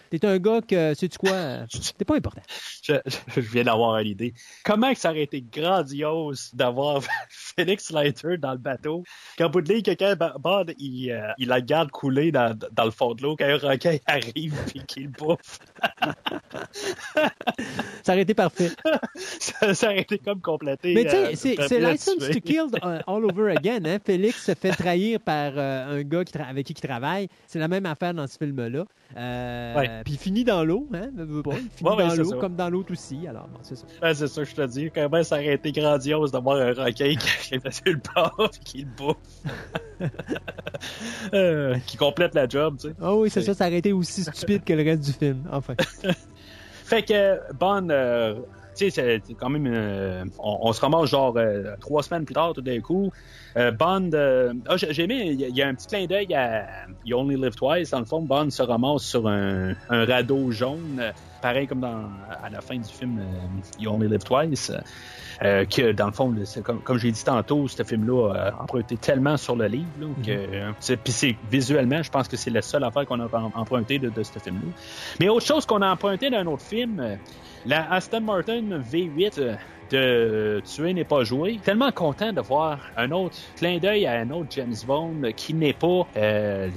[0.10, 1.66] t'es un gars que, sais-tu quoi, euh,
[1.98, 2.42] t'es pas important.
[2.84, 4.34] je, viens d'avoir une idée.
[4.64, 9.04] Comment ça aurait été grandiose d'avoir Félix Leiter dans le bateau,
[9.38, 12.92] qu'en bout de ligne, quelqu'un, Bond, il, euh, il la garde couler dans, dans le
[12.92, 15.60] fond de l'eau, quand un requin arrive puis qu'il bouffe.
[18.04, 18.72] Ça aurait été parfait.
[19.16, 20.94] ça, ça aurait été comme complété.
[20.94, 23.84] Mais tu euh, sais, c'est- papier c'est License to Kill uh, all over again.
[23.86, 23.98] Hein?
[24.04, 27.28] Félix se fait trahir par euh, un gars qui avec qui il travaille.
[27.48, 28.86] C'est la même affaire dans ce film-là.
[29.16, 30.02] Euh, Ouais.
[30.04, 30.88] Puis il finit dans l'eau.
[30.94, 31.10] Hein?
[31.18, 31.26] Il
[31.76, 33.28] finit Ouais, dans l'eau comme dans l'autre aussi.
[33.28, 33.86] Alors, bon, c'est ça.
[34.02, 34.90] Ouais, c'est ça, je te dis.
[34.92, 38.88] Comment ça aurait été grandiose d'avoir un requin qui sur le bord et qui le
[38.98, 39.18] bouffe.
[41.34, 42.96] Euh, qui complète la job, tu sais.
[43.02, 43.54] Ah oui, c'est ça.
[43.54, 45.44] Ça aurait été aussi stupide que le reste du film.
[45.52, 45.76] Enfin.
[46.86, 48.36] Fait que Bond, euh,
[48.78, 52.34] tu sais, c'est quand même, euh, on, on se ramasse genre euh, trois semaines plus
[52.36, 53.12] tard tout d'un coup.
[53.58, 54.12] Euh, Bond,
[54.68, 56.68] ah, j'ai aimé, il y, a- il y a un petit clin d'œil à
[57.06, 57.90] You Only Live Twice.
[57.92, 61.02] Dans le fond, Bond se ramasse sur un, un radeau jaune,
[61.42, 62.04] pareil comme dans,
[62.44, 63.20] à la fin du film
[63.80, 64.72] You Only Live Twice.
[65.40, 66.34] que dans le fond,
[66.64, 70.96] comme, comme j'ai dit tantôt, ce film-là a emprunté tellement sur le livre là, que
[70.96, 74.10] puis c'est visuellement, je pense que c'est la seule affaire qu'on a em- emprunté de,
[74.10, 74.72] de ce film-là.
[75.20, 77.18] Mais autre chose qu'on a emprunté d'un autre film,
[77.64, 79.58] la Aston Martin V8 euh,
[79.90, 81.60] de Tuer n'est pas joué.
[81.64, 85.74] Tellement content de voir un autre clin d'œil à un autre James Bond qui n'est
[85.74, 86.70] pas euh,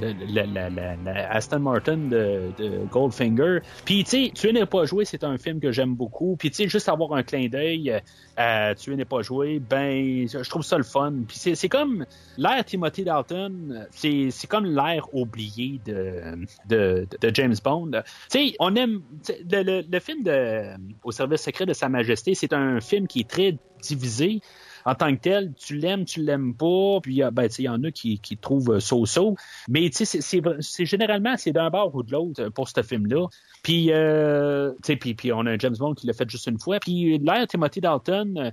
[1.30, 2.50] Aston Martin de,
[2.90, 3.60] Goldfinger.
[3.84, 6.36] Puis tu sais, Tuer n'est pas joué, c'est un film que j'aime beaucoup.
[6.38, 8.00] Puis tu sais, juste avoir un clin d'œil
[8.36, 11.12] à Tuer n'est pas joué, ben je trouve ça le fun.
[11.26, 12.04] Puis c'est comme
[12.36, 17.90] l'ère Timothy Dalton, c'est comme l'ère oubliée de, de, James Bond.
[17.92, 19.02] Tu sais, on aime
[19.50, 20.74] le, le film de
[21.04, 24.40] Au service secret de Sa Majesté, c'est un film qui est très divisé.
[24.86, 27.84] En tant que tel, tu l'aimes, tu l'aimes pas, puis euh, ben, il y en
[27.84, 29.36] a qui, qui trouvent euh, so-so.
[29.68, 33.26] Mais c'est- généralement c'est d'un bord ou de l'autre euh, pour ce film-là.
[33.62, 33.90] Puis,
[34.98, 36.80] puis, puis on a James Bond qui l'a fait juste une fois.
[36.80, 38.52] Puis l'air Timothy Dalton,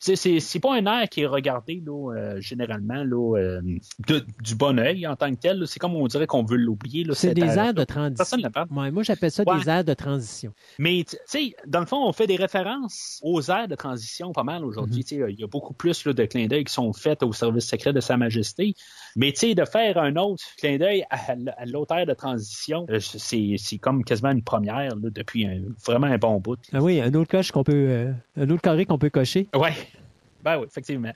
[0.00, 3.60] c'est c'est pas un air qui est regardé là, euh, généralement là, euh,
[4.06, 5.58] de- du bon œil en tant que tel.
[5.60, 5.66] là.
[5.66, 7.04] C'est comme on dirait qu'on veut l'oublier.
[7.04, 8.16] là, C'est des airs de transition.
[8.16, 8.68] Personne ne parle.
[8.70, 9.58] Ouais, moi, j'appelle ça Ouais.
[9.60, 10.52] des airs de transition.
[10.78, 14.44] Mais tu sais, dans le fond, on fait des références aux airs de transition pas
[14.44, 15.02] mal aujourd'hui.
[15.04, 17.92] Sais, Il y a beaucoup plus de clins d'œil qui sont faits au service secret
[17.92, 18.74] de Sa Majesté.
[19.16, 22.14] Mais tu sais, de faire un autre clin d'œil à, l- à l'autre ère de
[22.14, 26.58] transition, euh, c'est c'est comme quasiment une première là, depuis un- vraiment un bon bout.
[26.72, 29.48] Ah oui, un autre coche qu'on peut, euh, un autre carré qu'on peut cocher.
[29.54, 29.72] Ouais.
[30.42, 31.12] Ben oui, effectivement.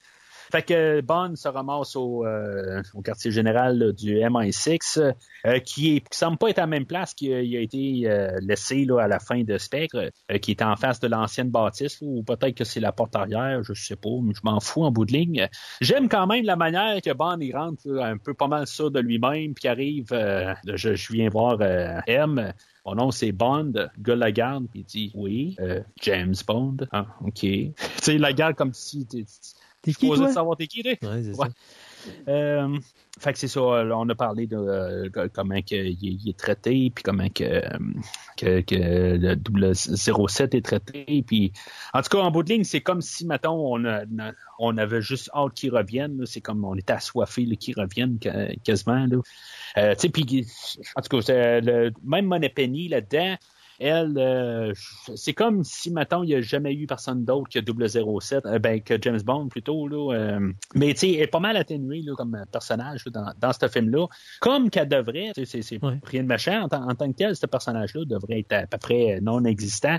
[0.52, 5.14] Fait que Bond se ramasse au, euh, au quartier général là, du MI6,
[5.46, 8.38] euh, qui, est, qui semble pas être à la même place qu'il a, été euh,
[8.42, 12.00] laissé là, à la fin de Spectre, euh, qui est en face de l'ancienne bâtisse,
[12.02, 14.90] ou peut-être que c'est la porte arrière, je sais pas, mais je m'en fous en
[14.90, 15.48] bout de ligne.
[15.80, 18.90] J'aime quand même la manière que Bond il rentre là, un peu pas mal sûr
[18.90, 22.52] de lui-même, puis arrive, euh, je, je viens voir euh, M.
[22.84, 23.72] Mon nom, c'est Bond.
[23.74, 25.56] Le gars la garde, puis il dit Oui,
[26.02, 26.76] James Bond.
[26.90, 27.40] Ah, OK.
[27.40, 27.72] tu
[28.02, 29.06] sais, la garde comme si
[29.90, 30.32] qui, supposé toi?
[30.32, 30.92] savoir t'es qui, toi.
[31.02, 31.48] Ouais, c'est Ouais.
[31.48, 31.52] ça.
[32.28, 32.78] Euh,
[33.20, 36.28] fait que c'est ça, là, on a parlé de euh, comment que il, est- il
[36.30, 37.60] est traité, puis comment que, euh,
[38.36, 41.22] que, que le 007 est traité.
[41.24, 41.52] Puis,
[41.94, 44.02] en tout cas, en bout de ligne, c'est comme si, mettons, on, a-
[44.58, 46.18] on avait juste hâte qu'ils reviennent.
[46.18, 46.26] là.
[46.26, 49.06] C'est comme on était assoiffé qu'ils reviennent ca- quasiment.
[49.06, 49.18] Là.
[49.78, 50.46] Euh, tu sais, puis,
[50.96, 53.36] en tout cas, le, même Moneypenny là-dedans,
[53.82, 54.72] elle, euh,
[55.16, 57.58] c'est comme si, mettons, il n'y a jamais eu personne d'autre que
[58.20, 59.88] 007, euh, ben, que James Bond plutôt.
[59.88, 63.32] Là, euh, mais tu sais, elle est pas mal atténuée là, comme personnage là, dans,
[63.48, 64.06] dans ce film-là.
[64.40, 65.98] Comme qu'elle devrait, tu sais, c'est Ouais.
[66.04, 68.78] rien de méchant en, tant- en tant que tel, ce personnage-là devrait être à peu
[68.78, 69.98] près non existant.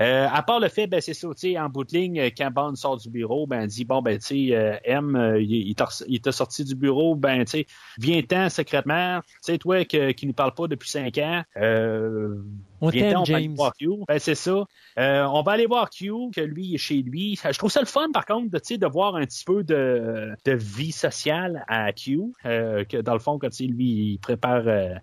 [0.00, 2.30] Euh, à part le fait, ben c'est ça, tu sais, en bout de ligne, euh,
[2.34, 5.74] quand Bond sort du bureau, ben dit bon ben tu sais, euh, M, euh, il,
[6.08, 7.66] il t'a sorti du bureau, ben tu sais,
[7.98, 12.34] viens-t'en secrètement, tu sais toi que, qui nous parle pas depuis cinq ans, euh,
[12.80, 13.54] On t'aime, on va aller James.
[13.54, 13.88] voir Q.
[14.08, 14.64] Ben c'est ça.
[14.98, 17.36] Euh, on va aller voir Q, que lui est chez lui.
[17.42, 19.64] Je trouve ça le fun par contre de tu sais de voir un petit peu
[19.64, 24.12] de, de vie sociale à Q, euh, que dans le fond quand tu sais, lui
[24.14, 24.66] il prépare.
[24.66, 24.94] euh,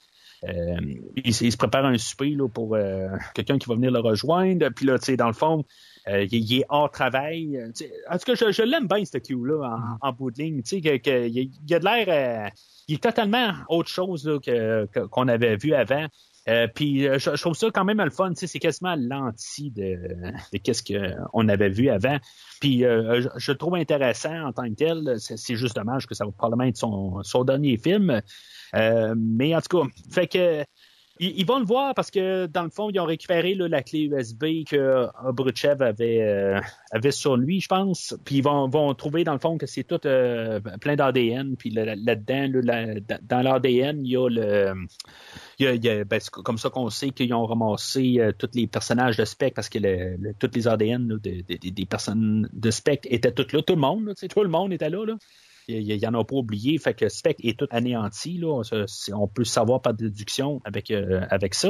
[0.43, 0.77] euh,
[1.15, 4.69] il, se prépare un souper là, pour euh, quelqu'un qui va venir le rejoindre.
[4.69, 5.65] Puis là, tu sais, dans le fond,
[6.07, 7.59] euh, il, est hors travail.
[8.09, 9.63] En tout cas, je, je l'aime bien, ce Q-là,
[10.01, 10.61] en, en bout de ligne.
[10.61, 12.51] Tu sais, que, que, il, il a de l'air...
[12.87, 14.29] il est totalement autre chose
[15.11, 16.07] qu'on avait vu avant.
[16.49, 19.97] Euh, puis euh, je, je trouve ça quand même le fun, c'est quasiment l'anti de,
[20.53, 22.17] de qu'est-ce qu'on avait vu avant.
[22.61, 25.15] Puis euh, je, je le trouve intéressant en tant que tel.
[25.19, 28.21] C'est, c'est juste dommage que ça va probablement être son, son dernier film.
[28.75, 30.63] Euh, mais en tout cas, fait que
[31.19, 34.65] ils, vont le voir parce que dans le fond, ils ont récupéré la clé USB
[34.69, 36.59] que Obruchev avait, euh,
[36.91, 38.15] avait sur lui, je pense.
[38.25, 41.55] Puis ils vont, vont trouver dans le fond que c'est tout euh, plein d'ADN.
[41.57, 44.73] Puis là- là-dedans, là, dans l'ADN, il y a le.
[45.59, 48.67] Il y a, ben, c'est comme ça qu'on sait qu'ils ont ramassé euh, tous les
[48.67, 53.53] personnages de Spectre parce que le, tous les ADN des personnes de Spectre étaient toutes
[53.53, 53.61] là.
[53.61, 55.05] Tout le monde, tout le monde était là.
[55.05, 55.15] là.
[55.69, 58.37] Il y, y en a pas oublié, fait que Spectre est tout anéanti.
[58.37, 58.61] Là.
[59.13, 61.69] On peut savoir par déduction avec, euh, avec ça.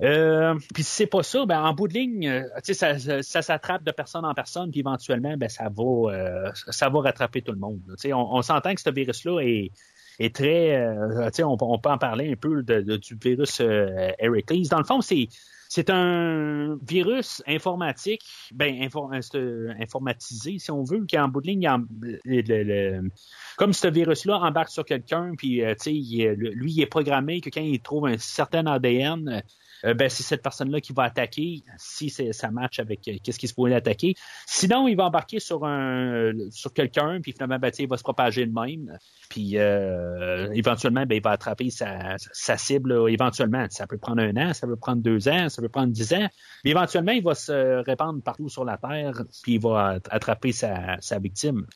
[0.00, 3.42] Euh, puis si c'est pas ça, ben en bout de ligne, euh, ça, ça, ça
[3.42, 7.58] s'attrape de personne en personne, puis éventuellement, ben ça va, ça va rattraper tout le
[7.58, 7.80] monde.
[8.06, 9.70] on, on s'entend que ce virus-là est,
[10.18, 10.82] est très,
[11.42, 14.68] on, on peut en parler un peu de, du virus Heracles.
[14.70, 15.28] Dans le fond, c'est
[15.74, 21.46] c'est un virus informatique, ben euh, euh, informatisé si on veut, qui en bout de
[21.46, 23.16] ligne,
[23.56, 27.48] comme ce virus-là embarque sur quelqu'un, puis euh, tu sais, lui, il est programmé que
[27.48, 29.42] quand il trouve un certain ADN,
[29.84, 33.48] euh, ben, c'est cette personne-là qui va attaquer si ça match avec euh, qu'est-ce qui
[33.48, 34.14] se pourrait attaquer.
[34.46, 38.46] Sinon, il va embarquer sur un sur quelqu'un, puis finalement, ben, il va se propager
[38.46, 38.96] de même.
[39.28, 42.94] Puis euh, éventuellement, ben, il va attraper sa, sa cible.
[42.94, 45.92] là, éventuellement, ça peut prendre un an, ça peut prendre deux ans, ça peut prendre
[45.92, 46.28] dix ans.
[46.64, 50.96] Mais éventuellement, il va se répandre partout sur la Terre, puis il va attraper sa,
[51.00, 51.66] sa victime.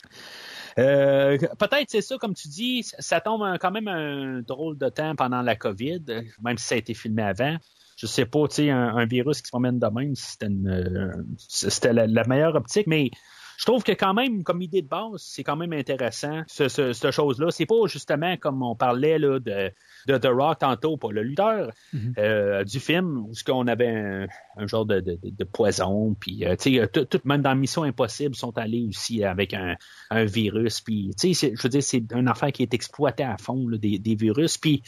[0.79, 5.17] Euh, peut-être c'est ça, comme tu dis, ça tombe quand même un drôle de temps
[5.17, 6.03] pendant la COVID,
[6.43, 7.57] même si ça a été filmé avant.
[7.97, 10.69] Je sais pas, tu sais, un, un virus qui se promène de même, c'était une,
[10.69, 13.11] euh, c'était la, la meilleure optique, mais
[13.59, 16.93] je trouve que quand même, comme idée de base, c'est quand même intéressant, ce, ce,
[16.93, 17.51] cette chose-là.
[17.51, 19.71] C'est pas justement comme on parlait là, de,
[20.09, 21.71] de The Rock tantôt, pour le lutteur
[22.19, 24.27] euh, du film, où ce qu'on avait un,
[24.59, 27.85] un genre de, de, de poison, puis euh, tu sais, tout, tout- même dans Mission
[27.85, 29.77] Impossible, sont allés aussi avec un,
[30.11, 33.25] un virus, puis tu sais, c'est- je veux dire, c'est une affaire qui est exploitée
[33.25, 34.83] à fond, là, des, des virus, puis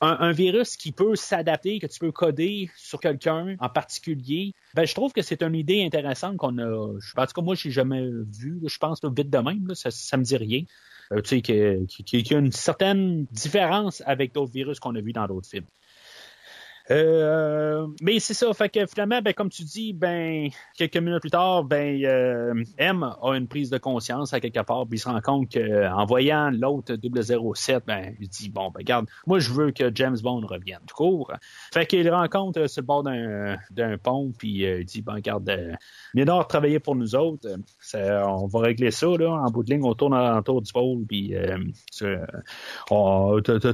[0.00, 4.94] un, virus qui peut s'adapter, que tu peux coder sur quelqu'un en particulier, ben, je
[4.94, 6.98] trouve que c'est une idée intéressante qu'on a.
[7.00, 8.60] je- En tout cas, moi, j'ai jamais vu.
[8.66, 10.62] je pense là, vite de même, ça, ça me dit rien.
[11.12, 15.14] Euh, tu sais, qu'il y a une certaine différence avec d'autres virus qu'on a vus
[15.14, 15.64] dans d'autres films.
[16.90, 21.30] Euh, mais c'est ça, fait que finalement, ben, comme tu dis, ben, quelques minutes plus
[21.30, 25.08] tard, ben, euh, M a une prise de conscience à quelque part, puis il se
[25.08, 26.96] rend compte qu'en voyant l'autre
[27.54, 30.94] 007, ben, il dit, bon, ben, regarde, moi, je veux que James Bond revienne, tout
[30.94, 31.32] court.
[31.72, 35.48] Fait qu'il rencontre euh, sur le bord d'un, pont, puis euh, il dit, ben, regarde,
[35.48, 35.74] euh,
[36.14, 37.48] Ménard travaillait pour nous autres,
[37.94, 41.34] on va régler ça, là, en bout de ligne, on tourne autour du pôle, puis
[41.34, 41.58] euh,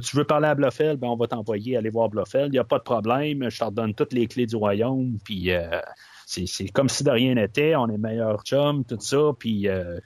[0.00, 2.64] tu veux parler à Blofeld, ben, on va t'envoyer aller voir Blofeld, il n'y a
[2.64, 5.80] pas de problème, je te redonne toutes les clés du royaume, puis euh,
[6.26, 9.98] c'est, comme si de rien n'était, on est meilleurs chums, tout ça, puis euh,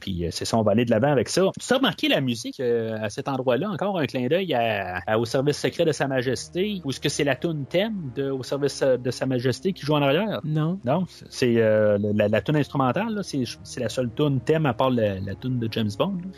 [0.00, 1.50] puis euh, c'est ça, on va aller de l'avant avec ça.
[1.58, 4.54] Tu as remarqué la musique euh, à cet endroit-là, encore un clin d'œil
[5.16, 8.42] au service secret de Sa Majesté, ou est-ce que c'est la tune thème de, au
[8.42, 10.40] service de Sa Majesté qui joue en arrière?
[10.44, 10.78] Non.
[10.84, 14.90] Non, c'est euh, la, la tune instrumentale, c'est, c'est la seule tune thème à part
[14.90, 16.18] la, la tune de James Bond.
[16.22, 16.30] là.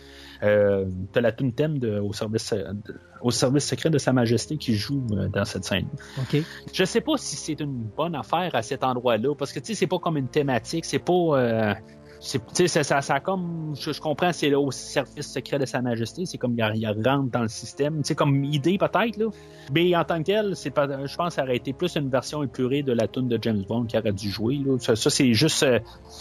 [0.42, 4.12] Euh, t'as la tune thème de, au, service, euh, de- au service secret de Sa
[4.12, 5.86] Majesté qui joue euh, dans cette scène.
[6.18, 6.42] OK.
[6.72, 9.74] Je sais pas si c'est une bonne affaire à cet endroit-là, parce que tu sais,
[9.74, 11.12] c'est pas comme une thématique, c'est pas.
[11.12, 11.74] euh,
[12.20, 16.38] ça, ça, ça comme, je, je comprends, c'est au service secret de Sa Majesté, c'est
[16.38, 19.26] comme il, il rentre dans le système, sais, comme idée peut-être là.
[19.74, 22.08] Mais en tant que tel, c'est pas, je pense, que ça aurait été plus une
[22.08, 24.60] version épurée de la tune de James Bond qui aurait dû jouer.
[24.64, 24.78] Là.
[24.78, 25.78] Ça, ça, c'est juste, euh,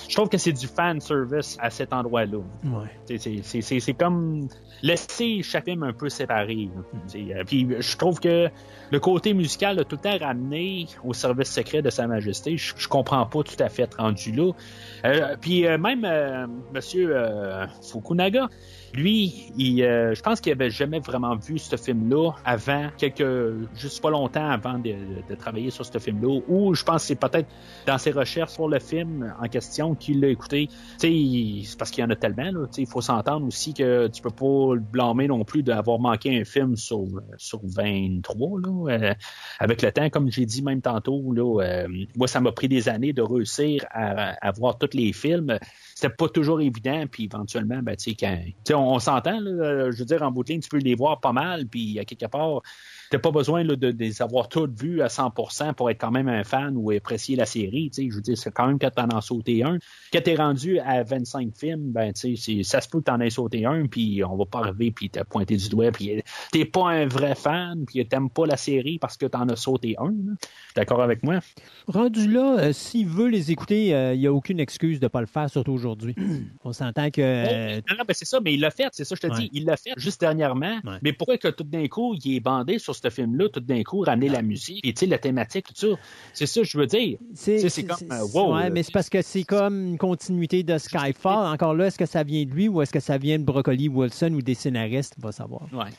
[0.08, 2.38] je trouve que c'est du fan service à cet endroit-là.
[2.66, 2.88] Ouais.
[3.06, 4.48] C'est- c'est- C'est c'est- c'est comme
[4.84, 6.70] laisser chaque film un peu séparé.
[7.08, 8.50] C'est, euh, Puis je trouve que
[8.92, 12.58] le côté musical a tout le temps ramené au service secret de Sa Majesté.
[12.58, 14.52] Je, je comprends pas tout à fait rendu là.
[15.06, 18.50] Euh, puis euh, euh, Monsieur euh, Fukunaga,
[18.94, 23.24] lui, il, euh, je pense qu'il avait jamais vraiment vu ce film-là avant, quelques,
[23.76, 24.96] juste pas longtemps avant de,
[25.38, 27.48] travailler sur ce film-là, ou je pense que c'est peut-être
[27.86, 30.68] dans ses recherches sur le film en question qu'il l'a écouté.
[31.00, 32.68] Tu sais, c'est parce qu'il y en a tellement, là.
[32.68, 36.00] Tu sais, il faut s'entendre aussi que tu peux pas le blâmer non plus d'avoir
[36.00, 37.06] manqué un film sur,
[37.38, 38.92] sur 23, là.
[38.92, 39.14] Euh,
[39.60, 42.90] avec le temps, comme j'ai dit même tantôt, là, euh, moi, ça m'a pris des
[42.90, 45.58] années de réussir à voir tous les films.
[46.00, 50.06] C'était pas toujours évident, puis éventuellement, ben, tu sais, on, on s'entend, là, je veux
[50.06, 52.62] dire, en bout tu peux les voir pas mal, puis à quelque part,
[53.12, 56.12] t'as pas besoin là, de, de les avoir toutes vues à 100% pour être quand
[56.12, 57.90] même un fan ou apprécier la série.
[57.94, 59.78] Tu sais, je veux dire, c'est quand même quand t'en as sauté un.
[60.14, 63.20] Quand t'es rendu à 25 films, ben tu sais, c'est- ça se peut que t'en
[63.20, 66.22] aies sauté un, puis on va pas arriver puis t'as pointé du doigt, puis
[66.52, 69.96] t'es pas un vrai fan, puis t'aimes pas la série parce que t'en as sauté
[70.00, 70.14] un.
[70.76, 71.40] D'accord avec moi?
[71.88, 75.10] Rendu là, euh, s'il veut les écouter, euh, il n'y a aucune excuse de ne
[75.10, 76.16] pas le faire, surtout aujourd'hui.
[76.64, 77.22] On s'entend que.
[77.22, 79.40] euh, Non, non, ben c'est ça, mais il l'a fait, c'est ça, je te Ouais.
[79.40, 80.78] dis, il l'a fait juste dernièrement.
[80.84, 80.98] Ouais.
[81.02, 84.02] Mais pourquoi que tout d'un coup, il est bandé sur ce film-là, tout d'un coup,
[84.02, 85.88] ramener la musique, et tu sais, la thématique, tout ça.
[86.34, 87.18] C'est ça, je veux dire.
[87.34, 90.78] C'est comme, euh, wow, ouais, euh, mais c'est parce que c'est comme une continuité de
[90.78, 91.54] Skyfall.
[91.54, 93.88] Encore là, est-ce que ça vient de lui ou est-ce que ça vient de Broccoli
[93.90, 95.16] Wilson ou des scénaristes?
[95.22, 95.62] On va savoir.
[95.74, 95.92] Ouais.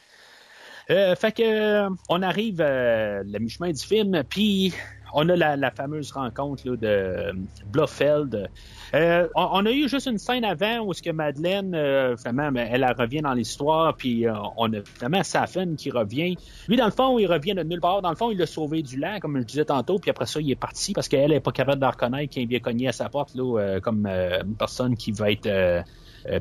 [0.91, 4.73] Euh, fait que on arrive à la mi-chemin du film, puis
[5.13, 7.33] on a la, la fameuse rencontre là, de euh,
[7.73, 8.49] Blofeld.
[8.95, 12.51] Euh, on, on a eu juste une scène avant où ce que Madeleine, euh, vraiment,
[12.51, 16.37] ben, elle, revient dans l'histoire, puis euh, on a vraiment Safin qui revient.
[16.69, 18.03] Lui, dans le fond, il revient de nulle part.
[18.03, 20.41] Dans le fond, il l'a sauvé du lac, comme je disais tantôt, puis après ça,
[20.41, 23.09] il est parti parce qu'elle est pas capable de reconnaître qu'il vient cogner à sa
[23.09, 25.85] porte là, euh, comme une personne qui va être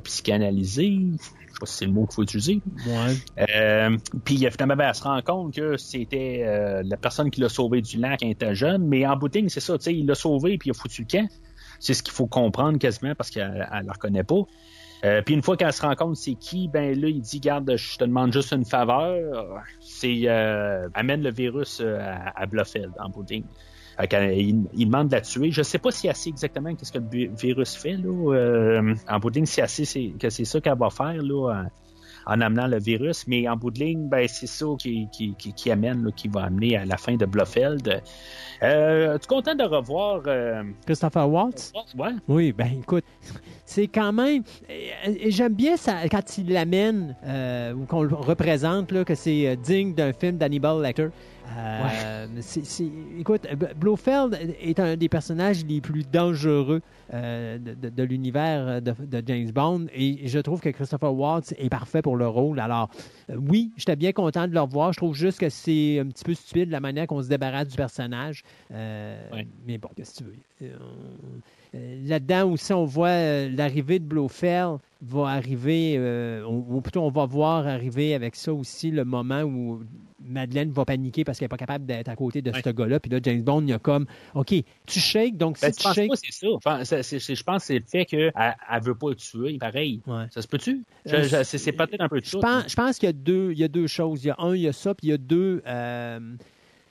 [0.04, 1.00] psychanalysée.
[1.58, 2.62] Je sais pas si c'est le mot qu'il faut utiliser.
[2.86, 3.48] Ouais.
[3.50, 7.42] Euh, puis euh, finalement, ben, elle se rend compte que c'était euh, la personne qui
[7.42, 8.88] l'a sauvé du lac quand elle était jeune.
[8.88, 11.08] Mais en bout c'est ça, tu sais, il l'a sauvé puis il a foutu le
[11.08, 11.28] camp.
[11.80, 14.44] C'est ce qu'il faut comprendre quasiment parce qu'elle elle le reconnaît pas.
[15.06, 17.72] Euh, puis une fois qu'elle se rend compte c'est qui, ben là, il dit Garde,
[17.76, 19.64] je te demande juste une faveur.
[19.80, 23.44] C'est euh, amène le virus euh, à, à Blofeld en bout de ligne.
[24.06, 25.50] Qu'elle- il, il demande de la tuer.
[25.52, 28.34] Je sais pas si elle sait exactement qu'est-ce que le vi- virus fait là.
[28.36, 31.22] euh, en bout de ligne, si elle sait c'est- que c'est ça qu'elle va faire
[31.24, 31.64] là.
[31.64, 31.68] en-
[32.30, 35.54] en amenant le virus, mais en bout de ligne, ben, c'est ça qui, qui, qui,
[35.54, 38.02] qui amène, là, qui va amener à la fin de Blofeld.
[38.64, 41.72] Euh, tu es content de revoir euh, Christopher Waltz?
[41.98, 42.10] Ouais.
[42.28, 43.06] Oui, ben écoute,
[43.64, 44.44] c'est quand même.
[45.28, 49.56] J'aime bien ça quand il l'amène euh, ou qu'on le représente, là, que c'est euh,
[49.56, 51.08] digne d'un film d'Hannibal Lecter.
[51.56, 52.28] Euh,
[53.20, 56.82] écoute, B- Blofeld est un des personnages les plus dangereux
[57.14, 61.54] euh, de, de- de l'univers de, de James Bond et je trouve que Christopher Waltz
[61.58, 62.60] est parfait pour le rôle.
[62.60, 62.90] Alors,
[63.30, 64.92] euh, oui, j'étais bien content de le revoir.
[64.94, 67.78] Je trouve juste que c'est un petit peu stupide la manière qu'on se débarrasse du
[67.78, 68.44] personnage.
[68.72, 69.48] Euh, Ouais.
[69.66, 70.36] Mais bon, qu'est-ce que tu veux?
[70.64, 70.76] Euh,
[71.76, 77.10] euh, Là-dedans aussi, on voit euh, l'arrivée de Blofeld va arriver, euh, ou plutôt on
[77.10, 79.82] va voir arriver avec ça aussi le moment où
[80.20, 82.62] Madeleine va paniquer parce qu'elle n'est pas capable d'être à côté de Ouais.
[82.64, 83.00] ce gars-là.
[83.00, 84.54] Puis là, James Bond, il y a comme, OK,
[84.88, 86.10] tu shakes, donc Ben, si tu shakes...
[86.10, 86.48] pas c'est ça.
[86.48, 90.02] Je pense que c'est le fait qu'elle ne veut pas le tuer, pareil.
[90.08, 90.26] Ouais.
[90.32, 90.84] Ça se peut-tu?
[91.14, 92.40] Euh, c'est c'est peut-être un peu de Je ça.
[92.40, 94.24] pense, je pense qu'il y a deux, il y a deux choses.
[94.24, 95.62] Il y a un, il y a ça, puis il y a deux.
[95.68, 96.20] euh,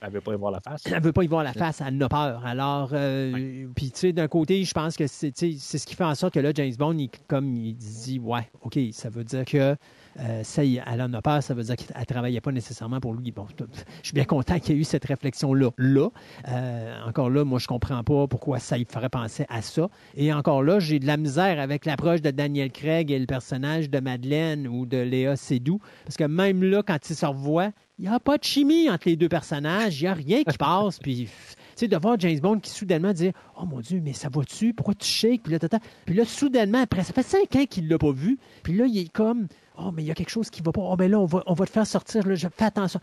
[0.07, 0.85] Elle veut pas y voir la face.
[0.93, 2.47] elle veut pas y voir la face, elle en a peur.
[2.47, 6.15] Alors, euh, puis tu sais, d'un côté, je pense que c'est ce qui fait en
[6.15, 9.77] sorte que là, James Bond, il, comme il dit, ouais, OK, ça veut dire que
[10.21, 13.15] euh, ça, elle en a peur, ça veut dire qu'elle ne travaillait pas nécessairement pour
[13.15, 13.33] lui.
[13.33, 15.71] Bon, je suis bien content qu'il y ait eu cette réflexion-là.
[15.77, 16.09] Là,
[16.49, 19.89] Euh, encore là, moi, je comprends pas pourquoi ça il ferait penser à ça.
[20.17, 23.91] Et encore là, j'ai de la misère avec l'approche de Daniel Craig et le personnage
[23.91, 28.09] de Madeleine ou de Léa Seydoux, parce que même là, quand ils se revoient, il
[28.09, 30.99] n'y a pas de chimie entre les deux personnages, il n'y a rien qui passe,
[30.99, 31.29] puis...
[31.77, 34.73] Tu sais, de voir James Bond qui soudainement dit Oh mon Dieu, mais ça va-tu?
[34.73, 35.43] Pourquoi tu shakes?
[35.43, 35.79] Puis là, tata.
[36.07, 38.39] Puis là, soudainement, après, ça fait cinq ans qu'il ne l'a pas vu.
[38.63, 39.47] Puis là, il est comme
[39.79, 40.81] Oh, mais il y a quelque chose qui va pas.
[40.83, 42.27] Oh, mais là, on va, on va te faire sortir.
[42.27, 43.01] Là, je, fais attention.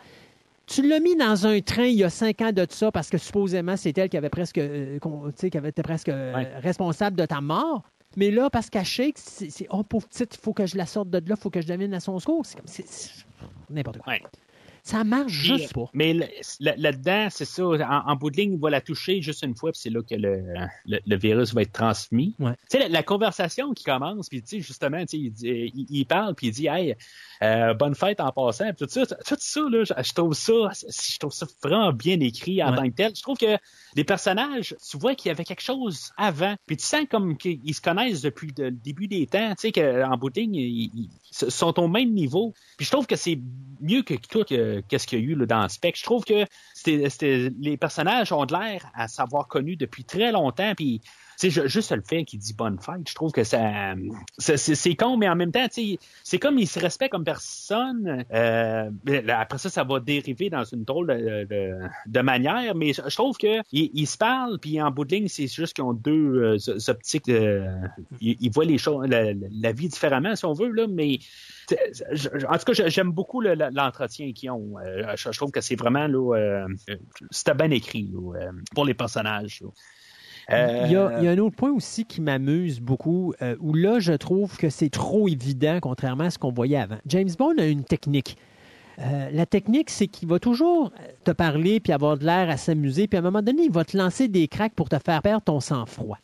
[0.66, 3.18] Tu l'as mis dans un train il y a cinq ans de ça parce que
[3.18, 4.98] supposément c'est elle qui avait presque, euh,
[5.35, 6.50] sais, qui avait été presque euh, Ouais.
[6.60, 7.84] responsable de ta mort.
[8.16, 10.85] Mais là, parce qu'elle shake, c'est c'est, oh pauvre petite, il faut que je la
[10.85, 12.45] sorte de là, il faut que je devienne à son secours.
[12.45, 13.26] C'est comme c'est- c'est
[13.69, 14.14] n'importe quoi.
[14.14, 14.22] Ouais.
[14.86, 15.90] Ça marche juste pas.
[15.94, 16.14] Mais
[16.60, 17.64] là-dedans, c'est ça.
[17.64, 20.02] En, en bout de ligne, il va la toucher juste une fois, puis c'est là
[20.02, 20.44] que le,
[20.86, 22.36] le, le virus va être transmis.
[22.38, 22.52] Ouais.
[22.70, 25.72] Tu sais, la, la conversation qui commence, puis tu sais, justement, tu sais, il, dit-
[25.74, 26.95] il, il parle, puis il dit, hey,
[27.42, 28.74] euh, bonne fête en passant.
[28.74, 32.20] Puis tout ça, tout ça, là, je, je trouve ça, je trouve ça vraiment bien
[32.20, 32.78] écrit en Ouais.
[32.78, 33.16] tant que tel.
[33.16, 33.58] Je trouve que
[33.95, 37.74] les personnages, tu vois qu'il y avait quelque chose avant, puis tu sens comme qu'ils
[37.74, 39.52] se connaissent depuis le début des temps.
[39.56, 42.53] Tu sais qu'en bout de ligne, ils, ils sont au même niveau.
[42.78, 43.40] Puis je trouve que c'est
[43.80, 45.98] mieux que tout que qu'est-ce qu'il y a eu là, dans Spec.
[45.98, 46.45] Je trouve que
[46.85, 50.74] les personnages ont de l'air à s'avoir connus depuis très longtemps.
[51.38, 53.94] Sais, ju- juste le fait qu'il dit bonne fête, je trouve que ça,
[54.38, 58.26] c'est, con, mais en même temps, c'est comme il se respecte comme personne.
[58.34, 62.94] Euh, là, après ça, ça va dériver dans une drôle de, de, de manière, mais
[62.94, 65.84] je, trouve que ils, ils se parlent, puis en bout de ligne, c'est juste qu'ils
[65.84, 67.26] ont deux euh, optiques.
[67.28, 67.64] de-
[68.22, 71.20] ils, ils voient les choses, la, la vie différemment, si on veut là, mais
[72.50, 74.76] en tout cas, j'aime beaucoup le- le- l'entretien qu'ils ont.
[74.80, 76.95] Euh, je, trouve que c'est vraiment là, euh, euh,
[77.32, 79.62] c'était bien écrit là, euh, pour les personnages.
[79.62, 79.70] là.
[80.51, 83.55] Euh, Il y, a, il y a un autre point aussi qui m'amuse beaucoup, euh,
[83.59, 86.97] où là, je trouve que c'est trop évident, contrairement à ce qu'on voyait avant.
[87.05, 88.38] James Bond a une technique.
[88.99, 90.91] Euh, la technique, c'est qu'il va toujours
[91.23, 93.85] te parler puis avoir de l'air à s'amuser, puis à un moment donné, il va
[93.85, 96.17] te lancer des cracks pour te faire perdre ton sang-froid.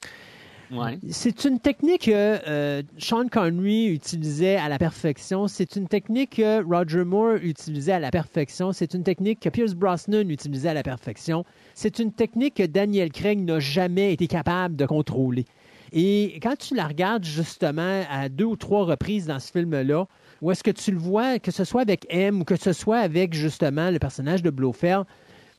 [1.09, 2.11] C'est une technique que
[2.47, 5.47] euh, Sean Connery utilisait à la perfection.
[5.47, 8.71] C'est une technique que Roger Moore utilisait à la perfection.
[8.71, 11.43] C'est une technique que Pierce Brosnan utilisait à la perfection.
[11.73, 15.45] C'est une technique que Daniel Craig n'a jamais été capable de contrôler.
[15.91, 20.05] Et quand tu la regardes justement à deux ou trois reprises dans ce film-là,
[20.41, 22.99] où est-ce que tu le vois, que ce soit avec M ou que ce soit
[22.99, 25.05] avec justement le personnage de Blofeld,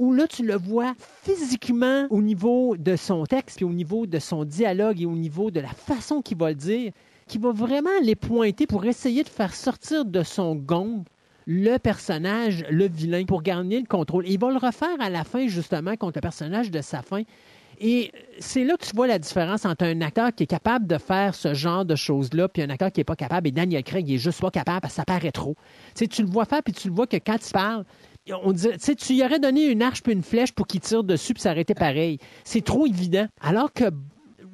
[0.01, 4.19] où là, tu le vois physiquement au niveau de son texte, puis au niveau de
[4.19, 6.91] son dialogue et au niveau de la façon qu'il va le dire,
[7.29, 11.05] qui va vraiment les pointer pour essayer de faire sortir de son gong
[11.47, 14.27] le personnage, le vilain, pour gagner le contrôle.
[14.27, 17.23] Et il va le refaire à la fin, justement, contre le personnage de sa fin.
[17.83, 20.99] Et c'est là que tu vois la différence entre un acteur qui est capable de
[20.99, 23.49] faire ce genre de choses-là, puis un acteur qui n'est pas capable.
[23.49, 25.57] Et Daniel Craig, il est juste pas capable parce que ça paraît trop.
[25.95, 27.85] Tu tu le vois faire, puis tu le vois que quand il parle,
[28.29, 31.35] on dirait, tu y aurais donné une arche puis une flèche pour qu'il tire dessus,
[31.35, 32.19] puis été pareil.
[32.45, 33.27] C'est trop évident.
[33.41, 33.85] Alors que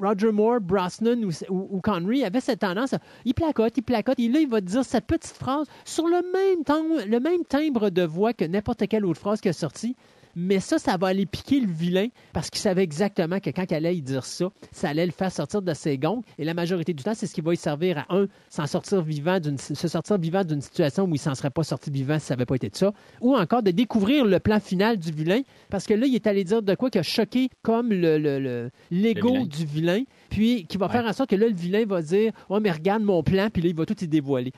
[0.00, 4.40] Roger Moore, Brosnan ou, ou, Connery avaient cette tendance, il placote, il placote, et là,
[4.40, 8.32] il va dire cette petite phrase sur le même, temps, le même timbre de voix
[8.32, 9.96] que n'importe quelle autre phrase qui est sortie.
[10.38, 13.74] Mais ça, ça va aller piquer le vilain parce qu'il savait exactement que quand il
[13.74, 16.22] allait y dire ça, ça allait le faire sortir de ses gonds.
[16.38, 19.00] Et la majorité du temps, c'est ce qui va y servir à un, s'en sortir
[19.00, 22.26] vivant d'une, se sortir vivant d'une situation où il s'en serait pas sorti vivant si
[22.26, 22.92] ça n'avait pas été de ça.
[23.22, 25.40] Ou encore de découvrir le plan final du vilain
[25.70, 28.38] parce que là, il est allé dire de quoi qui a choqué comme le, le-
[28.38, 29.46] le- l'ego Le vilain.
[29.46, 30.92] du vilain, puis qui va Ouais.
[30.92, 33.62] faire en sorte que là, le vilain va dire Oh, mais regarde mon plan, puis
[33.62, 34.52] là, il va tout y dévoiler.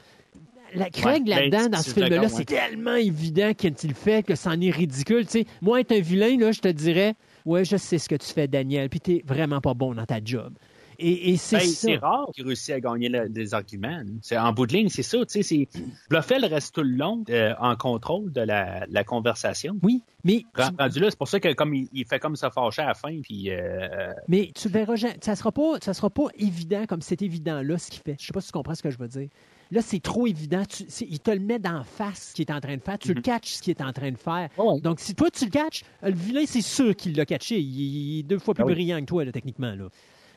[0.74, 4.22] La Craig, Ouais, là-dedans, ben, dans ce film-là, c'est tellement évident quand il le fait
[4.24, 5.24] que c'en est ridicule.
[5.62, 7.14] Moi, être un vilain, là, je te dirais
[7.47, 10.18] Ouais, je sais ce que tu fais, Daniel, puis t'es vraiment pas bon dans ta
[10.22, 10.52] job.
[11.00, 14.02] Et, et c'est Ben, c'est rare qu'il réussisse à gagner le- des arguments.
[14.20, 15.18] C'est, en bout de ligne, c'est ça.
[16.10, 19.76] Bluffel reste tout le long euh, en contrôle de la, la conversation.
[19.82, 22.86] Oui, mais là, c'est pour ça que comme il, il fait comme ça fâcher à
[22.88, 27.00] la fin, puis euh, Mais tu verras, ça sera pas, ça sera pas évident comme
[27.00, 28.16] c'est évident là ce qu'il fait.
[28.18, 29.28] Je sais pas si tu comprends ce que je veux dire.
[29.70, 30.62] Là, c'est trop évident.
[30.64, 32.98] Tu- il te le met d'en face ce qu'il est en train de faire.
[32.98, 34.48] Tu le catches ce qu'il est en train de faire.
[34.56, 34.80] Ouais.
[34.80, 37.58] Donc, si toi tu le catches, le vilain, c'est sûr qu'il l'a catché.
[37.60, 38.72] Il, il est deux fois plus Ah oui.
[38.74, 39.74] brillant que toi, là, techniquement.
[39.74, 39.88] Là.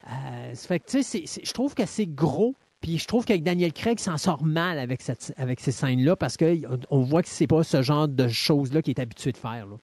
[0.10, 2.56] Euh, fait que, tu sais, je trouve que c'est gros.
[2.82, 6.36] Puis je trouve qu'avec Daniel Craig s'en sort mal avec, cette, avec ces scènes-là parce
[6.36, 9.68] qu'on voit que c'est pas ce genre de choses-là qu'il est habitué de faire.
[9.68, 9.76] Là.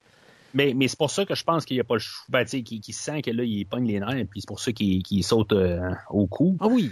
[0.55, 2.25] Mais, mais c'est pour ça que je pense qu'il n'y a pas le choix.
[2.28, 4.73] Ben, tu sais, qu'il, sent que là, il pogne les nerfs, puis c'est pour ça
[4.73, 6.57] qu'il, saute euh, au cou.
[6.60, 6.91] Ah oui.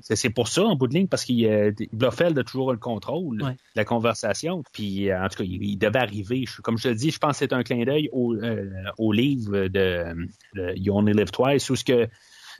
[0.00, 2.78] C'est, c'est pour ça, en bout de ligne, parce qu'il euh, Blofeld a toujours le
[2.78, 3.52] contrôle Ouais.
[3.52, 4.62] de la conversation.
[4.72, 6.44] Puis, euh, en tout cas, il, il devait arriver.
[6.46, 9.12] Je- comme je te dis, je pense que c'est un clin d'œil au, euh, au
[9.12, 10.14] livre de,
[10.54, 12.08] de You Only Live Twice, où ce que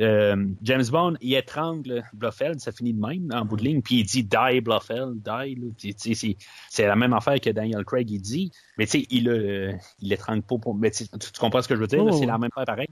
[0.00, 4.00] euh, James Bond, il étrangle Blofeld, ça finit de même, en bout de ligne, puis
[4.00, 6.36] il dit Die Blofeld, die.
[6.70, 10.08] c'est, la même affaire que Daniel Craig, il dit, mais tu sais, il, euh, il
[10.08, 10.74] l'étrangle pas pour.
[10.74, 12.88] Mais tu, tu comprends ce que je veux dire, Oh, c'est la même affaire pareil.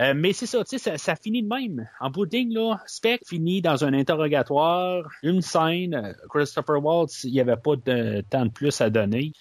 [0.00, 1.88] Euh, mais c'est ça, tu sais, ça, ça finit de même.
[2.00, 6.16] En bout de ligne, là, Spec finit dans un interrogatoire, une scène.
[6.30, 9.32] Christopher Waltz, il n'y avait pas de temps de plus à donner.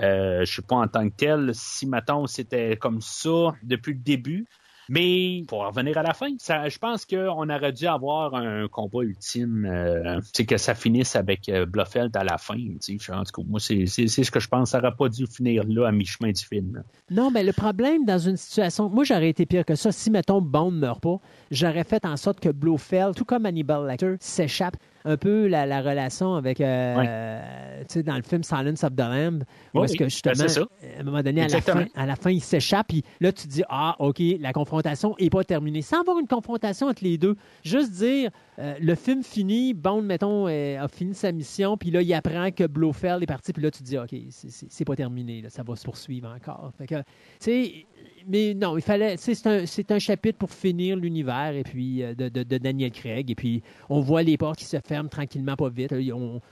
[0.00, 4.00] Euh, je sais pas en tant que tel si mettons c'était comme ça depuis le
[4.00, 4.46] début.
[4.88, 9.02] Mais pour en revenir à la fin, je pense qu'on aurait dû avoir un combat
[9.02, 12.54] ultime, euh, c'est que ça finisse avec euh, Blofeld à la fin.
[12.54, 14.70] En tout cas, moi, c'est ce que je pense.
[14.70, 16.82] Ça n'aurait pas dû finir là à mi-chemin du film.
[17.10, 18.88] Non, mais le problème dans une situation.
[18.88, 19.92] Moi, j'aurais été pire que ça.
[19.92, 23.86] Si, mettons, Bond ne meurt pas, j'aurais fait en sorte que Blofeld, tout comme Hannibal
[23.86, 24.76] Lecter, s'échappe.
[25.08, 27.40] Un peu la, la relation avec, euh,
[27.80, 30.48] tu sais, dans le film Silence of the Lamb, où Oui, est-ce que ben, justement,
[30.48, 30.60] ça.
[30.62, 33.44] à un moment donné, à la, fin, à la fin, il s'échappe, puis là, tu
[33.46, 35.80] te dis, ah, OK, la confrontation n'est pas terminée.
[35.82, 40.48] Sans avoir une confrontation entre les deux, juste dire, euh, le film finit, Bond, mettons,
[40.48, 43.70] euh, a fini sa mission, puis là, il apprend que Blofeld est parti, puis là,
[43.70, 46.72] tu te dis, OK, c'est- pas terminé, là, ça va se poursuivre encore.
[46.78, 47.02] Fait que, tu
[47.40, 47.86] sais,
[48.26, 49.16] mais non, il fallait.
[49.16, 53.30] C'est un, chapitre pour finir l'univers et puis euh, de, Daniel Craig.
[53.30, 55.94] Et puis on voit les portes qui se ferment tranquillement, pas vite.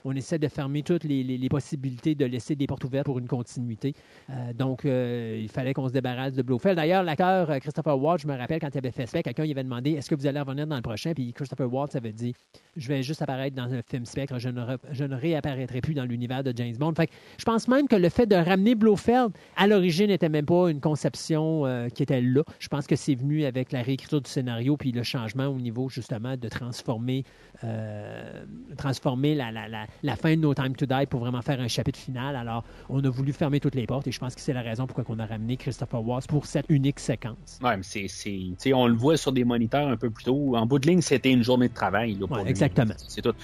[0.04, 3.94] On, essaie de fermer toutes les, possibilités de laisser des portes ouvertes pour une continuité.
[4.30, 6.76] Euh, donc euh, il fallait qu'on se débarrasse de Blofeld.
[6.76, 9.64] D'ailleurs, l'acteur Christopher Waltz, je me rappelle quand il avait fait Spectre, quelqu'un il avait
[9.64, 11.12] demandé est-ce que vous allez revenir dans le prochain?
[11.12, 12.34] Puis Christopher Waltz avait dit
[12.76, 16.04] je vais juste apparaître dans un film Spectre, je ne, je ne réapparaîtrai plus dans
[16.04, 16.94] l'univers de James Bond.
[16.94, 20.46] Fait que je pense même que le fait de ramener Blofeld à l'origine n'était même
[20.46, 22.42] pas une conception euh, qui était là.
[22.58, 25.88] Je pense que c'est venu avec la réécriture du scénario puis le changement au niveau
[25.88, 27.24] justement de transformer,
[27.62, 28.44] euh,
[28.76, 31.68] transformer la, la, la, la fin de No Time to Die pour vraiment faire un
[31.68, 32.36] chapitre final.
[32.36, 34.86] Alors, on a voulu fermer toutes les portes et je pense que c'est la raison
[34.86, 37.58] pourquoi on a ramené Christopher Waltz pour cette unique séquence.
[37.62, 40.56] Ouais, mais c'est, c'est, on le voit sur des moniteurs un peu plus tôt.
[40.56, 42.14] En bout de ligne, c'était une journée de travail.
[42.14, 42.50] Là, pour Ouais, lui.
[42.50, 42.94] exactement.
[43.08, 43.34] C'est tout.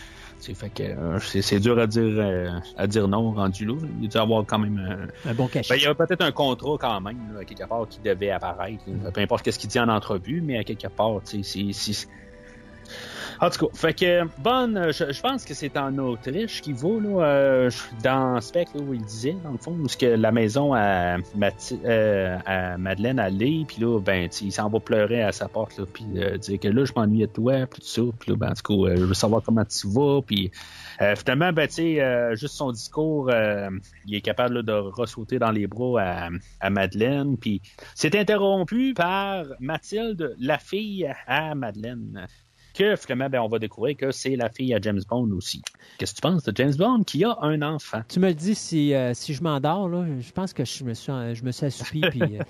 [0.41, 3.75] C'est fait que euh, c'est, c'est dur à dire euh, à dire non rendu là.
[4.01, 4.79] Il doit y avoir quand même
[5.25, 5.73] un, Un bon cachet.
[5.75, 8.31] Ben, il y a peut-être un contrat quand même, là, à quelque part, qui devait
[8.31, 8.83] apparaître.
[9.05, 9.11] là.
[9.11, 12.09] Peu importe ce qu'il dit en entrevue, mais à quelque part, tu sais, c'est- c'est.
[13.43, 16.89] En tout cas, fait que Bonne, euh, je, pense que c'est en Autriche qu'il va,
[16.89, 17.71] là, euh,
[18.03, 22.77] dans Spec, là, où il disait, dans le fond, où que la maison à, euh,
[22.77, 26.37] Madeleine allait, puis là, ben, il s'en va pleurer à sa porte, là, puis euh,
[26.37, 28.85] dire que là, je m'ennuie de toi, puis tout ça, puis là, ben, en tout
[28.85, 30.51] cas, euh, je veux savoir comment tu vas, puis
[31.01, 33.71] euh, finalement, ben, tu euh, juste son discours, euh,
[34.07, 36.29] il est capable là, de ressauter dans les bras à,
[36.61, 37.39] à Madeleine.
[37.39, 37.63] Puis
[37.95, 42.27] c'est interrompu par Mathilde, la fille à Madeleine.
[42.81, 45.61] Que finalement, ben, on va découvrir que c'est la fille à James Bond aussi.
[45.99, 48.01] Qu'est-ce que tu penses de James Bond qui a un enfant?
[48.09, 50.95] Tu me le dis si, euh, si je m'endors, là, je pense que je me
[50.95, 52.01] suis, je me suis assoupi.
[52.11, 52.43] puis, euh,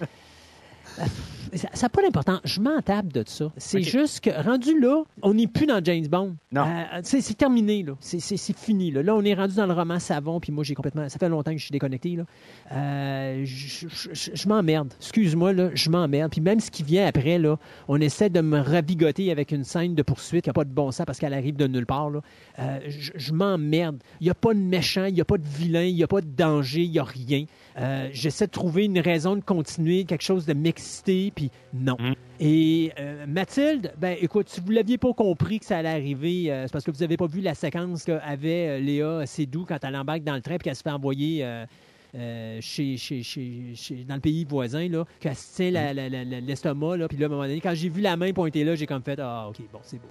[1.54, 2.40] ça n'a pas d'importance.
[2.44, 3.50] Je m'en tape de ça.
[3.56, 6.36] C'est juste que, rendu là, on n'est plus dans James Bond.
[6.52, 6.62] Non.
[6.64, 7.94] Euh, c'est terminé, là.
[8.00, 8.20] C'est-
[8.56, 9.02] fini, là.
[9.02, 11.08] Là, on est rendu dans le roman savon, puis moi, j'ai complètement...
[11.08, 12.24] Ça fait longtemps que je suis déconnecté, là.
[12.72, 14.92] Euh, je je- je- je m'emmerde.
[15.00, 16.30] Excuse-moi, là, je m'emmerde.
[16.30, 19.94] Puis même ce qui vient après, là, on essaie de me ravigoter avec une scène
[19.94, 22.20] de poursuite qui n'a pas de bon sens parce qu'elle arrive de nulle part, là.
[22.58, 23.98] Euh, je je m'emmerde.
[24.20, 26.06] Il n'y a pas de méchant, il n'y a pas de vilain, il n'y a
[26.08, 27.44] pas de danger, il n'y a rien.
[27.78, 31.97] Euh, J'essaie de trouver une raison de continuer, quelque chose de m'exciter, puis non.
[31.99, 32.15] Mm.
[32.40, 36.66] Et euh, Mathilde, ben écoute, si vous l'aviez pas compris que ça allait arriver, euh,
[36.66, 40.24] c'est parce que vous n'avez pas vu la séquence qu'avait Léa Seydoux quand elle embarque
[40.24, 44.20] dans le train puis qu'elle se fait envoyer euh, chez, chez, chez- chez- dans le
[44.20, 47.60] pays voisin, là, qu'elle se tient la- l'estomac, là, puis là, à un moment donné,
[47.60, 50.08] quand j'ai vu la main pointer là, j'ai comme fait, ah, OK, bon, c'est beau.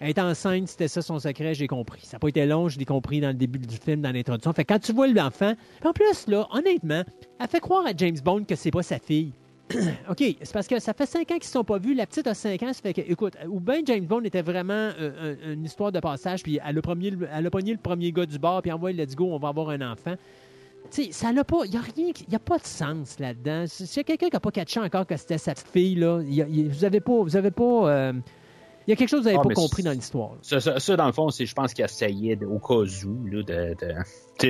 [0.00, 2.00] Être enceinte, c'était ça son secret, j'ai compris.
[2.04, 4.52] Ça n'a pas été long, je l'ai compris dans le début du film, dans l'introduction.
[4.52, 5.54] Fait que quand tu vois l'enfant,
[5.84, 7.02] en plus, là, honnêtement,
[7.40, 9.32] elle fait croire à James Bond que c'est pas sa fille.
[10.10, 11.94] OK, c'est parce que ça fait cinq ans qu'ils ne sont pas vus.
[11.94, 12.72] La petite a cinq ans.
[12.72, 16.00] Ça fait que, écoute, ou bien James Bond était vraiment euh, un- une histoire de
[16.00, 18.96] passage, puis elle a, premier, elle a pogné le premier gars du bar, puis envoyé
[18.96, 20.14] let's go, on va avoir un enfant.
[20.90, 21.64] Tu sais, ça n'a pas.
[21.66, 22.12] Il n'y a rien.
[22.28, 23.64] Il a pas de sens là-dedans.
[23.66, 25.96] Si- S'il y a quelqu'un qui n'a pas catché encore que c'était sa petite fille,
[25.96, 27.20] là, vous avez pas.
[27.22, 27.90] Vous avez pas.
[27.90, 28.12] euh,
[28.88, 30.30] il y a quelque chose que vous n'avez Ah, pas compris c'est- dans l'histoire.
[30.42, 33.42] Ça, ça- ça, dans le fond, c'est, je pense qu'il essayait au cas où là,
[33.42, 33.76] de,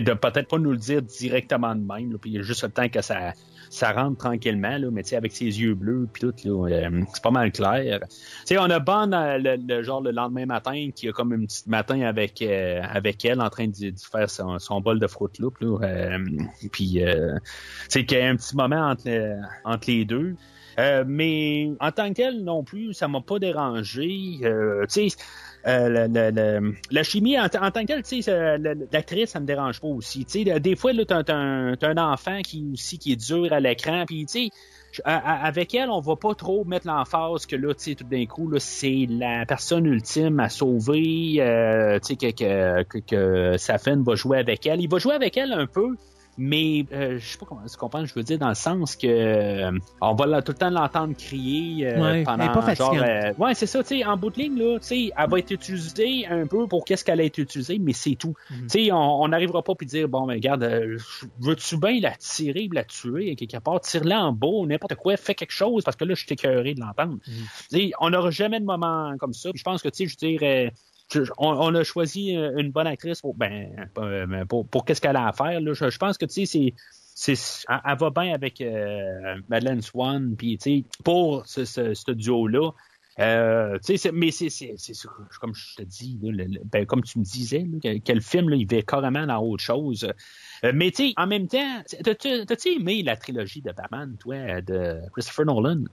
[0.01, 2.63] de, peut-être pas nous le dire directement de même, là, puis il y a juste
[2.63, 3.33] le temps que ça,
[3.69, 7.51] ça rentre tranquillement, là, mais avec ses yeux bleus puis tout, euh, c'est pas mal
[7.53, 8.01] clair.
[8.53, 11.67] On a Bond euh, le, le genre le lendemain matin qui a comme une petite
[11.67, 15.31] matin avec euh, avec elle en train de, de faire son, son bol de Fruit
[15.41, 16.19] Loop, là, euh,
[16.71, 17.01] puis
[17.89, 20.37] sais qu'il y a un petit moment entre, entre les deux.
[20.79, 24.39] Euh, mais en tant que non plus, ça m'a pas dérangé.
[24.43, 25.17] Euh, tu sais,
[25.67, 28.59] euh, la chimie en, tant que tu sais,
[28.93, 30.25] l'actrice, ça me dérange pas aussi.
[30.25, 33.61] Tu sais, des fois, là, t'as, un, un enfant qui aussi qui est dur à
[33.61, 34.51] l'écran, puis tu sais.
[35.05, 39.45] Avec elle, on va pas trop mettre l'emphase que là, tout d'un coup, c'est la
[39.45, 41.35] personne ultime à sauver,
[42.03, 44.81] tu que, que, que, que Safin va jouer avec elle.
[44.81, 45.95] Il va jouer avec elle un peu,
[46.39, 49.07] mais euh, je sais pas comment tu comprends, je veux dire, dans le sens que
[49.09, 53.55] euh, on va tout le temps l'entendre crier euh, Ouais, pendant pas genre, euh, ouais,
[53.55, 56.27] c'est ça, tu sais, en bout de ligne, là, tu sais, elle va être utilisée
[56.27, 58.35] un peu pour qu'est-ce qu'elle a été utilisée, mais c'est tout.
[58.51, 58.63] Mhm.
[58.63, 60.97] Tu sais, on n'arrivera pas puis dire, bon, mais regarde, euh,
[61.41, 65.53] veux-tu bien la tirer, la tuer, quelque part, tire-la en bas, n'importe quoi, fais quelque
[65.53, 67.15] chose, parce que là, je suis écœuré de l'entendre.
[67.27, 67.45] Mhm.
[67.71, 69.51] Tu sais, on n'aura jamais de moment comme ça.
[69.55, 70.71] Je pense que, tu sais, je veux dire, euh,
[71.17, 75.17] on, on a choisi euh, une bonne actrice pour, ben, euh, pour, pour qu'est-ce qu'elle
[75.17, 75.61] a à faire.
[75.61, 75.73] Là.
[75.73, 76.75] Je, je pense que, tu sais,
[77.15, 77.35] c'est.
[77.69, 82.71] Elle, va bien avec euh, Madeleine Swan, puis tu sais, pour ce, ce, ce duo-là.
[83.21, 83.79] Euh,
[84.13, 84.75] mais c'est,
[85.41, 88.57] comme je te dis, là, ben, comme tu me disais, là, que, le film, là,
[88.57, 90.09] il va carrément dans autre chose.
[90.65, 95.01] Euh, mais tu en même temps, t'as-tu, t'as-tu aimé la trilogie de Batman, toi, de
[95.13, 95.85] Christopher Nolan?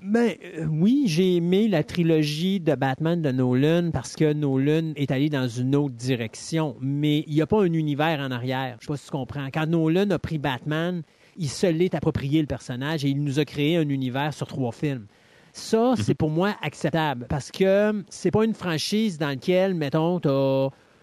[0.00, 5.10] Ben euh, oui, j'ai aimé la trilogie de Batman de Nolan parce que Nolan est
[5.10, 8.76] allé dans une autre direction, mais il n'y a pas un univers en arrière.
[8.78, 9.48] Je sais pas si tu comprends.
[9.52, 11.02] Quand Nolan a pris Batman,
[11.36, 14.70] il se l'est approprié le personnage et il nous a créé un univers sur trois
[14.70, 15.06] films.
[15.52, 20.28] Ça, c'est pour moi acceptable parce que c'est pas une franchise dans laquelle, mettons, tu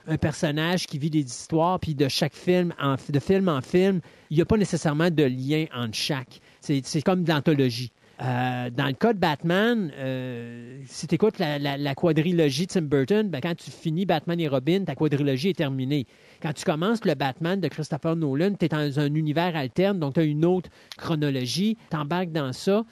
[0.08, 4.02] un personnage qui vit des histoires, puis de chaque film, en, de film en film,
[4.30, 6.42] il n'y a pas nécessairement de lien entre chaque.
[6.62, 7.92] C'est c'est comme de l'anthologie.
[8.22, 13.28] Euh, dans le cas de Batman, euh, si tu écoutes la, quadrilogie de Tim Burton,
[13.30, 16.08] ben, quand tu finis Batman et Robin, ta quadrilogie est terminée.
[16.42, 20.14] Quand tu commences le Batman de Christopher Nolan, tu es dans un univers alterne, donc
[20.14, 22.86] tu as une autre chronologie, tu dans ça.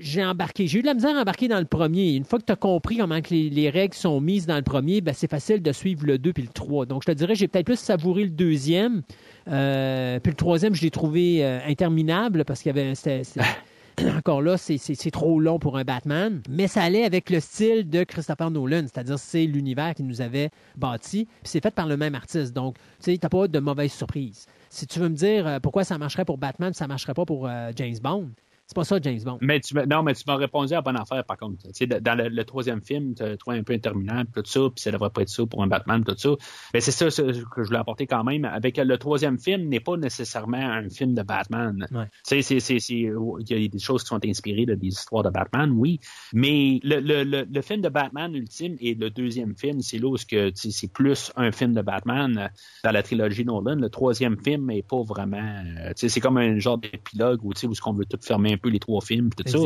[0.00, 2.14] J'ai embarqué, j'ai eu de la misère à embarquer dans le premier.
[2.14, 4.62] Une fois que tu as compris comment que les, les règles sont mises dans le
[4.62, 6.86] premier, ben, c'est facile de suivre le 2 puis le 3.
[6.86, 9.02] Donc, je te dirais, j'ai peut-être plus savouré le deuxième.
[9.48, 12.94] Euh, puis le troisième, je l'ai trouvé interminable parce qu'il y avait.
[12.94, 13.44] c'était- c'était-
[14.16, 18.04] encore là, c'est- trop long pour un Batman, mais ça allait avec le style de
[18.04, 22.14] Christopher Nolan, c'est-à-dire c'est l'univers qu'il nous avait bâti, puis c'est fait par le même
[22.14, 22.52] artiste.
[22.54, 24.46] Donc, tu sais, t'as pas de mauvaise surprise.
[24.70, 27.46] Si tu veux me dire euh, pourquoi ça marcherait pour Batman, ça marcherait pas pour
[27.46, 28.28] euh, James Bond,
[28.72, 29.38] c'est pas ça James Bond.
[29.42, 31.56] Mais tu, non, mais tu m'as répondu à la bonne affaire, par contre.
[32.00, 34.90] Dans le, le troisième film, tu as trouvé un peu interminable, tout ça, puis ça
[34.90, 36.30] devrait pas être ça pour un Batman, tout ça.
[36.72, 38.44] Mais c'est ça, que je voulais apporter quand même.
[38.46, 41.86] Avec le troisième film, n'est pas nécessairement un film de Batman.
[41.92, 42.06] Ouais.
[42.30, 46.00] Il y a des choses qui sont inspirées de des histoires de Batman, oui.
[46.32, 50.08] Mais le, le, le, le film de Batman ultime et le deuxième film, c'est là
[50.08, 52.50] où c'est plus un film de Batman
[52.84, 53.76] dans la trilogie Nolan.
[53.76, 55.62] Le troisième film est pas vraiment.
[55.88, 58.56] tu sais, c'est comme un genre d'épilogue où, où ce qu'on veut tout fermer un
[58.62, 59.58] peu les trois films, tout ça.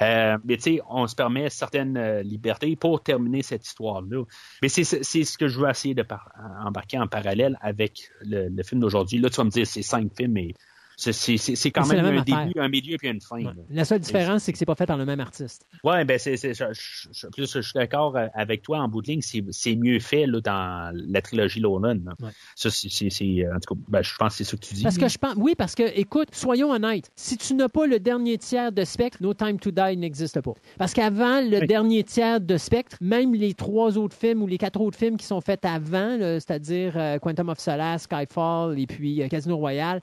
[0.00, 4.24] Euh, mais tu sais, on se permet certaines euh, libertés pour terminer cette histoire-là.
[4.62, 6.30] Mais c'est ce que je veux essayer de par-
[6.64, 9.18] embarquer en parallèle avec le, le film d'aujourd'hui.
[9.18, 10.54] Là, tu vas me dire, c'est cinq films, mais
[11.00, 12.46] c'est quand même un affaire.
[12.46, 13.36] début, un milieu puis une fin.
[13.36, 13.52] Ouais.
[13.70, 15.64] La seule différence, c'est que c'est pas fait par le même artiste.
[15.84, 19.00] Ouais, ben c'est, je, je- je- plus je suis d'accord euh, avec toi en bout
[19.02, 21.98] de ligne, c'est, mieux fait là, dans la trilogie Nolan.
[22.20, 22.30] Ouais.
[22.56, 24.82] Ça, c'est, c'est- en tout cas, ben, je pense que c'est ça que tu dis.
[24.82, 28.00] Parce que je pense, oui, parce que, écoute, soyons honnêtes, si tu n'as pas le
[28.00, 30.54] dernier tiers de Spectre, No Time to Die n'existe pas.
[30.78, 31.66] Parce qu'avant le Oui.
[31.68, 35.26] dernier tiers de Spectre, même les trois autres films ou les quatre autres films qui
[35.26, 40.00] sont faits avant, c'est-à-dire euh, Quantum of Solace, Skyfall et puis euh, Casino Royale,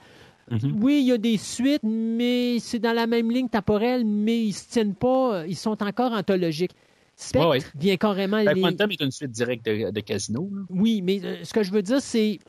[0.52, 0.80] Mhm.
[0.84, 4.54] oui, il y a des suites, mais c'est dans la même ligne temporelle, mais ils
[4.54, 6.72] se tiennent pas, euh, ils sont encore anthologiques.
[7.18, 7.66] Spectre Ouais, ouais.
[7.80, 8.62] vient carrément Ben, les...
[8.62, 10.50] Quantum est une suite directe de, de Casino.
[10.54, 10.62] là.
[10.70, 12.40] Oui, mais euh, ce que je veux dire, c'est.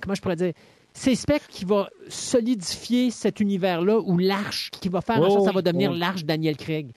[0.00, 0.52] Comment je pourrais dire?
[0.94, 5.44] C'est Spectre qui va solidifier cet univers-là ou l'arche qui va faire en sorte que
[5.46, 6.88] ça va devenir l'arche Daniel Craig.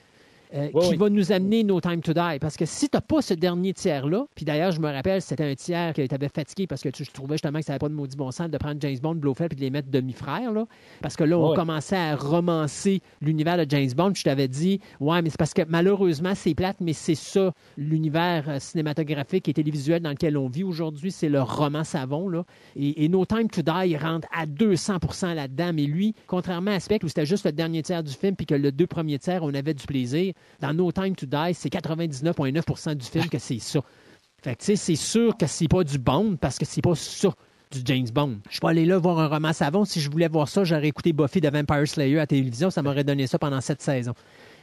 [0.54, 0.96] Euh, Oui, qui oui.
[0.96, 2.38] va nous amener No Time to Die.
[2.40, 5.44] Parce que si tu n'as pas ce dernier tiers-là, puis d'ailleurs, je me rappelle, c'était
[5.44, 7.88] un tiers qui t'avait fatigué parce que tu, je trouvais justement que ça n'avait pas
[7.88, 10.52] de maudit bon sens de prendre James Bond, Blofeld, puis de les mettre demi-frères.
[10.52, 10.66] là.
[11.00, 14.12] Parce que là, on commençait à romancer l'univers de James Bond.
[14.12, 17.52] puis Je t'avais dit, ouais, mais c'est parce que malheureusement, c'est plate, mais c'est ça,
[17.76, 21.10] l'univers euh, cinématographique et télévisuel dans lequel on vit aujourd'hui.
[21.12, 22.28] C'est le roman savon.
[22.28, 22.44] Là.
[22.76, 25.72] Et, et No Time to Die rentre à 200% là-dedans.
[25.74, 28.54] Mais lui, contrairement à Spectre, où c'était juste le dernier tiers du film, puis que
[28.54, 32.94] le deux premiers tiers, on avait du plaisir, dans No Time to Die, c'est 99,9%
[32.94, 33.80] du film que c'est ça.
[34.42, 37.30] Fait que, c'est sûr que c'est pas du Bond parce que c'est pas ça
[37.70, 38.38] du James Bond.
[38.46, 39.84] Je suis pas allé là voir un roman savon.
[39.84, 42.70] Si je voulais voir ça, j'aurais écouté Buffy de Vampire Slayer à la télévision.
[42.70, 44.14] Ça m'aurait donné ça pendant sept saisons.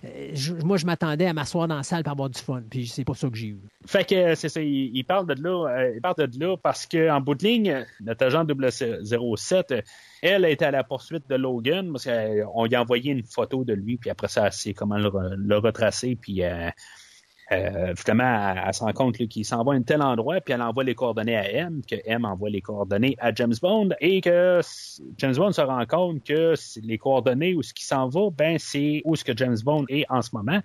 [0.06, 0.34] Euh,
[0.64, 2.62] moi, je m'attendais à m'asseoir dans la salle pour avoir du fun.
[2.70, 3.60] Puis c'est pas ça que j'ai eu.
[3.86, 6.86] Fait que c'est ça, il, il parle de là, euh, il parle de là parce
[6.86, 9.82] qu'en bout de ligne, notre agent 007, euh,
[10.22, 13.74] elle était à la poursuite de Logan parce qu'on lui a envoyé une photo de
[13.74, 16.70] lui, puis après ça, sait comment le, re- le retracer, puis euh,
[17.52, 20.54] euh, justement, elle, elle se rend compte qu'il s'en va à un tel endroit, puis
[20.54, 24.22] elle envoie les coordonnées à M, que M envoie les coordonnées à James Bond, et
[24.22, 24.62] que
[25.18, 28.58] James Bond se rend compte que c'est les coordonnées où ce qui s'en va, ben
[28.60, 30.60] c'est où ce que James Bond est en ce moment.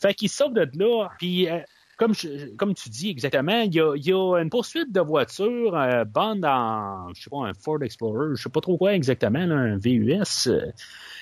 [0.00, 1.58] Fait qu'il sort de là, puis euh,
[1.98, 5.76] comme, je- comme tu dis exactement, il y a, y a une poursuite de voiture,
[5.76, 9.44] euh, Bond en, je sais pas, un Ford Explorer, je sais pas trop quoi exactement,
[9.44, 10.46] là, un VUS.
[10.46, 10.60] euh,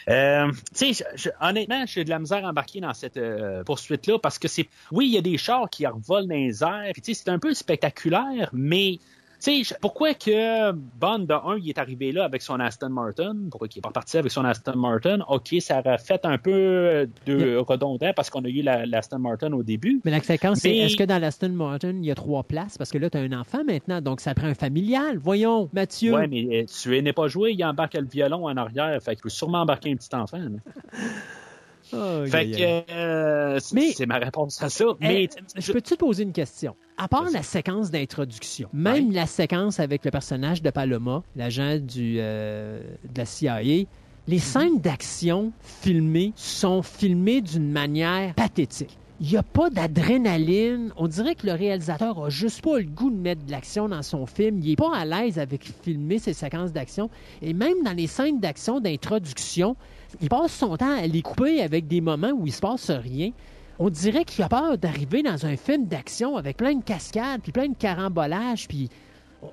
[0.09, 1.05] euh, tu sais,
[1.41, 5.07] honnêtement, j'ai de la misère à embarquer dans cette euh, poursuite-là parce que c'est, oui,
[5.07, 7.55] il y a des chars qui revolent dans les airs, tu sais, c'est un peu
[7.55, 8.99] spectaculaire, mais
[9.47, 13.37] tu sais, pourquoi que Bond de 1, il est arrivé là avec son Aston Martin,
[13.51, 16.51] pourquoi il est pas parti avec son Aston Martin, ok, ça aurait fait un peu
[16.53, 20.01] euh, de redondant parce qu'on a eu la, l'Aston Martin au début.
[20.05, 22.77] Mais la séquence, c'est est-ce que dans l'Aston Martin, il y a trois places?
[22.77, 25.19] Parce que là, tu as un enfant maintenant, donc ça prend un familial.
[25.19, 26.15] Voyons, Mathieu.
[26.15, 29.23] Ouais, mais euh, tu n'es pas joué, il embarque le violon en arrière, fait qu'il
[29.23, 30.41] peut sûrement embarquer un petit enfant.
[31.93, 34.85] Oh, Fait que euh, c'est ma réponse à ça.
[35.01, 36.75] Mais je peux-tu te poser une question?
[36.99, 42.17] À part la séquence d'introduction, même la séquence avec le personnage de Paloma, l'agent du,
[42.19, 42.81] euh,
[43.13, 43.85] de la CIA, Mhm.
[44.29, 48.99] les scènes d'action filmées sont filmées d'une manière pathétique.
[49.21, 50.93] Il n'y a pas d'adrénaline.
[50.97, 54.03] On dirait que le réalisateur a juste pas le goût de mettre de l'action dans
[54.03, 54.61] son film.
[54.63, 57.09] Il est pas à l'aise avec filmer ses séquences d'action.
[57.41, 59.75] Et même dans les scènes d'action d'introduction,
[60.21, 63.31] il passe son temps à les couper avec des moments où il se passe rien.
[63.79, 67.53] On dirait qu'il a peur d'arriver dans un film d'action avec plein de cascades, puis
[67.53, 68.89] plein de carambolages, puis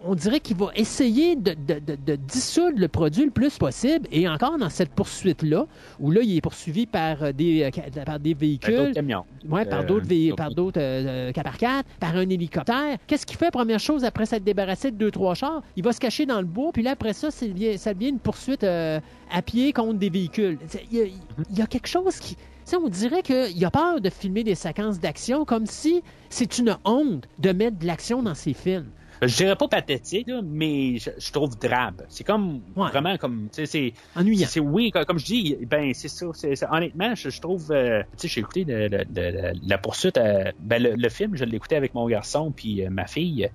[0.04, 4.08] on dirait qu'il va essayer de, de- de- de dissoudre le produit le plus possible.
[4.12, 5.66] Et encore dans cette poursuite-là,
[6.00, 8.76] où là, il est poursuivi par euh, des, euh, par des véhicules.
[8.76, 9.26] d'autres camions.
[9.48, 12.98] Ouais, par Euh, d'autres par d'autres euh, 4x4, par un hélicoptère.
[13.08, 15.62] Qu'est-ce qu'il fait, première chose, après s'être débarrassé de deux, trois chars?
[15.76, 18.64] Il va se cacher dans le bois, puis là, après ça, ça devient une poursuite
[18.64, 19.00] euh,
[19.32, 20.58] à pied contre des véhicules.
[20.68, 22.38] C'est- Il y, a, il y a quelque chose qui...
[22.76, 27.28] on dirait qu'il a peur de filmer des séquences d'action comme si c'est une honte
[27.40, 28.88] de mettre de l'action dans ses films.
[29.27, 32.02] Je dirais pas pathétique, là, mais je, je trouve drabe.
[32.10, 32.90] C'est comme Ouais.
[32.90, 34.48] vraiment comme c'est Ennuyant.
[34.50, 36.26] c'est oui comme, comme je dis ben c'est ça
[36.72, 40.52] honnêtement je, je trouve euh, tu sais j'ai écouté le- le- le- la poursuite euh,
[40.60, 43.50] ben le, le film je l'ai écouté avec mon garçon puis euh, ma fille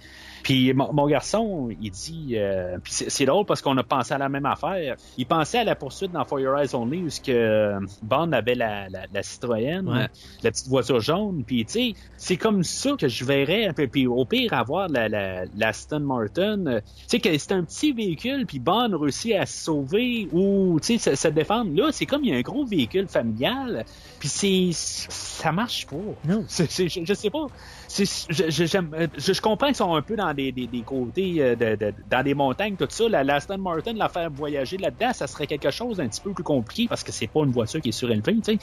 [0.49, 4.19] puis mon, mon garçon il dit euh, c'est c'est drôle parce qu'on a pensé à
[4.19, 7.21] la même affaire il pensait à la poursuite dans For Your Eyes Only où ce
[7.21, 10.07] que euh, Bond avait la, la, la Citroën Ouais.
[10.43, 11.45] la petite voiture jaune.
[11.47, 13.73] Puis, tu sais, c'est comme ça que je verrais.
[13.93, 16.67] Puis, au pire, avoir la, la, la Aston Martin.
[16.67, 20.79] euh, Tu sais, que c'est un petit véhicule, puis Bond réussit à se sauver ou,
[20.81, 21.71] tu sais, se, se défendre.
[21.75, 23.85] Là, c'est comme il y a un gros véhicule familial.
[24.19, 25.97] Puis, c'est ça marche pas.
[26.25, 26.45] Non.
[26.49, 27.47] C'est- c'est- je, je sais pas.
[27.91, 30.67] C'est- Je, je, j'aime- euh, je, je comprends qu'ils sont un peu dans des, des,
[30.67, 33.09] des côtés, euh, de, de- dans des montagnes, tout ça.
[33.09, 36.87] La, Martin, la faire voyager là-dedans, ça serait quelque chose d'un petit peu plus compliqué
[36.87, 38.59] parce que c'est pas une voiture qui est surélevée, tu sais.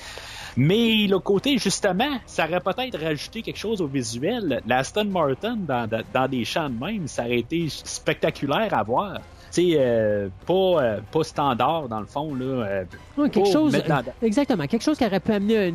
[0.56, 4.62] Mais le côté, justement, ça aurait peut-être rajouté quelque chose au visuel.
[4.68, 8.84] La Aston Martin, dans, dans, dans des champs de même, ça aurait été spectaculaire à
[8.84, 9.18] voir.
[9.52, 12.46] Sais, euh, pas, euh, pas standard, dans le fond, là.
[12.46, 12.84] euh,
[13.18, 15.74] Ouais, quelque chose, dans- exactement, quelque chose qui aurait pu amener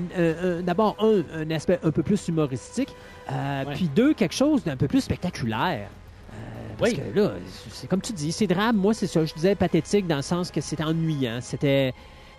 [0.63, 2.91] d'abord un, un aspect un peu plus humoristique,
[3.31, 3.75] euh, Ouais.
[3.75, 5.89] puis deux, quelque chose d'un peu plus spectaculaire.
[6.33, 6.37] Euh,
[6.79, 6.97] parce Oui.
[6.99, 7.33] que là,
[7.73, 8.77] c'est comme tu dis, c'est drame.
[8.77, 9.25] Moi, c'est ça.
[9.25, 11.39] Je disais pathétique dans le sens que c'était ennuyant.
[11.41, 11.93] C'était.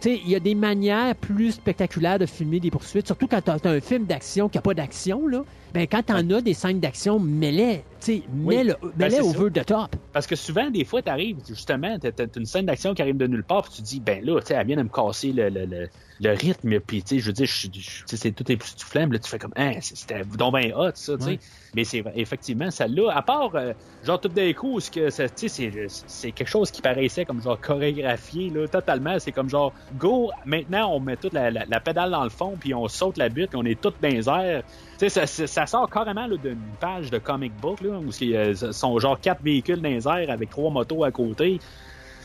[0.05, 3.59] Il y a des manières plus spectaculaires de filmer des poursuites, surtout quand tu as,
[3.71, 5.43] un film d'action qui n'a pas d'action, là.
[5.73, 8.57] Ben, quand tu en as des scènes d'action, mets-les, tu Oui.
[8.57, 9.95] Ben, mets-les c'est over the top.
[10.11, 13.25] Parce que souvent, des fois, t'arrives, justement, t'as t'as une scène d'action qui arrive de
[13.27, 15.31] nulle part, puis tu te dis, ben là, tu sais, elle vient de me casser
[15.31, 15.87] le, le, le,
[16.19, 19.07] le rythme, puis tu sais, je veux dire, je- je- c'est tout est plus soufflant,
[19.07, 21.39] là, tu fais comme, hein, c'était donc ben hot, ça, tu sais.
[21.73, 23.71] Mais c'est effectivement, celle-là, à part, euh,
[24.03, 25.31] genre, tout d'un coup, ce que, c'est-
[25.87, 29.17] c'est quelque chose qui paraissait comme genre chorégraphié, là, totalement.
[29.19, 32.57] C'est comme genre, go, maintenant, on met toute la, la- la pédale dans le fond,
[32.57, 34.63] puis on saute la butte, on est toutes dans les airs.
[34.99, 38.97] Ça, ça, ça sort carrément d'une page de comic book, là, où c'est, euh, sont
[38.99, 41.59] genre quatre véhicules dans les avec trois motos à côté.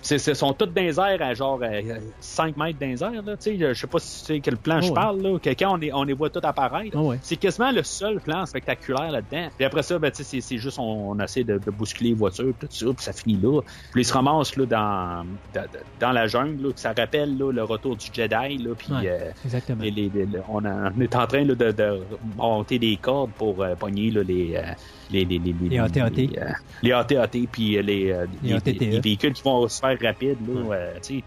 [0.07, 3.23] C'est, ce sont toutes dans les airs à genre euh, 5 mètres dans les airs,
[3.25, 3.59] là, tu sais.
[3.59, 4.95] Je sais pas si tu sais quel plan Oh, je ouais.
[4.95, 5.39] parle, là.
[5.41, 6.97] que quand on, est, on les voit tout apparaître.
[6.97, 7.19] Oh, ouais.
[7.23, 9.49] C'est quasiment le seul plan spectaculaire là-dedans.
[9.57, 12.11] Puis après ça, ben, tu sais, c'est, c'est juste on, on essaie de, de bousculer
[12.11, 13.61] les voitures, tout ça, puis ça finit là.
[13.93, 15.65] Puis ils se ramassent là, dans, dans,
[15.99, 19.01] dans la jungle, là, ça rappelle là, le retour du Jedi, là, puis Ouais.
[19.09, 19.83] euh, Exactement.
[19.83, 22.01] les- les- les- on, a- on est en train là, de, de
[22.37, 24.63] monter des cordes pour euh, pogner là, les, euh,
[25.11, 26.11] les, les, les, Les AT-AT.
[26.17, 26.45] les, euh,
[26.83, 30.39] les AT-AT, puis euh, les, euh, Les véhicules qui vont se faire rapides.
[30.49, 30.77] Là, Ouais.
[30.77, 31.23] euh, tu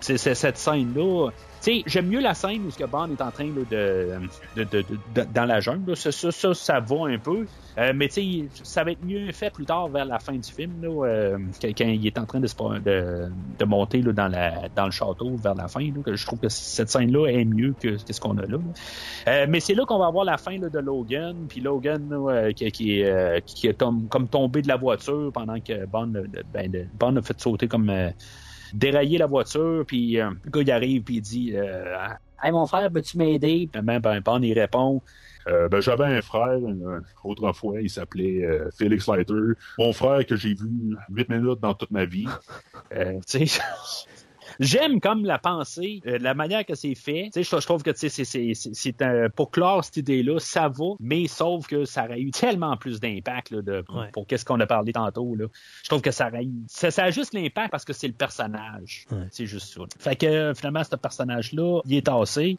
[0.00, 0.34] sais.
[0.34, 1.30] cette scène-là.
[1.30, 4.08] Tu sais, j'aime mieux la scène où ce que Bond est en train là, de,
[4.56, 4.84] de, de,
[5.14, 5.96] de- dans la jungle.
[5.96, 7.46] Ça, ça, ça, ça va un peu.
[7.78, 10.50] Euh, mais tu sais, ça va être mieux fait plus tard vers la fin du
[10.50, 14.68] film, là, euh, quand, il est en train de, se de, monter là, dans, la,
[14.74, 15.90] dans le château vers la fin.
[16.04, 18.58] Que je trouve que cette scène-là est mieux que, ce qu'on a là.
[19.28, 21.36] Euh, mais c'est là qu'on va avoir la fin de Logan.
[21.48, 25.30] Puis Logan euh, qui, qui, est, euh, qui est tom- comme tombé de la voiture
[25.32, 27.88] pendant que Bond, euh, ben, Bond a fait sauter comme
[28.72, 29.84] dérailler la voiture.
[29.86, 32.08] Puis euh, le gars il arrive puis il dit euh,
[32.42, 33.68] Hey mon frère, peux-tu m'aider?
[33.72, 35.00] Puis ben, ben, Bond il répond
[35.48, 39.34] Euh, ben, j'avais un frère, euh, autrefois, il s'appelait euh, Félix Leiter.
[39.78, 42.28] Mon frère que j'ai vu huit minutes dans toute ma vie.
[43.26, 43.60] Tu sais,
[44.60, 47.30] J'aime comme la pensée, euh, la manière que c'est fait.
[47.32, 51.26] Tu sais, je, trouve que tu sais, c'est, pour clore cette idée-là, ça va, mais
[51.28, 54.10] sauf que ça aurait eu tellement plus d'impact Ouais.
[54.12, 55.34] pour qu'est-ce qu'on a parlé tantôt.
[55.34, 55.46] Là.
[55.82, 58.12] Je trouve que ça aurait eu- ça, ça a juste l'impact parce que c'est le
[58.14, 59.06] personnage.
[59.10, 59.26] Ouais.
[59.30, 59.82] C'est juste ça.
[59.98, 62.56] Fait que euh, finalement, ce personnage-là, il est tassé.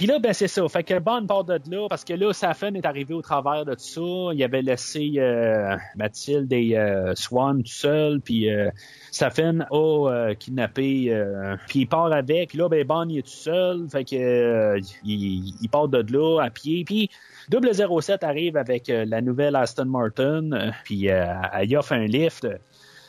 [0.00, 0.66] Puis là, ben c'est ça.
[0.66, 3.74] Fait que Bond part de là parce que là, Safin est arrivé au travers de
[3.74, 4.32] tout ça.
[4.32, 8.22] Il avait laissé euh, Mathilde et euh, Swan tout seul.
[8.22, 8.70] Puis euh,
[9.10, 11.12] Safin a euh, kidnappé.
[11.12, 12.54] euh, puis il part avec.
[12.54, 13.90] Là, ben Bond il est tout seul.
[13.90, 16.82] Fait que il, il part de là à pied.
[16.86, 17.10] Puis
[17.50, 20.72] 007 arrive avec la nouvelle Aston Martin.
[20.82, 22.46] puis y offre un lift.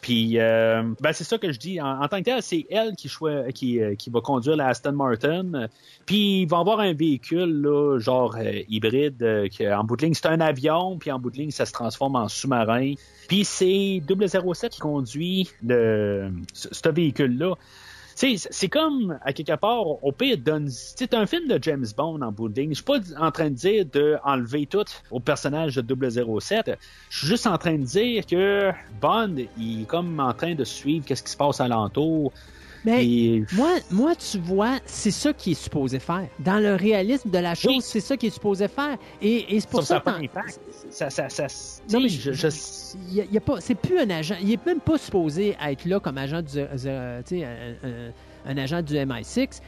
[0.01, 1.79] Puis, euh, ben c'est ça que je dis.
[1.79, 3.09] En, tant que tel, c'est elle qui,
[3.53, 5.67] qui, euh, qui va conduire la Aston Martin.
[6.07, 10.05] Puis, ils vont avoir un véhicule, là, genre euh, hybride, euh, que, en bout de
[10.05, 12.95] ligne, c'est un avion, puis en bout de ligne, ça se transforme en sous-marin.
[13.27, 17.55] Puis, c'est 007 qui conduit le, ce, ce véhicule-là.
[18.15, 20.69] C'est comme, à quelque part, au pire, donne.
[20.69, 22.51] C'est un film de James Bond en bout.
[22.55, 26.77] Je suis pas en train de dire de enlever tout au personnage de 007.
[27.09, 30.63] Je suis juste en train de dire que Bond, il est comme en train de
[30.63, 32.31] suivre qu'est-ce qui se passe alentour.
[32.83, 36.27] Mais Et- moi, moi, tu vois, c'est ça qu'il est supposé faire.
[36.39, 37.81] Dans le réalisme de la chose, Oui.
[37.81, 38.97] c'est ça qu'il est supposé faire.
[39.21, 41.09] Et, et c'est pour ça ça.
[41.09, 41.47] Ça, ça, ça,
[41.93, 42.47] Non, mais je, je-
[43.11, 44.35] y a- y a pas, c'est plus un agent.
[44.41, 46.59] Il est même pas supposé être là comme agent du,
[47.25, 48.11] sais, un, un-
[48.45, 49.61] un agent du MI6.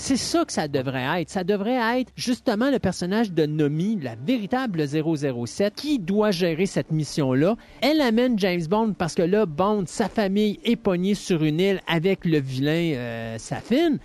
[0.00, 1.28] C'est ça que ça devrait être.
[1.28, 6.92] Ça devrait être justement le personnage de Nomi, la véritable 007, qui doit gérer cette
[6.92, 7.56] mission-là.
[7.80, 11.80] Elle amène James Bond parce que là, Bond, sa famille est pognée sur une île
[11.88, 13.96] avec le vilain euh, Safin.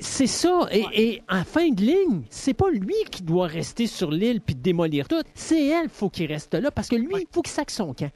[0.00, 0.66] C'est ça.
[0.72, 4.56] Et, et en fin de ligne, c'est pas lui qui doit rester sur l'île puis
[4.56, 5.22] démolir tout.
[5.34, 8.10] C'est elle, faut qu'il reste là parce que lui, il faut qu'il saque son camp.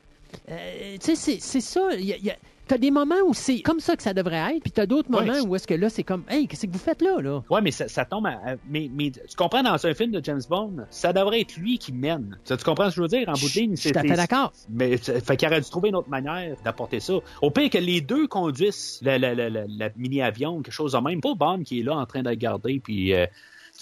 [0.51, 1.89] Euh, tu sais, c'est- ça.
[1.93, 2.37] A- y a-
[2.67, 5.25] T'as des moments où c'est comme ça que ça devrait être, puis t'as d'autres Ouais.
[5.27, 7.43] moments où est-ce que là, c'est comme, hey, qu'est-ce que vous faites là, là?
[7.51, 8.39] Ouais, mais ça, ça tombe à,
[8.71, 11.93] mais, mais tu comprends, dans un film de James Bond, ça devrait être lui qui
[11.93, 12.39] mène.
[12.47, 13.29] Tu, tu comprends ce que je veux dire?
[13.29, 14.53] En bout de ligne, Je suis tout à fait c'est- d'accord.
[14.71, 17.15] Mais fait qu'il aurait dû trouver une autre manière d'apporter ça.
[17.43, 20.99] Au pire que les deux conduisent la, la, la, la, la mini-avion, quelque chose de
[20.99, 21.21] même.
[21.21, 23.13] Pas Bond qui est là en train de regarder, puis...
[23.15, 23.27] euh,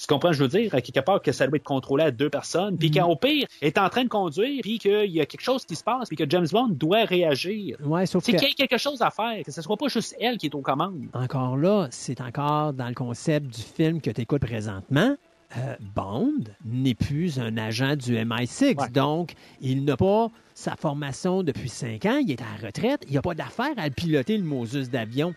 [0.02, 0.74] tu comprends je veux dire?
[0.74, 3.78] À quelque part que ça doit être contrôlé à deux personnes, puis qu'au pire, est
[3.78, 6.28] en train de conduire, puis qu'il y a quelque chose qui se passe, puis que
[6.28, 7.76] James Bond doit réagir.
[7.84, 9.88] Ouais, sauf C'est que qu'il y a quelque chose à faire, que ce soit pas
[9.88, 11.06] juste elle qui est aux commandes.
[11.14, 15.16] encore là, c'est encore dans le concept du film que tu écoutes présentement.
[15.58, 16.32] Euh, Bond
[16.64, 18.88] n'est plus un agent du MI6, Ouais.
[18.88, 23.14] donc il n'a pas sa formation depuis cinq ans, il est à la retraite, il
[23.14, 25.34] n'a pas d'affaire à piloter le Moses d'avion.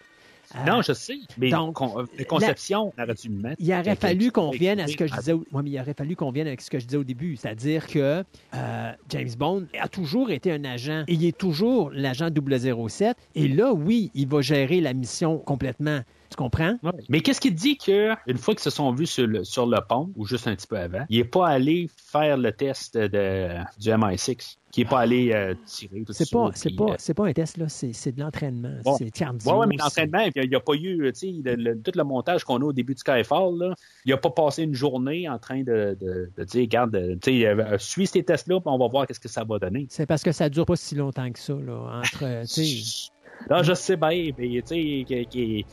[0.55, 3.55] Euh, Non, je sais, mais donc, con- euh, la conception, on aurait dû le mettre.
[3.59, 5.31] Il aurait fallu qu'on revienne à ce que je disais.
[5.33, 7.35] au- ouais, mais il aurait fallu qu'on vienne avec ce que je disais au début,
[7.35, 12.29] c'est-à-dire que euh, James Bond a toujours été un agent et il est toujours l'agent
[12.29, 13.17] 007.
[13.35, 16.01] Et là, oui, il va gérer la mission complètement
[16.35, 16.77] Tu comprends?
[16.83, 16.91] Ouais.
[17.07, 19.65] Mais qu'est-ce qui te dit que une fois qu'ils se sont vus sur le, sur
[19.65, 22.97] le pont, ou juste un petit peu avant, il est pas allé faire le test
[22.97, 23.47] de,
[23.79, 26.83] du MI6, qui est pas allé euh, tirer tout C'est ça, pas, puis, c'est pas,
[26.83, 27.69] euh, c'est pas un test, là.
[27.69, 28.73] C'est, de l'entraînement.
[28.83, 28.97] Bon.
[28.97, 29.49] C'est cardio.
[29.59, 32.43] Ouais, mais l'entraînement, il n'y a, pas eu, tu sais, le- le- tout le montage
[32.43, 33.73] qu'on a au début de Skyfall, là,
[34.03, 37.31] il n'a pas passé une journée en train de, de, de dire, regarde, euh, tu
[37.31, 39.87] sais, euh, suis ces tests-là, puis on va voir qu'est-ce que ça va donner.
[39.89, 41.99] C'est parce que ça dure pas si longtemps que ça, là.
[42.01, 43.11] Entre, tu sais.
[43.49, 45.65] Là, je sais bien, mais tu sais, qui,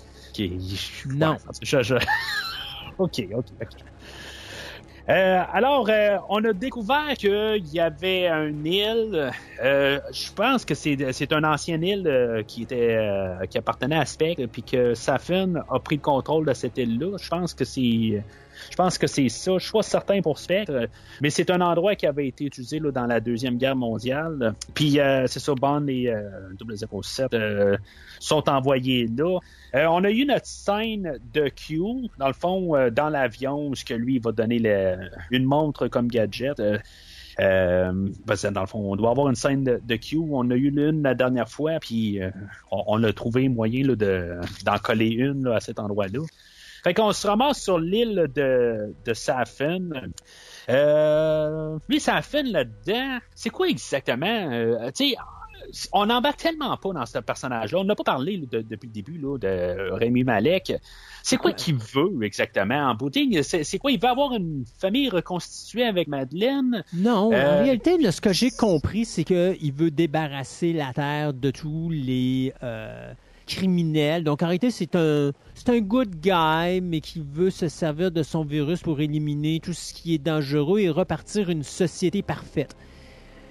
[1.07, 1.37] Non.
[1.63, 1.95] Je- je-
[2.99, 3.69] OK, OK, OK.
[5.09, 9.33] Euh, alors, euh, on a découvert qu'il y avait un île.
[9.63, 12.97] euh, je pense que c'est c'est un ancien île qui était
[13.51, 17.17] qui appartenait à Spectre, puis que Safin a pris le contrôle de cette île-là.
[17.21, 18.23] Je pense que c'est
[18.73, 19.53] je pense que c'est ça.
[19.59, 20.89] Je suis pas certain pour Spectre,
[21.21, 24.55] mais c'est un endroit qui avait été utilisé dans la deuxième guerre mondiale.
[24.73, 26.23] Puis euh, c'est ça, Bond et euh,
[27.03, 27.77] 007 euh,
[28.19, 29.39] sont envoyés là.
[29.75, 31.81] Euh, on a eu notre scène de Q,
[32.19, 34.57] dans le fond, euh, dans l'avion, ce que lui va donner
[35.31, 36.59] une montre comme gadget.
[36.59, 36.79] Euh,
[37.41, 37.93] euh,
[38.53, 40.17] dans le fond, on doit avoir une scène de, de Q.
[40.31, 42.31] On a eu l'une la dernière fois, puis euh,
[42.71, 46.21] on, a trouvé moyen d'en coller une à cet endroit-là.
[46.83, 49.89] Fait qu'on se ramasse sur l'île de, de Safin.
[50.69, 54.51] Euh, lui, Safin là-dedans, c'est quoi exactement?
[54.53, 55.17] Euh, tu sais,
[55.93, 57.79] on n'embarque tellement pas dans ce personnage-là.
[57.79, 60.73] On n'a pas parlé là, de- depuis le début là, de Rémi Malek.
[61.23, 63.43] C'est quoi qu'il veut exactement en bout de ligne?
[63.45, 63.93] C'est c'est quoi?
[63.93, 66.83] Il veut avoir une famille reconstituée avec Madeleine?
[66.93, 71.33] Non, en Euh, réalité, là, ce que j'ai compris, c'est qu'il veut débarrasser la Terre
[71.33, 73.13] de tous les euh,
[73.57, 74.25] criminels.
[74.25, 78.23] Donc, en réalité, c'est un, c'est un good guy, mais qui veut se servir de
[78.23, 82.75] son virus pour éliminer tout ce qui est dangereux et repartir une société parfaite.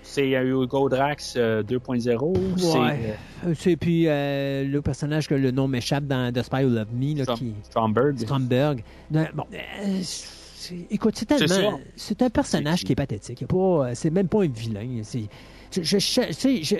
[0.03, 2.35] C'est euh, Hugo Drax euh, 2.0?
[2.57, 3.15] C'est Ouais.
[3.45, 6.93] Euh, C'est puis euh, le personnage que le nom m'échappe dans The Spy Who Loved
[6.93, 8.17] Me, là, Strom- qui Stromberg?
[8.19, 8.83] Stromberg.
[9.11, 9.21] Bon,
[9.53, 11.79] euh, c'est- écoute, c'est C'est tellement.
[11.95, 13.45] C'est un personnage C'est- qui est pathétique.
[13.47, 15.01] Pas, euh, C'est même pas un vilain.
[15.03, 15.25] C'est,
[15.71, 16.75] je, je- je-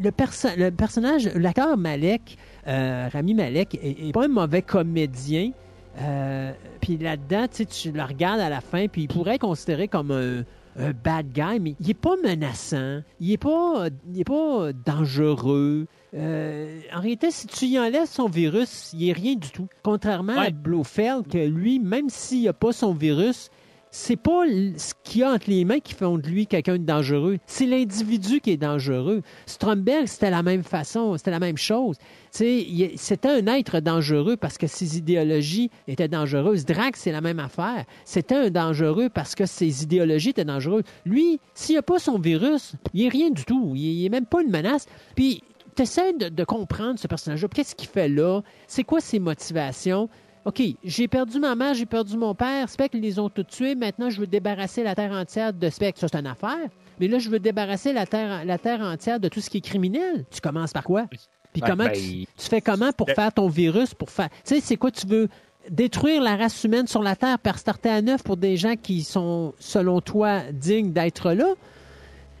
[0.00, 5.52] le, perso- le personnage, l'acteur Malek, euh, Rami Malek, est, est pas un mauvais comédien.
[6.00, 10.12] Euh, puis là-dedans, tu le regardes à la fin, puis il pourrait être considéré comme
[10.12, 10.44] un,
[10.78, 15.86] un bad guy, mais il est pas menaçant, il est pas, il est pas dangereux.
[16.14, 19.66] Euh, en réalité, si tu y enlèves son virus, il est rien du tout.
[19.82, 20.50] Contrairement à.
[20.50, 23.50] Blofeld, que lui, même s'il a pas son virus,
[23.90, 24.44] c'est pas
[24.76, 27.38] ce qu'il a entre les mains qui font de lui quelqu'un de dangereux.
[27.46, 29.22] C'est l'individu qui est dangereux.
[29.46, 31.96] Stromberg, c'était la même façon, c'était la même chose.
[32.30, 36.64] C'était un être dangereux parce que ses idéologies étaient dangereuses.
[36.64, 37.84] Drax, c'est la même affaire.
[38.04, 40.84] C'était un dangereux parce que ses idéologies étaient dangereuses.
[41.04, 43.72] Lui, s'il n'a pas son virus, il est rien du tout.
[43.74, 44.86] Il il est même pas une menace.
[45.16, 45.42] Puis,
[45.74, 47.48] tu essaies de, de comprendre ce personnage-là.
[47.52, 48.42] Qu'est-ce qu'il fait là?
[48.66, 50.08] C'est quoi ses motivations?
[50.44, 52.68] OK, j'ai perdu ma mère, j'ai perdu mon père.
[52.68, 53.74] Spectre les ont tous tués.
[53.74, 56.00] Maintenant, je veux débarrasser la Terre entière de Spectre.
[56.00, 56.68] Ça, c'est une affaire.
[56.98, 59.62] Mais là, je veux débarrasser la Terre, la terre entière de tout ce qui est
[59.62, 60.24] criminel.
[60.30, 61.06] Tu commences par quoi?
[61.52, 63.94] Puis comment ben, tu, fais comment pour faire ton virus?
[63.94, 64.28] Pour faire.
[64.44, 65.28] Tu sais, c'est quoi tu veux?
[65.68, 69.02] Détruire la race humaine sur la Terre par starter à neuf pour des gens qui
[69.02, 71.54] sont, selon toi, dignes d'être là?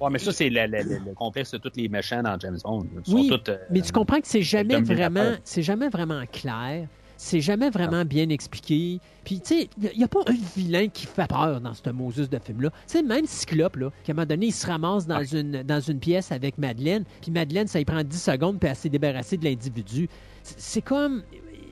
[0.00, 2.86] Ouais, mais ça, c'est le, le- complexe de tous les méchants dans James Bond.
[3.06, 6.86] Ils Oui, sont euh, mais tu comprends que c'est jamais vraiment, c'est jamais vraiment clair.
[7.22, 8.98] C'est jamais vraiment bien expliqué.
[9.24, 12.30] Puis, tu sais, il n'y a, pas un vilain qui fait peur dans ce Moses
[12.30, 12.70] de film-là.
[12.70, 15.80] Tu sais, même Cyclope, là, qu'à un moment donné, il se ramasse dans, une, dans
[15.80, 19.36] une pièce avec Madeleine, puis Madeleine, ça lui prend 10 secondes, puis elle s'est débarrassée
[19.36, 20.08] de l'individu.
[20.42, 21.22] C'est comme...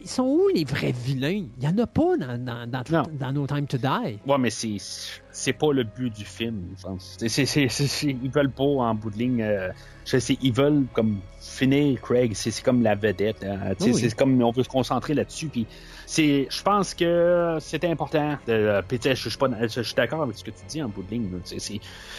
[0.08, 1.44] Ils sont où les vrais vilains?
[1.60, 3.02] Il n'y en a pas dans, dans, dans, Non.
[3.12, 4.18] dans No Time to Die.
[4.26, 4.78] Ouais, mais c'est
[5.30, 7.16] c'est pas le but du film, je pense.
[7.18, 9.68] C'est- c'est- c'est- ils veulent pas, en bout de ligne, euh,
[10.06, 12.32] je sais, ils veulent comme finir Craig.
[12.34, 13.44] C'est comme la vedette.
[13.44, 13.74] hein.
[13.80, 13.92] Oui.
[13.94, 15.48] C'est comme on veut se concentrer là-dessus.
[15.48, 15.66] Puis
[16.06, 18.38] c'est, je pense que c'est important.
[18.46, 21.02] De, je, je suis pas, je, suis d'accord avec ce que tu dis en bout
[21.02, 21.28] de ligne.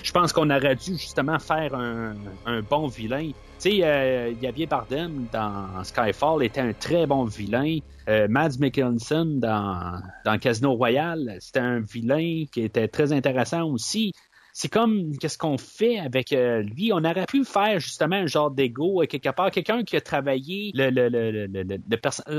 [0.04, 2.14] Je pense qu'on aurait dû justement faire un,
[2.46, 3.32] un bon vilain.
[3.60, 7.80] Tu sais, euh, Javier Bardem dans Skyfall était un très bon vilain.
[8.08, 10.02] Euh, Mads Mikkelsen dans,
[10.40, 14.14] Casino Royale, c'était un vilain qui était très intéressant aussi.
[14.54, 16.94] C'est comme qu'est-ce qu'on fait avec euh, lui?
[16.94, 20.72] On aurait pu faire justement un genre d'ego euh, quelque part, quelqu'un qui a travaillé
[20.74, 21.78] le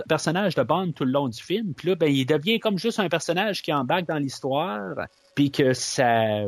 [0.09, 1.75] personnage de Bond tout le long du film.
[1.75, 4.95] Puis là, ben, il devient comme juste un personnage qui embarque dans l'histoire.
[5.35, 6.45] Puis que ça,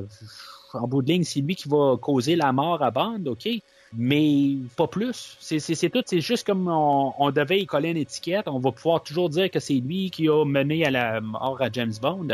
[0.73, 3.49] en bout de ligne, c'est lui qui va causer la mort à Bond, ok?
[3.97, 5.37] Mais pas plus.
[5.41, 6.03] C'est tout.
[6.07, 8.49] C'est juste comme on, on devait y coller une étiquette.
[8.49, 11.71] On va pouvoir toujours dire que c'est lui qui a mené à la mort à
[11.71, 12.29] James Bond.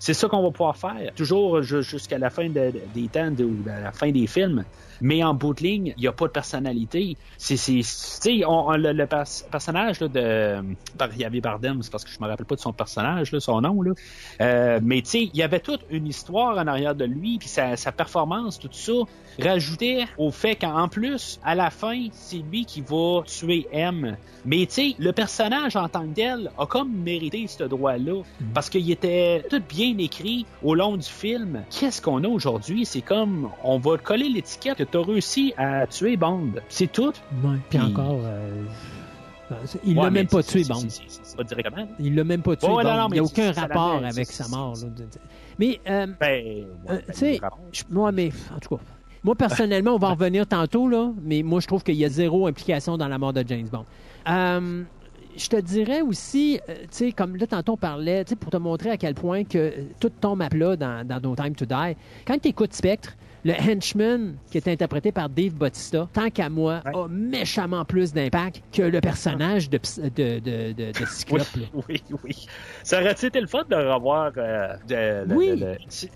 [0.00, 3.30] C'est ça qu'on va pouvoir faire, toujours ju- jusqu'à la fin de- de- des temps
[3.30, 4.64] de- ou à la fin des films.
[5.02, 7.16] Mais en bout de ligne, il n'y a pas de personnalité.
[7.38, 12.04] C'est, c'est, on- on- le, le pers- personnage là, de par Javier Bardem, c'est parce
[12.04, 13.92] que je me rappelle pas de son personnage, là, son nom là.
[14.42, 17.48] Euh, mais tu sais, il y avait toute une histoire en arrière de lui, puis
[17.48, 18.92] sa, sa performance, tout ça,
[19.40, 24.16] rajoutait au fait qu'en plus, à la fin, c'est lui qui va tuer M.
[24.44, 28.22] Mais tu sais, le personnage en tant que tel a comme mérité ce droit-là,
[28.54, 31.62] parce qu'il était tout bien écrit au long du film.
[31.70, 32.84] Qu'est-ce qu'on a aujourd'hui?
[32.84, 36.52] C'est comme, on va coller l'étiquette que t'as réussi à tuer Bond.
[36.68, 37.12] C'est tout.
[37.42, 37.56] Ouais.
[37.70, 38.62] Puis Puis- encore, euh,
[39.84, 40.82] il Ouais, l'a même pas tué, Bond.
[41.36, 41.88] pas directement.
[41.98, 42.90] Il l'a même pas tué, Ouais, Bond.
[42.90, 44.74] non, non, il n'y a aucun rapport avec sa mort.
[44.76, 44.88] là.
[45.58, 47.40] Mais, euh, Ben, Euh, ben, tu sais,
[47.90, 48.82] moi, mais en tout cas,
[49.24, 52.08] moi personnellement, on va en revenir tantôt là, mais moi je trouve qu'il y a
[52.08, 53.84] zéro implication dans la mort de James Bond.
[54.28, 54.82] Euh,
[55.36, 58.90] je te dirais aussi, euh, tu sais, comme là tantôt on parlait, pour te montrer
[58.90, 61.96] à quel point que tout tombe à plat dans, dans No Time to Die.
[62.26, 66.80] Quand tu écoutes Spectre, le henchman qui est interprété par Dave Bautista, tant qu'à moi,
[66.84, 66.92] Ouais.
[66.94, 71.46] a méchamment plus d'impact que le personnage de, de, de, de, de Cyclope.
[71.88, 72.46] Oui, oui.
[72.82, 75.62] Ça aurait été le fun de revoir euh, de, Oui,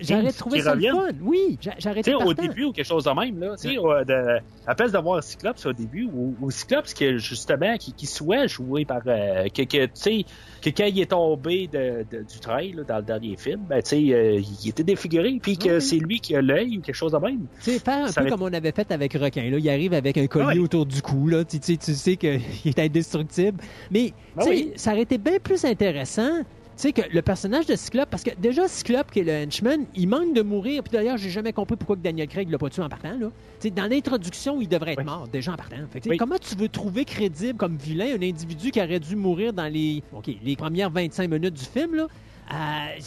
[0.00, 1.08] J'aurais trouvé ça le fun.
[1.22, 3.56] Oui, j'a- j'aurais Tu été sais, au début ou quelque chose de même, là.
[3.56, 7.76] Tu sais, de, à place d'avoir Cyclops au début, ou, ou Cyclops qui, est justement,
[7.76, 10.24] qui, qui soit joué par, euh, que, que, tu sais,
[10.62, 13.82] que quand il est tombé de, de- du trail, là, dans le dernier film, ben,
[13.82, 15.80] tu sais, euh, il était défiguré, puis que Oui.
[15.82, 17.46] c'est lui qui a l'œil ou quelque chose de même.
[17.62, 19.50] Tu sais, faire un Ça peu comme on avait fait avec Requin.
[19.50, 19.58] Là.
[19.58, 20.58] Il arrive avec un collier Ouais.
[20.58, 21.28] autour du cou.
[21.28, 21.44] Là.
[21.44, 23.58] Tu, tu sais- tu sais qu'il est indestructible.
[23.90, 24.72] Mais Ben tu sais, oui.
[24.76, 26.30] ça aurait été bien plus intéressant
[26.76, 29.84] tu sais, que le personnage de Cyclope, parce que déjà, Cyclope, qui est le henchman,
[29.94, 30.82] il manque de mourir.
[30.82, 33.12] Puis d'ailleurs, j'ai jamais compris pourquoi que Daniel Craig l'a pas tué en partant.
[33.16, 33.28] Là.
[33.60, 35.04] Tu sais, dans l'introduction, il devrait être Oui.
[35.04, 35.76] mort, déjà en partant.
[35.92, 36.16] Fait que, Oui.
[36.16, 40.02] Comment tu veux trouver crédible comme vilain un individu qui aurait dû mourir dans les,
[40.44, 41.94] les premières 25 minutes du film?
[41.94, 42.08] Là?
[42.52, 43.00] Euh,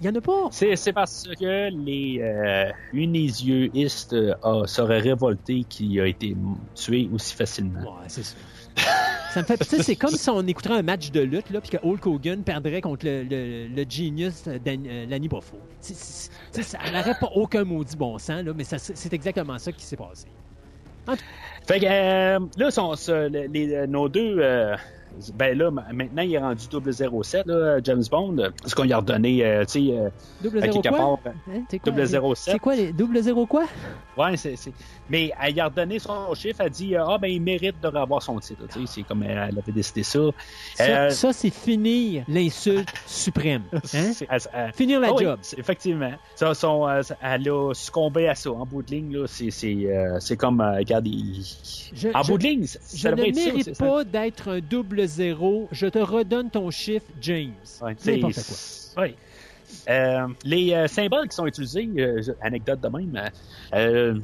[0.00, 0.48] il y en a pas.
[0.50, 6.36] C'est, parce que les euh, unésieuistes euh, seraient révoltés qu'il a été
[6.74, 7.80] tué aussi facilement.
[7.80, 8.36] Ouais, c'est ça.
[9.30, 9.56] ça me fait.
[9.58, 12.06] Tu sais, c'est comme si on écouterait un match de lutte, là, puis que Hulk
[12.06, 14.58] Hogan perdrait contre le, le, le genius euh,
[15.08, 15.38] Lanny tu
[15.80, 16.30] sais,
[16.62, 20.26] Ça n'aurait pas aucun maudit bon sens, là, mais c'est exactement ça qui s'est passé.
[21.66, 22.94] Fait que euh, là, sont,
[23.30, 24.40] les- nos deux.
[25.16, 26.64] Euh, ben là, ma- maintenant, il est rendu
[27.22, 28.36] 007, là, James Bond.
[28.64, 30.08] Est-ce qu'on lui a redonné, euh, tu sais, euh,
[30.60, 31.92] à quelque part, Hein, c'est quoi?
[32.06, 32.52] 007.
[32.54, 33.64] C'est quoi les double zéro quoi?
[34.16, 34.54] Ouais, c'est,
[35.10, 37.76] Mais elle lui a redonné son chiffre, elle a dit, euh, ah, ben, il mérite
[37.82, 38.62] de revoir son titre.
[38.72, 40.18] Tu sais, c'est comme elle, avait décidé ça.
[40.74, 43.62] Ça, Euh, ça, c'est finir l'insulte suprême.
[43.94, 44.12] Hein?
[44.30, 45.38] elle- Finir la oui, job.
[45.42, 46.12] c'est- effectivement.
[46.34, 48.50] Ça, son, euh, elle a succombé à ça.
[48.50, 51.44] En bout de ligne, là, c'est, c'est, euh, c'est comme, euh, regarde, il-
[51.94, 53.84] Je- en je- bout de ligne, ça, Je ça ne mérite ça.
[53.84, 55.68] pas d'être un double zéro.
[55.72, 57.52] Je te redonne ton chiffre, James.
[57.82, 58.34] Ouais, c'est- N'importe
[58.94, 59.02] quoi.
[59.02, 59.14] ouais.
[59.88, 63.30] Euh, les euh, symboles qui sont utilisés, euh, anecdote de même,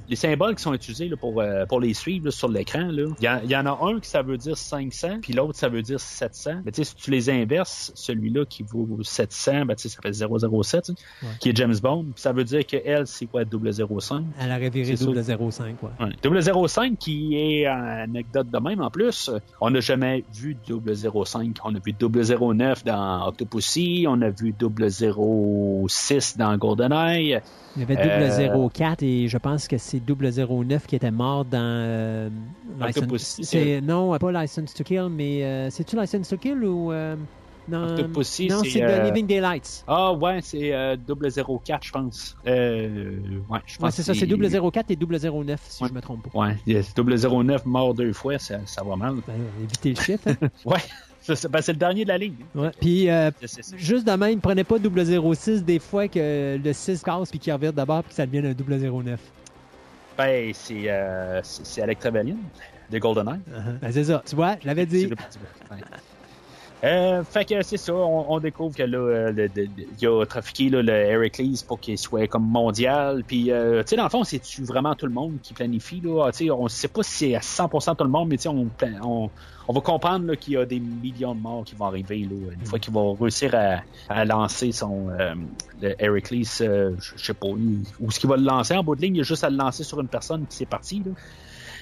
[0.09, 3.25] les symboles qui sont utilisés là, pour, euh, pour les suivre là, sur l'écran, il
[3.25, 5.69] y, en- il y en a un qui ça veut dire 500, puis l'autre ça
[5.69, 6.63] veut dire 700.
[6.65, 10.85] Mais tu sais, si tu les inverses, celui-là qui vaut 700, ben, ça fait 007,
[10.85, 11.29] tu sais, Ouais.
[11.41, 12.07] qui est James Bond.
[12.17, 14.25] Ça veut dire que elle, c'est quoi, 005?
[14.41, 14.51] Elle
[15.07, 15.93] double zéro cinq, quoi.
[16.01, 16.13] Ouais.
[16.69, 19.31] 005 qui est euh, anecdote de même en plus.
[19.61, 21.57] On n'a jamais vu 005.
[21.65, 24.53] On a vu 009 dans Octopussy, on a vu
[25.89, 27.41] 006 dans GoldenEye.
[27.77, 31.45] Il y avait double 04 et je pense que c'est double 09 qui était mort
[31.45, 32.29] dans euh,
[32.81, 33.23] License.
[33.23, 37.17] c'est- C'est non, pas License to Kill, mais euh, c'est-tu License to Kill ou euh,
[37.69, 39.85] non Octopussy, Non, c'est, c'est euh, Living Daylights.
[39.87, 42.37] Ah ouais, c'est euh, 004 je pense.
[42.47, 43.17] Euh,
[43.49, 45.89] ouais, je pense Ouais, c'est ça, c'est double 04 et double 09 si Ouais.
[45.89, 46.39] je me trompe pas.
[46.39, 49.15] Ouais, il y a 009 mort deux fois, ça, ça va mal.
[49.27, 50.29] Ben, évitez le chiffre.
[50.29, 50.49] hein.
[50.67, 50.79] Ouais,
[51.23, 52.35] c'est, ben, c'est le dernier de la ligne.
[52.55, 52.71] Ouais.
[52.81, 53.31] Puis euh,
[53.77, 57.53] juste de même, prenez pas double 06 des fois que le 6 casse puis qu'il
[57.53, 59.21] revient d'abord puis que ça devienne un double 09.
[60.19, 61.41] Ben, c'est, euh,
[61.81, 62.37] Alec Trevelyan
[62.91, 63.41] de GoldenEye.
[63.81, 65.09] Ben, c'est ça, tu vois, je l'avais dit.
[66.85, 69.69] Euh, fait que c'est ça, on, on découvre que là, euh, le- le-
[70.01, 73.23] il a trafiqué là, le Heracles pour qu'il soit comme mondial.
[73.25, 76.01] Puis, euh, tu sais, dans le fond, c'est-tu vraiment tout le monde qui planifie?
[76.01, 76.25] Là?
[76.27, 78.69] Ah, tu sais, on sait pas si c'est à 100% tout le monde, mais on,
[79.05, 79.31] on,
[79.69, 82.67] on va comprendre qu'il y a des millions de morts qui vont arriver là, une
[82.67, 85.35] fois qu'il va réussir à, à lancer son euh,
[85.81, 88.97] le Heracles, euh, je je sais pas, où est-ce qu'il va le lancer en bout
[88.97, 91.05] de ligne, il a juste à le lancer sur une personne qui c'est parti.
[91.07, 91.13] Là.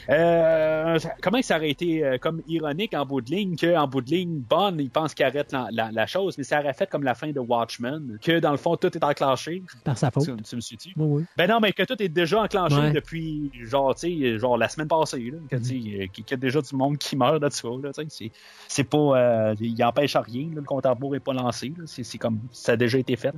[0.09, 4.11] Euh, comment ça aurait été euh, comme ironique en bout de ligne qu'en bout de
[4.11, 7.03] ligne, Bond, il pense qu'il arrête la, la- la chose, mais ça aurait fait comme
[7.03, 9.62] la fin de Watchmen, que dans le fond, tout est enclenché.
[9.85, 10.25] Par sa faute.
[10.25, 10.91] Tu, tu me suis-tu?
[10.97, 11.25] Oui, oui.
[11.37, 12.93] Ben non, mais que tout est déjà enclenché Ouais.
[12.93, 16.61] depuis, genre, tu sais, genre la semaine passée, là, que, euh, qu'il y a déjà
[16.61, 18.33] du monde qui meurt de ça, là, tu sais, c'est,
[18.69, 21.73] c'est pas, euh, il empêche à rien, là, le compte à rebours est pas lancé,
[21.87, 23.35] c'est, c'est comme, ça a déjà été fait.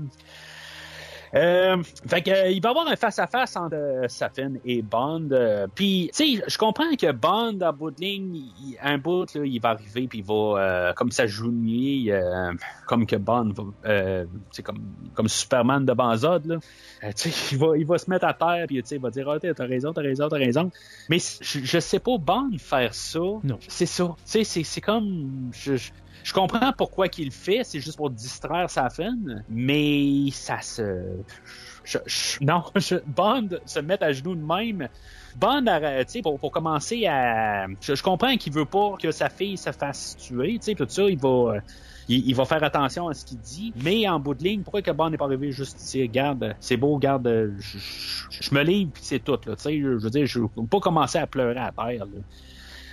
[1.34, 5.28] Euh, fait que, euh, il va y avoir un face-à-face entre euh, Safin et Bond.
[5.32, 9.32] euh, puis, tu sais, je comprends que Bond, en bout de ligne, il- un bout,
[9.34, 11.10] là, il va arriver, puis il va, euh, comme
[12.10, 12.52] euh,
[12.86, 14.82] comme que Bond, va, euh, tu sais, comme,
[15.14, 16.56] comme Superman de Banzod, là.
[17.14, 19.10] Tu sais, il va, il va se mettre à terre, puis tu sais, il va
[19.10, 20.70] dire, ah, t'as raison, t'as raison, t'as raison.
[21.08, 23.18] Mais je, je sais pas, Bond faire ça.
[23.18, 23.58] Non.
[23.68, 24.04] C'est ça.
[24.18, 25.90] Tu sais, c'est, c'est comme, je, je,
[26.22, 29.14] je comprends pourquoi qu'il le fait, c'est juste pour distraire sa fin,
[29.48, 31.02] mais ça se...
[31.84, 34.88] je- je- non, je, Bond se mettre à genoux de même.
[35.36, 37.66] Bond, tu sais, pour, pour commencer à...
[37.80, 40.86] Je, je comprends qu'il veut pas que sa fille se fasse tuer, tu sais, tout
[40.88, 41.54] ça, il va...
[42.08, 44.90] Il, va faire attention à ce qu'il dit, mais en bout de ligne, pourquoi que
[44.90, 48.62] Bond n'est pas arrivé juste dire, regarde, c'est beau, regarde, euh, je, je- je me
[48.64, 51.26] livre, puis c'est tout, là, tu sais, je veux dire, je veux pas commencer à
[51.28, 52.20] pleurer à terre, là.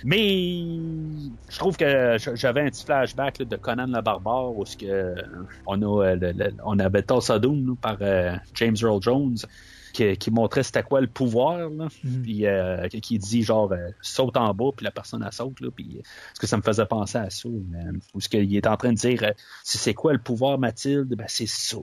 [0.04, 0.76] Mais
[1.48, 5.14] je trouve que j'avais un petit flashback là, de Conan le barbare où que
[5.66, 9.36] on a euh, le- le- on avait Tulsa Doom par euh, James Earl Jones
[9.92, 12.22] qui, qui montrait c'était quoi le pouvoir là, Mhm.
[12.22, 15.68] puis euh, qui- dit genre euh, saute en bas puis la personne elle saute là
[15.74, 16.00] puis
[16.32, 18.90] ce que ça me faisait penser à ça euh, où ce qu'il est en train
[18.92, 19.32] de dire
[19.64, 21.08] si c'est quoi le pouvoir Mathilde?
[21.16, 21.76] Ben c'est ça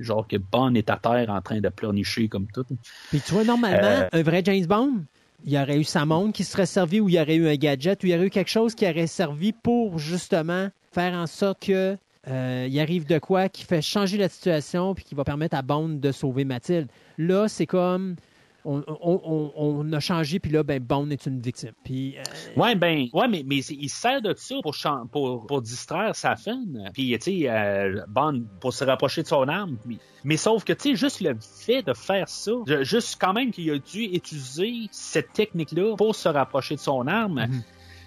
[0.00, 2.66] genre que Bond est à terre en train de pleurnicher comme tout
[3.08, 5.04] Puis tu vois, normalement, un vrai James Bond,
[5.44, 7.54] il y aurait eu sa montre qui serait servi ou il y aurait eu un
[7.54, 11.26] gadget ou il y aurait eu quelque chose qui aurait servi pour justement faire en
[11.26, 15.24] sorte que euh, il arrive de quoi qui fait changer la situation puis qui va
[15.24, 16.88] permettre à Bond de sauver Mathilde.
[17.18, 18.16] Là, c'est comme
[18.64, 21.72] on, on- on- on a changé puis là, ben Bond est une victime.
[21.84, 22.22] Puis euh,
[22.60, 24.74] Ouais, ben, ouais, mais, mais il sert de ça pour,
[25.12, 26.60] pour, pour distraire sa fin.
[26.92, 29.76] Puis, tu sais, euh, Bond, pour se rapprocher de son arme.
[29.86, 33.32] Mais, mais sauf que, tu sais, juste le fait de faire ça, ju- juste quand
[33.32, 37.46] même qu'il a dû utiliser cette technique-là pour se rapprocher de son arme.
[37.48, 37.62] Mhm.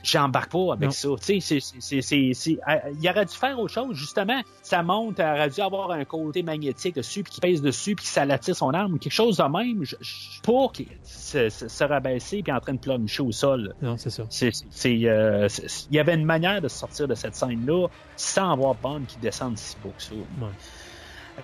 [0.09, 0.91] J'embarque pas avec Non.
[0.91, 1.09] ça.
[1.19, 3.93] Tu sais, c'est- c'est- c'est- c'est- euh, il aurait dû faire autre chose.
[3.93, 8.05] Justement, sa montre aurait dû avoir un côté magnétique dessus, puis qui pèse dessus, puis
[8.05, 11.67] que ça l'attire son arme, quelque chose de même, je- je- pour qu'il se, se,
[11.67, 13.75] se rabaisser, puis en train de pleurnicher au sol.
[13.81, 14.23] non, c'est ça.
[14.29, 15.49] C'est, c'est, euh,
[15.89, 19.57] il y avait une manière de sortir de cette scène-là sans avoir Bond qui descende
[19.57, 20.13] si beau que ça.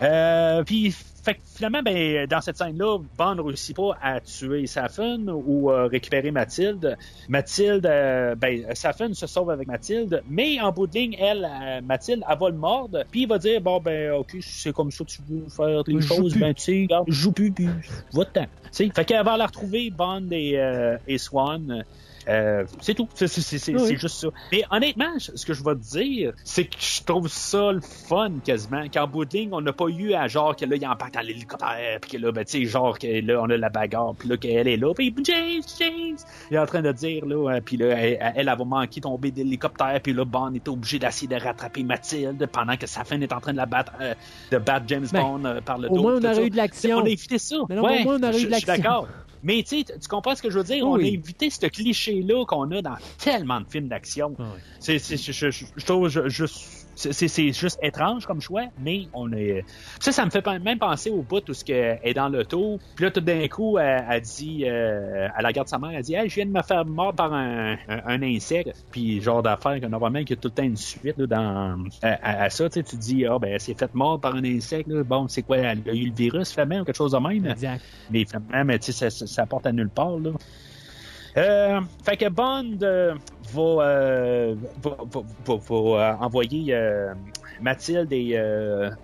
[0.02, 4.68] Euh, puis, fait que finalement, ben, dans cette scène-là, Bond ne réussit pas à tuer
[4.68, 6.98] Safin ou euh, récupérer Mathilde.
[7.30, 11.82] Mathilde, euh, ben, Safin se sauve avec Mathilde, mais en bout de ligne, elle, euh,
[11.82, 14.92] Mathilde, elle va le mordre, puis il va dire, bon, ben, ok, si c'est comme
[14.92, 16.42] ça que tu veux faire les choses, plus.
[16.42, 17.70] ben, tu sais, regarde, joue plus, puis
[18.12, 18.46] va-t'en.
[18.74, 21.86] Fait qu'elle va la retrouver, Bond et, euh, et Swan.
[22.28, 23.08] Euh, c'est tout.
[23.16, 23.98] C'est, c'est- c'est- c'est- Oui.
[23.98, 24.28] juste ça.
[24.52, 28.32] Mais honnêtement, ce que je vais te dire, c'est que je trouve ça le fun
[28.44, 28.84] quasiment.
[28.94, 31.22] Qu'en bout de ligne, on n'a pas eu à genre que là, il embarque dans
[31.22, 34.30] l'hélicoptère, puis que là, ben, tu sais, genre que là, on a la bagarre, puis
[34.30, 36.18] là, qu'elle est là, puis James, James,
[36.52, 39.02] il est en train de dire, là, euh, puis là, elle, elle, elle va manquer
[39.02, 43.04] tomber de l'hélicoptère, puis là, Bond est obligé d'essayer de rattraper Mathilde pendant que sa
[43.04, 44.14] fin est en train de la battre, euh,
[44.52, 46.02] de battre James Ben, Bond euh, par le au dos.
[46.02, 46.98] moins, on aurait eu de l'action.
[46.98, 47.56] On a évité ça.
[47.70, 48.76] Mais non, ouais, au moins, on aurait eu de je suis l'action.
[48.76, 49.08] d'accord.
[49.44, 50.88] Mais tu sais, tu comprends ce que je veux dire?
[50.88, 51.06] On Oui.
[51.06, 54.34] a évité ce cliché-là qu'on a dans tellement de films d'action.
[54.40, 54.48] Ah ouais.
[54.80, 56.46] C'est, je trouve je- je-
[56.96, 59.66] c'est, juste étrange comme choix, mais on est.
[60.00, 61.74] Ça, ça me fait même penser au bout où ce que
[62.04, 62.80] est dans l'auto.
[62.96, 66.16] Puis là, tout d'un coup, elle, elle dit, euh, elle regarde sa mère, elle dit,
[66.16, 68.86] hey, je viens de me faire mordre par un, un, un insecte.
[68.92, 71.84] Puis genre d'affaire que normalement qu'il y a tout le temps une suite là, dans
[72.02, 74.22] à, à- à ça, tu sais, tu te dis, ah ben, elle s'est faite mordre
[74.22, 74.88] par un insecte.
[74.90, 75.04] là.
[75.04, 77.46] Bon, c'est quoi, elle a eu le virus, finalement, ou quelque chose de même.
[77.48, 77.82] Exact.
[78.12, 80.18] Mais finalement, mais, tu sais, ça, ça, ça porte à nulle part.
[80.20, 80.32] Là.
[81.36, 83.16] Euh, fait que Bond euh,
[83.54, 85.22] va, euh, va, va-
[85.58, 87.14] va- euh, envoyer euh,
[87.62, 88.38] Mathilde et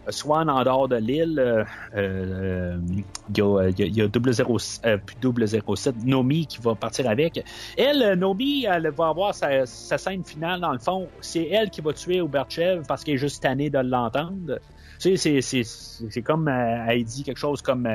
[0.09, 1.65] Swan en dehors de l'île.
[1.95, 3.03] Il
[3.37, 7.43] y a, y a- double zéro, euh, puis double 07, Nomi qui va partir avec.
[7.77, 11.07] Elle, Nomi, elle va avoir sa, scène finale dans le fond.
[11.21, 14.59] C'est elle qui va tuer Oberchev parce qu'elle est juste tannée de l'entendre.
[14.99, 17.87] Tu sais, c'est- comme elle dit quelque chose comme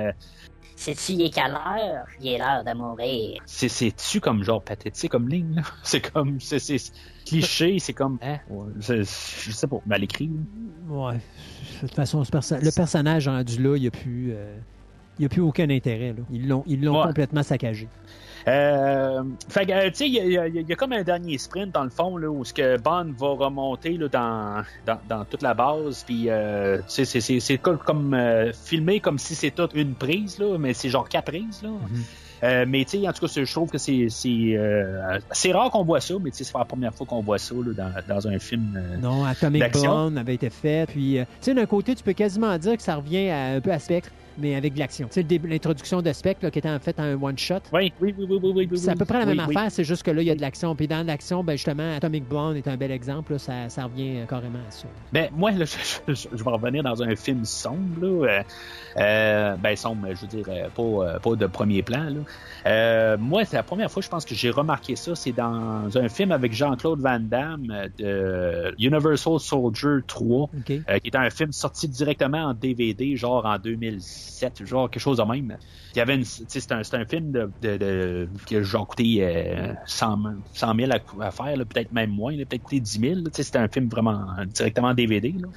[0.77, 2.05] Sais-tu, il est quelle heure?
[2.21, 3.41] Il est l'heure de mourir.
[3.47, 5.63] c'est c'est-tu comme genre pathétique comme ligne là?
[5.83, 6.59] C'est comme c'est
[7.25, 10.31] cliché, c'est comme hein, ouais, je sais pas, mal écrit.
[10.89, 11.15] Ouais.
[11.83, 14.33] De toute façon, perso- le personnage rendu là, il n'y a plus.
[14.33, 14.57] euh,
[15.19, 16.13] il a plus aucun intérêt.
[16.13, 16.23] Là.
[16.31, 17.07] Ils l'ont ils l'ont Ouais.
[17.07, 17.89] complètement saccagé.
[18.47, 20.19] Euh, fait que, euh, tu sais, il y,
[20.59, 23.13] y y a comme un dernier sprint dans le fond là, où ce que Bond
[23.19, 27.79] va remonter là, dans, dans, dans toute la base, puis euh, c'est- c'est c'est comme,
[27.79, 31.63] comme euh, filmé comme si c'était toute une prise là, mais c'est genre quatre prises
[31.63, 31.71] là.
[32.43, 35.71] Euh, mais tu sais, en tout cas, je trouve que c'est c'est euh, c'est rare
[35.71, 37.73] qu'on voit ça, mais tu sais, c'est pas la première fois qu'on voit ça là,
[38.07, 38.75] dans, dans un film.
[38.77, 39.63] euh, Non, Atomic.
[39.87, 40.87] Blonde avait été fait.
[40.91, 43.61] Puis, euh, tu sais, d'un côté, tu peux quasiment dire que ça revient à, un
[43.63, 45.09] peu à Spectre, mais avec de l'action.
[45.11, 47.61] Tu sais, l'introduction de Spectre, là, qui était en fait un one-shot.
[47.73, 48.79] Oui, oui, oui, oui, oui, oui.
[48.79, 49.55] C'est à peu près la même oui.
[49.57, 50.75] affaire, c'est juste que là, il y a de l'action.
[50.75, 53.33] Puis dans l'action, ben justement, Atomic Blonde est un bel exemple.
[53.33, 54.89] là, ça, ça revient euh, carrément à ça.
[55.13, 55.65] Ben, moi, là,
[56.07, 58.07] je, je- je vais revenir dans un film sombre, là.
[58.29, 58.43] Euh,
[58.97, 62.21] euh, ben, sombre, je veux dire, pas, pas de premier plan, là.
[62.67, 65.15] Euh, moi, c'est la première fois, je pense que j'ai remarqué ça.
[65.15, 70.71] C'est dans un film avec Jean-Claude Van Damme euh, de Universal Soldier 3, OK?
[70.71, 75.19] euh, qui est un film sorti directement en DVD, genre en 2007, genre quelque chose
[75.19, 75.59] de même.
[75.95, 79.19] Il y avait une, c'est un, un film de, de, de- qui a genre coûté
[79.21, 80.19] euh, 100,
[80.55, 83.15] 100 000 à, à faire, là, peut-être même moins, là, peut-être coûté 10 000.
[83.17, 83.23] là.
[83.25, 85.33] Tu sais, C'était un film vraiment directement en DVD.
[85.39, 85.49] Là.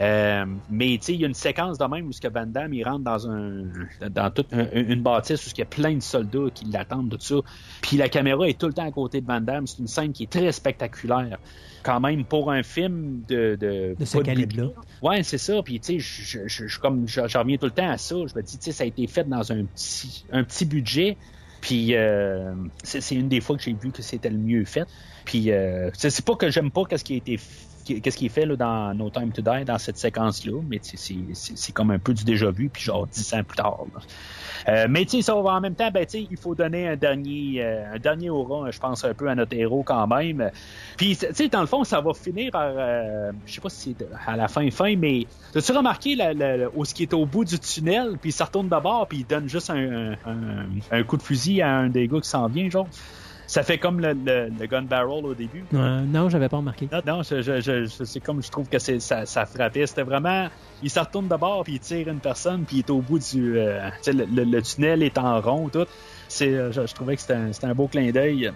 [0.00, 2.46] Euh, mais tu sais, il y a une séquence de même où ce que Van
[2.46, 3.64] Damme il rentre dans un
[4.08, 7.18] dans toute un- une bâtisse où il y a plein de soldats qui l'attendent tout
[7.20, 7.34] ça.
[7.82, 9.66] Puis la caméra est tout le temps à côté de Van Damme.
[9.66, 11.38] C'est une scène qui est très spectaculaire.
[11.82, 14.68] Quand même pour un film de de, De ce calibre-là.
[15.02, 15.62] Ouais, c'est ça.
[15.64, 18.14] Puis tu sais, je, je, je, comme je, je reviens tout le temps à ça.
[18.14, 21.16] Je me dis, tu sais, ça a été fait dans un petit un petit budget.
[21.60, 22.54] Puis euh,
[22.84, 24.86] c'est c'est une des fois que j'ai vu que c'était le mieux fait.
[25.24, 27.40] Puis euh, c'est c'est pas que j'aime pas qu'est-ce qui a été f-
[27.94, 30.80] qu'est-ce qui est fait là, dans No Time to Die dans cette séquence là, mais
[30.82, 33.84] c'est comme un peu du déjà vu puis genre dix ans plus tard.
[34.68, 38.30] Euh, mais ça en même temps, ben il faut donner un dernier euh, un dernier
[38.30, 40.50] aura, je pense un peu à notre héros quand même.
[40.96, 41.18] Puis
[41.52, 44.48] dans le fond, ça va finir par euh, je sais pas si c'est à la
[44.48, 48.30] fin fin, mais as-tu remarqué la- où ce qui est au bout du tunnel, puis
[48.30, 51.70] il se retourne d'abord, puis il donne juste un, un, un coup de fusil à
[51.76, 52.88] un des gars qui s'en vient, genre?
[53.48, 55.64] Ça fait comme le, le, le gun barrel au début.
[55.74, 56.86] Euh, non, j'avais pas remarqué.
[56.92, 59.86] Non, non, je, je, je, c'est comme je trouve que c'est, ça, ça frappait.
[59.86, 60.48] C'était vraiment,
[60.82, 63.58] il se retourne d'abord puis il tire une personne puis il est au bout du,
[63.58, 65.86] euh, le, le- tunnel est en rond tout.
[66.28, 68.52] C'est, euh, je, je trouvais que c'était un, c'était un beau clin d'œil.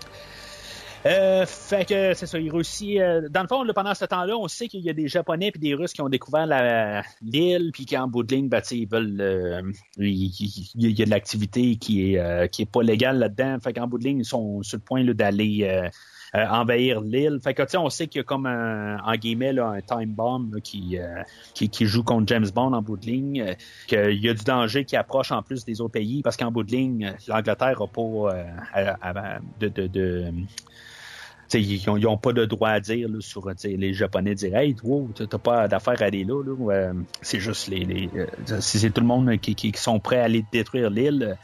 [1.05, 3.01] Euh, fait que c'est ça, il réussit.
[3.01, 5.51] euh, dans le fond, là, pendant ce temps-là, on sait qu'il y a des Japonais
[5.51, 6.47] puis des Russes qui ont découvert
[7.23, 9.63] l'île, puis qu'en bout de ligne, ben, ils veulent, euh,
[9.99, 13.59] il, y a de l'activité qui est euh, qui est pas légale là-dedans.
[13.63, 15.89] Fait qu'en bout de ligne, ils sont sur le point d'aller euh,
[16.37, 17.41] euh, envahir l'île.
[17.43, 20.55] Fait que on sait qu'il y a comme un, en guillemets là, un time bomb
[20.55, 20.99] là, qui,
[21.55, 23.57] qui qui joue contre James Bond en bout de ligne.
[23.89, 26.63] qu'il y a du danger qui approche en plus des autres pays parce qu'en bout
[26.63, 28.93] de ligne, l'Angleterre a pas
[29.61, 30.33] de, de, de
[31.61, 34.57] ils ont, ils ont pas de droit à dire là, sur t'sais, les Japonais dire
[34.57, 36.43] Hey, wow, t'as pas d'affaire à aller là.
[36.71, 37.85] Euh, c'est juste les.
[37.85, 38.27] les euh,
[38.61, 41.37] c'est c'est tout le monde qui, qui, qui sont prêts à aller détruire l'île.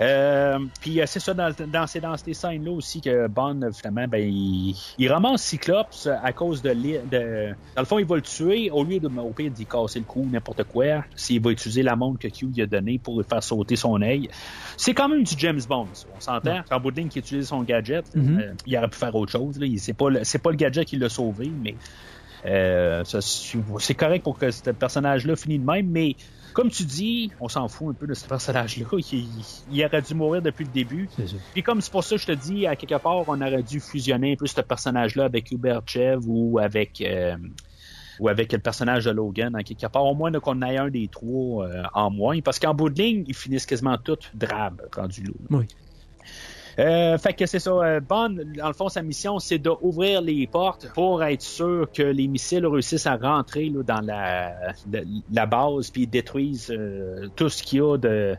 [0.00, 4.06] Euh, puis euh, c'est ça dans, dans, ces, dans ces scènes-là aussi que Bond, finalement,
[4.08, 6.72] ben, il, il ramasse Cyclops à cause de.
[6.72, 7.54] De...
[7.76, 10.04] Dans le fond, il va le tuer au lieu de, au pire, d'y casser le
[10.04, 11.04] cou, n'importe quoi.
[11.14, 14.00] S'il va utiliser la montre que Q lui a donnée pour lui faire sauter son
[14.02, 14.28] œil.
[14.76, 16.62] C'est quand même du James Bond, ça, on s'entend.
[16.70, 18.38] En bout de ligne, qui utilise son gadget, Mhm.
[18.38, 19.58] euh, il aurait pu faire autre chose.
[19.76, 21.74] C'est pas, le- c'est pas le gadget qui l'a sauvé, mais
[22.44, 26.16] euh, c'est correct pour que ce personnage-là finisse de même, mais
[26.52, 28.86] comme tu dis, on s'en fout un peu de ce personnage-là.
[29.12, 29.26] Il,
[29.70, 31.08] il aurait dû mourir depuis le début.
[31.52, 33.80] Puis comme c'est pour ça que je te dis, à quelque part, on aurait dû
[33.80, 37.36] fusionner un peu ce personnage-là avec Hubert Chev ou avec euh,
[38.20, 41.08] ou avec le personnage de Logan, à quelque part, au moins qu'on ait un des
[41.08, 45.22] trois euh, en moins, parce qu'en bout de ligne, ils finissent quasiment tous drabes rendus
[45.22, 45.32] là.
[45.50, 45.66] Oui.
[46.78, 47.70] Euh, fait que c'est ça.
[47.70, 52.02] euh, Bond, dans le fond, sa mission, c'est d'ouvrir les portes pour être sûr que
[52.02, 54.72] les missiles réussissent à rentrer là, dans la,
[55.32, 58.36] la, base puis détruisent euh, tout ce qu'il y a de,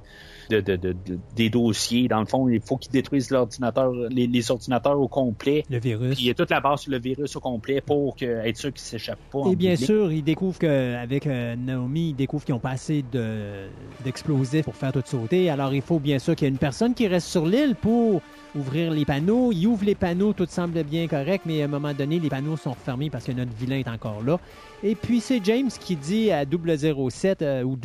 [0.61, 2.07] de, de, de- de- des dossiers.
[2.07, 5.63] Dans le fond, il faut qu'ils détruisent l'ordinateur, les, les ordinateurs au complet.
[5.69, 6.15] Le virus.
[6.15, 8.57] Puis il y a toute la base sur le virus au complet pour que, être
[8.57, 9.43] sûr qu'il s'échappe pas.
[9.51, 13.67] Et bien sûr, ils découvrent qu'avec euh, Naomi, ils découvrent qu'ils n'ont pas assez de-
[14.03, 15.49] d'explosifs pour faire tout sauter.
[15.49, 18.21] Alors, il faut bien sûr qu'il y ait une personne qui reste sur l'île pour
[18.55, 19.51] ouvrir les panneaux.
[19.51, 22.57] Ils ouvrent les panneaux, tout semble bien correct, mais à un moment donné, les panneaux
[22.57, 24.39] sont refermés parce que notre vilain est encore là.
[24.83, 27.77] Et puis, c'est James qui dit à 007 euh, ou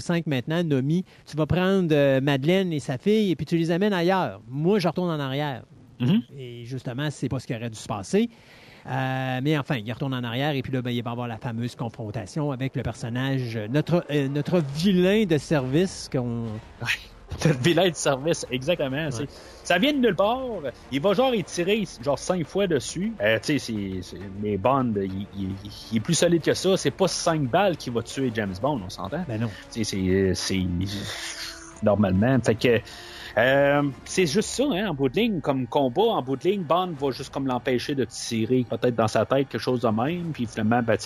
[0.00, 3.70] 005 maintenant, Naomi, tu vas prendre euh, Madeleine et sa fille et puis tu les
[3.70, 4.40] amènes ailleurs.
[4.48, 5.62] Moi, je retourne en arrière.
[6.00, 6.22] Mhm.
[6.38, 8.28] Et justement, c'est pas ce qui aurait dû se passer.
[8.84, 11.36] Euh, mais enfin, il retourne en arrière et puis là, ben, il va avoir la
[11.36, 16.46] fameuse confrontation avec le personnage, notre, notre vilain de service qu'on.
[17.62, 19.08] Vilain de service, exactement.
[19.64, 20.40] Ça vient de nulle part.
[20.90, 23.12] Il va genre y tirer genre cinq fois dessus.
[23.20, 23.74] Euh, tu sais,
[24.40, 25.50] mais Bond, il, il-
[25.92, 26.76] il est plus solide que ça.
[26.76, 29.24] C'est pas cinq balles qui va tuer James Bond, on s'entend.
[29.28, 29.50] Ben non.
[29.72, 30.66] Tu sais, c'est-
[31.82, 32.38] normalement.
[32.44, 32.80] Fait que
[33.38, 36.62] euh, c'est juste ça, hein, en bout de ligne, comme combat, en bout de ligne,
[36.62, 40.32] Bond va juste comme l'empêcher de tirer peut-être dans sa tête quelque chose de même,
[40.32, 40.96] puis finalement, ben,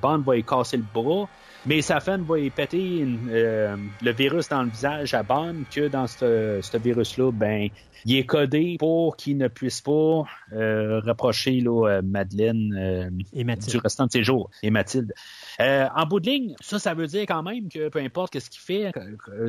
[0.00, 1.28] Bond va y casser le bras.
[1.66, 5.64] Mais sa femme va y péter une- euh, le virus dans le visage à Bond
[5.74, 7.68] que dans ce ce virus-là, ben,
[8.04, 10.22] il est codé pour qu'il ne puisse pas
[10.52, 13.70] euh, rapprocher là, euh, Madeleine euh, Et Mathilde.
[13.72, 15.12] du restant de ses jours et Mathilde.
[15.60, 18.48] Euh, en bout de ligne, ça, ça veut dire quand même que peu importe ce
[18.48, 18.92] qu'il fait,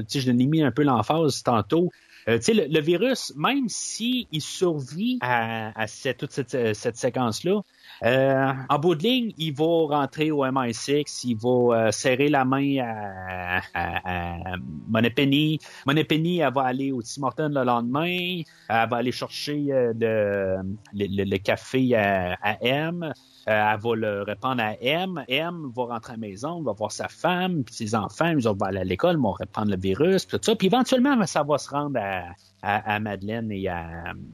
[0.08, 1.92] sais, je l'ai mis un peu l'emphase tantôt.
[2.28, 6.74] euh, tu sais, le, le virus, même s'il survit à, à cette, toute cette, euh,
[6.74, 7.62] cette séquence-là,
[8.04, 9.66] euh, en bout de ligne, il va
[10.00, 14.56] rentrer au MI6, il va euh, serrer la main à, à, à
[14.88, 15.60] Moneypenny.
[15.86, 20.58] Moneypenny, elle va aller au Tim Hortons le lendemain, elle va aller chercher euh, le,
[20.94, 23.12] le, le- le café à, à M.
[23.50, 25.24] Elle va le répandre à M.
[25.30, 28.58] M va rentrer à la maison, va voir sa femme, puis ses enfants, ils vont
[28.62, 30.56] aller à l'école, vont répandre le virus, puis tout ça.
[30.56, 32.24] Puis éventuellement, ça va se rendre à,
[32.62, 33.86] à, à Madeleine et à,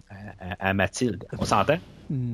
[0.09, 1.23] à, à Mathilde.
[1.37, 1.77] On s'entend?
[2.09, 2.33] Hmm.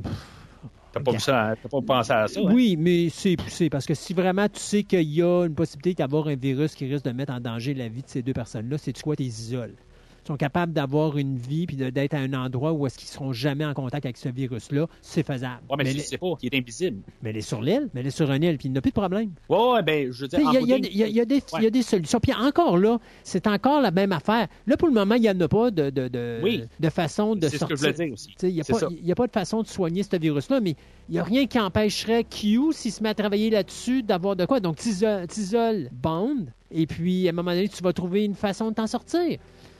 [2.37, 5.95] Oui, mais c'est poussé parce que si vraiment tu sais qu'il y a une possibilité
[5.95, 8.77] d'avoir un virus qui risque de mettre en danger la vie de ces deux personnes-là,
[8.77, 9.75] c'est quoi, tu les isoles?
[10.29, 13.65] Sont capables d'avoir une vie puis d'être à un endroit où est-ce qu'ils seront jamais
[13.65, 15.61] en contact avec ce virus-là, c'est faisable.
[15.67, 17.01] Ouais, mais, mais, les- sais pas, il est invisible.
[17.23, 18.93] mais les sur l'île, mais les sur une île, puis il n'y a plus de
[18.99, 19.31] problème.
[19.49, 20.63] Ouais, ouais, ben, je veux dire, Il y, a- y
[21.19, 21.41] y des- Ouais.
[21.57, 22.19] il y a des solutions.
[22.19, 24.47] Puis encore là, c'est encore la même affaire.
[24.67, 26.63] Là, pour le moment, il n'y en a pas de, de, de, Oui.
[26.79, 27.75] de façon de C'est ce sortir.
[27.75, 28.35] que je voulais dire aussi.
[28.43, 30.75] Il n'y a, a pas de façon de soigner ce virus-là, mais
[31.09, 34.45] il n'y a rien qui empêcherait Q, s'il se met à travailler là-dessus, d'avoir de
[34.45, 34.59] quoi.
[34.59, 38.75] Donc, t'isoles Bond, et puis à un moment donné, tu vas trouver une façon de
[38.75, 39.39] t'en sortir.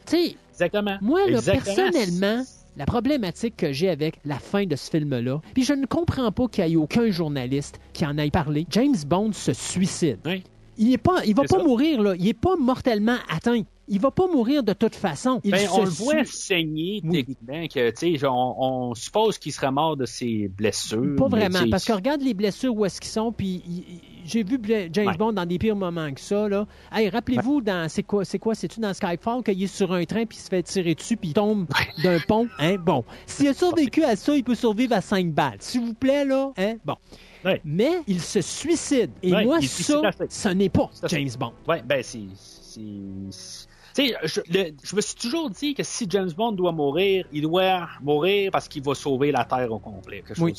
[0.09, 0.97] Sais, Exactement.
[1.01, 1.75] moi, là, Exactement.
[1.75, 2.43] personnellement,
[2.77, 6.47] la problématique que j'ai avec la fin de ce film-là, puis je ne comprends pas
[6.47, 8.65] qu'il n'y ait aucun journaliste qui en aille parlé.
[8.71, 10.19] James Bond se suicide.
[10.25, 10.43] Oui.
[10.77, 11.63] Il est pas, il va pas ça.
[11.63, 12.15] mourir là.
[12.17, 13.63] Il est pas mortellement atteint.
[13.89, 15.41] Il va pas mourir de toute façon.
[15.43, 17.25] Il Ben, on le voit saigner Oui.
[17.25, 18.55] techniquement, que, on,
[18.89, 21.15] on suppose qu'il serait mort de ses blessures.
[21.17, 23.63] Pas vraiment, parce que regarde les blessures où est-ce qu'ils sont, puis
[24.25, 24.59] j'ai vu
[24.93, 25.17] James Ouais.
[25.17, 26.67] Bond dans des pires moments que ça, là.
[26.91, 30.25] Hey, rappelez-vous, dans, c'est quoi, c'est quoi, c'est-tu dans Skyfall qu'il est sur un train,
[30.25, 31.65] puis il se fait tirer dessus, puis il tombe
[32.03, 32.75] d'un pont, hein?
[32.77, 33.03] Bon.
[33.25, 35.57] S'il a survécu à ça, il peut survivre à 5 balles.
[35.59, 36.75] S'il vous plaît, là, hein?
[36.85, 36.95] Bon.
[37.63, 39.11] Mais il se suicide.
[39.23, 40.89] Et moi, ça, ce n'est pas.
[41.07, 41.53] James Bond.
[41.67, 42.19] Ouais, ben, c'est.
[44.07, 44.15] Sais,
[44.83, 48.67] je, me suis toujours dit que si James Bond doit mourir, il doit mourir parce
[48.67, 50.23] qu'il va sauver la Terre au complet.
[50.39, 50.53] Oui.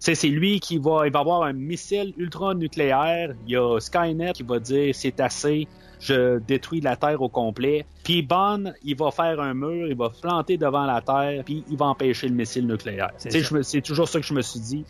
[0.00, 3.34] C'est- lui qui va, il va avoir un missile ultra-nucléaire.
[3.46, 5.66] Il y a Skynet qui va dire c'est assez,
[6.00, 7.86] je détruis la Terre au complet.
[8.04, 11.76] Puis Bond, il va faire un mur, il va planter devant la Terre, puis il
[11.76, 13.10] va empêcher le missile nucléaire.
[13.16, 14.84] C'est toujours ça que je me suis dit.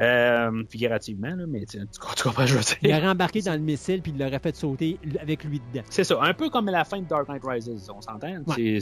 [0.00, 2.96] Euh, figurativement, là, mais tu, tu comprends je veux Il dire.
[2.96, 5.84] aurait embarqué dans le missile, puis il l'aurait fait sauter avec lui dedans.
[5.90, 8.38] C'est ça, un peu comme la fin de Dark Knight Rises, on s'entend.
[8.46, 8.80] Ouais.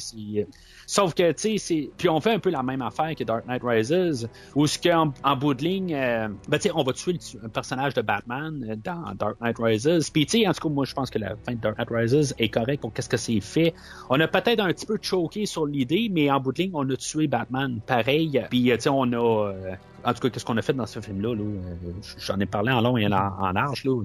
[0.86, 3.62] Sauf que, tu sais, puis on fait un peu la même affaire que Dark Knight
[3.64, 7.14] Rises, où ce qu'en en bout de ligne, euh, ben, tu sais, on va tuer
[7.14, 10.10] le un personnage de Batman dans Dark Knight Rises.
[10.10, 11.90] Puis, tu sais, en tout cas, moi, je pense que la fin de Dark Knight
[11.90, 13.74] Rises est correcte pour qu'est-ce que c'est fait.
[14.08, 16.88] On a peut-être un petit peu choqué sur l'idée, mais en bout de ligne, on
[16.88, 18.40] a tué Batman pareil.
[18.50, 19.48] Puis, tu sais, on a...
[19.52, 21.34] euh, en tout cas, qu'est-ce qu'on a fait dans ce film-là?
[21.34, 21.42] Là?
[21.42, 23.84] Euh, J'en ai parlé en long et en, en large.
[23.84, 24.04] Là, vous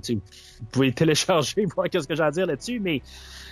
[0.72, 3.02] pouvez le télécharger, voir qu'est-ce que j'ai à dire là-dessus, mais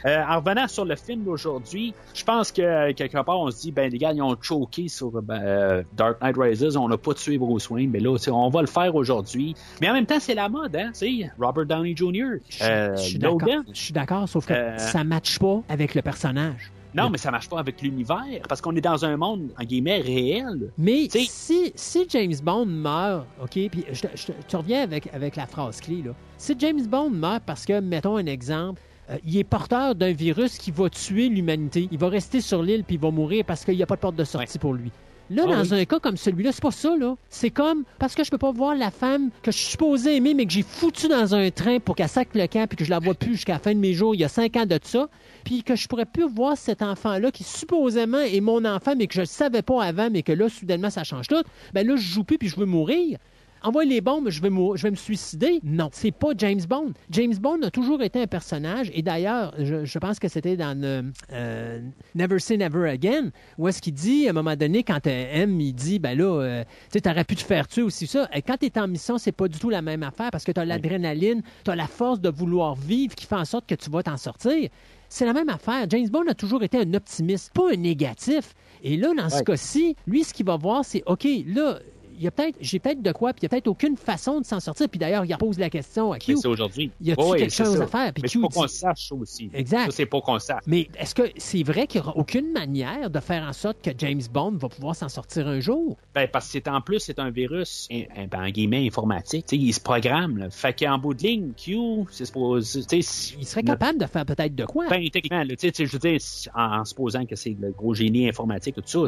[0.05, 3.61] euh, en revenant sur le film d'aujourd'hui, je pense que euh, quelque part, on se
[3.61, 6.97] dit, ben les gars, ils ont choqué sur ben, euh, Dark Knight Rises, on n'a
[6.97, 9.55] pas tué Bruce Wayne, mais là, on va le faire aujourd'hui.
[9.79, 10.91] Mais en même temps, c'est la mode, hein,
[11.39, 13.39] Robert Downey Jr., Je, euh, suis d'accord.
[13.41, 13.63] Logan.
[13.71, 16.71] Je suis d'accord, sauf que Euh, ça matche pas avec le personnage.
[16.93, 20.01] Non, mais ça marche pas avec l'univers, parce qu'on est dans un monde, en guillemets,
[20.01, 20.71] réel.
[20.77, 25.35] Mais T'sais- si, si James Bond meurt, OK, puis je, je tu reviens avec, avec
[25.35, 26.11] la phrase clé, là.
[26.37, 30.57] Si James Bond meurt parce que, mettons un exemple, euh, il est porteur d'un virus
[30.57, 33.75] qui va tuer l'humanité, il va rester sur l'île puis il va mourir parce qu'il
[33.77, 34.91] n'y a pas de porte de sortie pour lui.
[35.29, 37.15] Là, Ah dans un cas comme celui-là, c'est pas ça, là.
[37.29, 40.33] C'est comme parce que je peux pas voir la femme que je suis supposé aimer,
[40.33, 42.89] mais que j'ai foutu dans un train pour qu'elle sac le camp puis que je
[42.89, 44.79] la vois plus jusqu'à la fin de mes jours, il y a cinq ans de
[44.83, 45.07] ça,
[45.45, 49.13] puis que je pourrais plus voir cet enfant-là qui supposément est mon enfant, mais que
[49.13, 51.43] je le savais pas avant, mais que là, soudainement, ça change tout.
[51.73, 53.17] Ben là, je joue plus puis je veux mourir.
[53.63, 55.59] Envoie les bombes, je vais, mou- je vais me suicider?
[55.63, 56.93] Non, c'est pas James Bond.
[57.11, 60.81] James Bond a toujours été un personnage, et d'ailleurs, je, je pense que c'était dans
[60.83, 61.79] euh, euh,
[62.15, 65.73] Never Say Never Again, où est-ce qu'il dit, à un moment donné, quand M, il
[65.73, 68.27] dit, ben là, euh, tu sais, t'aurais pu te faire tuer aussi ça.
[68.33, 70.65] Et quand t'es en mission, c'est pas du tout la même affaire, parce que t'as
[70.65, 74.17] l'adrénaline, t'as la force de vouloir vivre qui fait en sorte que tu vas t'en
[74.17, 74.69] sortir.
[75.07, 75.85] C'est la même affaire.
[75.89, 78.53] James Bond a toujours été un optimiste, pas un négatif.
[78.81, 81.79] Et là, dans ce cas-ci, lui, ce qu'il va voir, c'est OK, là,
[82.23, 84.45] y a peut-être, j'ai peut-être de quoi, puis il y a peut-être aucune façon de
[84.45, 84.87] s'en sortir.
[84.89, 86.31] Puis d'ailleurs, il repose la question à Q.
[86.33, 86.91] Mais c'est aujourd'hui.
[87.01, 87.83] Y a-t-il Ouais, quelque c'est chose ça.
[87.83, 88.13] à faire?
[88.13, 89.49] Puis Mais c'est pour dit- qu'on sache aussi.
[89.53, 89.85] Exact.
[89.85, 90.61] Ça, c'est pour qu'on sache.
[90.67, 93.91] Mais est-ce que c'est vrai qu'il n'y aura aucune manière de faire en sorte que
[93.97, 95.97] James Bond va pouvoir s'en sortir un jour?
[96.15, 99.45] Ben, parce que c'est en plus, c'est un virus, ben, en guillemets, informatique.
[99.47, 100.37] Tu sais, il se programme.
[100.37, 100.49] Là.
[100.49, 101.77] Fait qu'en bout de ligne, Q,
[102.11, 102.81] c'est supposé.
[102.91, 104.87] Il serait capable de faire peut-être de quoi?
[104.89, 106.19] Ben, techniquement, là, tu sais, tu sais, je veux dire,
[106.55, 108.99] en, en supposant que c'est le gros génie informatique, tout ça,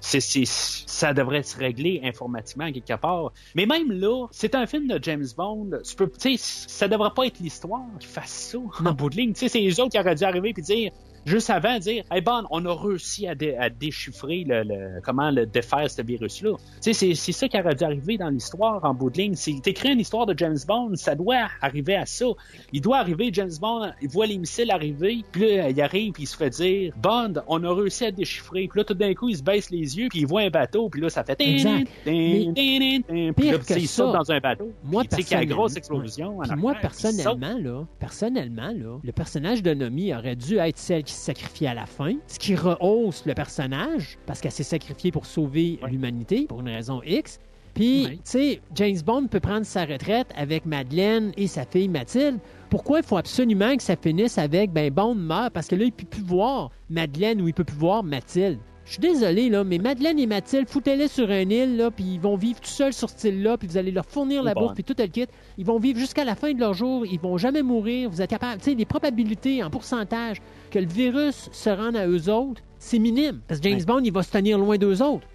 [0.00, 3.32] c'est, c'est, ça devrait se régler informatiquement quelque part.
[3.54, 7.12] Mais même là, c'est un film de James Bond, tu peux, tu sais, ça devrait
[7.14, 9.32] pas être l'histoire qui fasse ça, en bout de ligne.
[9.32, 10.92] Tu sais, c'est les autres qui auraient dû arriver puis dire,
[11.26, 15.30] juste avant, dire, hey Bond, on a réussi à, dé- à déchiffrer le, le- comment
[15.30, 16.52] le défaire ce virus-là.
[16.82, 19.34] Tu sais, c'est, ça qui aurait dû arriver dans l'histoire, en bout de ligne.
[19.34, 22.26] C'est, t'écris une histoire de James Bond, ça doit arriver à ça.
[22.72, 26.22] Il doit arriver, James Bond, il voit les missiles arriver, puis là, il arrive, puis
[26.22, 28.68] il se fait dire, Bond, on a réussi à déchiffrer.
[28.68, 30.88] Puis là, tout d'un coup, il se baisse les yeux, puis il voit un bateau,
[30.88, 31.36] puis là, ça fait...
[31.40, 31.88] Exact.
[32.04, 32.12] Tin.
[32.12, 34.72] Puis là, pire tu sais, que ça, dans un bateau.
[34.84, 36.38] moi, puis tu qu'il y a une personnellement- grosse explosion.
[36.38, 40.78] en Puis moi, arrière, personnellement, là, personnellement, là, le personnage de Nomi aurait dû être
[40.78, 44.62] celle qui se sacrifie à la fin, ce qui rehausse le personnage, parce qu'elle s'est
[44.62, 45.90] sacrifiée pour sauver Ouais.
[45.90, 47.38] l'humanité, pour une raison X.
[47.74, 52.38] Puis, tu sais, James Bond peut prendre sa retraite avec Madeleine et sa fille Mathilde.
[52.70, 55.92] Pourquoi il faut absolument que ça finisse avec, ben, Bond meurt, parce que là, il
[55.92, 58.58] peut plus voir Madeleine ou il peut plus voir Mathilde?
[58.86, 62.20] Je suis désolé, là, mais Madeleine et Mathilde, foutez-les sur une île, là, puis ils
[62.20, 64.60] vont vivre tout seuls sur cette île-là, puis vous allez leur fournir la Bon.
[64.68, 65.26] bouffe, puis tout le kit.
[65.58, 68.08] Ils vont vivre jusqu'à la fin de leur jour, ils vont jamais mourir.
[68.08, 70.40] Vous êtes capable, tu sais, les probabilités en pourcentage
[70.70, 73.40] que le virus se rende à eux autres, c'est minime.
[73.48, 73.84] Parce que James Ouais.
[73.86, 75.26] Bond, il va se tenir loin d'eux autres.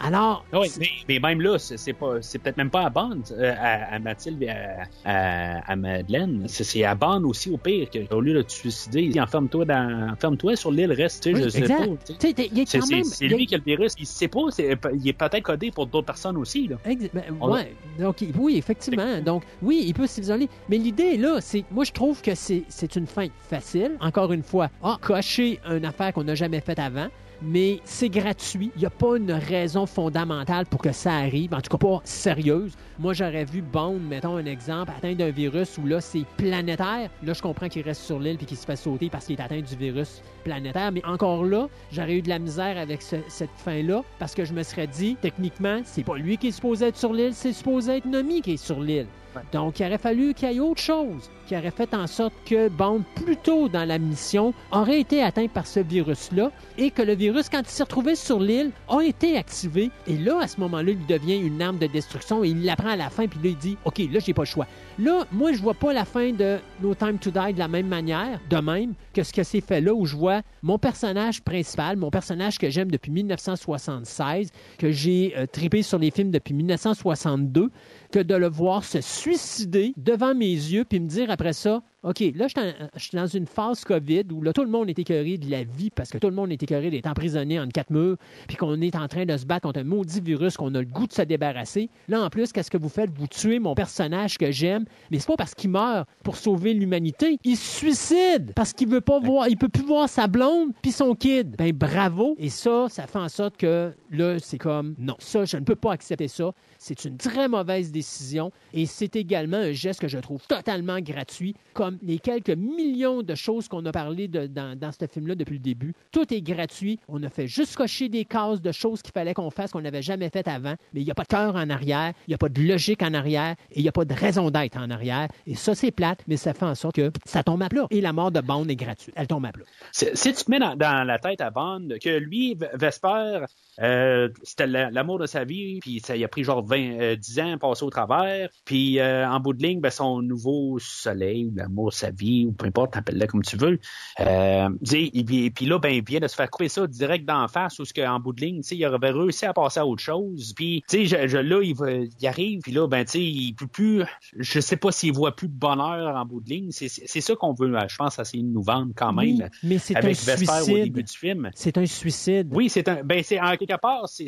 [0.00, 2.90] Alors, Ah Oui, mais, mais même là, c'est c'est pas, c'est peut-être même pas à
[2.90, 6.44] Bond, euh, à, à Mathilde et à, à, à Madeleine.
[6.46, 10.54] C'est à Bond aussi au pire que, au lieu de te suicider, enferme-toi dans, enferme-toi
[10.56, 11.78] sur l'île, reste, tu sais, oui, je sais exact.
[11.78, 11.84] pas.
[11.86, 13.04] il C'est quand c'est- même.
[13.04, 15.12] c'est il y a- lui qui a le virus, il sait pas, c'est- il est
[15.12, 16.68] peut-être codé pour d'autres personnes aussi.
[16.68, 16.76] Là.
[16.84, 17.74] Ex- ben, ouais.
[17.98, 19.20] Donc, oui, effectivement.
[19.20, 20.48] Donc, oui, il peut s'isoler.
[20.68, 21.64] Mais l'idée, là, c'est.
[21.70, 23.92] Moi, je trouve que c'est c'est une fin facile.
[24.00, 27.08] Encore une fois, ah, cocher une affaire qu'on n'a jamais faite avant.
[27.40, 28.72] Mais c'est gratuit.
[28.74, 31.54] Il n'y a pas une raison fondamentale pour que ça arrive.
[31.54, 32.72] En tout cas, pas sérieuse.
[32.98, 37.10] Moi, j'aurais vu Bond, mettons un exemple, atteint d'un virus où là, c'est planétaire.
[37.22, 39.42] Là, je comprends qu'il reste sur l'île puis qu'il se fait sauter parce qu'il est
[39.42, 40.90] atteint du virus planétaire.
[40.90, 44.52] Mais encore là, j'aurais eu de la misère avec ce- cette fin-là parce que je
[44.52, 47.98] me serais dit, techniquement, c'est pas lui qui est supposé être sur l'île, c'est supposé
[47.98, 49.06] être Nomi qui est sur l'île.
[49.52, 52.68] Donc, il aurait fallu qu'il y ait autre chose qui aurait fait en sorte que
[52.68, 57.14] Bond, plus tôt dans la mission, aurait été atteint par ce virus-là et que le
[57.14, 59.90] virus, quand il s'est retrouvé sur l'île, a été activé.
[60.06, 62.96] Et là, à ce moment-là, il devient une arme de destruction et il l'apprend à
[62.96, 64.66] la fin, puis là, il dit OK, là, j'ai pas le choix.
[64.98, 67.88] Là, moi, je vois pas la fin de No Time to Die de la même
[67.88, 71.96] manière, de même que ce que c'est fait là, où je vois mon personnage principal,
[71.96, 77.70] mon personnage que j'aime depuis 1976, que j'ai euh, tripé sur les films depuis 1962,
[78.12, 82.20] que de le voir se suicider devant mes yeux, puis me dire après ça, OK,
[82.36, 82.54] là, je
[82.98, 85.64] suis en- dans une phase COVID où là, tout le monde est écœuré de la
[85.64, 88.80] vie parce que tout le monde est écœuré d'être emprisonné entre quatre murs, puis qu'on
[88.80, 91.12] est en train de se battre contre un maudit virus, qu'on a le goût de
[91.12, 91.90] se débarrasser.
[92.06, 93.10] Là, en plus, qu'est-ce que vous faites?
[93.10, 97.38] Vous tuez mon personnage que j'aime, mais c'est pas parce qu'il meurt pour sauver l'humanité.
[97.44, 100.92] Il se suicide parce qu'il veut pas voir, il peut plus voir sa blonde puis
[100.92, 101.56] son kid.
[101.58, 102.36] Ben, bravo.
[102.38, 105.76] Et ça, ça fait en sorte que là, c'est comme, non, ça, je ne peux
[105.76, 106.52] pas accepter ça.
[106.78, 111.54] C'est une très mauvaise décision et c'est également un geste que je trouve totalement gratuit,
[111.74, 115.60] comme les quelques millions de choses qu'on a parlé dans, dans ce film-là depuis le
[115.60, 115.94] début.
[116.12, 117.00] Tout est gratuit.
[117.08, 120.02] On a fait juste cocher des cases de choses qu'il fallait qu'on fasse qu'on n'avait
[120.02, 122.38] jamais faites avant, mais il n'y a pas de cœur en arrière, il n'y a
[122.38, 125.28] pas de logique en arrière et il n'y a pas de raison d'être en arrière.
[125.46, 127.86] Et ça, c'est plate, mais ça fait en sorte que ça tombe à plat.
[127.90, 129.14] Et la mort de Bond est gratuite.
[129.16, 129.64] Elle tombe à plat.
[129.92, 133.44] Si tu te mets dans, dans la tête à Bond que lui, Vesper,
[133.82, 137.16] euh, c'était la- l'amour de sa vie, puis ça il a pris genre 20, euh,
[137.16, 140.78] 10 ans à passer au travers, puis euh, en bout de ligne, ben, son nouveau
[140.78, 143.78] soleil, ou l'amour de sa vie, ou peu importe, appelle-le comme tu veux,
[144.20, 147.78] euh, et puis, là, ben, il vient de se faire couper ça direct d'en face,
[147.78, 150.82] ou ce qu'en bout de ligne, il aurait réussi à passer à autre chose, puis,
[150.90, 154.02] je- je- là, il, va, il arrive, puis là, ben, tu sais, il peut plus,
[154.38, 156.88] je sais pas s'il voit plus de bonheur en bout de ligne, c'est
[157.20, 159.18] ça qu'on veut, je pense, essayer de nous vendre quand même.
[159.36, 160.84] Oui, mais c'est un avec Vesper au suicide.
[160.84, 161.50] début du film.
[161.54, 162.48] C'est un suicide.
[162.52, 163.02] Oui, c'est un.
[163.04, 164.26] Ben, c'est en quelque part, c'est,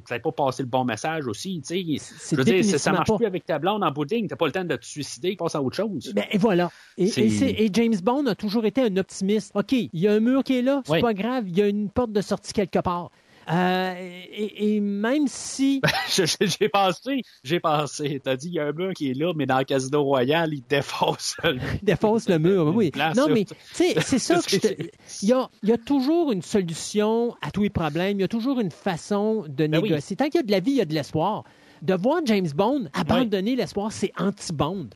[0.00, 1.60] peut-être pas passer le bon message aussi.
[1.66, 3.16] Tu sais, je veux dire, ça- marche pas.
[3.16, 4.28] plus avec ta blonde en bout de ligne.
[4.28, 6.12] T'as pas le temps de te suicider, passe à autre chose.
[6.14, 6.70] Ben, et voilà.
[6.98, 9.52] Et James Bond a toujours été un optimiste.
[9.54, 11.00] OK, il y a un mur qui est là, c'est Oui.
[11.00, 13.10] pas grave, il y a une porte de sortie quelque part.
[13.48, 13.94] Euh,
[14.32, 15.80] et, et même si.
[16.40, 18.20] J'ai pensé, j'ai pensé.
[18.22, 20.50] T'as dit, il y a un mur qui est là, mais dans le Casino Royal,
[20.52, 21.36] il défonce.
[21.44, 22.90] le- il défonce le mur, oui.
[23.16, 24.82] non, mais tu sais, c'est ça que je te-
[25.22, 28.18] Il y a, il y a toujours une solution à tous les problèmes.
[28.18, 29.90] Il y a toujours une façon de Ben oui.
[29.90, 30.16] négocier.
[30.16, 31.44] Tant qu'il y a de la vie, il y a de l'espoir.
[31.82, 34.88] de voir James Bond abandonner l'espoir, c'est anti-Bond.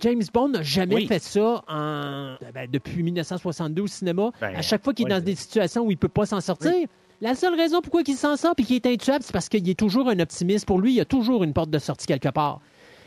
[0.00, 1.06] James Bond n'a jamais Oui.
[1.06, 4.30] fait ça en- ben, depuis 1962 au cinéma.
[4.40, 6.72] Ben, à chaque fois qu'il est dans des situations où il peut pas s'en sortir,
[7.20, 9.78] la seule raison pourquoi il s'en sort et qu'il est intuable, c'est parce qu'il est
[9.78, 10.66] toujours un optimiste.
[10.66, 12.60] Pour lui, il y a toujours une porte de sortie quelque part.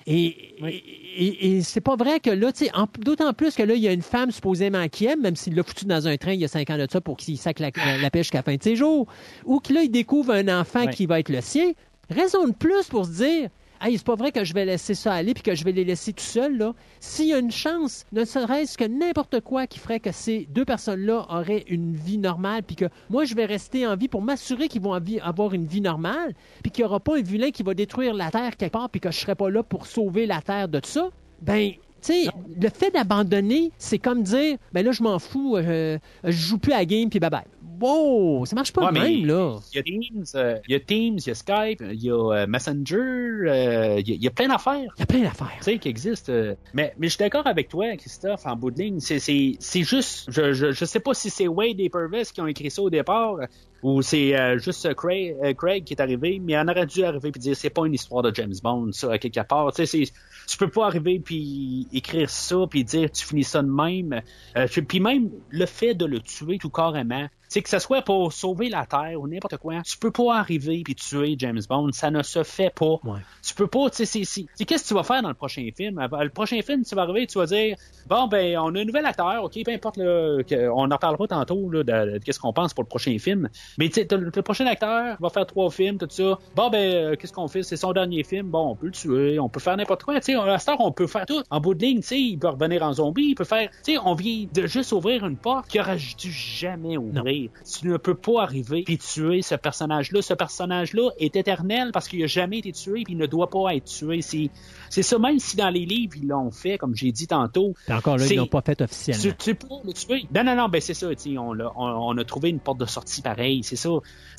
[0.10, 0.76] Et, et,
[1.18, 3.82] et- et c'est pas vrai que là, tu sais, en- d'autant plus que là, il
[3.82, 6.40] y a une femme supposément qui aime, même s'il l'a foutu dans un train il
[6.40, 7.72] y a cinq ans de ça pour qu'il sac la,
[8.02, 9.06] la pêche jusqu'à la fin de ses jours,
[9.46, 11.74] ou que là, il découvre un enfant qui va être le sien.
[12.10, 13.50] Raison de plus pour se dire,
[13.82, 15.84] Hey, c'est pas vrai que je vais laisser ça aller puis que je vais les
[15.84, 16.74] laisser tout seuls, là.
[17.00, 20.66] S'il y a une chance, ne serait-ce que n'importe quoi qui ferait que ces deux
[20.66, 24.68] personnes-là auraient une vie normale puis que moi, je vais rester en vie pour m'assurer
[24.68, 26.34] qu'ils vont avoir une vie normale
[26.64, 29.00] puis qu'il n'y aura pas un vilain qui va détruire la Terre quelque part puis
[29.00, 31.10] que je serai pas là pour sauver la Terre de tout ça,
[31.42, 32.14] ben, tu
[32.60, 36.74] le fait d'abandonner, c'est comme dire, ben là, je m'en fous, euh, je joue plus
[36.74, 37.44] à la game puis bye-bye.
[37.80, 39.60] Wow, ça marche pas Ouais, de même, là.
[39.74, 42.10] Il y a Teams, euh, il y a Teams, il y a Skype, il y
[42.10, 44.92] a euh, Messenger, euh, il y a- il y, a plein d'affaires.
[44.98, 45.52] Il y a plein d'affaires.
[45.60, 46.34] Tu sais, qui existent.
[46.74, 49.00] Mais, mais je suis d'accord avec toi, Christophe, en bout de ligne.
[49.00, 52.42] C'est, c'est, c'est juste, je, je, je sais pas si c'est Wade et Purvis qui
[52.42, 53.36] ont écrit ça au départ,
[53.84, 57.40] ou c'est euh, juste Craig, Craig qui est arrivé, mais on aurait dû arriver puis
[57.40, 59.72] dire c'est pas une histoire de James Bond, ça, à quelque part.
[59.72, 60.14] Tu sais, c'est,
[60.48, 64.22] tu peux pas arriver puis écrire ça puis dire tu finis ça de même.
[64.56, 68.34] Euh, puis même le fait de le tuer tout carrément, c'est que ce soit pour
[68.34, 72.12] sauver la Terre ou n'importe quoi, tu peux pas arriver puis tuer James Bond, ça
[72.12, 73.00] ne se fait pas.
[73.04, 73.20] Ouais.
[73.42, 76.00] Tu peux pas, tu sais, c'est, qu'est-ce que tu vas faire dans le prochain film?
[76.00, 77.78] Le prochain film, tu vas arriver, tu vas dire,
[78.08, 80.40] bon, ben, on a un nouvel acteur, ok, peu importe, là,
[80.74, 83.50] on en parlera tantôt, là, de, de qu'est-ce qu'on pense pour le prochain film.
[83.78, 86.38] Mais, tu sais, t'as le, le prochain acteur va faire trois films, tout ça.
[86.56, 87.64] Bon, ben, euh, qu'est-ce qu'on fait?
[87.64, 88.50] C'est son dernier film.
[88.50, 90.92] Bon, on peut le tuer, on peut faire n'importe quoi, tu sais, à heure, on
[90.92, 91.42] peut faire tout.
[91.50, 93.94] En bout de ligne, tu sais, il peut revenir en zombie, il peut faire, tu
[93.94, 97.50] sais, on vient de juste ouvrir une porte qu'il aurait dû jamais ouvrir.
[97.80, 100.22] Tu ne peux pas arriver puis tuer ce personnage-là.
[100.22, 103.76] Ce personnage-là est éternel parce qu'il a jamais été tué puis il ne doit pas
[103.76, 104.22] être tué.
[104.22, 104.50] C'est,
[104.90, 107.74] c'est ça, même si dans les livres, ils l'ont fait, comme j'ai dit tantôt.
[107.86, 109.22] Puis encore là, ils l'ont pas fait officiellement.
[109.24, 110.26] Tu, tu peux le tuer.
[110.34, 112.60] Non, non, non, ben c'est ça, tu sais, on, l'a- on, on a trouvé une
[112.60, 113.90] porte de sortie pareille, c'est ça.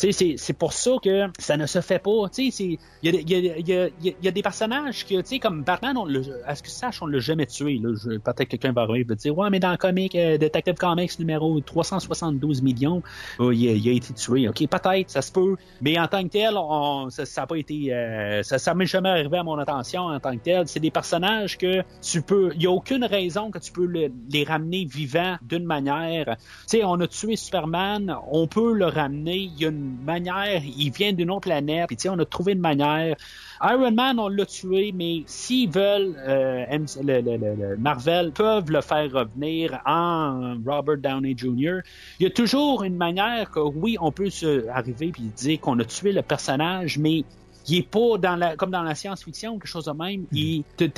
[0.01, 2.29] Tu sais, c'est, c'est pour ça que ça ne se fait pas.
[2.33, 3.73] Tu sais, c'est- il y a, y, a, y,
[4.09, 6.69] a, y a des personnages que, tu sais, comme Batman, on l'a, à ce que
[6.69, 7.81] sache, on l'a jamais tué.
[7.81, 11.19] Peut-être que quelqu'un va arriver et dire, ouais, mais dans le comic, euh, Detective Comics
[11.19, 13.03] numéro 372 millions,
[13.41, 14.49] euh, il, a, été tué.
[14.49, 15.57] Ok, peut-être, ça se peut.
[15.81, 19.09] Mais en tant que tel, on, ça n'a pas été, euh, ça, ça m'est jamais
[19.09, 20.69] arrivé à mon attention en tant que tel.
[20.69, 24.13] C'est des personnages que tu peux, il y a aucune raison que tu peux le-
[24.31, 26.37] les ramener vivants d'une manière.
[26.37, 29.37] Tu sais, on a tué Superman, on peut le ramener.
[29.37, 31.87] Il y a une manière, il vient d'une autre planète.
[31.89, 33.17] Puis tu sais, on a trouvé une manière.
[33.63, 36.65] Iron Man, on l'a tué, mais s'ils veulent, euh,
[37.03, 37.37] le- le-
[37.71, 41.81] le Marvel peuvent le faire revenir en Robert Downey Jr.
[42.21, 45.79] Il y a toujours une manière que oui, on peut se arriver puis dire qu'on
[45.81, 47.25] a tué le personnage, mais
[47.69, 50.25] il est pas dans la, comme dans la science-fiction ou quelque chose de même.
[50.33, 50.89] Il, t'es-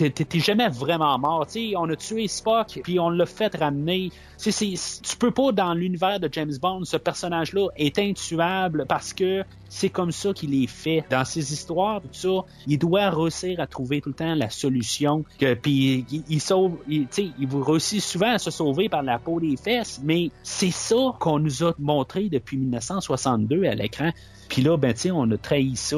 [0.40, 1.46] jamais vraiment mort.
[1.76, 4.10] On a tué Spock puis on l'a fait ramener.
[4.36, 9.42] C'est- tu peux pas dans l'univers de James Bond, ce personnage-là est intuable parce que
[9.68, 11.04] c'est comme ça qu'il est fait.
[11.10, 15.24] Dans ses histoires, tout ça, il doit réussir à trouver tout le temps la solution.
[15.38, 18.88] Que, puis il, il sauve, il, tu sais, il vous réussit souvent à se sauver
[18.88, 23.74] par la peau des fesses, mais c'est ça qu'on nous a montré depuis 1962 à
[23.74, 24.10] l'écran.
[24.48, 25.96] Puis là, ben, on a trahi ça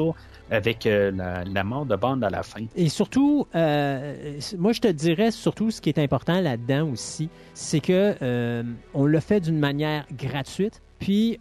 [0.51, 2.65] avec euh, la, mort de Bond à la fin.
[2.75, 7.79] Et surtout, euh, moi je te dirais surtout ce qui est important là-dedans aussi, c'est
[7.79, 8.63] que euh,
[8.93, 11.39] on l'a fait d'une manière gratuite, puis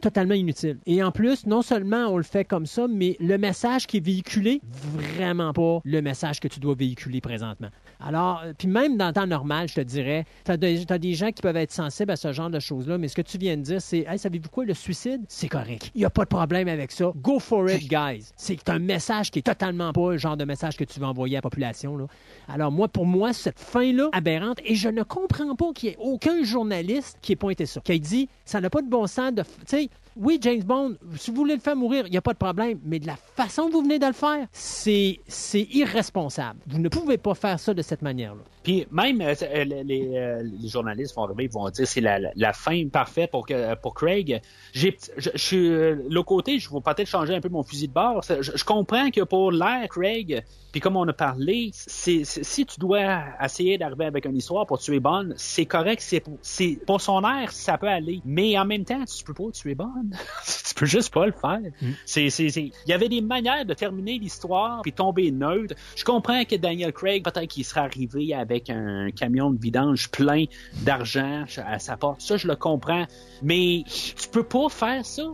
[0.00, 0.78] totalement inutile.
[0.84, 4.04] Et en plus, non seulement on le fait comme ça, mais le message qui est
[4.04, 7.68] véhiculé, vraiment pas le message que tu dois véhiculer présentement.
[8.04, 11.30] Alors, euh, puis même dans le temps normal, je te dirais, tu as, des gens
[11.30, 13.62] qui peuvent être sensibles à ce genre de choses-là, mais ce que tu viens de
[13.62, 15.90] dire, c'est, hey, savez-vous quoi, le suicide, c'est correct.
[15.94, 17.12] Il n'y a pas de problème avec ça.
[17.16, 18.32] Go for it, guys.
[18.36, 21.36] C'est un message qui est totalement pas le genre de message que tu veux envoyer
[21.36, 22.08] à la population.
[22.48, 25.98] Alors, moi, pour moi, cette fin-là, aberrante, et je ne comprends pas qu'il y ait
[25.98, 29.32] aucun journaliste qui ait pointé ça, qui ait dit, ça n'a pas de bon sens
[29.32, 29.42] de.
[29.42, 32.32] Tu sais, oui, James Bond, si vous voulez le faire mourir, il n'y a pas
[32.32, 35.18] de problème, mais de la façon que vous venez de le faire, c'est
[35.54, 36.60] irresponsable.
[36.66, 38.42] Vous ne pouvez pas faire ça de cette manière-là.
[38.62, 42.00] Puis même euh, euh, les, les, euh, les journalistes vont arriver, ils vont dire c'est
[42.00, 44.40] la, la, fin parfaite pour que pour Craig.
[44.72, 47.88] J'ai je, je suis euh, l'autre côté, je vais peut-être changer un peu mon fusil
[47.88, 48.22] de bord.
[48.28, 52.64] Je, je comprends que pour l'air Craig, puis comme on a parlé, c'est c'est- si
[52.66, 56.78] tu dois essayer d'arriver avec une histoire pour tuer Bond, c'est correct, c'est pour c'est
[56.86, 58.20] pour son air, ça peut aller.
[58.24, 59.88] Mais en même temps, tu peux pas tuer Bond.
[60.68, 61.60] tu peux juste pas le faire.
[62.06, 65.74] C'est c'est c'est il y avait des manières de terminer l'histoire puis tomber neutre.
[65.96, 70.10] Je comprends que Daniel Craig peut-être qu'il serait arrivé avec avec un camion de vidange
[70.10, 70.44] plein
[70.84, 72.20] d'argent à sa porte.
[72.20, 73.06] Ça, je le comprends.
[73.42, 75.24] Mais tu peux pas faire ça.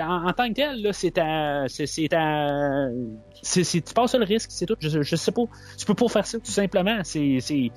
[0.00, 2.88] En, en tant que tel, là, c'est à, c'est, c'est à,
[3.42, 4.76] c'est, c'est- tu passes le risque, c'est tout.
[4.80, 5.42] Je, je sais pas.
[5.76, 7.00] Tu peux pas faire ça, tout simplement.
[7.02, 7.70] C'est, il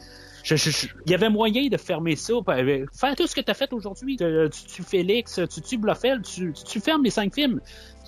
[1.07, 2.33] y avait moyen de fermer ça.
[2.33, 4.15] euh, Faire tout ce que tu as fait aujourd'hui.
[4.17, 7.59] Tu, tu tues Félix, tu tues Bluffel, tu, tu, tu fermes les cinq films.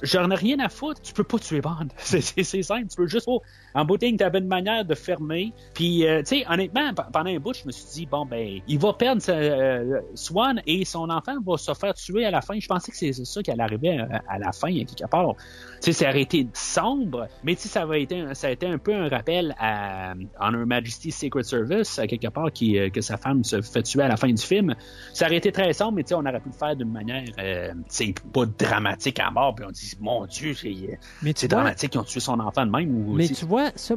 [0.04, 1.02] J'en ai rien à foutre.
[1.02, 1.88] Tu peux pas tuer Bond.
[1.98, 2.22] C'est,
[2.62, 2.88] simple.
[2.90, 3.38] Tu peux juste pas.
[3.78, 5.54] En bout de ligne, t'avais une manière de fermer.
[5.74, 8.80] Puis, euh, tu sais, honnêtement, pendant un bout, je me suis dit, bon, ben, il
[8.80, 12.60] va perdre sa- euh, Swan et son enfant va se faire tuer à la fin.
[12.60, 15.36] Je pensais que c'est ça qui allait arriver à, à la fin, quelque part.
[15.36, 15.44] Tu
[15.82, 18.66] sais, ça aurait été sombre, mais tu sais, ça avait été, un- ça a été
[18.66, 23.02] un peu un rappel à Honor Majesty's Secret Service, à quelque part, qui, euh, que
[23.02, 24.74] sa femme se fait tuer à la fin du film.
[25.14, 27.24] Ça aurait été très sombre, mais tu sais, on aurait pu le faire d'une manière,
[27.40, 30.74] euh, c'est pas dramatique à mort, puis on dit, mon Dieu, c'est,
[31.22, 32.90] Mais tu c'est vois- dramatique, ils ont tué son enfant de même.
[33.10, 33.46] Ou, Mais tu sais,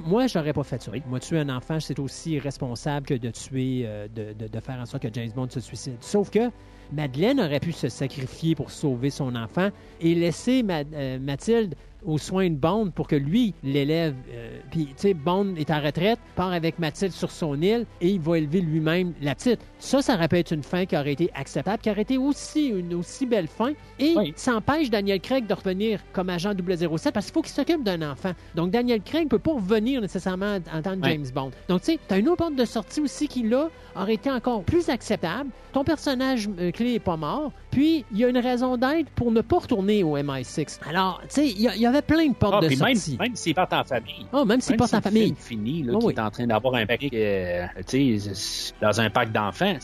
[0.04, 0.88] moi, j'aurais pas fait.
[1.06, 5.02] Moi, tuer un enfant, c'est aussi responsable que de tuer, euh, de, faire en sorte
[5.02, 5.96] que James Bond se suicide.
[6.00, 6.50] Sauf que
[6.92, 12.48] Madeleine aurait pu se sacrifier pour sauver son enfant et laisser euh, Mathilde aux soins
[12.50, 14.14] de Bond pour que lui l'élève.
[14.32, 18.08] Euh, Puis, tu sais, Bond est en retraite, part avec Mathilde sur son île et
[18.08, 19.60] il va élever lui-même la petite.
[19.78, 22.68] Ça, ça aurait pu être une fin qui aurait été acceptable, qui aurait été aussi
[22.68, 23.72] une aussi belle fin.
[23.98, 24.32] Et Oui.
[24.36, 28.10] ça empêche Daniel Craig de revenir comme agent 007 parce qu'il faut qu'il s'occupe d'un
[28.10, 28.32] enfant.
[28.54, 31.06] Donc, Daniel Craig peut pas revenir nécessairement en tant que.
[31.08, 31.50] James Bond.
[31.68, 34.30] Donc, tu sais, tu as une autre porte de sortie aussi qui, là, aurait été
[34.30, 35.50] encore plus acceptable.
[35.72, 37.52] Ton personnage euh, clé est pas mort.
[37.70, 40.80] Puis, il y a une raison d'être pour ne pas retourner au MI6.
[40.88, 43.16] Alors, tu sais, il y, avait plein de portes ah, de puis même, sortie.
[43.18, 44.26] même s'ils partent en famille.
[44.32, 45.24] Oh, même s'il Même porte si en le famille.
[45.24, 46.14] film fini, là, Oh, oui.
[46.14, 49.74] est en train d'avoir un paquet, euh, tu sais, dans un parc d'enfants,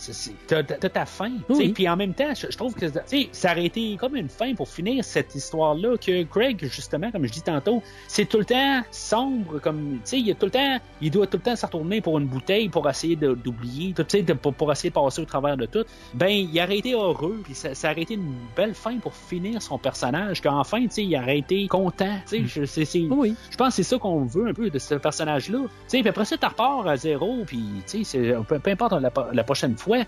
[0.47, 1.31] t'as ta fin.
[1.49, 1.69] Oui.
[1.73, 4.29] Puis en même temps, je, je trouve que tu sais, ça aurait été comme une
[4.29, 8.45] fin pour finir cette histoire-là que Craig, justement, comme je dis tantôt, c'est tout le
[8.45, 11.65] temps sombre, comme, tu sais, il tout le temps, il doit tout le temps se
[11.67, 15.25] retourner pour une bouteille pour essayer d'oublier, tu sais, pour, pour essayer de passer au
[15.25, 15.85] travers de tout.
[16.15, 19.61] Ben, il aurait été heureux, puis ça, ça aurait été une belle fin pour finir
[19.63, 23.35] son personnage, qu'enfin, tu sais, il aurait été content, tu sais, je- c'est- c'est- Oui.
[23.51, 25.59] je pense que c'est ça qu'on veut un peu de ce personnage-là.
[25.63, 28.71] Tu sais, puis après ça, tu repars à zéro, puis tu sais, c'est- peu, peu
[28.71, 29.99] importe la, la prochaine fois.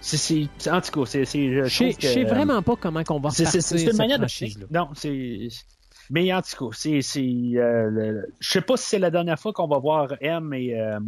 [0.00, 3.02] C'est, c'est, c'est- en tout cas, c'est, c'est, je Je sais- je vraiment pas comment
[3.02, 4.26] qu'on va c'est, c'est, c'est une manière de.
[4.70, 5.48] Non, c'est.
[6.10, 9.52] Mais en tout cas, c'est, c'est, euh, je sais pas si c'est la dernière fois
[9.52, 10.98] qu'on va voir M et euh,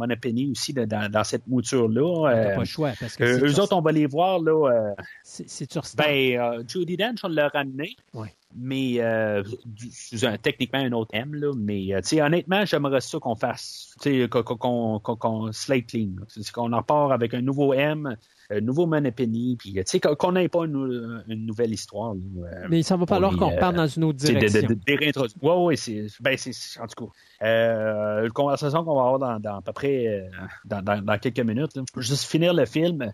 [0.51, 2.31] aussi là, dans, dans cette mouture-là.
[2.31, 4.71] T'as Euh, pas le choix parce que euh, eux autres, on va les voir là.
[4.71, 7.95] euh, c'est c'est ben, euh, Judy Dench, on l'a ramené.
[8.13, 8.33] Ouais.
[8.55, 9.89] Mais euh, du-
[10.41, 11.51] techniquement un autre M, là.
[11.55, 15.51] Mais euh, tu sais, honnêtement, j'aimerais ça qu'on fasse, tu sais, qu'on, qu'on, qu'on, qu'on
[15.51, 16.09] slate clean.
[16.19, 16.25] là.
[16.53, 18.15] Qu'on en part avec un nouveau M,
[18.61, 22.13] nouveau Moneypenny, puis tu sais, qu'on- n'ait pas une, une nouvelle histoire.
[22.15, 24.61] là, euh, Mais ça va falloir les, qu'on euh, reparte dans une autre direction.
[24.61, 25.45] de, de, de.
[25.47, 29.39] Ouais, ouais, c'est, ben, c'est, en tout cas, euh, une conversation qu'on va avoir dans,
[29.39, 30.29] dans à peu près, euh,
[30.65, 31.75] dans, dans, dans quelques minutes.
[31.75, 31.83] là.
[31.97, 33.11] Juste finir le film.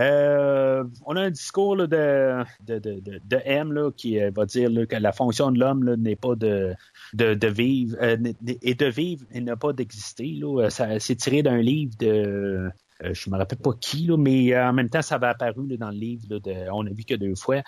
[0.00, 4.46] Euh, on a un discours là, de, de, de, de, M là, qui euh, va
[4.46, 6.72] dire là, que la fonction de l'homme n'est pas de,
[7.14, 8.16] de, vivre euh,
[8.62, 10.36] et de vivre et ne pas d'exister.
[10.40, 10.66] Là.
[10.66, 12.70] Euh, Ça, c'est tiré d'un livre de
[13.04, 15.76] euh, je me rappelle pas qui, là, mais euh, en même temps, ça avait apparu
[15.76, 17.62] dans le livre là, de On a vu que deux fois.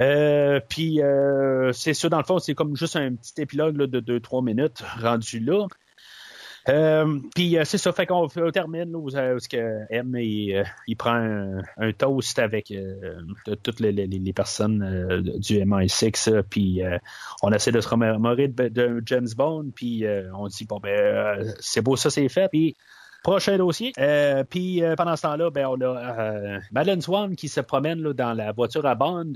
[0.00, 1.00] Euh, puis
[1.72, 5.40] c'est ça, dans le fond, c'est comme juste un petit épilogue de 2-3 minutes rendu
[5.40, 5.66] là.
[7.34, 12.38] Puis c'est ça, fait qu'on on termine là, où, que M il, prend un, toast
[12.38, 12.72] avec
[13.62, 16.80] toutes les, les, les personnes du MI6, euh, puis
[17.42, 21.82] on essaie de se remémorer de, de James Bond, puis on dit bon ben c'est
[21.82, 22.76] beau ça c'est fait, puis
[23.24, 23.94] Prochain dossier.
[23.98, 28.02] Euh, puis euh, pendant ce temps-là, ben, on a euh, Madeleine Swan qui se promène
[28.02, 29.32] là, dans la voiture à Bond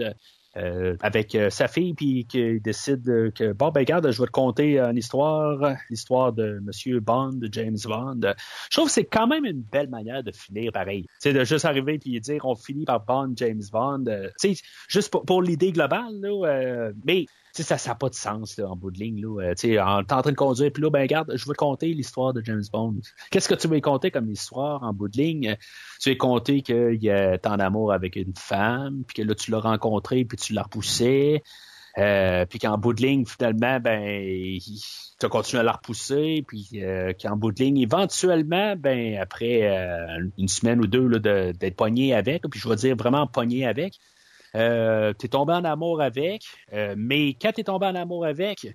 [0.59, 4.31] euh, avec euh, sa fille, puis qui décide que bon, ben regarde, je vais te
[4.31, 8.21] conter une histoire, l'histoire de Monsieur Bond, James Bond.
[8.71, 11.07] Je trouve que c'est quand même une belle manière de finir pareil.
[11.19, 14.05] C'est de juste arriver puis dire on finit par Bond, James Bond.
[14.37, 14.53] Sais,
[14.89, 17.25] juste pour, pour l'idée globale, là, mais
[17.63, 19.21] sais, ça n'a pas de sens en bout de ligne.
[19.21, 19.53] Là.
[19.53, 21.89] Euh, en, t'es en train de conduire, puis là, ben regarde, je vais te conter
[21.89, 22.97] l'histoire de James Bond.
[23.31, 25.57] Qu'est-ce que tu veux y conter comme histoire en bout de ligne?
[26.01, 29.35] Tu veux y conter qu'il y a tant d'amour avec une femme, puis que là,
[29.35, 31.43] tu l'as rencontré, puis tu l'as repoussé.
[31.99, 36.69] Euh, puis qu'en bout de ligne, finalement, ben, tu as continué à la repousser, puis
[36.75, 42.15] euh, qu'en bout de ligne, éventuellement, ben, après euh, une semaine ou deux d'être pogné
[42.15, 43.95] avec, puis je vais dire vraiment pogné avec,
[44.55, 48.25] euh, tu es tombé en amour avec, euh, mais quand tu es tombé en amour
[48.25, 48.67] avec,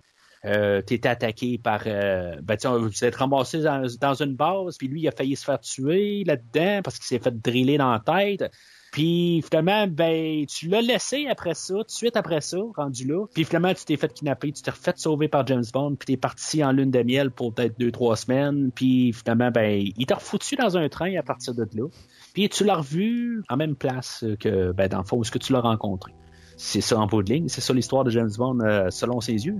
[0.45, 1.83] euh, tu es attaqué par.
[1.85, 5.45] Euh, ben, vous êtes ramassé dans, dans une base, puis lui, il a failli se
[5.45, 8.51] faire tuer là-dedans parce qu'il s'est fait driller dans la tête.
[8.93, 13.25] Puis finalement, ben, tu l'as laissé après ça, tout de suite après ça, rendu là.
[13.33, 16.17] Puis finalement, tu t'es fait kidnapper, tu t'es refait sauver par James Bond, puis t'es
[16.17, 18.69] parti en lune de miel pour peut-être deux, trois semaines.
[18.71, 21.87] Puis finalement, ben, il t'a refoutu dans un train à partir de là.
[22.35, 25.39] Puis tu l'as revu en même place que, ben, dans le fond, où est-ce que
[25.39, 26.13] tu l'as rencontré.
[26.55, 29.47] C'est ça en bout de ligne, c'est ça l'histoire de James Bond euh, selon ses
[29.47, 29.59] yeux.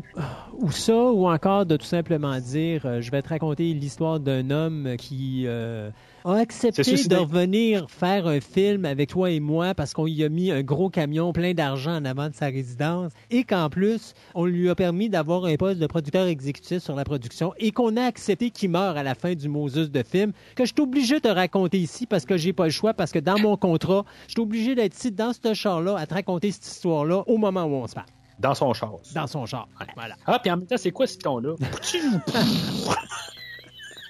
[0.60, 4.52] Ou ça, ou encore de tout simplement dire, euh, je vais te raconter l'histoire d'un
[4.52, 5.90] homme qui euh,
[6.26, 10.30] a accepté de revenir faire un film avec toi et moi parce qu'on lui a
[10.30, 14.45] mis un gros camion plein d'argent en avant de sa résidence et qu'en plus, on
[14.45, 18.03] lui a permis d'avoir un poste de producteur exécutif sur la production et qu'on a
[18.03, 21.30] accepté qu'il meure à la fin du Moses de film, que je suis obligé de
[21.30, 24.42] raconter ici parce que j'ai pas le choix, parce que dans mon contrat, je suis
[24.42, 27.88] obligé d'être ici dans ce char-là à te raconter cette histoire-là au moment où on
[27.88, 28.08] se parle.
[28.40, 28.93] Dans son char.
[29.14, 29.68] Dans son char.
[29.95, 30.16] Voilà.
[30.26, 31.56] Ah, puis en même temps, c'est quoi ce ton-là?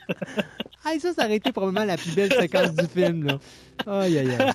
[0.86, 3.24] Hey, ça, ça aurait été probablement la plus belle séquence du film.
[3.26, 3.40] Là.
[3.88, 4.52] Aïe, aïe, aïe.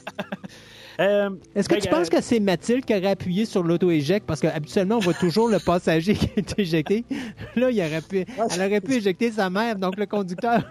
[1.00, 4.26] Euh, Est-ce que ben, tu penses euh, que c'est Mathilde qui aurait appuyé sur l'auto-éjecte?
[4.26, 7.04] Parce qu'habituellement, on voit toujours le passager qui est éjecté.
[7.54, 10.64] Là, il aurait pu, elle aurait pu éjecter sa mère, donc le conducteur.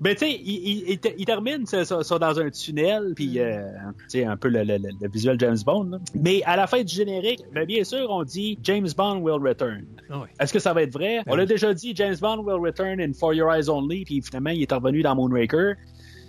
[0.00, 3.38] Ben, tu sais, il, il, il ter- il termine ça, ça- dans un tunnel, puis,
[3.38, 3.62] euh,
[3.98, 5.84] tu sais, un peu le, le, le- le visuel James Bond.
[5.84, 5.98] là.
[6.14, 9.84] Mais à la fin du générique, ben, bien sûr, on dit James Bond will return.
[10.10, 10.28] Ah oui.
[10.40, 11.20] Est-ce que ça va être vrai?
[11.26, 14.50] on l'a déjà dit, James Bond will return in For Your Eyes Only, puis finalement,
[14.50, 15.74] il est revenu dans Moonraker.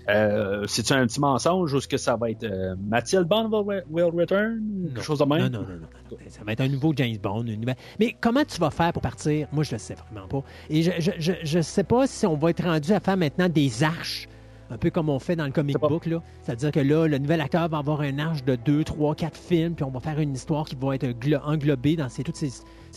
[0.10, 3.84] Euh, C'est-tu un petit mensonge ou est-ce que ça va être euh, Mathilde Bond will,
[3.90, 4.60] will return?
[4.94, 5.52] Quelque chose de même?
[5.52, 6.18] Non, non, non, non.
[6.30, 7.44] Ça va être un nouveau James Bond.
[7.46, 9.48] une nouvelle- Mais comment tu vas faire pour partir?
[9.52, 10.44] Moi, je le sais vraiment pas.
[10.70, 13.50] Et je, je, je, je sais pas si on va être rendu à faire maintenant
[13.50, 14.28] des arches.
[14.72, 16.24] Un peu comme on fait dans le comic book, là.
[16.42, 19.76] C'est-à-dire que là, le nouvel acteur va avoir un arche de 2, 3, 4 films,
[19.76, 22.50] puis on va faire une histoire qui va être glo- englobée dans ces, toutes ces.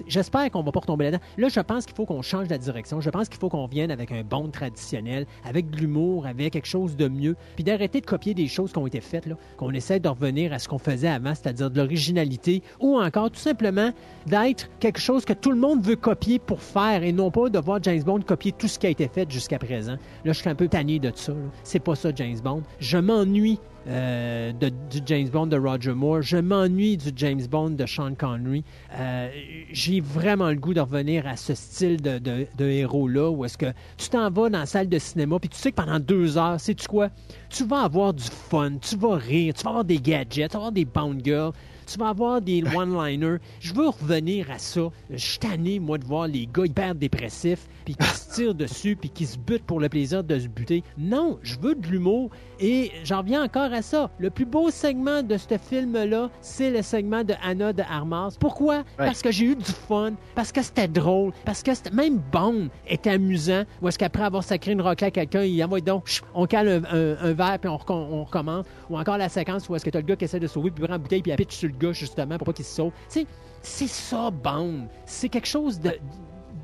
[0.06, 1.22] J'espère qu'on va pas retomber là-dedans.
[1.36, 3.00] Là, je pense qu'il faut qu'on change la direction.
[3.00, 6.66] Je pense qu'il faut qu'on vienne avec un Bond traditionnel, avec de l'humour, avec quelque
[6.66, 9.28] chose de mieux, puis d'arrêter de copier des choses qui ont été faites.
[9.56, 13.40] Qu'on essaie de revenir à ce qu'on faisait avant, c'est-à-dire de l'originalité, ou encore tout
[13.40, 13.90] simplement
[14.26, 17.58] d'être quelque chose que tout le monde veut copier pour faire, et non pas de
[17.58, 19.96] voir James Bond copier tout ce qui a été fait jusqu'à présent.
[20.24, 21.32] Là, je suis un peu tanné de ça.
[21.64, 22.62] C'est pas ça, James Bond.
[22.78, 26.22] Je m'ennuie euh, de- du James Bond de Roger Moore.
[26.22, 28.62] Je m'ennuie du James Bond de Sean Connery.
[28.94, 29.28] Euh,
[29.72, 34.08] J'ai vraiment le goût de revenir à ce style de, héros-là où est-ce que tu
[34.08, 36.86] t'en vas dans la salle de cinéma puis tu sais que pendant deux heures, sais-tu
[36.86, 37.08] quoi?
[37.50, 40.58] Tu vas avoir du fun, tu vas rire, tu vas avoir des gadgets, tu vas
[40.58, 41.52] avoir des Bond Girls,
[41.90, 43.38] tu vas avoir des one-liners.
[43.60, 44.82] Je veux revenir à ça.
[45.10, 48.96] Je suis tanné, moi, de voir les gars hyper dépressifs, puis qui se tirent dessus,
[48.96, 50.82] puis qui se butent pour le plaisir de se buter.
[50.98, 52.30] Non, je veux de l'humour.
[52.60, 54.10] Et j'en reviens encore à ça.
[54.18, 58.36] Le plus beau segment de ce film-là, c'est le segment de Anna de Armas.
[58.38, 58.84] Pourquoi?
[58.96, 62.68] Parce que j'ai eu du fun, parce que c'était drôle, parce que c'était- même Bond
[62.86, 63.62] était amusant.
[63.80, 66.94] Ou est-ce qu'après avoir sacré une raclée à quelqu'un, il envoie donc, on cale un,
[66.96, 68.66] un- un verre, puis on, recom- on recommence.
[68.90, 70.82] Ou encore la séquence où est-ce que t'as le gars qui essaie de sauver, puis
[70.82, 72.74] il prend une bouteille, puis il pitch sur le gars, justement, pour pas qu'il se
[72.74, 72.92] sauve.
[73.10, 73.26] Tu sais,
[73.62, 74.88] c'est ça, Bond.
[75.06, 75.92] C'est quelque chose de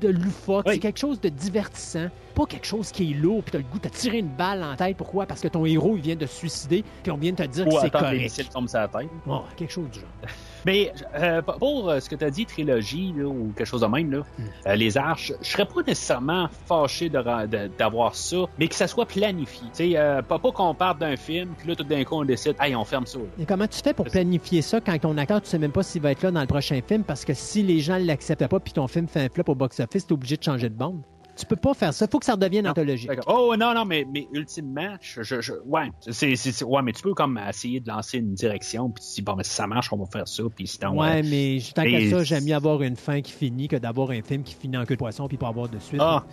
[0.01, 3.57] de loufoque, c'est quelque chose de divertissant, pas quelque chose qui est lourd, puis t'as
[3.59, 4.97] le goût de tirer une balle en tête.
[4.97, 5.25] Pourquoi?
[5.25, 7.65] Parce que ton héros, il vient de se suicider, puis on vient de te dire
[7.67, 8.23] Ou que c'est attendre que les correct.
[8.23, 9.09] missiles tombent sur la tête.
[9.27, 10.09] Oh, quelque chose du genre.
[10.65, 13.87] Mais euh, pour euh, ce que tu as dit, trilogie là, ou quelque chose de
[13.87, 14.43] même, là, Hmm.
[14.67, 18.75] euh, les arches, je serais pas nécessairement fâché de ra- de- d'avoir ça, mais que
[18.75, 19.61] ça soit planifié.
[19.67, 22.25] Tu sais, euh, pas, pas qu'on parte d'un film, puis là, tout d'un coup, on
[22.25, 23.19] décide, hey, on ferme ça.
[23.19, 23.25] là.
[23.39, 26.01] Et comment tu fais pour planifier ça quand ton acteur, tu sais même pas s'il
[26.01, 28.73] va être là dans le prochain film parce que si les gens l'acceptent pas puis
[28.73, 31.01] ton film fait un flop au box-office, t'es obligé de changer de bande?
[31.37, 32.07] Tu peux pas faire ça.
[32.07, 33.09] Faut que ça redevienne anthologique.
[33.27, 37.01] Oh non, non, mais, mais ultimement, je, je, je- ouais, c'est, c'est- ouais, mais tu
[37.01, 39.91] peux comme essayer de lancer une direction, puis tu dis, bon, mais si ça marche,
[39.91, 40.97] on va faire ça, puis sinon...
[40.99, 44.11] Ouais, euh, mais tant qu'à ça, j'aime mieux avoir une fin qui finit que d'avoir
[44.11, 45.99] un film qui finit en queue de poisson puis pas avoir de suite.
[46.01, 46.23] Ah.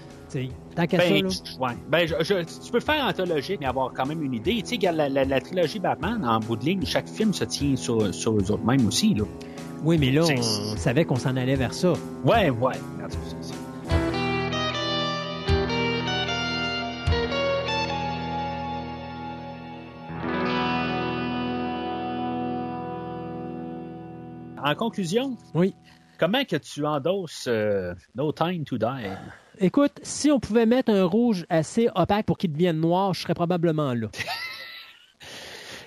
[0.77, 1.67] Tant qu'à Ben, ça, là.
[1.67, 1.77] ouais.
[1.91, 4.63] Ben, je- tu peux faire anthologique, mais avoir quand même une idée.
[4.63, 7.77] Tu sais, la, la, la trilogie Batman, en bout de ligne, chaque film se tient
[7.77, 9.25] sur, sur eux autres mêmes aussi, là.
[9.85, 11.93] Oui, mais là, C'est- on savait qu'on s'en allait vers ça.
[12.25, 12.75] Ouais, ouais.
[24.65, 25.75] En conclusion, oui.
[26.19, 29.11] comment que tu endosses euh, No Time to Die?
[29.59, 33.35] Écoute, si on pouvait mettre un rouge assez opaque pour qu'il devienne noir, je serais
[33.35, 34.09] probablement là.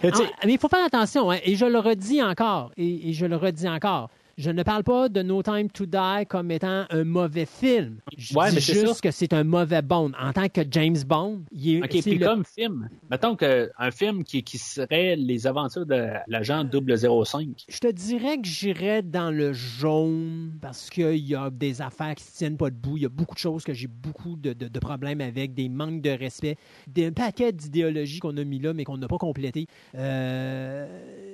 [0.04, 3.26] Ah, mais il faut faire attention, hein, et je le redis encore, et, et je
[3.26, 4.12] le redis encore.
[4.38, 8.00] Je ne parle pas de No Time to Die comme étant un mauvais film.
[8.18, 9.00] Je Ouais, dis mais juste ça.
[9.02, 10.12] que c'est un mauvais Bond.
[10.22, 14.26] En tant que James Bond, il est, OK, puis le- comme film, mettons qu'un film
[14.26, 17.64] qui, qui serait les aventures de l'agent 005.
[17.70, 22.26] Je te dirais que j'irais dans le jaune parce qu'il y a des affaires qui
[22.26, 22.98] ne tiennent pas debout.
[22.98, 25.70] Il y a beaucoup de choses que j'ai beaucoup de, de- de problèmes avec, des
[25.70, 26.58] manques de respect,
[26.88, 29.68] des un paquet d'idéologies qu'on a mis là mais qu'on n'a pas complété.
[29.96, 30.86] Euh,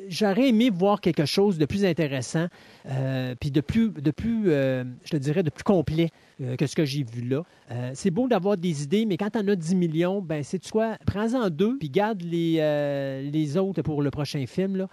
[0.10, 2.48] J'aurais aimé voir quelque chose de plus intéressant,
[3.40, 6.10] puis de plus, de plus euh, je te dirais, de plus complet
[6.42, 7.44] euh, que ce que j'ai vu là.
[7.72, 10.70] Euh, c'est beau d'avoir des idées, mais quand tu en as 10 millions, ben c'est
[10.70, 10.98] quoi?
[11.06, 14.76] Prends-en deux, puis garde les, euh, les autres pour le prochain film.
[14.76, 14.88] Là.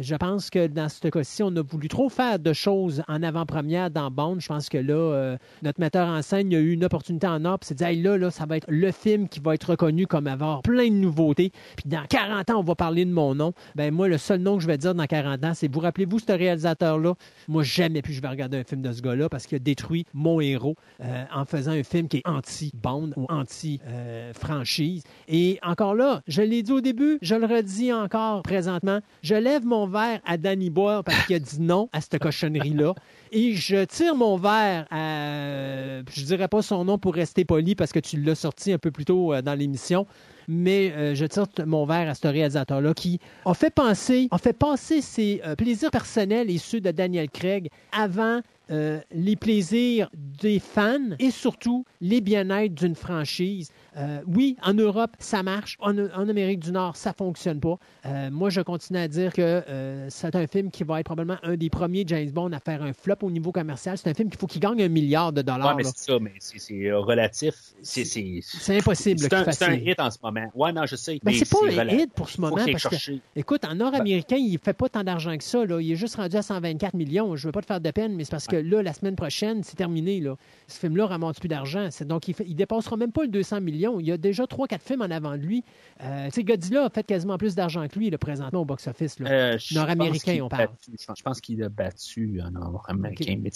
[0.00, 3.90] Je pense que dans ce cas-ci, on a voulu trop faire de choses en avant-première
[3.90, 4.38] dans Bond.
[4.40, 7.68] Je pense que là, notre metteur en scène a eu une opportunité en or, puis
[7.68, 10.26] s'est dit, hey, là, là, ça va être le film qui va être reconnu comme
[10.26, 11.52] avoir plein de nouveautés.
[11.76, 13.52] Puis dans 40 ans, on va parler de mon nom.
[13.74, 16.18] Ben moi, le seul nom que je vais dire dans 40 ans, c'est vous rappelez-vous
[16.18, 17.14] ce réalisateur-là?
[17.48, 20.06] Moi, jamais plus je vais regarder un film de ce gars-là parce qu'il a détruit
[20.14, 25.02] mon héros euh, en faisant un film qui est anti-Bond ou anti-franchise.
[25.28, 29.64] Et encore là, je l'ai dit au début, je le redis encore présentement, je lève
[29.64, 32.94] mon verre à Danny Boyle parce qu'il a dit non à cette cochonnerie-là.
[33.34, 36.02] Et je tire mon verre à.
[36.10, 38.90] Je dirais pas son nom pour rester poli parce que tu l'as sorti un peu
[38.90, 40.06] plus tôt euh, dans l'émission.
[40.48, 44.52] Mais euh, je tire mon verre à ce réalisateur-là qui a fait penser, a fait
[44.52, 48.40] passer ses euh, plaisirs personnels et ceux de Daniel Craig avant
[48.72, 53.70] euh, les plaisirs des fans et surtout les bien-être d'une franchise.
[53.96, 55.76] Euh, oui, en Europe, ça marche.
[55.80, 57.76] En, en Amérique du Nord, ça fonctionne pas.
[58.06, 59.62] Euh, moi, je continue à dire que
[60.08, 62.92] c'est un film qui va être probablement un des premiers James Bond à faire un
[62.92, 63.98] flop au niveau commercial.
[63.98, 65.76] C'est un film qu'il faut qu'il gagne un milliard de Ouais, dollars.
[65.76, 67.54] mais c'est ça, mais c'est- relatif.
[67.82, 70.50] C'est impossible C'est un, hit en ce moment.
[70.54, 71.14] Ouais, non, je sais.
[71.22, 74.58] Ben, mais c'est pas un hit pour ce moment parce que, écoute, en Nord-Américain, il
[74.58, 75.64] fait pas tant d'argent que ça.
[75.64, 75.80] Là.
[75.80, 77.36] Il est juste rendu à 124 millions.
[77.36, 79.62] Je veux pas te faire de peine, mais c'est parce que là, la semaine prochaine,
[79.62, 80.20] c'est terminé.
[80.20, 80.36] Là.
[80.68, 81.88] Ce film-là ramasse plus d'argent.
[81.90, 84.00] C'est- Donc, il, il dépassera même pas le 200 millions.
[84.00, 85.64] Il y a déjà 3-4 films en avant de lui.
[86.02, 89.16] Euh, Godzilla a fait quasiment plus d'argent que lui, présentement, au box-office.
[89.20, 90.62] Euh, Nord-américain, on parle.
[90.66, 93.50] battu- Je pense- qu'il a battu un Nord-américain, mais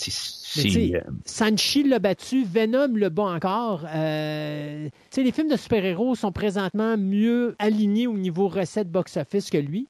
[0.91, 3.85] Mais euh, Sanchi l'a battu, Venom le bat encore.
[3.95, 9.87] Euh, les films de super-héros sont présentement mieux alignés au niveau recette box-office que lui.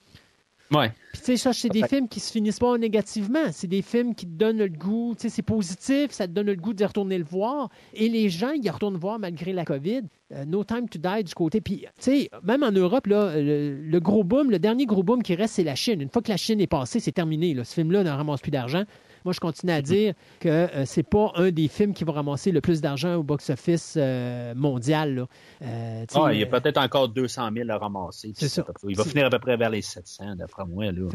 [0.72, 0.90] Ouais.
[1.12, 3.52] Puis tu sais, ça, c'est des Fait- films qui se finissent pas négativement.
[3.52, 6.46] C'est des films qui te donnent le goût, tu sais, c'est positif, ça te donne
[6.46, 7.68] le goût d'y retourner le voir.
[7.94, 10.02] Et les gens, ils y retournent voir malgré la COVID.
[10.32, 11.60] Euh, no Time to Die du côté.
[11.60, 15.22] Puis, tu sais, même en Europe, là, le, le gros boom, le dernier gros boom
[15.22, 16.00] qui reste, c'est la Chine.
[16.00, 17.54] Une fois que la Chine est passée, c'est terminé.
[17.54, 17.62] Là.
[17.64, 18.82] Ce film-là ne ramasse plus d'argent.
[19.26, 22.52] Moi, je continue à dire que euh, c'est pas un des films qui va ramasser
[22.52, 25.16] le plus d'argent au box-office euh, mondial.
[25.16, 25.26] là.
[25.62, 28.32] Euh, Ah, il y a euh, peut-être encore 200 000 à ramasser.
[28.36, 28.64] C'est ça.
[28.88, 30.92] Il va finir à peu près vers les 700, d'après moi.
[30.92, 31.08] Là.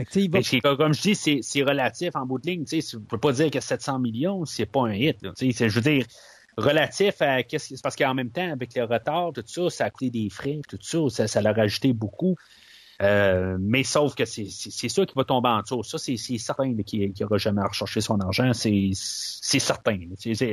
[0.59, 2.65] que, comme je dis, c'est relatif en bout de ligne.
[2.65, 5.21] Tu tu peux pas dire que 700 millions, c'est pas un hit.
[5.21, 5.31] là.
[5.39, 6.05] Je veux dire,
[6.57, 10.09] relatif à qu'est-ce parce qu'en même temps, avec le retard, tout ça, ça a coûté
[10.09, 12.35] des frais, tout ça, ça, ça l'a rajouté beaucoup.
[13.01, 14.45] Euh, mais sauf que c'est
[14.89, 15.83] sûr qu'il va tomber en dessous.
[15.83, 18.51] Ça, c'est certain qu'il n'aura jamais à rechercher son argent.
[18.53, 19.97] C'est certain.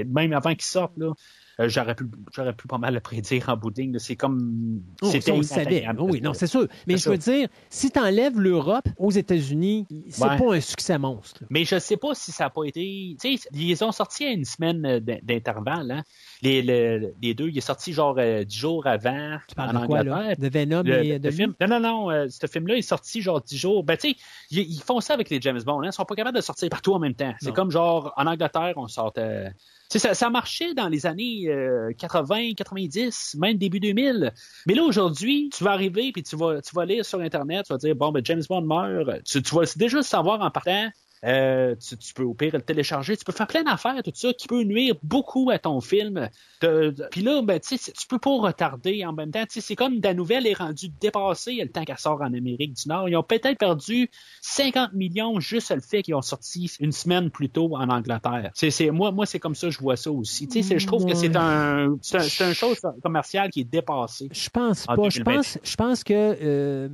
[0.06, 1.12] même avant qu'il sorte, là,
[1.60, 2.04] euh, j'aurais pu
[2.34, 3.92] j'aurais pu pas mal le prédire en bout de ligne.
[3.92, 3.98] là.
[3.98, 5.84] C'est comme Oh, c'était on savait.
[5.98, 6.66] Oh oui, non, c'est sûr.
[6.86, 10.36] Mais je veux dire, si tu enlèves l'Europe aux États-Unis, c'est Ouais.
[10.36, 11.42] pas un succès monstre.
[11.50, 13.16] Mais je sais pas si ça n'a pas été.
[13.20, 15.90] Tu sais, ils ont sorti à une semaine euh, d'in- d'intervalle.
[15.90, 16.02] Hein.
[16.42, 19.80] Les, le- les deux, il est sorti genre euh, dix jours avant Tu parles en
[19.82, 20.34] de quoi, là?
[20.36, 21.54] De Venom Le- et de film.
[21.60, 22.10] Non, non, non.
[22.10, 23.82] euh, ce film-là est sorti genre dix jours.
[23.82, 24.16] Ben, tu sais,
[24.50, 25.80] ils, ils font ça avec les James Bond.
[25.82, 25.86] Hein.
[25.88, 27.34] Ils sont pas capables de sortir partout en même temps.
[27.40, 29.12] C'est comme genre en Angleterre, on sort.
[29.18, 29.48] euh,
[29.88, 34.32] ça, ça marchait dans les années euh, 80, 90, même début 2000.
[34.66, 37.72] Mais là, aujourd'hui, tu vas arriver puis tu vas, tu vas lire sur Internet, tu
[37.72, 39.22] vas dire, bon, ben, James Bond meurt.
[39.24, 40.90] Tu, tu vas déjà savoir en partant.
[41.24, 44.32] Euh, tu, tu peux au pire le télécharger, tu peux faire plein d'affaires, tout ça,
[44.32, 46.28] qui peut nuire beaucoup à ton film.
[46.60, 47.76] Puis là, ben, tu
[48.08, 49.42] peux pas retarder en même temps.
[49.44, 52.74] Tu sais, C'est comme la nouvelle est rendue dépassée le temps qu'elle sort en Amérique
[52.74, 53.08] du Nord.
[53.08, 54.10] Ils ont peut-être perdu
[54.42, 58.50] 50 millions juste le fait qu'ils ont sorti une semaine plus tôt en Angleterre.
[58.54, 60.48] C'est, moi, moi c'est comme ça je vois ça aussi.
[60.48, 63.64] Tu sais, je trouve que c'est un, c'est un, c'est un chose commerciale qui est
[63.64, 64.28] dépassée.
[64.32, 65.08] Je pense En pas.
[65.08, 65.36] Je 2020.
[65.36, 66.14] pense, je pense que.
[66.14, 66.88] euh,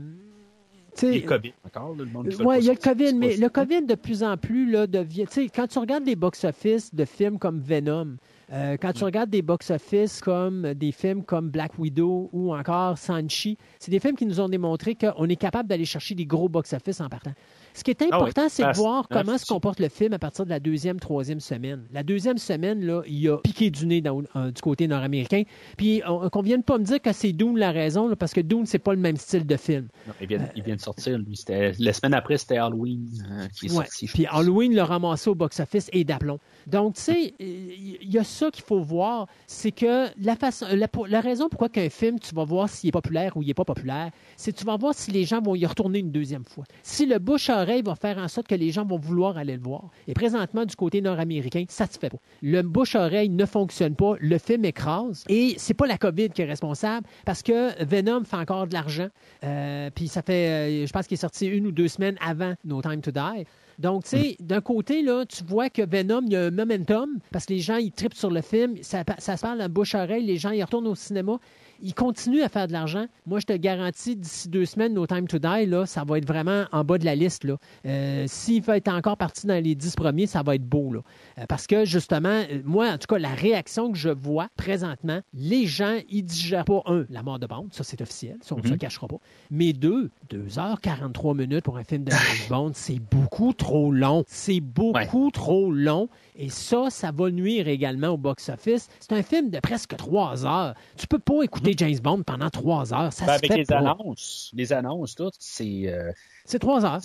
[1.22, 3.82] COVID encore, là, le monde Oui, pas il y a le COVID, mais le COVID
[3.82, 5.26] de plus en plus là, devient.
[5.54, 8.16] Quand tu regardes des box-office de films comme Venom,
[8.52, 13.56] Euh, quand tu regardes des box-office comme des films comme Black Widow ou encore Sanchi,
[13.78, 17.00] c'est des films qui nous ont démontré qu'on est capable d'aller chercher des gros box-office
[17.00, 17.32] en partant.
[17.76, 18.14] Ce qui est Ah oui.
[18.14, 21.00] important, c'est de voir ah, comment se comporte le film à partir de la deuxième,
[21.00, 21.82] troisième semaine.
[21.92, 25.42] La deuxième semaine, là, il a piqué du nez dans- euh, du côté nord-américain.
[25.76, 28.40] Puis on- qu'on vienne pas me dire que c'est Dune la raison, là, parce que
[28.40, 29.88] Dune, c'est pas le même style de film.
[30.06, 31.36] Non, il, vient, il vient de sortir, lui.
[31.36, 33.84] C'était, la semaine après, c'était Halloween euh, qui est Ouais.
[33.84, 34.06] sorti.
[34.06, 34.26] je Puis.
[34.30, 36.38] Halloween l'a ramassé au box-office et d'aplomb.
[36.68, 39.26] Donc, tu sais, il y a ça qu'il faut voir.
[39.48, 40.66] C'est que la, façon,
[41.08, 43.64] la, raison pourquoi qu'un film, tu vas voir s'il est populaire ou il n'est pas
[43.64, 46.64] populaire, c'est que tu vas voir si les gens vont y retourner une deuxième fois.
[46.82, 47.18] Si le
[47.64, 49.90] bouche-oreille va faire en sorte que les gens vont vouloir aller le voir.
[50.06, 52.18] Et présentement, du côté nord-américain, ça se fait pas.
[52.42, 55.24] Le bouche-oreille ne fonctionne pas, le film écrase.
[55.28, 59.08] Et c'est pas la COVID qui est responsable parce que Venom fait encore de l'argent.
[59.44, 62.54] Euh, puis ça fait, euh, je pense qu'il est sorti une ou deux semaines avant
[62.64, 63.46] No Time to Die.
[63.78, 67.18] Donc, tu sais, d'un côté, là, tu vois que Venom, il y a un momentum
[67.32, 68.76] parce que les gens, ils tripent sur le film.
[68.82, 70.24] Ça, ça se parle en bouche-oreille.
[70.24, 71.38] Les gens, ils retournent au cinéma.
[71.82, 73.06] Ils continuent à faire de l'argent.
[73.26, 76.26] Moi, je te garantis, d'ici deux semaines, No Time to Die, là, ça va être
[76.26, 77.46] vraiment en bas de la liste.
[77.86, 80.92] Euh, S'il va être encore parti dans les dix premiers, ça va être beau.
[80.92, 81.00] Là.
[81.38, 85.20] Euh, parce que, justement, euh, moi, en tout cas, la réaction que je vois présentement,
[85.32, 88.58] les gens, ils digèrent pas, un, la mort de Bond, ça c'est officiel, ça on
[88.58, 89.18] ne se cachera pas.
[89.50, 94.24] Mais deux, 2h43 minutes pour un film de James Bond, c'est beaucoup trop long.
[94.26, 96.08] C'est beaucoup trop long.
[96.36, 98.88] Et ça, ça va nuire également au box-office.
[98.98, 100.74] C'est un film de presque trois heures.
[100.96, 103.12] Tu peux pas écouter James Bond pendant trois heures.
[103.12, 103.78] Ça Ben, se avec fait les pas.
[103.78, 105.82] annonces, les annonces, tout, c'est.
[105.86, 106.10] euh,
[106.44, 107.00] C'est trois heures.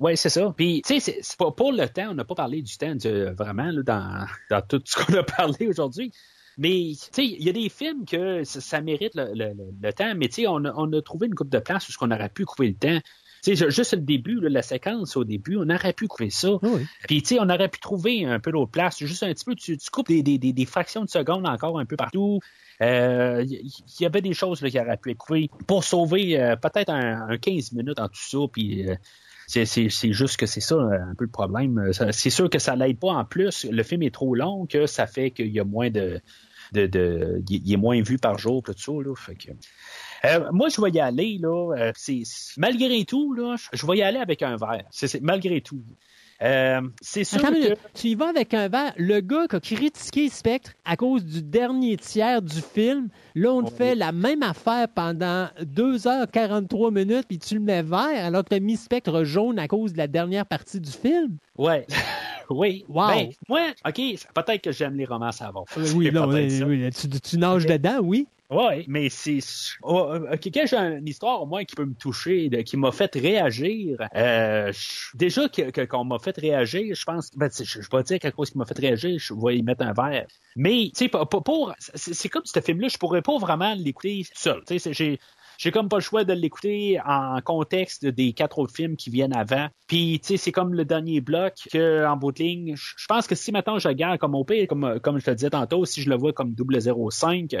[0.00, 0.52] Oui, c'est ça.
[0.56, 1.20] Puis, tu sais,
[1.56, 4.82] pour le temps, on n'a pas parlé du temps de- vraiment là, dans, dans tout
[4.84, 6.10] ce qu'on a parlé aujourd'hui.
[6.58, 9.72] Mais, tu sais, il y a des films que ça, ça mérite le, le- le-
[9.80, 11.92] le temps, mais tu sais, on a, on a trouvé une coupe de place où
[12.00, 12.98] on aurait pu couper le temps.
[13.44, 16.48] Tu sais, juste le début, là, la séquence au début, on aurait pu couper ça.
[17.06, 18.98] Puis, tu sais, on aurait pu trouver un peu d'autre place.
[19.04, 21.78] Juste un petit peu, tu, tu coupes des, des- des- des fractions de secondes encore
[21.78, 22.40] un peu partout.
[22.80, 23.56] Euh, Il y,
[23.98, 26.90] il y avait des choses là, qui auraient pu être coupées pour sauver euh, peut-être
[26.90, 28.38] un, un 15 minutes en tout ça.
[28.52, 28.94] Puis, euh,
[29.46, 29.64] c'est,
[30.12, 31.78] juste que c'est ça euh, un peu le problème.
[31.78, 33.66] Euh, C'est sûr que ça l'aide pas en plus.
[33.70, 36.18] Le film est trop long que ça fait qu'il y a moins de.
[36.72, 38.92] de, de il il est moins vu par jour, tout ça.
[38.92, 39.52] Là, fait que,
[40.24, 41.74] euh, moi, je vais y aller, là.
[41.76, 41.92] euh,
[42.56, 44.84] malgré tout, là, je- vais y aller avec un verre.
[44.90, 45.82] C'est, malgré tout.
[46.42, 47.74] Euh, c'est sûr que.
[47.94, 48.92] Tu y vas avec un verre.
[48.96, 53.62] Le gars qui a critiqué Spectre à cause du dernier tiers du film, là, on
[53.62, 58.48] te fait la même affaire pendant 2h43 minutes, puis tu le mets vert, alors que
[58.50, 61.36] tu as mis Spectre jaune à cause de la dernière partie du film.
[61.56, 61.86] Ouais.
[62.50, 62.84] oui.
[62.88, 63.06] Wow.
[63.08, 63.94] Ben, moi, OK,
[64.34, 65.64] peut-être que j'aime les romans savants.
[65.94, 68.26] Oui, non, oui, tu, tu nages dedans, oui.
[68.50, 69.38] Oui, mais c'est.
[69.82, 72.92] Oh, euh, quelqu'un j'ai une histoire au moins qui peut me toucher, de- qui m'a
[72.92, 73.96] fait réagir.
[74.14, 77.30] Euh, je- déjà que- que- qu'on m'a fait réagir, je pense.
[77.36, 79.62] Ben, je, je vais pas dire quelque chose qui m'a fait réagir, je vais y
[79.62, 80.26] mettre un verre.
[80.56, 84.62] Mais tu sais, pour, pour- c'est comme ce film-là, je pourrais pas vraiment l'écouter seul.
[84.66, 85.18] Tu sais, j'ai
[85.64, 89.34] j'ai comme pas le choix de l'écouter en contexte des quatre autres films qui viennent
[89.34, 89.68] avant.
[89.86, 93.26] Puis, tu sais, c'est comme le dernier bloc que, en bout de ligne, je pense
[93.26, 96.10] que si maintenant je regarde comme au pire, comme, je te disais tantôt, si je
[96.10, 97.54] le vois comme 005,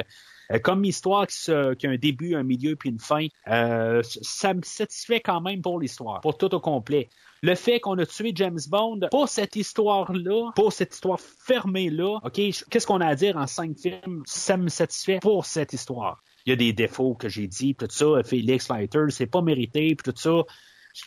[0.52, 4.60] euh, comme histoire qui, a un début, un milieu puis une fin, euh, ça me
[4.60, 7.08] satisfait quand même pour l'histoire, pour tout au complet.
[7.40, 12.34] Le fait qu'on a tué James Bond pour cette histoire-là, pour cette histoire fermée-là, OK,
[12.34, 14.22] qu'est-ce qu'on a à dire en cinq films?
[14.26, 16.22] Ça me satisfait pour cette histoire.
[16.46, 19.94] Il y a des défauts que j'ai dit, tout ça, Félix Leiter, c'est pas mérité,
[19.96, 20.42] puis tout ça.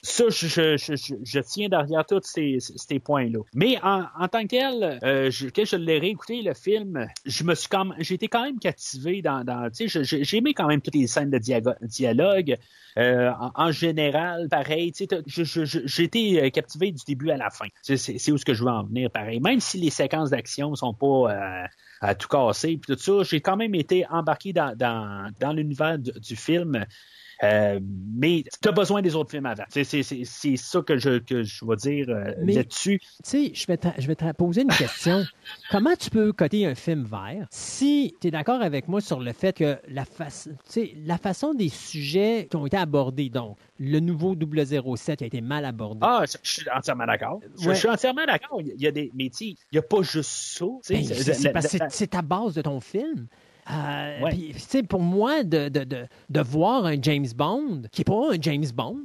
[0.02, 3.40] Ça, je, je, je, tiens derrière tous ces, ces points-là.
[3.56, 7.44] Mais en, en tant que tel, euh, je, quand je l'ai réécouté, le film, je
[7.46, 10.82] me suis quand j'ai été quand même captivé dans, tu sais, j'ai aimé quand même
[10.82, 12.58] toutes les scènes de dialogue.
[12.98, 15.46] Euh, en, général, pareil, tu sais,
[15.86, 17.68] j'ai été euh, captivé du début à la fin.
[17.82, 19.40] C'est, où ce que je veux en venir, pareil.
[19.40, 21.68] Même si les séquences d'action sont pas
[22.02, 26.36] à tout casser, puis tout ça, j'ai quand même été embarqué dans, dans, l'univers du
[26.36, 26.86] film.
[27.44, 29.64] Euh, mais tu as besoin des autres films avant.
[29.70, 33.00] C'est, ça que je, que je vais dire euh, là-dessus.
[33.00, 35.24] Tu sais, je vais te, poser une question.
[35.72, 39.34] Comment tu peux coter un film vert si tu es d'accord avec moi sur le
[39.34, 40.06] fait que la,
[40.66, 45.42] sais, la façon des sujets qui ont été abordés, donc le nouveau 007 a été
[45.42, 46.00] mal abordé.
[46.02, 47.40] Ah, je, je suis entièrement d'accord.
[47.60, 47.76] Je, Ouais.
[47.76, 48.62] je suis entièrement d'accord.
[48.62, 50.66] Il y a des, sais, il n'y a pas juste ça.
[50.90, 53.28] Ben, c'est ta base de ton film.
[53.70, 54.30] Euh, Ouais.
[54.32, 58.06] puis, tu sais, pour moi, de, de, de, de voir un James Bond qui n'est
[58.06, 59.00] pas un James Bond,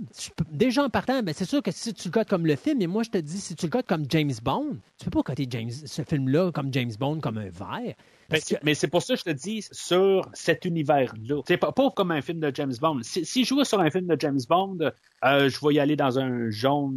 [0.51, 2.87] déjà en partant, ben, c'est sûr que si tu le codes comme le film, et
[2.87, 5.47] moi je te dis, si tu le codes comme James Bond, tu peux pas coter
[5.51, 7.95] James, ce film-là comme James Bond comme un verre.
[8.33, 11.43] Ben, que- Mais c'est pour ça que je te dis sur cet univers-là.
[11.47, 13.01] C'est pas, pas comme un film de James Bond.
[13.02, 14.78] Si, si je jouais sur un film de James Bond,
[15.25, 16.94] euh, je vais y aller dans un jaune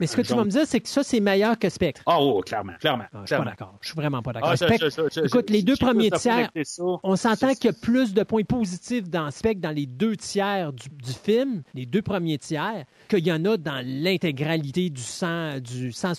[0.00, 2.02] Mais ce que tu vas me dire, c'est que ça, c'est meilleur que Spectre.
[2.06, 3.04] Ah, oh, clairement, clairement.
[3.12, 3.78] Ah, je suis pas d'accord.
[3.80, 4.50] Je suis vraiment pas d'accord.
[4.50, 6.50] Ah, ça, Spectre- ça, ça, ça, écoute, les deux premiers tiers,
[7.02, 10.72] on s'entend qu'il y a plus de points positifs dans Spectre dans les deux tiers
[10.72, 15.60] du, du film, les deux premiers tiers, qu'il y en a dans l'intégralité du 100,
[15.60, 16.12] du, 100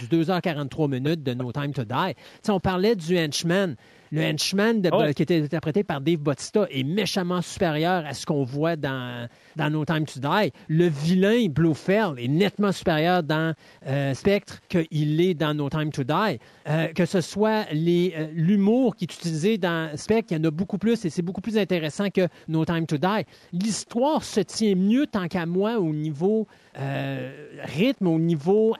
[0.00, 2.14] du 2h43 minutes de No Time to Die.
[2.14, 3.76] Tu sais, on parlait du henchman.
[4.10, 5.02] Le henchman de- Oh.
[5.14, 9.70] qui était interprété par Dave Bautista est méchamment supérieur à ce qu'on voit dans, dans
[9.70, 10.52] No Time to Die.
[10.68, 13.54] Le vilain Blofeld est nettement supérieur dans
[13.86, 16.38] euh, Spectre qu'il est dans No Time to Die.
[16.68, 20.50] Euh, que ce soit euh, l'humour qui est utilisé dans Spectre, il y en a
[20.50, 23.24] beaucoup plus et c'est beaucoup plus intéressant que No Time to Die.
[23.52, 26.46] L'histoire se tient mieux tant qu'à moi au niveau
[26.78, 27.30] euh,
[27.64, 28.74] rythme, au niveau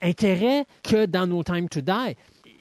[0.00, 2.16] intérêt que dans No Time to Die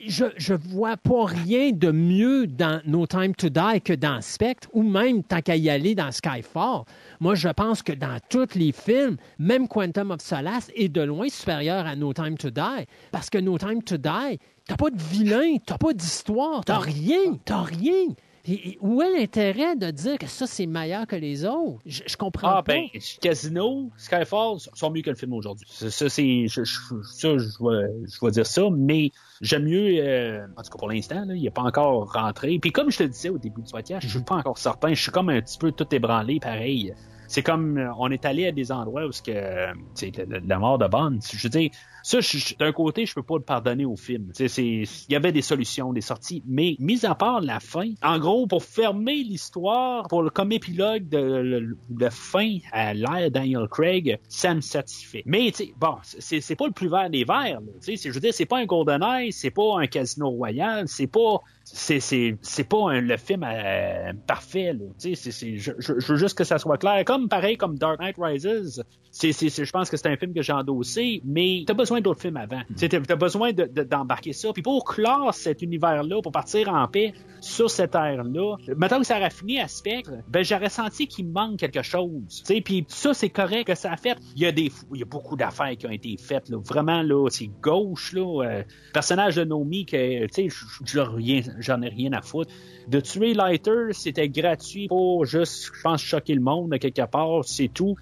[0.07, 4.67] je, je vois pas rien de mieux dans No Time to Die que dans Spectre,
[4.73, 6.83] ou même tant qu'à y aller dans Skyfall.
[7.19, 11.29] Moi, je pense que dans tous les films, même Quantum of Solace est de loin
[11.29, 15.01] supérieur à No Time to Die, parce que No Time to Die, t'as pas de
[15.01, 18.07] vilain, t'as pas d'histoire, t'as rien, t'as rien.
[18.47, 21.79] Et- où est l'intérêt de dire que ça, c'est meilleur que les autres?
[21.85, 22.73] Je, je comprends Ah, pas.
[22.73, 22.87] ben,
[23.21, 25.67] Casino, Skyfall sont mieux que le film aujourd'hui.
[25.69, 29.11] Ça, c'est, je, je, ça, je vais, dire ça, mais
[29.41, 32.57] j'aime mieux, euh, en tout cas pour l'instant, là, il n'est pas encore rentré.
[32.59, 34.93] Puis comme je te disais au début du podcast, je suis pas encore certain.
[34.93, 36.93] Je suis comme un petit peu tout ébranlé, pareil.
[37.27, 39.71] C'est comme, euh, on est allé à des endroits où, ce que, euh,
[40.45, 41.69] la mort de Bond, je veux dire,
[42.03, 42.19] ça,
[42.59, 44.31] d'un côté, je peux pas le pardonner au film.
[44.39, 48.47] Il y avait des solutions, des sorties, mais mis à part la fin, en gros,
[48.47, 54.19] pour fermer l'histoire, pour le comme épilogue de, le- de fin à l'ère Daniel Craig,
[54.27, 55.23] ça me satisfait.
[55.25, 57.59] Mais bon, c'est, pas le plus vert des verts.
[57.85, 61.41] je veux dire, c'est pas un GoldenEye, c'est pas un Casino Royal, c'est pas
[61.73, 64.73] c'est, pas le film euh, parfait.
[64.73, 64.85] Là.
[64.99, 65.71] Tu sais, C'est, c'est, je,
[66.11, 67.03] veux juste que ça soit clair.
[67.05, 70.53] Comme pareil comme Dark Knight Rises, c'est, je pense que c'est un film que j'ai
[70.53, 71.63] endossé, mais
[71.99, 72.61] d'autres films avant.
[72.69, 74.53] Tu sais, T'as, t'as besoin de, de- d'embarquer ça.
[74.53, 79.17] Puis pour clore cet univers-là, pour partir en paix sur cette ère-là, maintenant que ça
[79.17, 82.43] aurait fini à Spectre, ben j'aurais senti qu'il manque quelque chose.
[82.45, 84.17] Tu Puis ça, c'est correct que ça a fait.
[84.35, 86.47] Il y a, des, il y a beaucoup d'affaires qui ont été faites.
[86.49, 86.57] Là.
[86.63, 88.13] Vraiment, là, c'est gauche.
[88.13, 88.63] Là, euh,
[88.93, 90.49] personnage de Nomi, tu
[91.59, 92.51] j'en ai rien- à foutre.
[92.87, 97.43] De tuer Lighter, c'était gratuit pour juste, je pense, choquer le monde de quelque part,
[97.45, 97.95] c'est tout.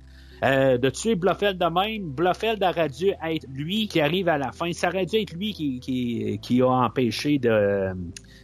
[0.44, 4.52] Euh, de tuer Blofeld de même, Blofeld aurait dû être lui qui arrive à la
[4.52, 4.72] fin.
[4.72, 7.92] Ça aurait dû être lui qui, a empêché de.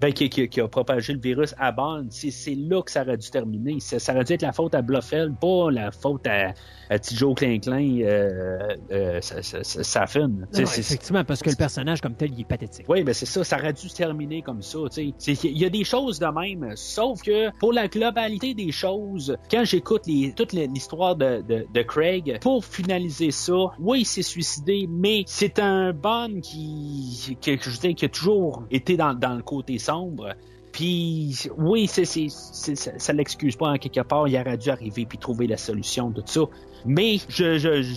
[0.01, 2.07] Ben, qui, a propagé le virus à Bond.
[2.09, 3.79] C'est, là que ça aurait dû terminer.
[3.79, 6.53] Ça, ça aurait dû être la faute à Blofeld, pas la faute à
[6.89, 10.05] petit Joe Clinclin, euh, euh, ça, ça.
[10.17, 12.85] Non, effectivement, parce que le personnage comme tel, il est pathétique.
[12.87, 14.79] oui, ben c'est ça, ça aurait dû se terminer comme ça.
[14.89, 15.13] qu'il
[15.57, 20.03] y a des choses de même, sauf que pour la globalité des choses, quand j'écoute
[20.35, 25.59] toute l'histoire de, de, de Craig, pour finaliser ça, oui, il s'est suicidé, mais c'est
[25.59, 30.33] un Bond qui, que je qui a toujours été dans, dans le côté sombre.
[30.75, 34.27] Puis oui, ça, l'excuse pas en quelque part.
[34.27, 36.41] Il aurait dû arriver puis trouver la solution de tout ça.
[36.85, 37.93] Mais je, je, je,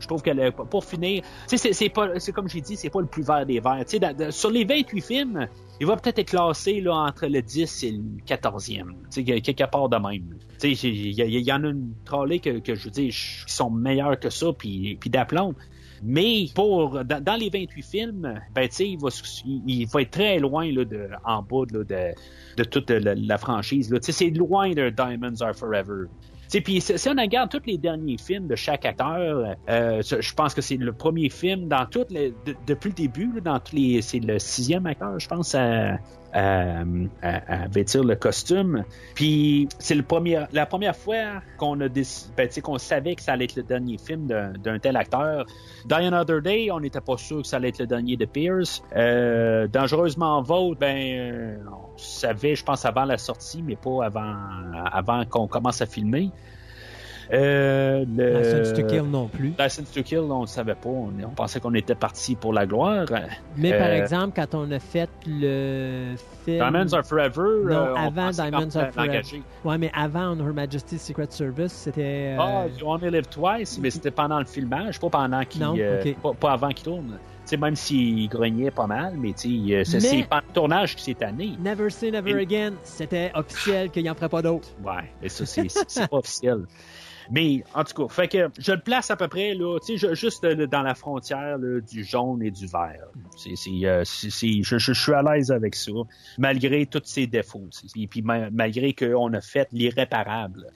[0.00, 3.46] je trouve que pour finir, c'est, pas, comme j'ai dit, c'est pas le plus vert
[3.46, 3.84] des verts.
[4.32, 5.48] Sur les 28 films,
[5.78, 8.88] il va peut-être être classé là entre le 10 et le 14e.
[9.12, 10.36] Tu sais, quelque part de même.
[10.64, 14.30] Il y, y en a une trollée que, que je dire, qui sont meilleurs que
[14.30, 15.54] ça puis d'aplomb.
[16.02, 19.08] Mais pour dans, les 28 films, ben il va,
[19.44, 20.84] il, va être très loin là,
[21.24, 23.94] en bas de, toute la, franchise.
[24.00, 26.06] C'est loin de Diamonds Are Forever.
[26.64, 30.60] Puis si on regarde tous les derniers films de chaque acteur, euh, je pense que
[30.60, 32.12] c'est le premier film dans toutes
[32.66, 35.56] depuis le début, dans tous les, c'est le sixième acteur, je pense,
[36.36, 38.84] à, vêtir le costume.
[39.14, 43.62] Puis c'est la première fois qu'on a ben, qu'on savait que ça allait être le
[43.62, 45.46] dernier film d'un, tel acteur.
[45.86, 48.82] Die Another Day, on n'était pas sûr que ça allait être le dernier de Pierce.
[48.94, 54.34] Euh, Dangereusement Vôtre, ben euh, on savait, je pense, avant la sortie, mais pas avant,
[54.92, 56.30] avant qu'on commence à filmer.
[57.32, 58.38] Euh, le...
[58.38, 59.52] License to Kill non plus.
[59.58, 60.88] License to Kill, on ne savait pas.
[60.88, 63.06] On, on pensait qu'on était parti pour la gloire.
[63.56, 66.14] Mais par Euh, exemple, quand on a fait le
[66.44, 66.56] film.
[66.58, 67.64] Diamonds Are Forever.
[67.64, 69.22] Non, euh, avant Diamonds Are Forever.
[69.64, 72.36] Ouais, mais avant Her Majesty's Secret Service, c'était.
[72.36, 75.60] euh, Ah, You Only Live Twice, mais c'était pendant le filmage, pas pendant qu'il.
[75.62, 76.16] Non, euh, ok.
[76.22, 77.18] pas, pas avant qu'il tourne.
[77.44, 81.14] Tu sais, même s'il grognait pas mal, mais euh, c'est pendant le tournage qui s'est
[81.14, 81.52] tanné.
[81.62, 84.68] Never Say Never Et- Again, c'était officiel qu'il n'y en ferait pas d'autres.
[84.84, 86.64] Ouais, mais ça, c'est pas officiel.
[87.30, 90.44] Mais en tout cas, fait que je le place à peu près là, je- juste
[90.44, 93.06] euh, dans la frontière là, du jaune et du vert.
[93.36, 93.50] C'est,
[93.86, 95.92] euh, je, je- suis à l'aise avec ça,
[96.38, 97.66] malgré tous ses défauts.
[97.70, 97.86] sais.
[97.92, 100.66] Puis, puis ma- malgré qu'on a fait l'irréparable.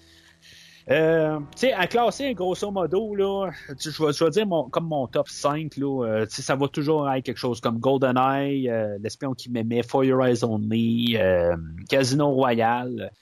[0.91, 5.07] Euh, tu sais, à classer, grosso modo, là, je vais, je dire mon, comme mon
[5.07, 9.51] top 5, là, euh, ça va toujours être quelque chose comme GoldenEye, euh, L'espion qui
[9.51, 11.55] m'aimait, Your Eyes Only, euh,
[11.89, 13.13] Casino Royale,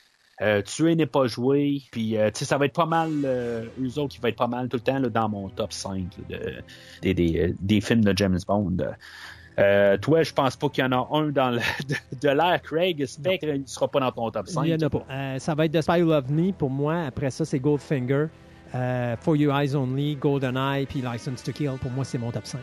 [0.40, 3.64] euh, Tuer n'est pas joué, puis euh, tu sais, ça va être pas mal, euh,
[3.80, 6.04] eux autres qui va être pas mal tout le temps là, dans mon top 5
[6.28, 6.52] là, de,
[7.02, 8.76] des, des, euh, des films de James Bond.
[10.00, 11.58] Toi, je pense pas qu'il y en a un dans le,
[11.88, 13.04] de, de l'air, Craig.
[13.06, 14.64] Spectre, il sera pas dans ton top 5.
[14.64, 15.38] Il n'y en a pas.
[15.40, 17.06] Ça va être The Spy Who Loved Me pour moi.
[17.06, 18.26] Après ça, c'est Goldfinger.
[18.70, 21.72] For Your Eyes Only, GoldenEye, puis License to Kill.
[21.80, 22.60] Pour moi, c'est mon top 5.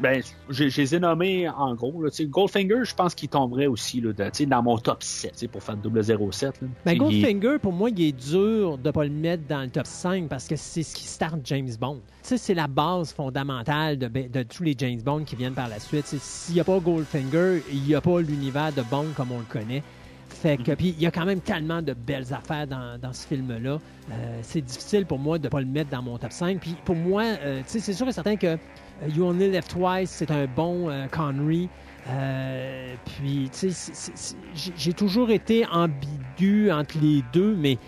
[0.00, 2.02] Ben, je je les ai nommés en gros.
[2.02, 5.48] Là, Goldfinger, je pense qu'il tomberait aussi là, de- dans mon top 7 tu sais,
[5.48, 6.60] pour faire 007.
[6.62, 6.68] Là.
[6.84, 9.86] Ben, il- Goldfinger, pour moi, il est dur de pas le mettre dans le top
[9.86, 12.00] 5 parce que c'est ce qui start James Bond.
[12.22, 16.06] C'est la base fondamentale de, de tous les James Bond qui viennent par la suite.
[16.06, 19.44] S'il n'y a pas Goldfinger, il n'y a pas l'univers de Bond comme on le
[19.44, 19.82] connaît.
[20.28, 23.26] Fait que, puis il y a quand même tellement de belles affaires dans, dans ce
[23.26, 23.78] film-là.
[24.10, 26.60] Euh, c'est difficile pour moi de ne pas le mettre dans mon top 5.
[26.60, 28.58] Puis pour moi, euh, tu sais, c'est sûr et certain que
[29.14, 31.68] You Only Left Twice, c'est un bon euh, Connery.
[32.08, 37.78] Euh, puis, tu sais, j'ai toujours été ambigu entre les deux, mais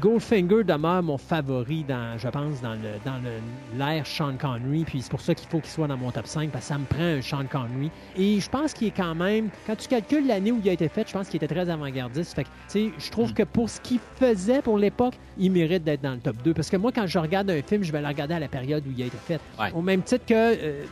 [0.00, 4.84] Goldfinger demeure mon favori, dans, je pense, dans le dans le- l'ère Sean Connery.
[4.84, 6.78] Puis c'est pour ça qu'il faut qu'il soit dans mon top 5, parce que ça
[6.78, 7.90] me prend un Sean Connery.
[8.16, 10.88] Et je pense qu'il est quand même, quand tu calcules l'année où il a été
[10.88, 12.34] fait, je pense qu'il était très avant-gardiste.
[12.34, 15.82] Fait que, tu sais, je trouve que pour ce qu'il faisait pour l'époque, il mérite
[15.84, 16.54] d'être dans le top 2.
[16.54, 18.84] Parce que moi, quand je regarde un film, je vais le regarder à la période
[18.86, 19.40] où il a été fait.
[19.58, 19.72] Ouais.
[19.74, 20.84] Au même titre que euh,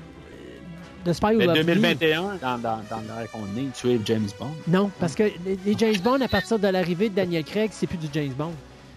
[1.05, 1.75] The Spy Who Mais Loved Me.
[1.75, 2.59] 2021, dans, dans,
[2.91, 4.51] dans l'ère qu'on est, tu es James Bond.
[4.67, 7.86] Non, parce que les les James Bond, à partir de l'arrivée de Daniel Craig, c'est
[7.86, 8.51] plus du James Bond.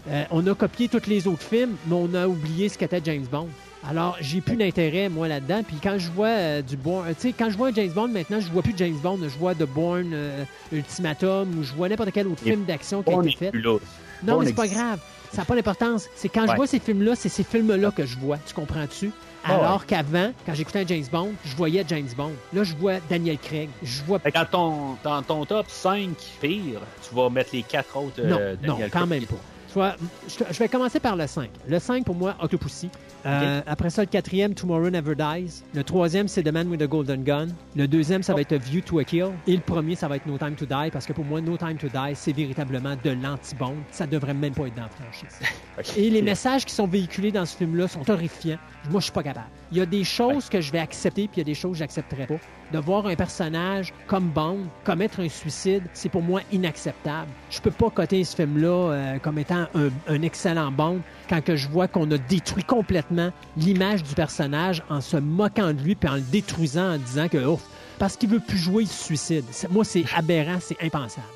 [0.08, 3.26] Euh, on a copié tous les autres films, mais on a oublié ce qu'était James
[3.30, 3.48] Bond.
[3.88, 5.62] Alors, j'ai plus d'intérêt, moi, là-dedans.
[5.66, 7.06] Puis quand je vois euh, du Bourne...
[7.14, 9.18] Tu sais, quand je vois James Bond, maintenant, je vois plus James Bond.
[9.22, 13.02] Je vois The Bourne, euh, Ultimatum, ou je vois n'importe quel autre Et film d'action
[13.02, 13.52] qui a été fait.
[13.54, 13.80] Non,
[14.22, 15.00] Bourne mais c'est pas grave.
[15.32, 16.08] Ça n'a pas d'importance.
[16.14, 18.38] C'est quand je vois ces films-là, c'est ces films-là que je vois.
[18.46, 19.12] Tu comprends-tu?
[19.44, 19.64] Ah ouais.
[19.64, 22.32] Alors qu'avant, quand j'écoutais James Bond, je voyais James Bond.
[22.52, 23.70] Là, je vois Daniel Craig.
[23.82, 28.20] Je vois dans ton, dans ton top 5 pire, tu vas mettre les quatre autres.
[28.22, 29.08] Non, euh, non, Daniel quand Craig.
[29.08, 29.36] même pas.
[29.74, 31.50] Je, vais commencer par le 5.
[31.68, 32.90] Le 5, pour moi, Octopussy.
[33.26, 35.62] Euh, Après ça, le quatrième, Tomorrow Never Dies.
[35.74, 37.48] Le troisième, c'est The Man with the Golden Gun.
[37.76, 39.28] Le deuxième, ça va être A View to a Kill.
[39.46, 41.56] Et le premier, ça va être No Time to Die, parce que pour moi, No
[41.56, 43.76] Time to Die, c'est véritablement de l'anti-bond.
[43.90, 45.38] Ça devrait même pas être dans la franchise.
[45.96, 48.58] Et les messages qui sont véhiculés dans ce film-là sont horrifiants.
[48.90, 49.48] Moi, je suis pas capable.
[49.72, 51.72] Il y a des choses que je vais accepter, puis il y a des choses
[51.72, 52.38] que j'accepterai pas.
[52.72, 57.30] De voir un personnage comme Bond commettre un suicide, c'est pour moi inacceptable.
[57.50, 61.68] Je peux pas coter ce film-là euh, comme étant un, excellent Bond quand que je
[61.68, 66.14] vois qu'on a détruit complètement l'image du personnage en se moquant de lui puis en
[66.14, 67.62] le détruisant en disant que ouf,
[67.98, 69.44] parce qu'il veut plus jouer, il se suicide.
[69.70, 71.26] Moi, c'est aberrant, c'est impensable.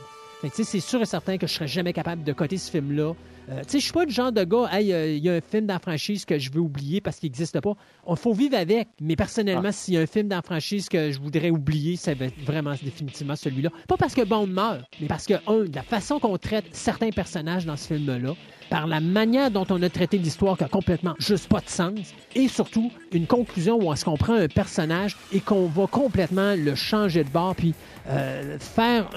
[0.45, 3.15] Fait que, c'est sûr et certain que je serais jamais capable de coter ce film-là.
[3.49, 5.33] Euh, tu sais, je suis pas le genre de gars, hey, euh, il y a
[5.33, 7.73] un film dans la franchise que je veux oublier parce qu'il n'existe pas.
[8.07, 8.89] Il faut vivre avec.
[9.01, 12.13] Mais personnellement, s'il y a un film dans la franchise que je voudrais oublier, ça
[12.13, 13.71] va être vraiment définitivement celui-là.
[13.89, 17.11] Pas parce que Bond meurt, mais parce que, un, de la façon qu'on traite certains
[17.11, 18.35] personnages dans ce film-là,
[18.71, 22.15] par la manière dont on a traité l'histoire qui a complètement juste pas de sens,
[22.35, 26.75] et surtout une conclusion où est-ce qu'on prend un personnage et qu'on va complètement le
[26.75, 27.75] changer de bord, puis
[28.09, 29.11] euh, faire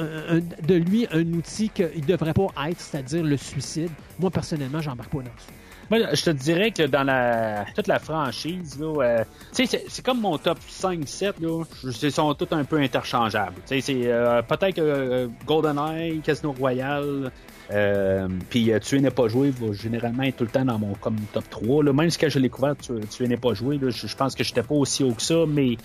[0.67, 3.90] de lui un outil qu'il devrait pas être, c'est-à-dire le suicide.
[4.19, 5.53] Moi, personnellement, j'embarque pas dans ça.
[5.90, 10.38] Moi, je te dirais que dans la toute la franchise, là, euh, c'est- comme mon
[10.38, 13.56] top 5-7, là, je- ils sont tous un peu interchangeables.
[13.66, 17.32] C'est euh, peut-être que euh, GoldenEye, Casino Royale,
[17.72, 20.93] euh, puis euh, Tuer n'est pas joué va généralement être tout le temps dans mon
[20.95, 21.83] comme top 3.
[21.83, 21.93] Là.
[21.93, 24.43] Même si quand je l'ai couvert, Tu- Tuer n'est pas joué, je, je pense que
[24.43, 25.77] j'étais pas aussi haut que ça, mais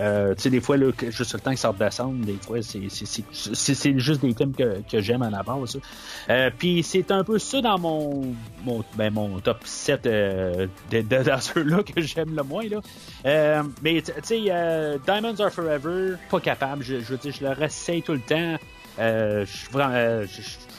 [0.00, 2.88] euh, tu sais, des fois, là, juste le temps que ça redescende, des fois, c'est
[2.90, 5.78] juste des films que, que j'aime à la base.
[6.30, 11.00] Euh, Puis c'est un peu ça dans mon mon, ben, mon top 7 euh, de,
[11.02, 12.66] dans ceux-là que j'aime le moins.
[12.68, 12.80] Là.
[13.26, 16.82] Euh, mais tu sais, euh, Diamonds Are Forever, pas capable.
[16.82, 18.56] Je, je veux dire, je le réessaye tout le temps.
[18.98, 20.24] Euh, je vraiment,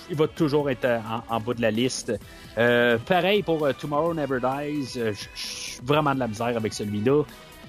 [0.09, 2.13] il va toujours être en, en bas de la liste.
[2.57, 4.93] Euh, pareil pour Tomorrow Never Dies.
[4.95, 7.23] je suis vraiment de la misère avec celui-là.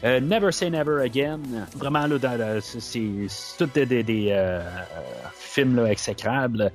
[0.04, 1.40] Euh, Never Say Never Again.
[1.76, 3.00] Vraiment, là, dans, c'est,
[3.58, 4.60] tous des, des, des, euh,
[5.34, 6.70] films là, exécrables.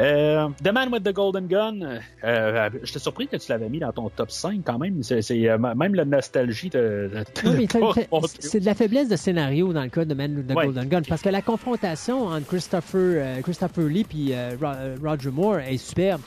[0.00, 1.80] Euh, The Man with the Golden Gun,
[2.22, 5.02] euh, j'étais surpris que tu l'avais mis dans ton top 5 quand même.
[5.02, 7.10] C'est, c'est, même la nostalgie de.
[7.12, 10.54] de- pas c'est de la faiblesse de scénario dans le cas de Man with the
[10.54, 10.66] Ouais.
[10.66, 11.02] Golden Gun.
[11.08, 14.36] Parce que la confrontation entre Christopher, Christopher Lee et
[15.02, 16.20] Roger Moore est superbe.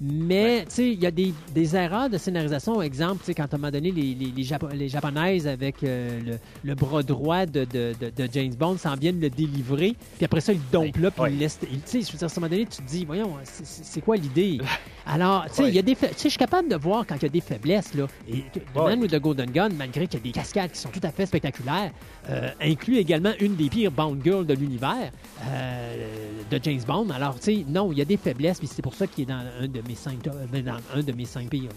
[0.00, 2.82] Mais, tu sais, il y a des, des erreurs de scénarisation.
[2.82, 5.82] Exemple, tu sais, quand à un moment donné, les, les, les, Japo- les Japonaises avec
[5.82, 9.96] euh, le, le bras droit de, de, de, de James Bond s'en viennent le délivrer.
[10.16, 11.58] Puis après ça, ils le dompent là, puis ils le laissent.
[11.60, 14.16] Tu sais, je veux dire, à un moment donné, tu te dis, voyons, c'est- quoi
[14.16, 14.58] l'idée?
[15.06, 17.14] Alors, tu sais, il y a des tu sais, je suis capable de voir quand
[17.16, 18.06] il y a des faiblesses, là.
[18.28, 18.44] Et.
[18.88, 21.10] Man with the Golden Gun, malgré qu'il y a des cascades qui sont tout à
[21.10, 21.92] fait spectaculaires,
[22.28, 25.10] euh, inclut également une des pires Bond Girls de l'univers
[25.44, 26.08] euh,
[26.50, 27.08] de James Bond.
[27.10, 29.26] Alors, tu sais, non, il y a des faiblesses, puis c'est pour ça qu'il est
[29.26, 31.70] dans un de mes cinq, euh, dans un de mes cinq pires.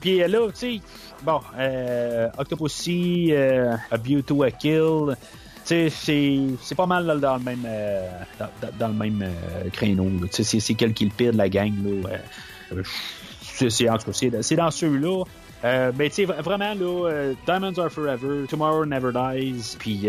[0.00, 0.80] Puis euh, là, tu sais,
[1.22, 5.14] bon, euh, Octopussy, euh, A View to a Kill,
[5.64, 8.48] c'est c'est pas mal là, dans le même, euh, dans,
[8.78, 10.08] dans- le même euh, créneau.
[10.30, 11.72] C'est c'est quel qui le pire de la gang.
[12.02, 12.82] Là,
[13.68, 15.24] c'est en tout cas, c'est dans ceux-là.
[15.64, 20.06] Euh, mais tu sais, vra- vraiment, là, Diamonds Are Forever, Tomorrow Never Dies, puis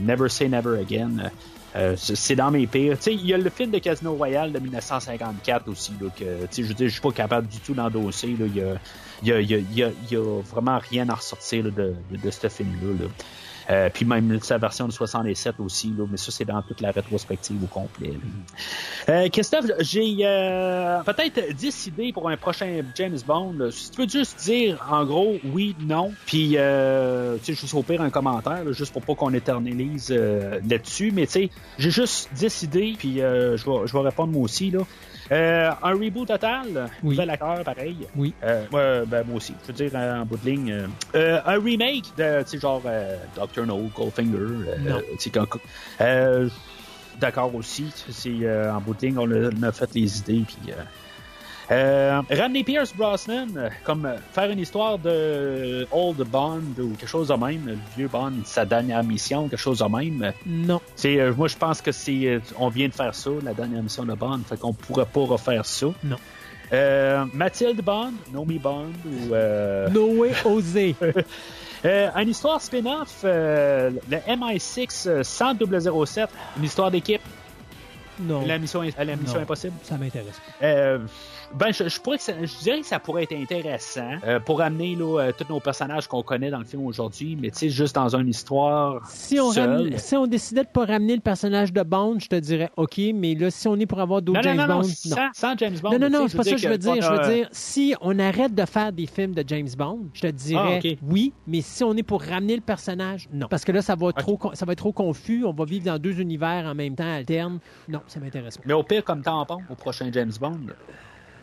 [0.00, 1.30] Never Say Never Again.
[1.76, 2.96] Euh, c'est dans mes pires.
[3.06, 6.24] Il y a le film de Casino Royale de 1954 aussi, là, que,
[6.56, 8.28] je veux dire, je suis pas capable du tout d'endosser.
[8.28, 8.78] Il y a,
[9.22, 12.48] y a, y a, y a vraiment rien à ressortir, là, de, de, de ce
[12.48, 13.10] film-là, là.
[13.70, 16.90] Euh, puis même sa version de 67 aussi, là, mais ça, c'est dans toute la
[16.90, 18.12] rétrospective au complet.
[19.08, 23.54] Euh, Christophe, j'ai euh, peut-être 10 idées pour un prochain James Bond.
[23.58, 23.70] là.
[23.70, 27.82] Si tu veux juste dire, en gros, oui, non, puis, euh, tu sais, juste au
[27.82, 31.90] pire un commentaire, là, juste pour pas qu'on éternalise euh, là-dessus, mais tu sais, j'ai
[31.90, 34.80] juste 10 idées, puis euh, je vais je vais répondre moi aussi, là.
[35.32, 37.10] Euh, un reboot total, Oui.
[37.14, 37.96] nouvel acteur, pareil.
[38.16, 38.34] Oui.
[38.42, 39.54] Euh, ben, moi aussi.
[39.62, 42.82] Je veux dire, en bout de ligne, euh, euh, un remake de, tu sais, genre
[42.86, 43.66] euh, Dr.
[43.66, 44.36] No, Goldfinger.
[44.38, 45.00] euh,
[46.00, 46.48] euh,
[47.20, 47.92] D'accord aussi.
[48.10, 50.42] C'est euh, en bout de ligne, on a, on a fait les idées.
[50.46, 50.72] Puis,
[51.70, 57.08] euh, ramener Pierce Brosnan, euh, comme euh, faire une histoire de Old Bond ou quelque
[57.08, 60.32] chose de même, le vieux Bond, sa dernière mission, quelque chose de même.
[60.46, 60.80] Non.
[61.04, 64.14] Euh, moi, je pense que c'est, on vient de faire ça, la dernière mission de
[64.14, 65.86] Bond, fait qu'on pourrait pas refaire ça.
[66.02, 66.16] Non.
[66.72, 69.34] Euh, Mathilde Bond, Nomi Bond ou
[69.92, 70.94] Noé osé.
[71.84, 75.54] euh, une histoire spin-off, euh, le MI6 euh, sans
[76.06, 77.20] 007, une histoire d'équipe,
[78.18, 78.44] Non.
[78.46, 79.42] la mission, la mission Non.
[79.42, 79.74] impossible.
[79.82, 80.40] Ça m'intéresse.
[81.54, 84.40] Euh, ben, je, je pourrais que ça- je dirais que ça pourrait être intéressant euh,
[84.40, 87.58] pour amener là, euh, tous nos personnages qu'on connaît dans le film aujourd'hui, mais tu
[87.58, 91.20] sais, juste dans une histoire Si on, ramène- si on décidait de pas ramener le
[91.20, 94.40] personnage de Bond, je te dirais OK, mais là, si on est pour avoir d'autres
[94.42, 95.90] Non, non, James non, non, Bond, sans, sans James Bond.
[95.92, 96.94] Non, non, non, c'est pas ça que je veux dire.
[97.00, 100.20] Je veux a- dire, si on arrête de faire des films de James Bond, je
[100.22, 103.46] te dirais Ah, oui, mais si on est pour ramener le personnage, non.
[103.48, 105.44] Parce que là, ça va, être trop, con- ça va être trop confus.
[105.44, 107.58] On va vivre dans deux univers en même temps, alternes.
[107.88, 108.64] Non, ça m'intéresse pas.
[108.66, 110.58] Mais au pire, comme tampon au prochain James Bond.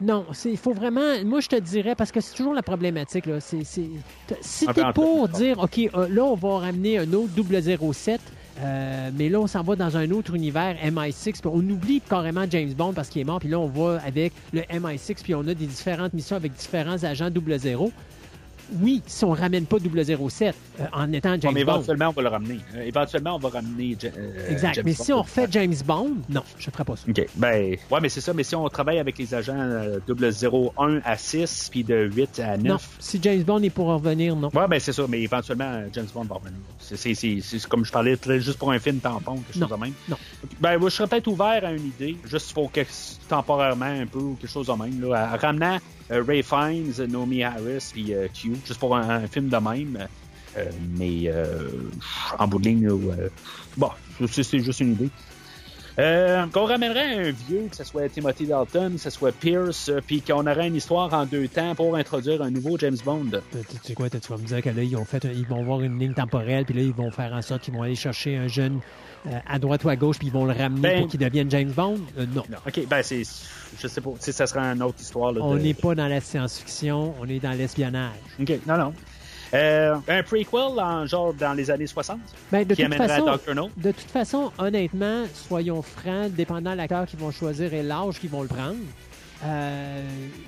[0.02, 1.24] Non, il faut vraiment.
[1.26, 3.28] Moi, je te dirais, parce que c'est toujours la problématique.
[3.28, 8.20] Là, si en pour dire, OK, euh, là, on va ramener un autre 007.
[8.60, 12.46] euh, mais là, on s'en va dans un autre univers, MI6, puis on oublie carrément
[12.50, 15.42] James Bond parce qu'il est mort, puis là, on va avec le MI6, puis on
[15.42, 17.92] a des différentes missions avec différents agents 00.
[18.82, 21.74] Oui, si on ramène pas 007 euh, en étant James mais Bond.
[21.76, 22.60] éventuellement, on va le ramener.
[22.76, 24.76] Euh, éventuellement, on va ramener euh, Exact.
[24.76, 25.04] James mais Bond.
[25.04, 27.04] si on refait James Bond, non, je ne ferai pas ça.
[27.10, 27.28] OK.
[27.36, 28.34] Ben, ouais, mais c'est ça.
[28.34, 32.58] Mais si on travaille avec les agents euh, 001 à 6, puis de 8 à
[32.58, 32.64] 9.
[32.68, 34.50] Non, si James Bond est pour revenir, non.
[34.54, 36.60] Ouais, ben c'est ça, mais éventuellement, James Bond va revenir.
[36.80, 39.68] C'est, comme je parlais, très- juste pour un film tampon, quelque Non.
[39.68, 39.94] chose de même.
[40.10, 40.18] Non.
[40.60, 42.82] Ben, moi, je serais peut-être ouvert à une idée, juste pour que,
[43.28, 45.78] temporairement un peu, ou quelque chose de même, là, en ramenant
[46.20, 50.08] Ray Fiennes, Naomi Harris, puis euh, Q, juste pour un, un film de même.
[50.58, 50.66] Euh,
[50.98, 51.70] mais euh,
[52.38, 53.30] en bout de ligne, euh,
[53.78, 53.90] bon,
[54.30, 55.10] c'est, juste une idée.
[56.00, 60.00] Euh, qu'on ramènerait un vieux, que ce soit Timothy Dalton, que ce soit Pierce, euh,
[60.06, 63.30] puis qu'on aurait une histoire en deux temps pour introduire un nouveau James Bond.
[63.52, 65.64] Tu sais quoi, tu vas me dire que là, ils ont fait, un- ils vont
[65.64, 68.38] voir une ligne temporelle, puis là, ils vont faire en sorte qu'ils vont aller chercher
[68.38, 68.80] un jeune
[69.28, 71.52] euh, à droite ou à gauche, puis ils vont le ramener Ben- pour qu'il devienne
[71.52, 72.00] James Bond?
[72.18, 72.44] Euh, non.
[72.50, 72.58] Non.
[72.66, 73.24] OK, ben c'est.
[73.80, 74.12] Je sais pas.
[74.20, 75.32] Ça serait une autre histoire.
[75.32, 75.60] Là, On de...
[75.60, 78.12] n'est pas dans la science-fiction, on est dans l'espionnage.
[78.40, 78.94] OK, non, non.
[79.54, 82.18] Euh, un prequel, en, genre dans les années 60,
[82.52, 83.56] Ben, de qui toute amènerait façon, à Dr.
[83.56, 83.70] No.
[83.76, 88.30] de toute façon, honnêtement, soyons francs, dépendant de l'acteur qu'ils vont choisir et l'âge qu'ils
[88.30, 88.78] vont le prendre,
[89.44, 90.04] euh,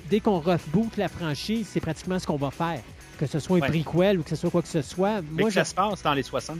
[0.08, 2.80] dès qu'on reboot la franchise, c'est pratiquement ce qu'on va faire.
[3.18, 3.82] Que ce soit un Ouais.
[3.82, 5.20] prequel ou que ce soit quoi que ce soit.
[5.22, 6.56] Mais Moi, que je- ça se passe dans les 60.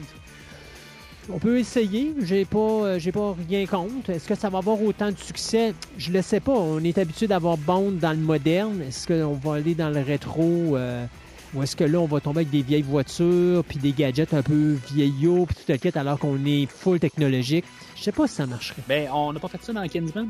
[1.33, 4.11] On peut essayer, j'ai pas, euh, j'ai pas rien contre.
[4.11, 5.73] Est-ce que ça va avoir autant de succès?
[5.97, 6.53] Je le sais pas.
[6.53, 8.83] On est habitué d'avoir Bond dans le moderne.
[8.83, 11.07] Est-ce qu'on va aller dans le rétro euh,
[11.55, 14.43] ou est-ce que là on va tomber avec des vieilles voitures puis des gadgets un
[14.43, 17.65] peu vieillots puis tout le kit alors qu'on est full technologique?
[17.97, 18.83] Je sais pas si ça marcherait.
[18.87, 20.29] Ben, on n'a pas fait ça dans Kingsman.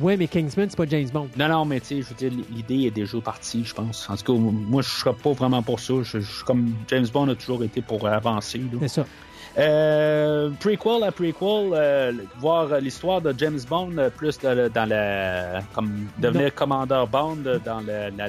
[0.00, 1.28] Ouais, mais Kingsman, c'est pas James Bond.
[1.36, 4.08] Non, non, mais tu sais, je veux dire, l'idée est déjà partie, je pense.
[4.08, 5.94] En tout cas, moi, je serais pas vraiment pour ça.
[6.02, 8.60] Je, je- comme James Bond a toujours été pour avancer.
[8.80, 9.06] C'est ça.
[9.58, 14.88] Euh, prequel à prequel, euh, voir euh, l'histoire de James Bond euh, plus de- dans
[14.88, 15.60] la.
[15.74, 18.28] comme devenir commandeur Bond dans le- la,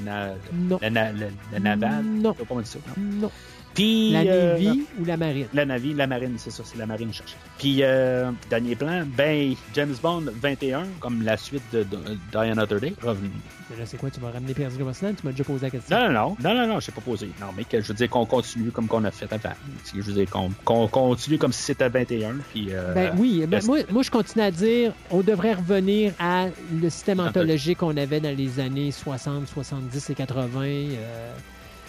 [0.54, 0.80] Non.
[0.82, 2.04] la, na- la- la navale.
[2.06, 2.34] Non.
[2.34, 2.80] Pas ça.
[2.98, 3.04] non.
[3.22, 3.32] Non.
[3.74, 4.12] Puis.
[4.12, 5.48] La euh, Navy ou la Marine?
[5.54, 7.36] La Navy, la marine, c'est ça, c'est la marine cherche.
[7.58, 12.94] Puis, euh, dernier plan, ben, James Bond 21, comme la suite de, Die Another Day,
[13.02, 13.30] revenu.
[13.70, 14.10] Mais Là, c'est quoi?
[14.10, 15.14] Tu vas ramener Pierre Brosnan?
[15.14, 15.98] Tu m'as déjà posé la question.
[15.98, 17.30] Non, non, non, non, non, je sais pas posé.
[17.40, 19.56] Non, mais je veux dire qu'on continue comme qu'on a fait avant.
[19.94, 22.68] Je veux dire qu'on continue comme si c'était 21, puis...
[22.72, 27.20] Euh, Ben oui, moi, moi je continue à dire on devrait revenir à le système
[27.20, 30.62] anthologique qu'on avait dans les années 60, 70 et 80.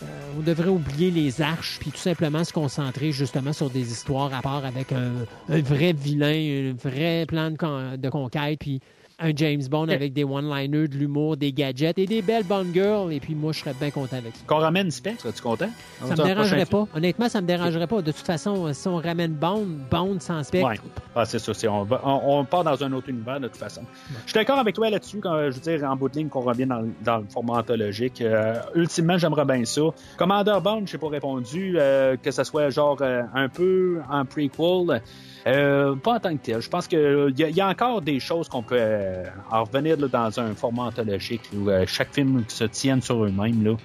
[0.02, 4.32] Euh, on devrait oublier les arches puis tout simplement se concentrer justement sur des histoires
[4.34, 5.12] à part avec un,
[5.48, 8.80] un vrai vilain, un vrai plan de, con- de conquête puis
[9.22, 13.12] un James Bond avec des one-liners, de l'humour, des gadgets et des belles Bond girls
[13.12, 14.42] et puis moi je serais bien content avec ça.
[14.46, 15.68] Qu'on ramène Spectre, es-tu content?
[16.04, 16.86] Ça me dérangerait pas.
[16.94, 18.02] Honnêtement, ça me dérangerait pas.
[18.02, 20.76] De toute façon, si on ramène Bond, Bond sans spectre, Ouais.
[21.14, 21.54] Ah, c'est ça.
[21.54, 23.82] c'est- on, va- on, on part dans un autre univers de toute façon.
[24.26, 25.20] Je suis d'accord avec toi là-dessus.
[25.22, 28.20] Quand, je veux dire, en bout de ligne, qu'on revienne dans, dans le format anthologique.
[28.20, 29.82] Euh, ultimement, j'aimerais bien ça.
[30.16, 31.74] Commander Bond, je n'ai pas répondu.
[31.78, 35.02] euh, que ça soit genre euh, un peu en prequel.
[35.46, 36.60] Euh, pas en tant que tel.
[36.60, 39.96] Je pense qu'il y, a- y a encore des choses qu'on peut euh, en revenir
[39.98, 43.76] là, dans un format anthologique où euh, chaque film se tienne sur eux-mêmes.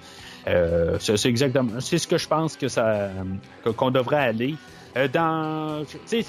[0.46, 1.80] Euh, c'est exactement.
[1.80, 3.10] C'est ce que je pense que ça
[3.76, 4.54] qu'on devrait aller.
[4.96, 5.84] Euh, dans,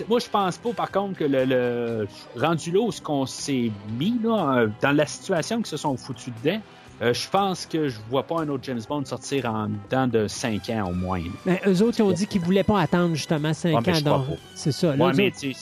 [0.09, 3.71] moi je pense pas par contre que le, le rendu là où ce qu'on s'est
[3.97, 6.59] mis là, euh, dans la situation qu'ils se sont foutus dedans,
[7.01, 10.27] euh, je pense que je vois pas un autre James Bond sortir en dedans de
[10.27, 11.21] 5 ans au moins.
[11.45, 14.17] Ben, eux autres, ils ont dit qu'ils voulaient pas attendre justement 5 Ouais, mais ans.
[14.19, 14.37] donc-.
[14.55, 14.95] C'est ça.
[14.95, 15.53] Là, Ouais, mais tu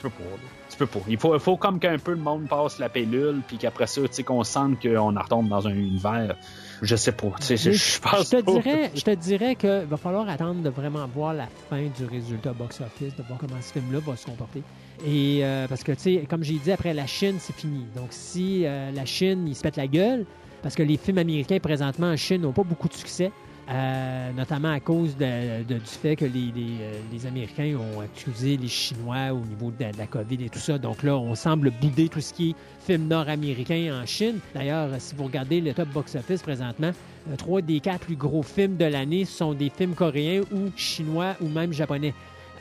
[0.00, 0.24] peux pas.
[0.70, 1.00] Tu peux pas.
[1.08, 4.00] Il faut, il faut comme qu'un peu le monde passe la pilule, puis qu'après ça,
[4.02, 6.34] tu sais, qu'on sente qu'on en retombe dans un univers.
[6.80, 7.28] Je sais pas.
[7.40, 8.52] Tu sais, je, Mais je pense je te pas.
[8.52, 12.52] dirais, je te dirais que va falloir attendre de vraiment voir la fin du résultat
[12.54, 14.62] box-office, de voir comment ce film-là va se comporter.
[15.06, 17.84] Et euh, parce que, tu sais, comme j'ai dit, après la Chine, c'est fini.
[17.94, 20.24] Donc, si euh, la Chine, ils se pètent la gueule,
[20.62, 23.30] parce que les films américains présentement en Chine n'ont pas beaucoup de succès,
[23.70, 29.40] euh, notamment à cause du fait que euh, les Américains ont accusé les Chinois au
[29.40, 30.78] niveau de, de la COVID et tout ça.
[30.78, 32.54] Donc là, on semble bouder tout ce qui est
[32.86, 34.38] film nord-américain en Chine.
[34.54, 36.90] D'ailleurs, si vous regardez le top box-office présentement,
[37.30, 41.36] euh, trois des quatre plus gros films de l'année sont des films coréens ou chinois
[41.40, 42.14] ou même japonais.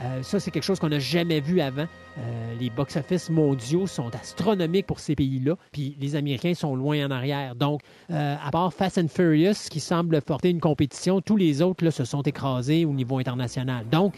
[0.03, 1.85] Euh, ça, c'est quelque chose qu'on n'a jamais vu avant.
[2.17, 7.11] Euh, les box-office mondiaux sont astronomiques pour ces pays-là, puis les Américains sont loin en
[7.11, 7.55] arrière.
[7.55, 11.87] Donc, euh, à part Fast and Furious, qui semble porter une compétition, tous les autres
[11.89, 13.85] se sont écrasés au niveau international.
[13.89, 14.15] Donc,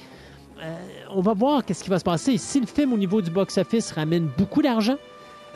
[1.10, 2.38] on va voir qu'est-ce qui va se passer.
[2.38, 4.96] Si le film au niveau du box-office ramène beaucoup d'argent,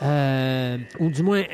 [0.02, 1.44] ou du moins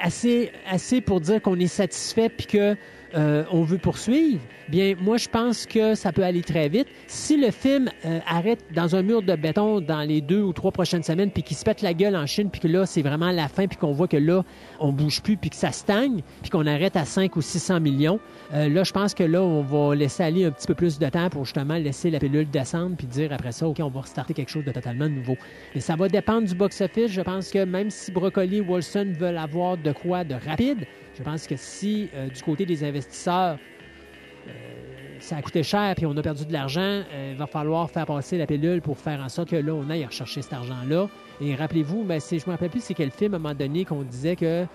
[0.00, 2.76] assez, assez pour dire qu'on est satisfait puis que
[3.16, 6.88] euh, on veut poursuivre, bien moi je pense que ça peut aller très vite.
[7.06, 10.72] Si le film euh, arrête dans un mur de béton dans les deux ou trois
[10.72, 13.30] prochaines semaines puis qu'il se pète la gueule en Chine puis que là c'est vraiment
[13.30, 14.42] la fin puis qu'on voit que là
[14.80, 18.18] on bouge plus puis que ça stagne puis qu'on arrête à 5 ou 600 millions,
[18.52, 21.08] euh, là je pense que là on va laisser aller un petit peu plus de
[21.08, 24.34] temps pour justement laisser la pilule descendre puis dire après ça ok on va restarter
[24.34, 25.36] quelque chose de totalement nouveau.
[25.74, 27.12] Mais ça va dépendre du box-office.
[27.12, 30.86] Je pense que même si Broccoli et Wilson veulent avoir de quoi de rapide,
[31.16, 33.58] je pense que si euh, du côté des investisseurs,
[34.48, 34.50] euh,
[35.20, 38.06] ça a coûté cher puis on a perdu de l'argent, euh, il va falloir faire
[38.06, 41.08] passer la pilule pour faire en sorte que là, on aille rechercher cet argent-là.
[41.40, 44.36] Et rappelez-vous, je me rappelle plus c'est quel film à un moment donné qu'on disait
[44.36, 44.66] que,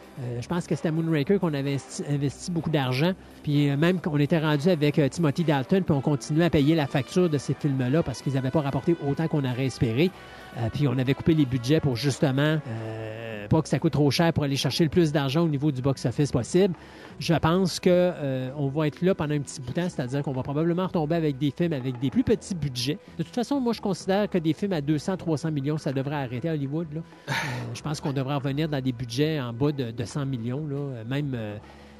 [0.41, 1.77] je pense que c'était Moonraker qu'on avait
[2.09, 6.49] investi, beaucoup d'argent, puis même qu'on était rendu avec Timothy Dalton, puis on continuait à
[6.49, 10.11] payer la facture de ces films-là parce qu'ils n'avaient pas rapporté autant qu'on aurait espéré.
[10.57, 14.09] Euh, puis on avait coupé les budgets pour justement euh, pas que ça coûte trop
[14.11, 16.73] cher pour aller chercher le plus d'argent au niveau du box-office possible.
[17.19, 20.23] Je pense que euh, on va être là pendant un petit bout de temps, c'est-à-dire
[20.23, 22.97] qu'on va probablement retomber avec des films avec des plus petits budgets.
[23.17, 26.49] De toute façon, moi je considère que des films à 200-300 millions, ça devrait arrêter
[26.49, 26.87] à Hollywood.
[26.93, 27.01] là.
[27.29, 27.33] Euh,
[27.73, 31.03] je pense qu'on devrait revenir dans des budgets en bas de, de 100 millions, là.
[31.07, 31.57] Même euh,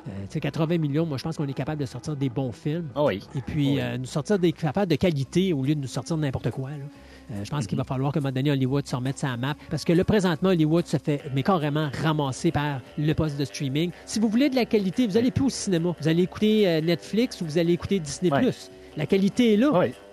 [0.07, 1.05] euh, tu sais, 80 millions.
[1.05, 2.87] Moi je pense qu'on est capable de sortir des bons films.
[2.95, 3.21] Ah oui.
[3.35, 3.79] Et puis, Oui.
[3.81, 6.69] euh, nous sortir des affaires de qualité au lieu de nous sortir de n'importe quoi.
[6.71, 6.77] là.
[7.32, 9.56] Euh, je pense qu'il va falloir qu'à un moment donné, Hollywood se remette sa map.
[9.69, 13.91] Parce que là, présentement, Hollywood se fait, mais carrément, ramasser par le poste de streaming.
[14.06, 15.95] Si vous voulez de la qualité, vous allez plus au cinéma.
[15.99, 18.32] Vous allez écouter euh, Netflix ou vous allez écouter Disney+.
[18.32, 18.49] Ouais.
[18.98, 19.72] La qualité est là.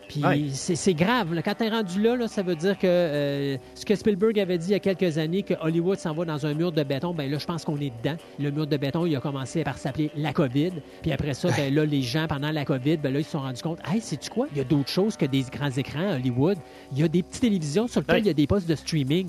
[0.09, 0.45] Puis Ouais.
[0.53, 1.35] c'est grave.
[1.35, 1.43] là.
[1.43, 4.69] Quand t'es rendu là, là, ça veut dire que euh, ce que Spielberg avait dit
[4.69, 7.31] il y a quelques années, que Hollywood s'en va dans un mur de béton, ben
[7.31, 8.17] là, je pense qu'on est dedans.
[8.39, 10.73] Le mur de béton, il a commencé par s'appeler la COVID.
[11.03, 13.41] Puis après ça, ben là, les gens, pendant la COVID, ben là, ils se sont
[13.41, 14.47] rendus compte, hey, sais-tu quoi?
[14.53, 16.59] Il y a d'autres choses que des grands écrans à Hollywood.
[16.93, 18.21] Il y a des petites télévisions sur lesquelles Ouais.
[18.23, 19.29] il y a des postes de streaming.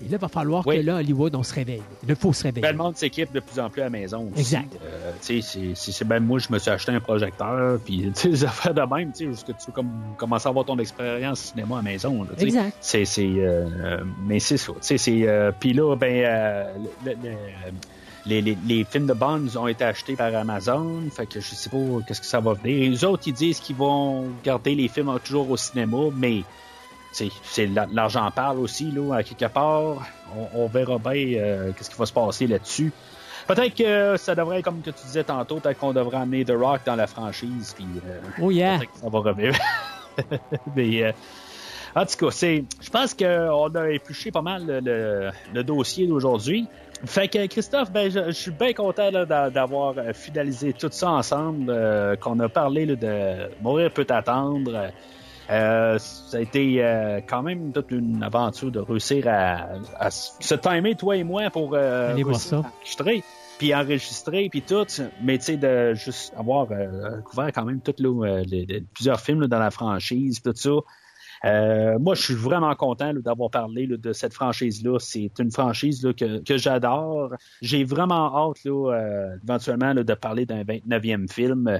[0.00, 0.76] Et là, il va falloir Oui.
[0.76, 1.80] que là, Hollywood, on se réveille.
[2.06, 2.60] Il faut se réveiller.
[2.62, 4.28] Ben, le monde s'équipe de plus en plus à la maison.
[4.30, 4.40] aussi.
[4.40, 4.76] Exact.
[4.84, 8.28] Euh, tu sais, c'est- ben, moi, je me suis acheté un projecteur, puis tu sais,
[8.28, 11.76] les affaires de même, tu sais, jusqu'à tu comme, commencer à avoir ton expérience cinéma
[11.76, 12.24] à la maison.
[12.24, 12.30] là.
[12.38, 12.76] Exact.
[12.80, 14.72] C'est, euh, mais c'est ça.
[14.72, 16.72] tu sais, c'est, euh, puis là, ben, euh,
[17.04, 17.36] le- le-
[18.26, 21.70] les, les, les films de Bonds ont été achetés par Amazon, fait que je sais
[21.70, 22.90] pas qu'est-ce que ça va venir.
[22.90, 26.42] Les autres, ils disent qu'ils vont garder les films toujours au cinéma, mais
[27.16, 30.02] c'est, c'est la- l'argent parle aussi, là, à quelque part.
[30.36, 32.92] On, on verra bien euh, qu'est-ce qui va se passer là-dessus.
[33.46, 36.80] Peut-être que ça devrait, comme que tu disais tantôt, peut-être qu'on devrait amener The Rock
[36.84, 38.78] dans la franchise, puis euh, Oh yeah.
[38.78, 39.52] peut-être que ça va revenir.
[40.76, 41.12] Mais euh,
[41.94, 46.06] en tout cas, c'est, je pense qu'on a épluché pas mal le, le- le dossier
[46.06, 46.66] d'aujourd'hui.
[47.04, 52.16] Fait que Christophe, ben, je, je suis bien content d'avoir finalisé tout ça ensemble, euh,
[52.16, 54.90] qu'on a parlé là, de Mourir peut attendre.
[55.50, 59.68] Euh, ça a été euh, quand même toute une aventure de réussir à,
[59.98, 62.58] à se timer, toi et moi, pour euh, Allez voir ça.
[62.58, 63.22] enregistrer,
[63.58, 64.86] puis enregistrer, puis tout.
[65.22, 68.80] Mais tu sais, de juste avoir euh, couvert quand même tout, là, euh, les- les-
[68.80, 70.70] plusieurs films là, dans la franchise, tout ça.
[71.44, 74.98] Euh, moi, je suis vraiment content d'avoir parlé là, de cette franchise-là.
[74.98, 77.34] C'est une franchise là, que, que j'adore.
[77.62, 81.78] J'ai vraiment hâte, là, euh, éventuellement, là, de parler d'un 29e film.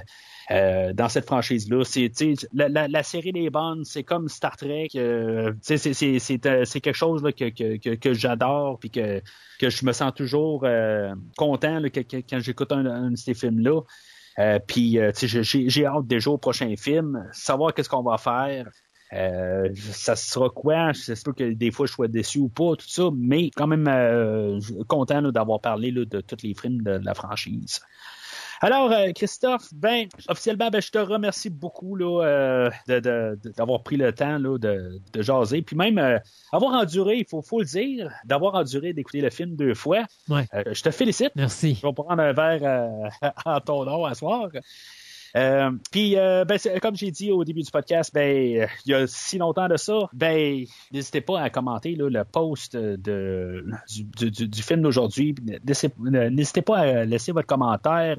[0.51, 2.11] Euh, dans cette franchise-là, c'est
[2.53, 4.89] la, la, la série des Bonds, c'est comme Star Trek.
[4.95, 9.21] euh, euh, c'est quelque chose là, que, que, que, que j'adore puis que
[9.59, 13.33] que je me sens toujours euh, content là, que- quand j'écoute un, un de ces
[13.33, 13.81] films-là.
[14.39, 18.69] Euh, puis j'ai hâte déjà au prochain film, savoir qu'est-ce qu'on va faire.
[19.13, 20.93] Euh, ça sera quoi?
[20.93, 23.87] C'est sûr que des fois je sois déçu ou pas, tout ça, mais quand même
[23.87, 27.81] euh, content d'avoir parlé là, de tous les films de la franchise.
[28.61, 33.49] Alors, euh, Christophe, ben, officiellement, ben, je te remercie beaucoup là, euh, de- de- de-
[33.51, 35.61] d'avoir pris le temps là, de, de jaser.
[35.61, 36.17] Puis même euh,
[36.51, 40.03] avoir enduré, il faut, faut le dire, d'avoir enduré d'écouter le film deux fois.
[40.29, 40.45] Ouais.
[40.53, 41.31] Euh, je te félicite.
[41.35, 41.75] Merci.
[41.81, 44.49] Je vais prendre un verre euh, en ton nom à soir.
[45.37, 49.05] Euh, puis, euh, ben, comme j'ai dit au début du podcast, ben, il y a
[49.07, 54.31] si longtemps de ça, ben, n'hésitez pas à commenter là, le post de, du, du-
[54.31, 55.35] du- du film d'aujourd'hui.
[55.49, 58.17] Euh, N'hésitez pas à laisser votre commentaire.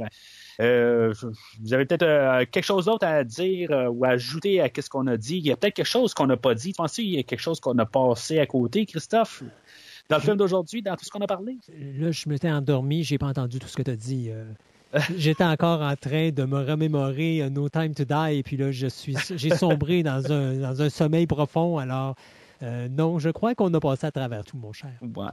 [0.60, 1.12] Euh,
[1.60, 4.88] vous avez peut-être euh, quelque chose d'autre à dire euh, ou à ajouter à ce
[4.88, 5.38] qu'on a dit.
[5.38, 6.68] Il y a peut-être quelque chose qu'on n'a pas dit.
[6.72, 9.42] Tu penses qu'il y a quelque chose qu'on a passé à côté, Christophe?
[10.08, 11.58] Dans le film d'aujourd'hui, dans tout ce qu'on a parlé?
[11.98, 14.30] Là, je m'étais endormi, j'ai pas entendu tout ce que tu as dit.
[15.17, 18.73] J'étais encore en train de me remémorer euh, No Time to Die, et puis là,
[18.73, 21.78] je suis, j'ai sombré dans un, dans un sommeil profond.
[21.78, 22.15] Alors,
[22.62, 24.92] euh, non, je crois qu'on a passé à travers tout, mon cher.
[25.02, 25.26] Ouais.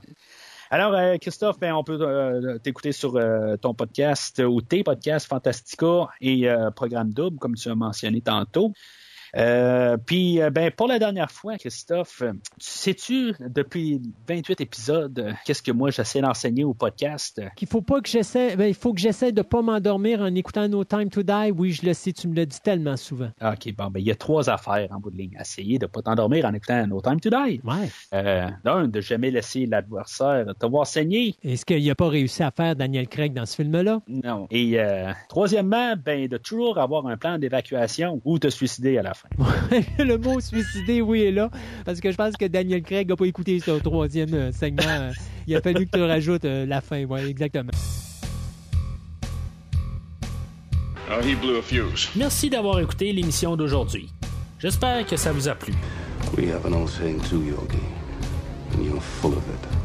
[0.72, 5.28] Alors, euh, Christophe, ben, on peut euh, t'écouter sur euh, ton podcast ou tes podcasts
[5.28, 8.74] Fantastica et Programme Double, comme tu as mentionné tantôt.
[9.36, 15.32] Euh, Puis, euh, ben, pour la dernière fois, Christophe, euh, sais-tu, depuis 28 épisodes, euh,
[15.46, 17.42] qu'est-ce que moi j'essaie d'enseigner au podcast?
[17.56, 20.68] Qu'il faut pas que j'essaie, ben, il faut que j'essaie de pas m'endormir en écoutant
[20.68, 21.52] No Time to Die.
[21.56, 23.30] Oui, je le sais, tu me l'as dit tellement souvent.
[23.40, 25.38] Ah, OK, bon, ben, il y a trois affaires en bout de ligne.
[25.40, 27.62] Essayer de pas t'endormir en écoutant No Time to Die.
[27.64, 27.90] Ouais.
[28.14, 31.36] Euh, D'un, de jamais laisser l'adversaire te voir saigner.
[31.44, 34.02] Est-ce qu'il a pas réussi à faire Daniel Craig dans ce film-là?
[34.08, 34.48] Non.
[34.52, 39.14] Et euh, troisièmement, ben, de toujours avoir un plan d'évacuation ou te suicider à la
[39.14, 39.25] fin.
[40.00, 41.50] le mot suicidé, oui, est là.
[41.86, 44.84] Parce que je pense que Daniel Craig n'a pas écouté ce troisième euh, segment.
[44.88, 45.12] Euh,
[45.48, 47.72] Il a fallu que tu rajoutes euh, la fin, oui, exactement.
[51.10, 52.10] Oh, he blew a fuse.
[52.16, 54.10] Merci d'avoir écouté l'émission d'aujourd'hui.
[54.60, 55.74] J'espère que ça vous a plu.
[56.36, 57.78] We have an old saying too, Yogi.
[58.74, 59.85] And you're full of it.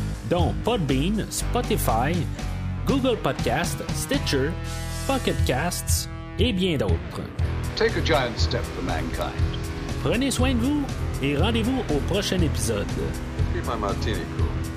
[0.31, 2.15] dont Podbean, Spotify,
[2.87, 4.51] Google Podcast, Stitcher,
[5.05, 7.21] Pocket Casts et bien d'autres.
[7.75, 9.33] Take a giant step for mankind.
[10.01, 10.83] Prenez soin de vous
[11.21, 12.87] et rendez-vous au prochain épisode.
[13.53, 14.70] Keep my martini cool.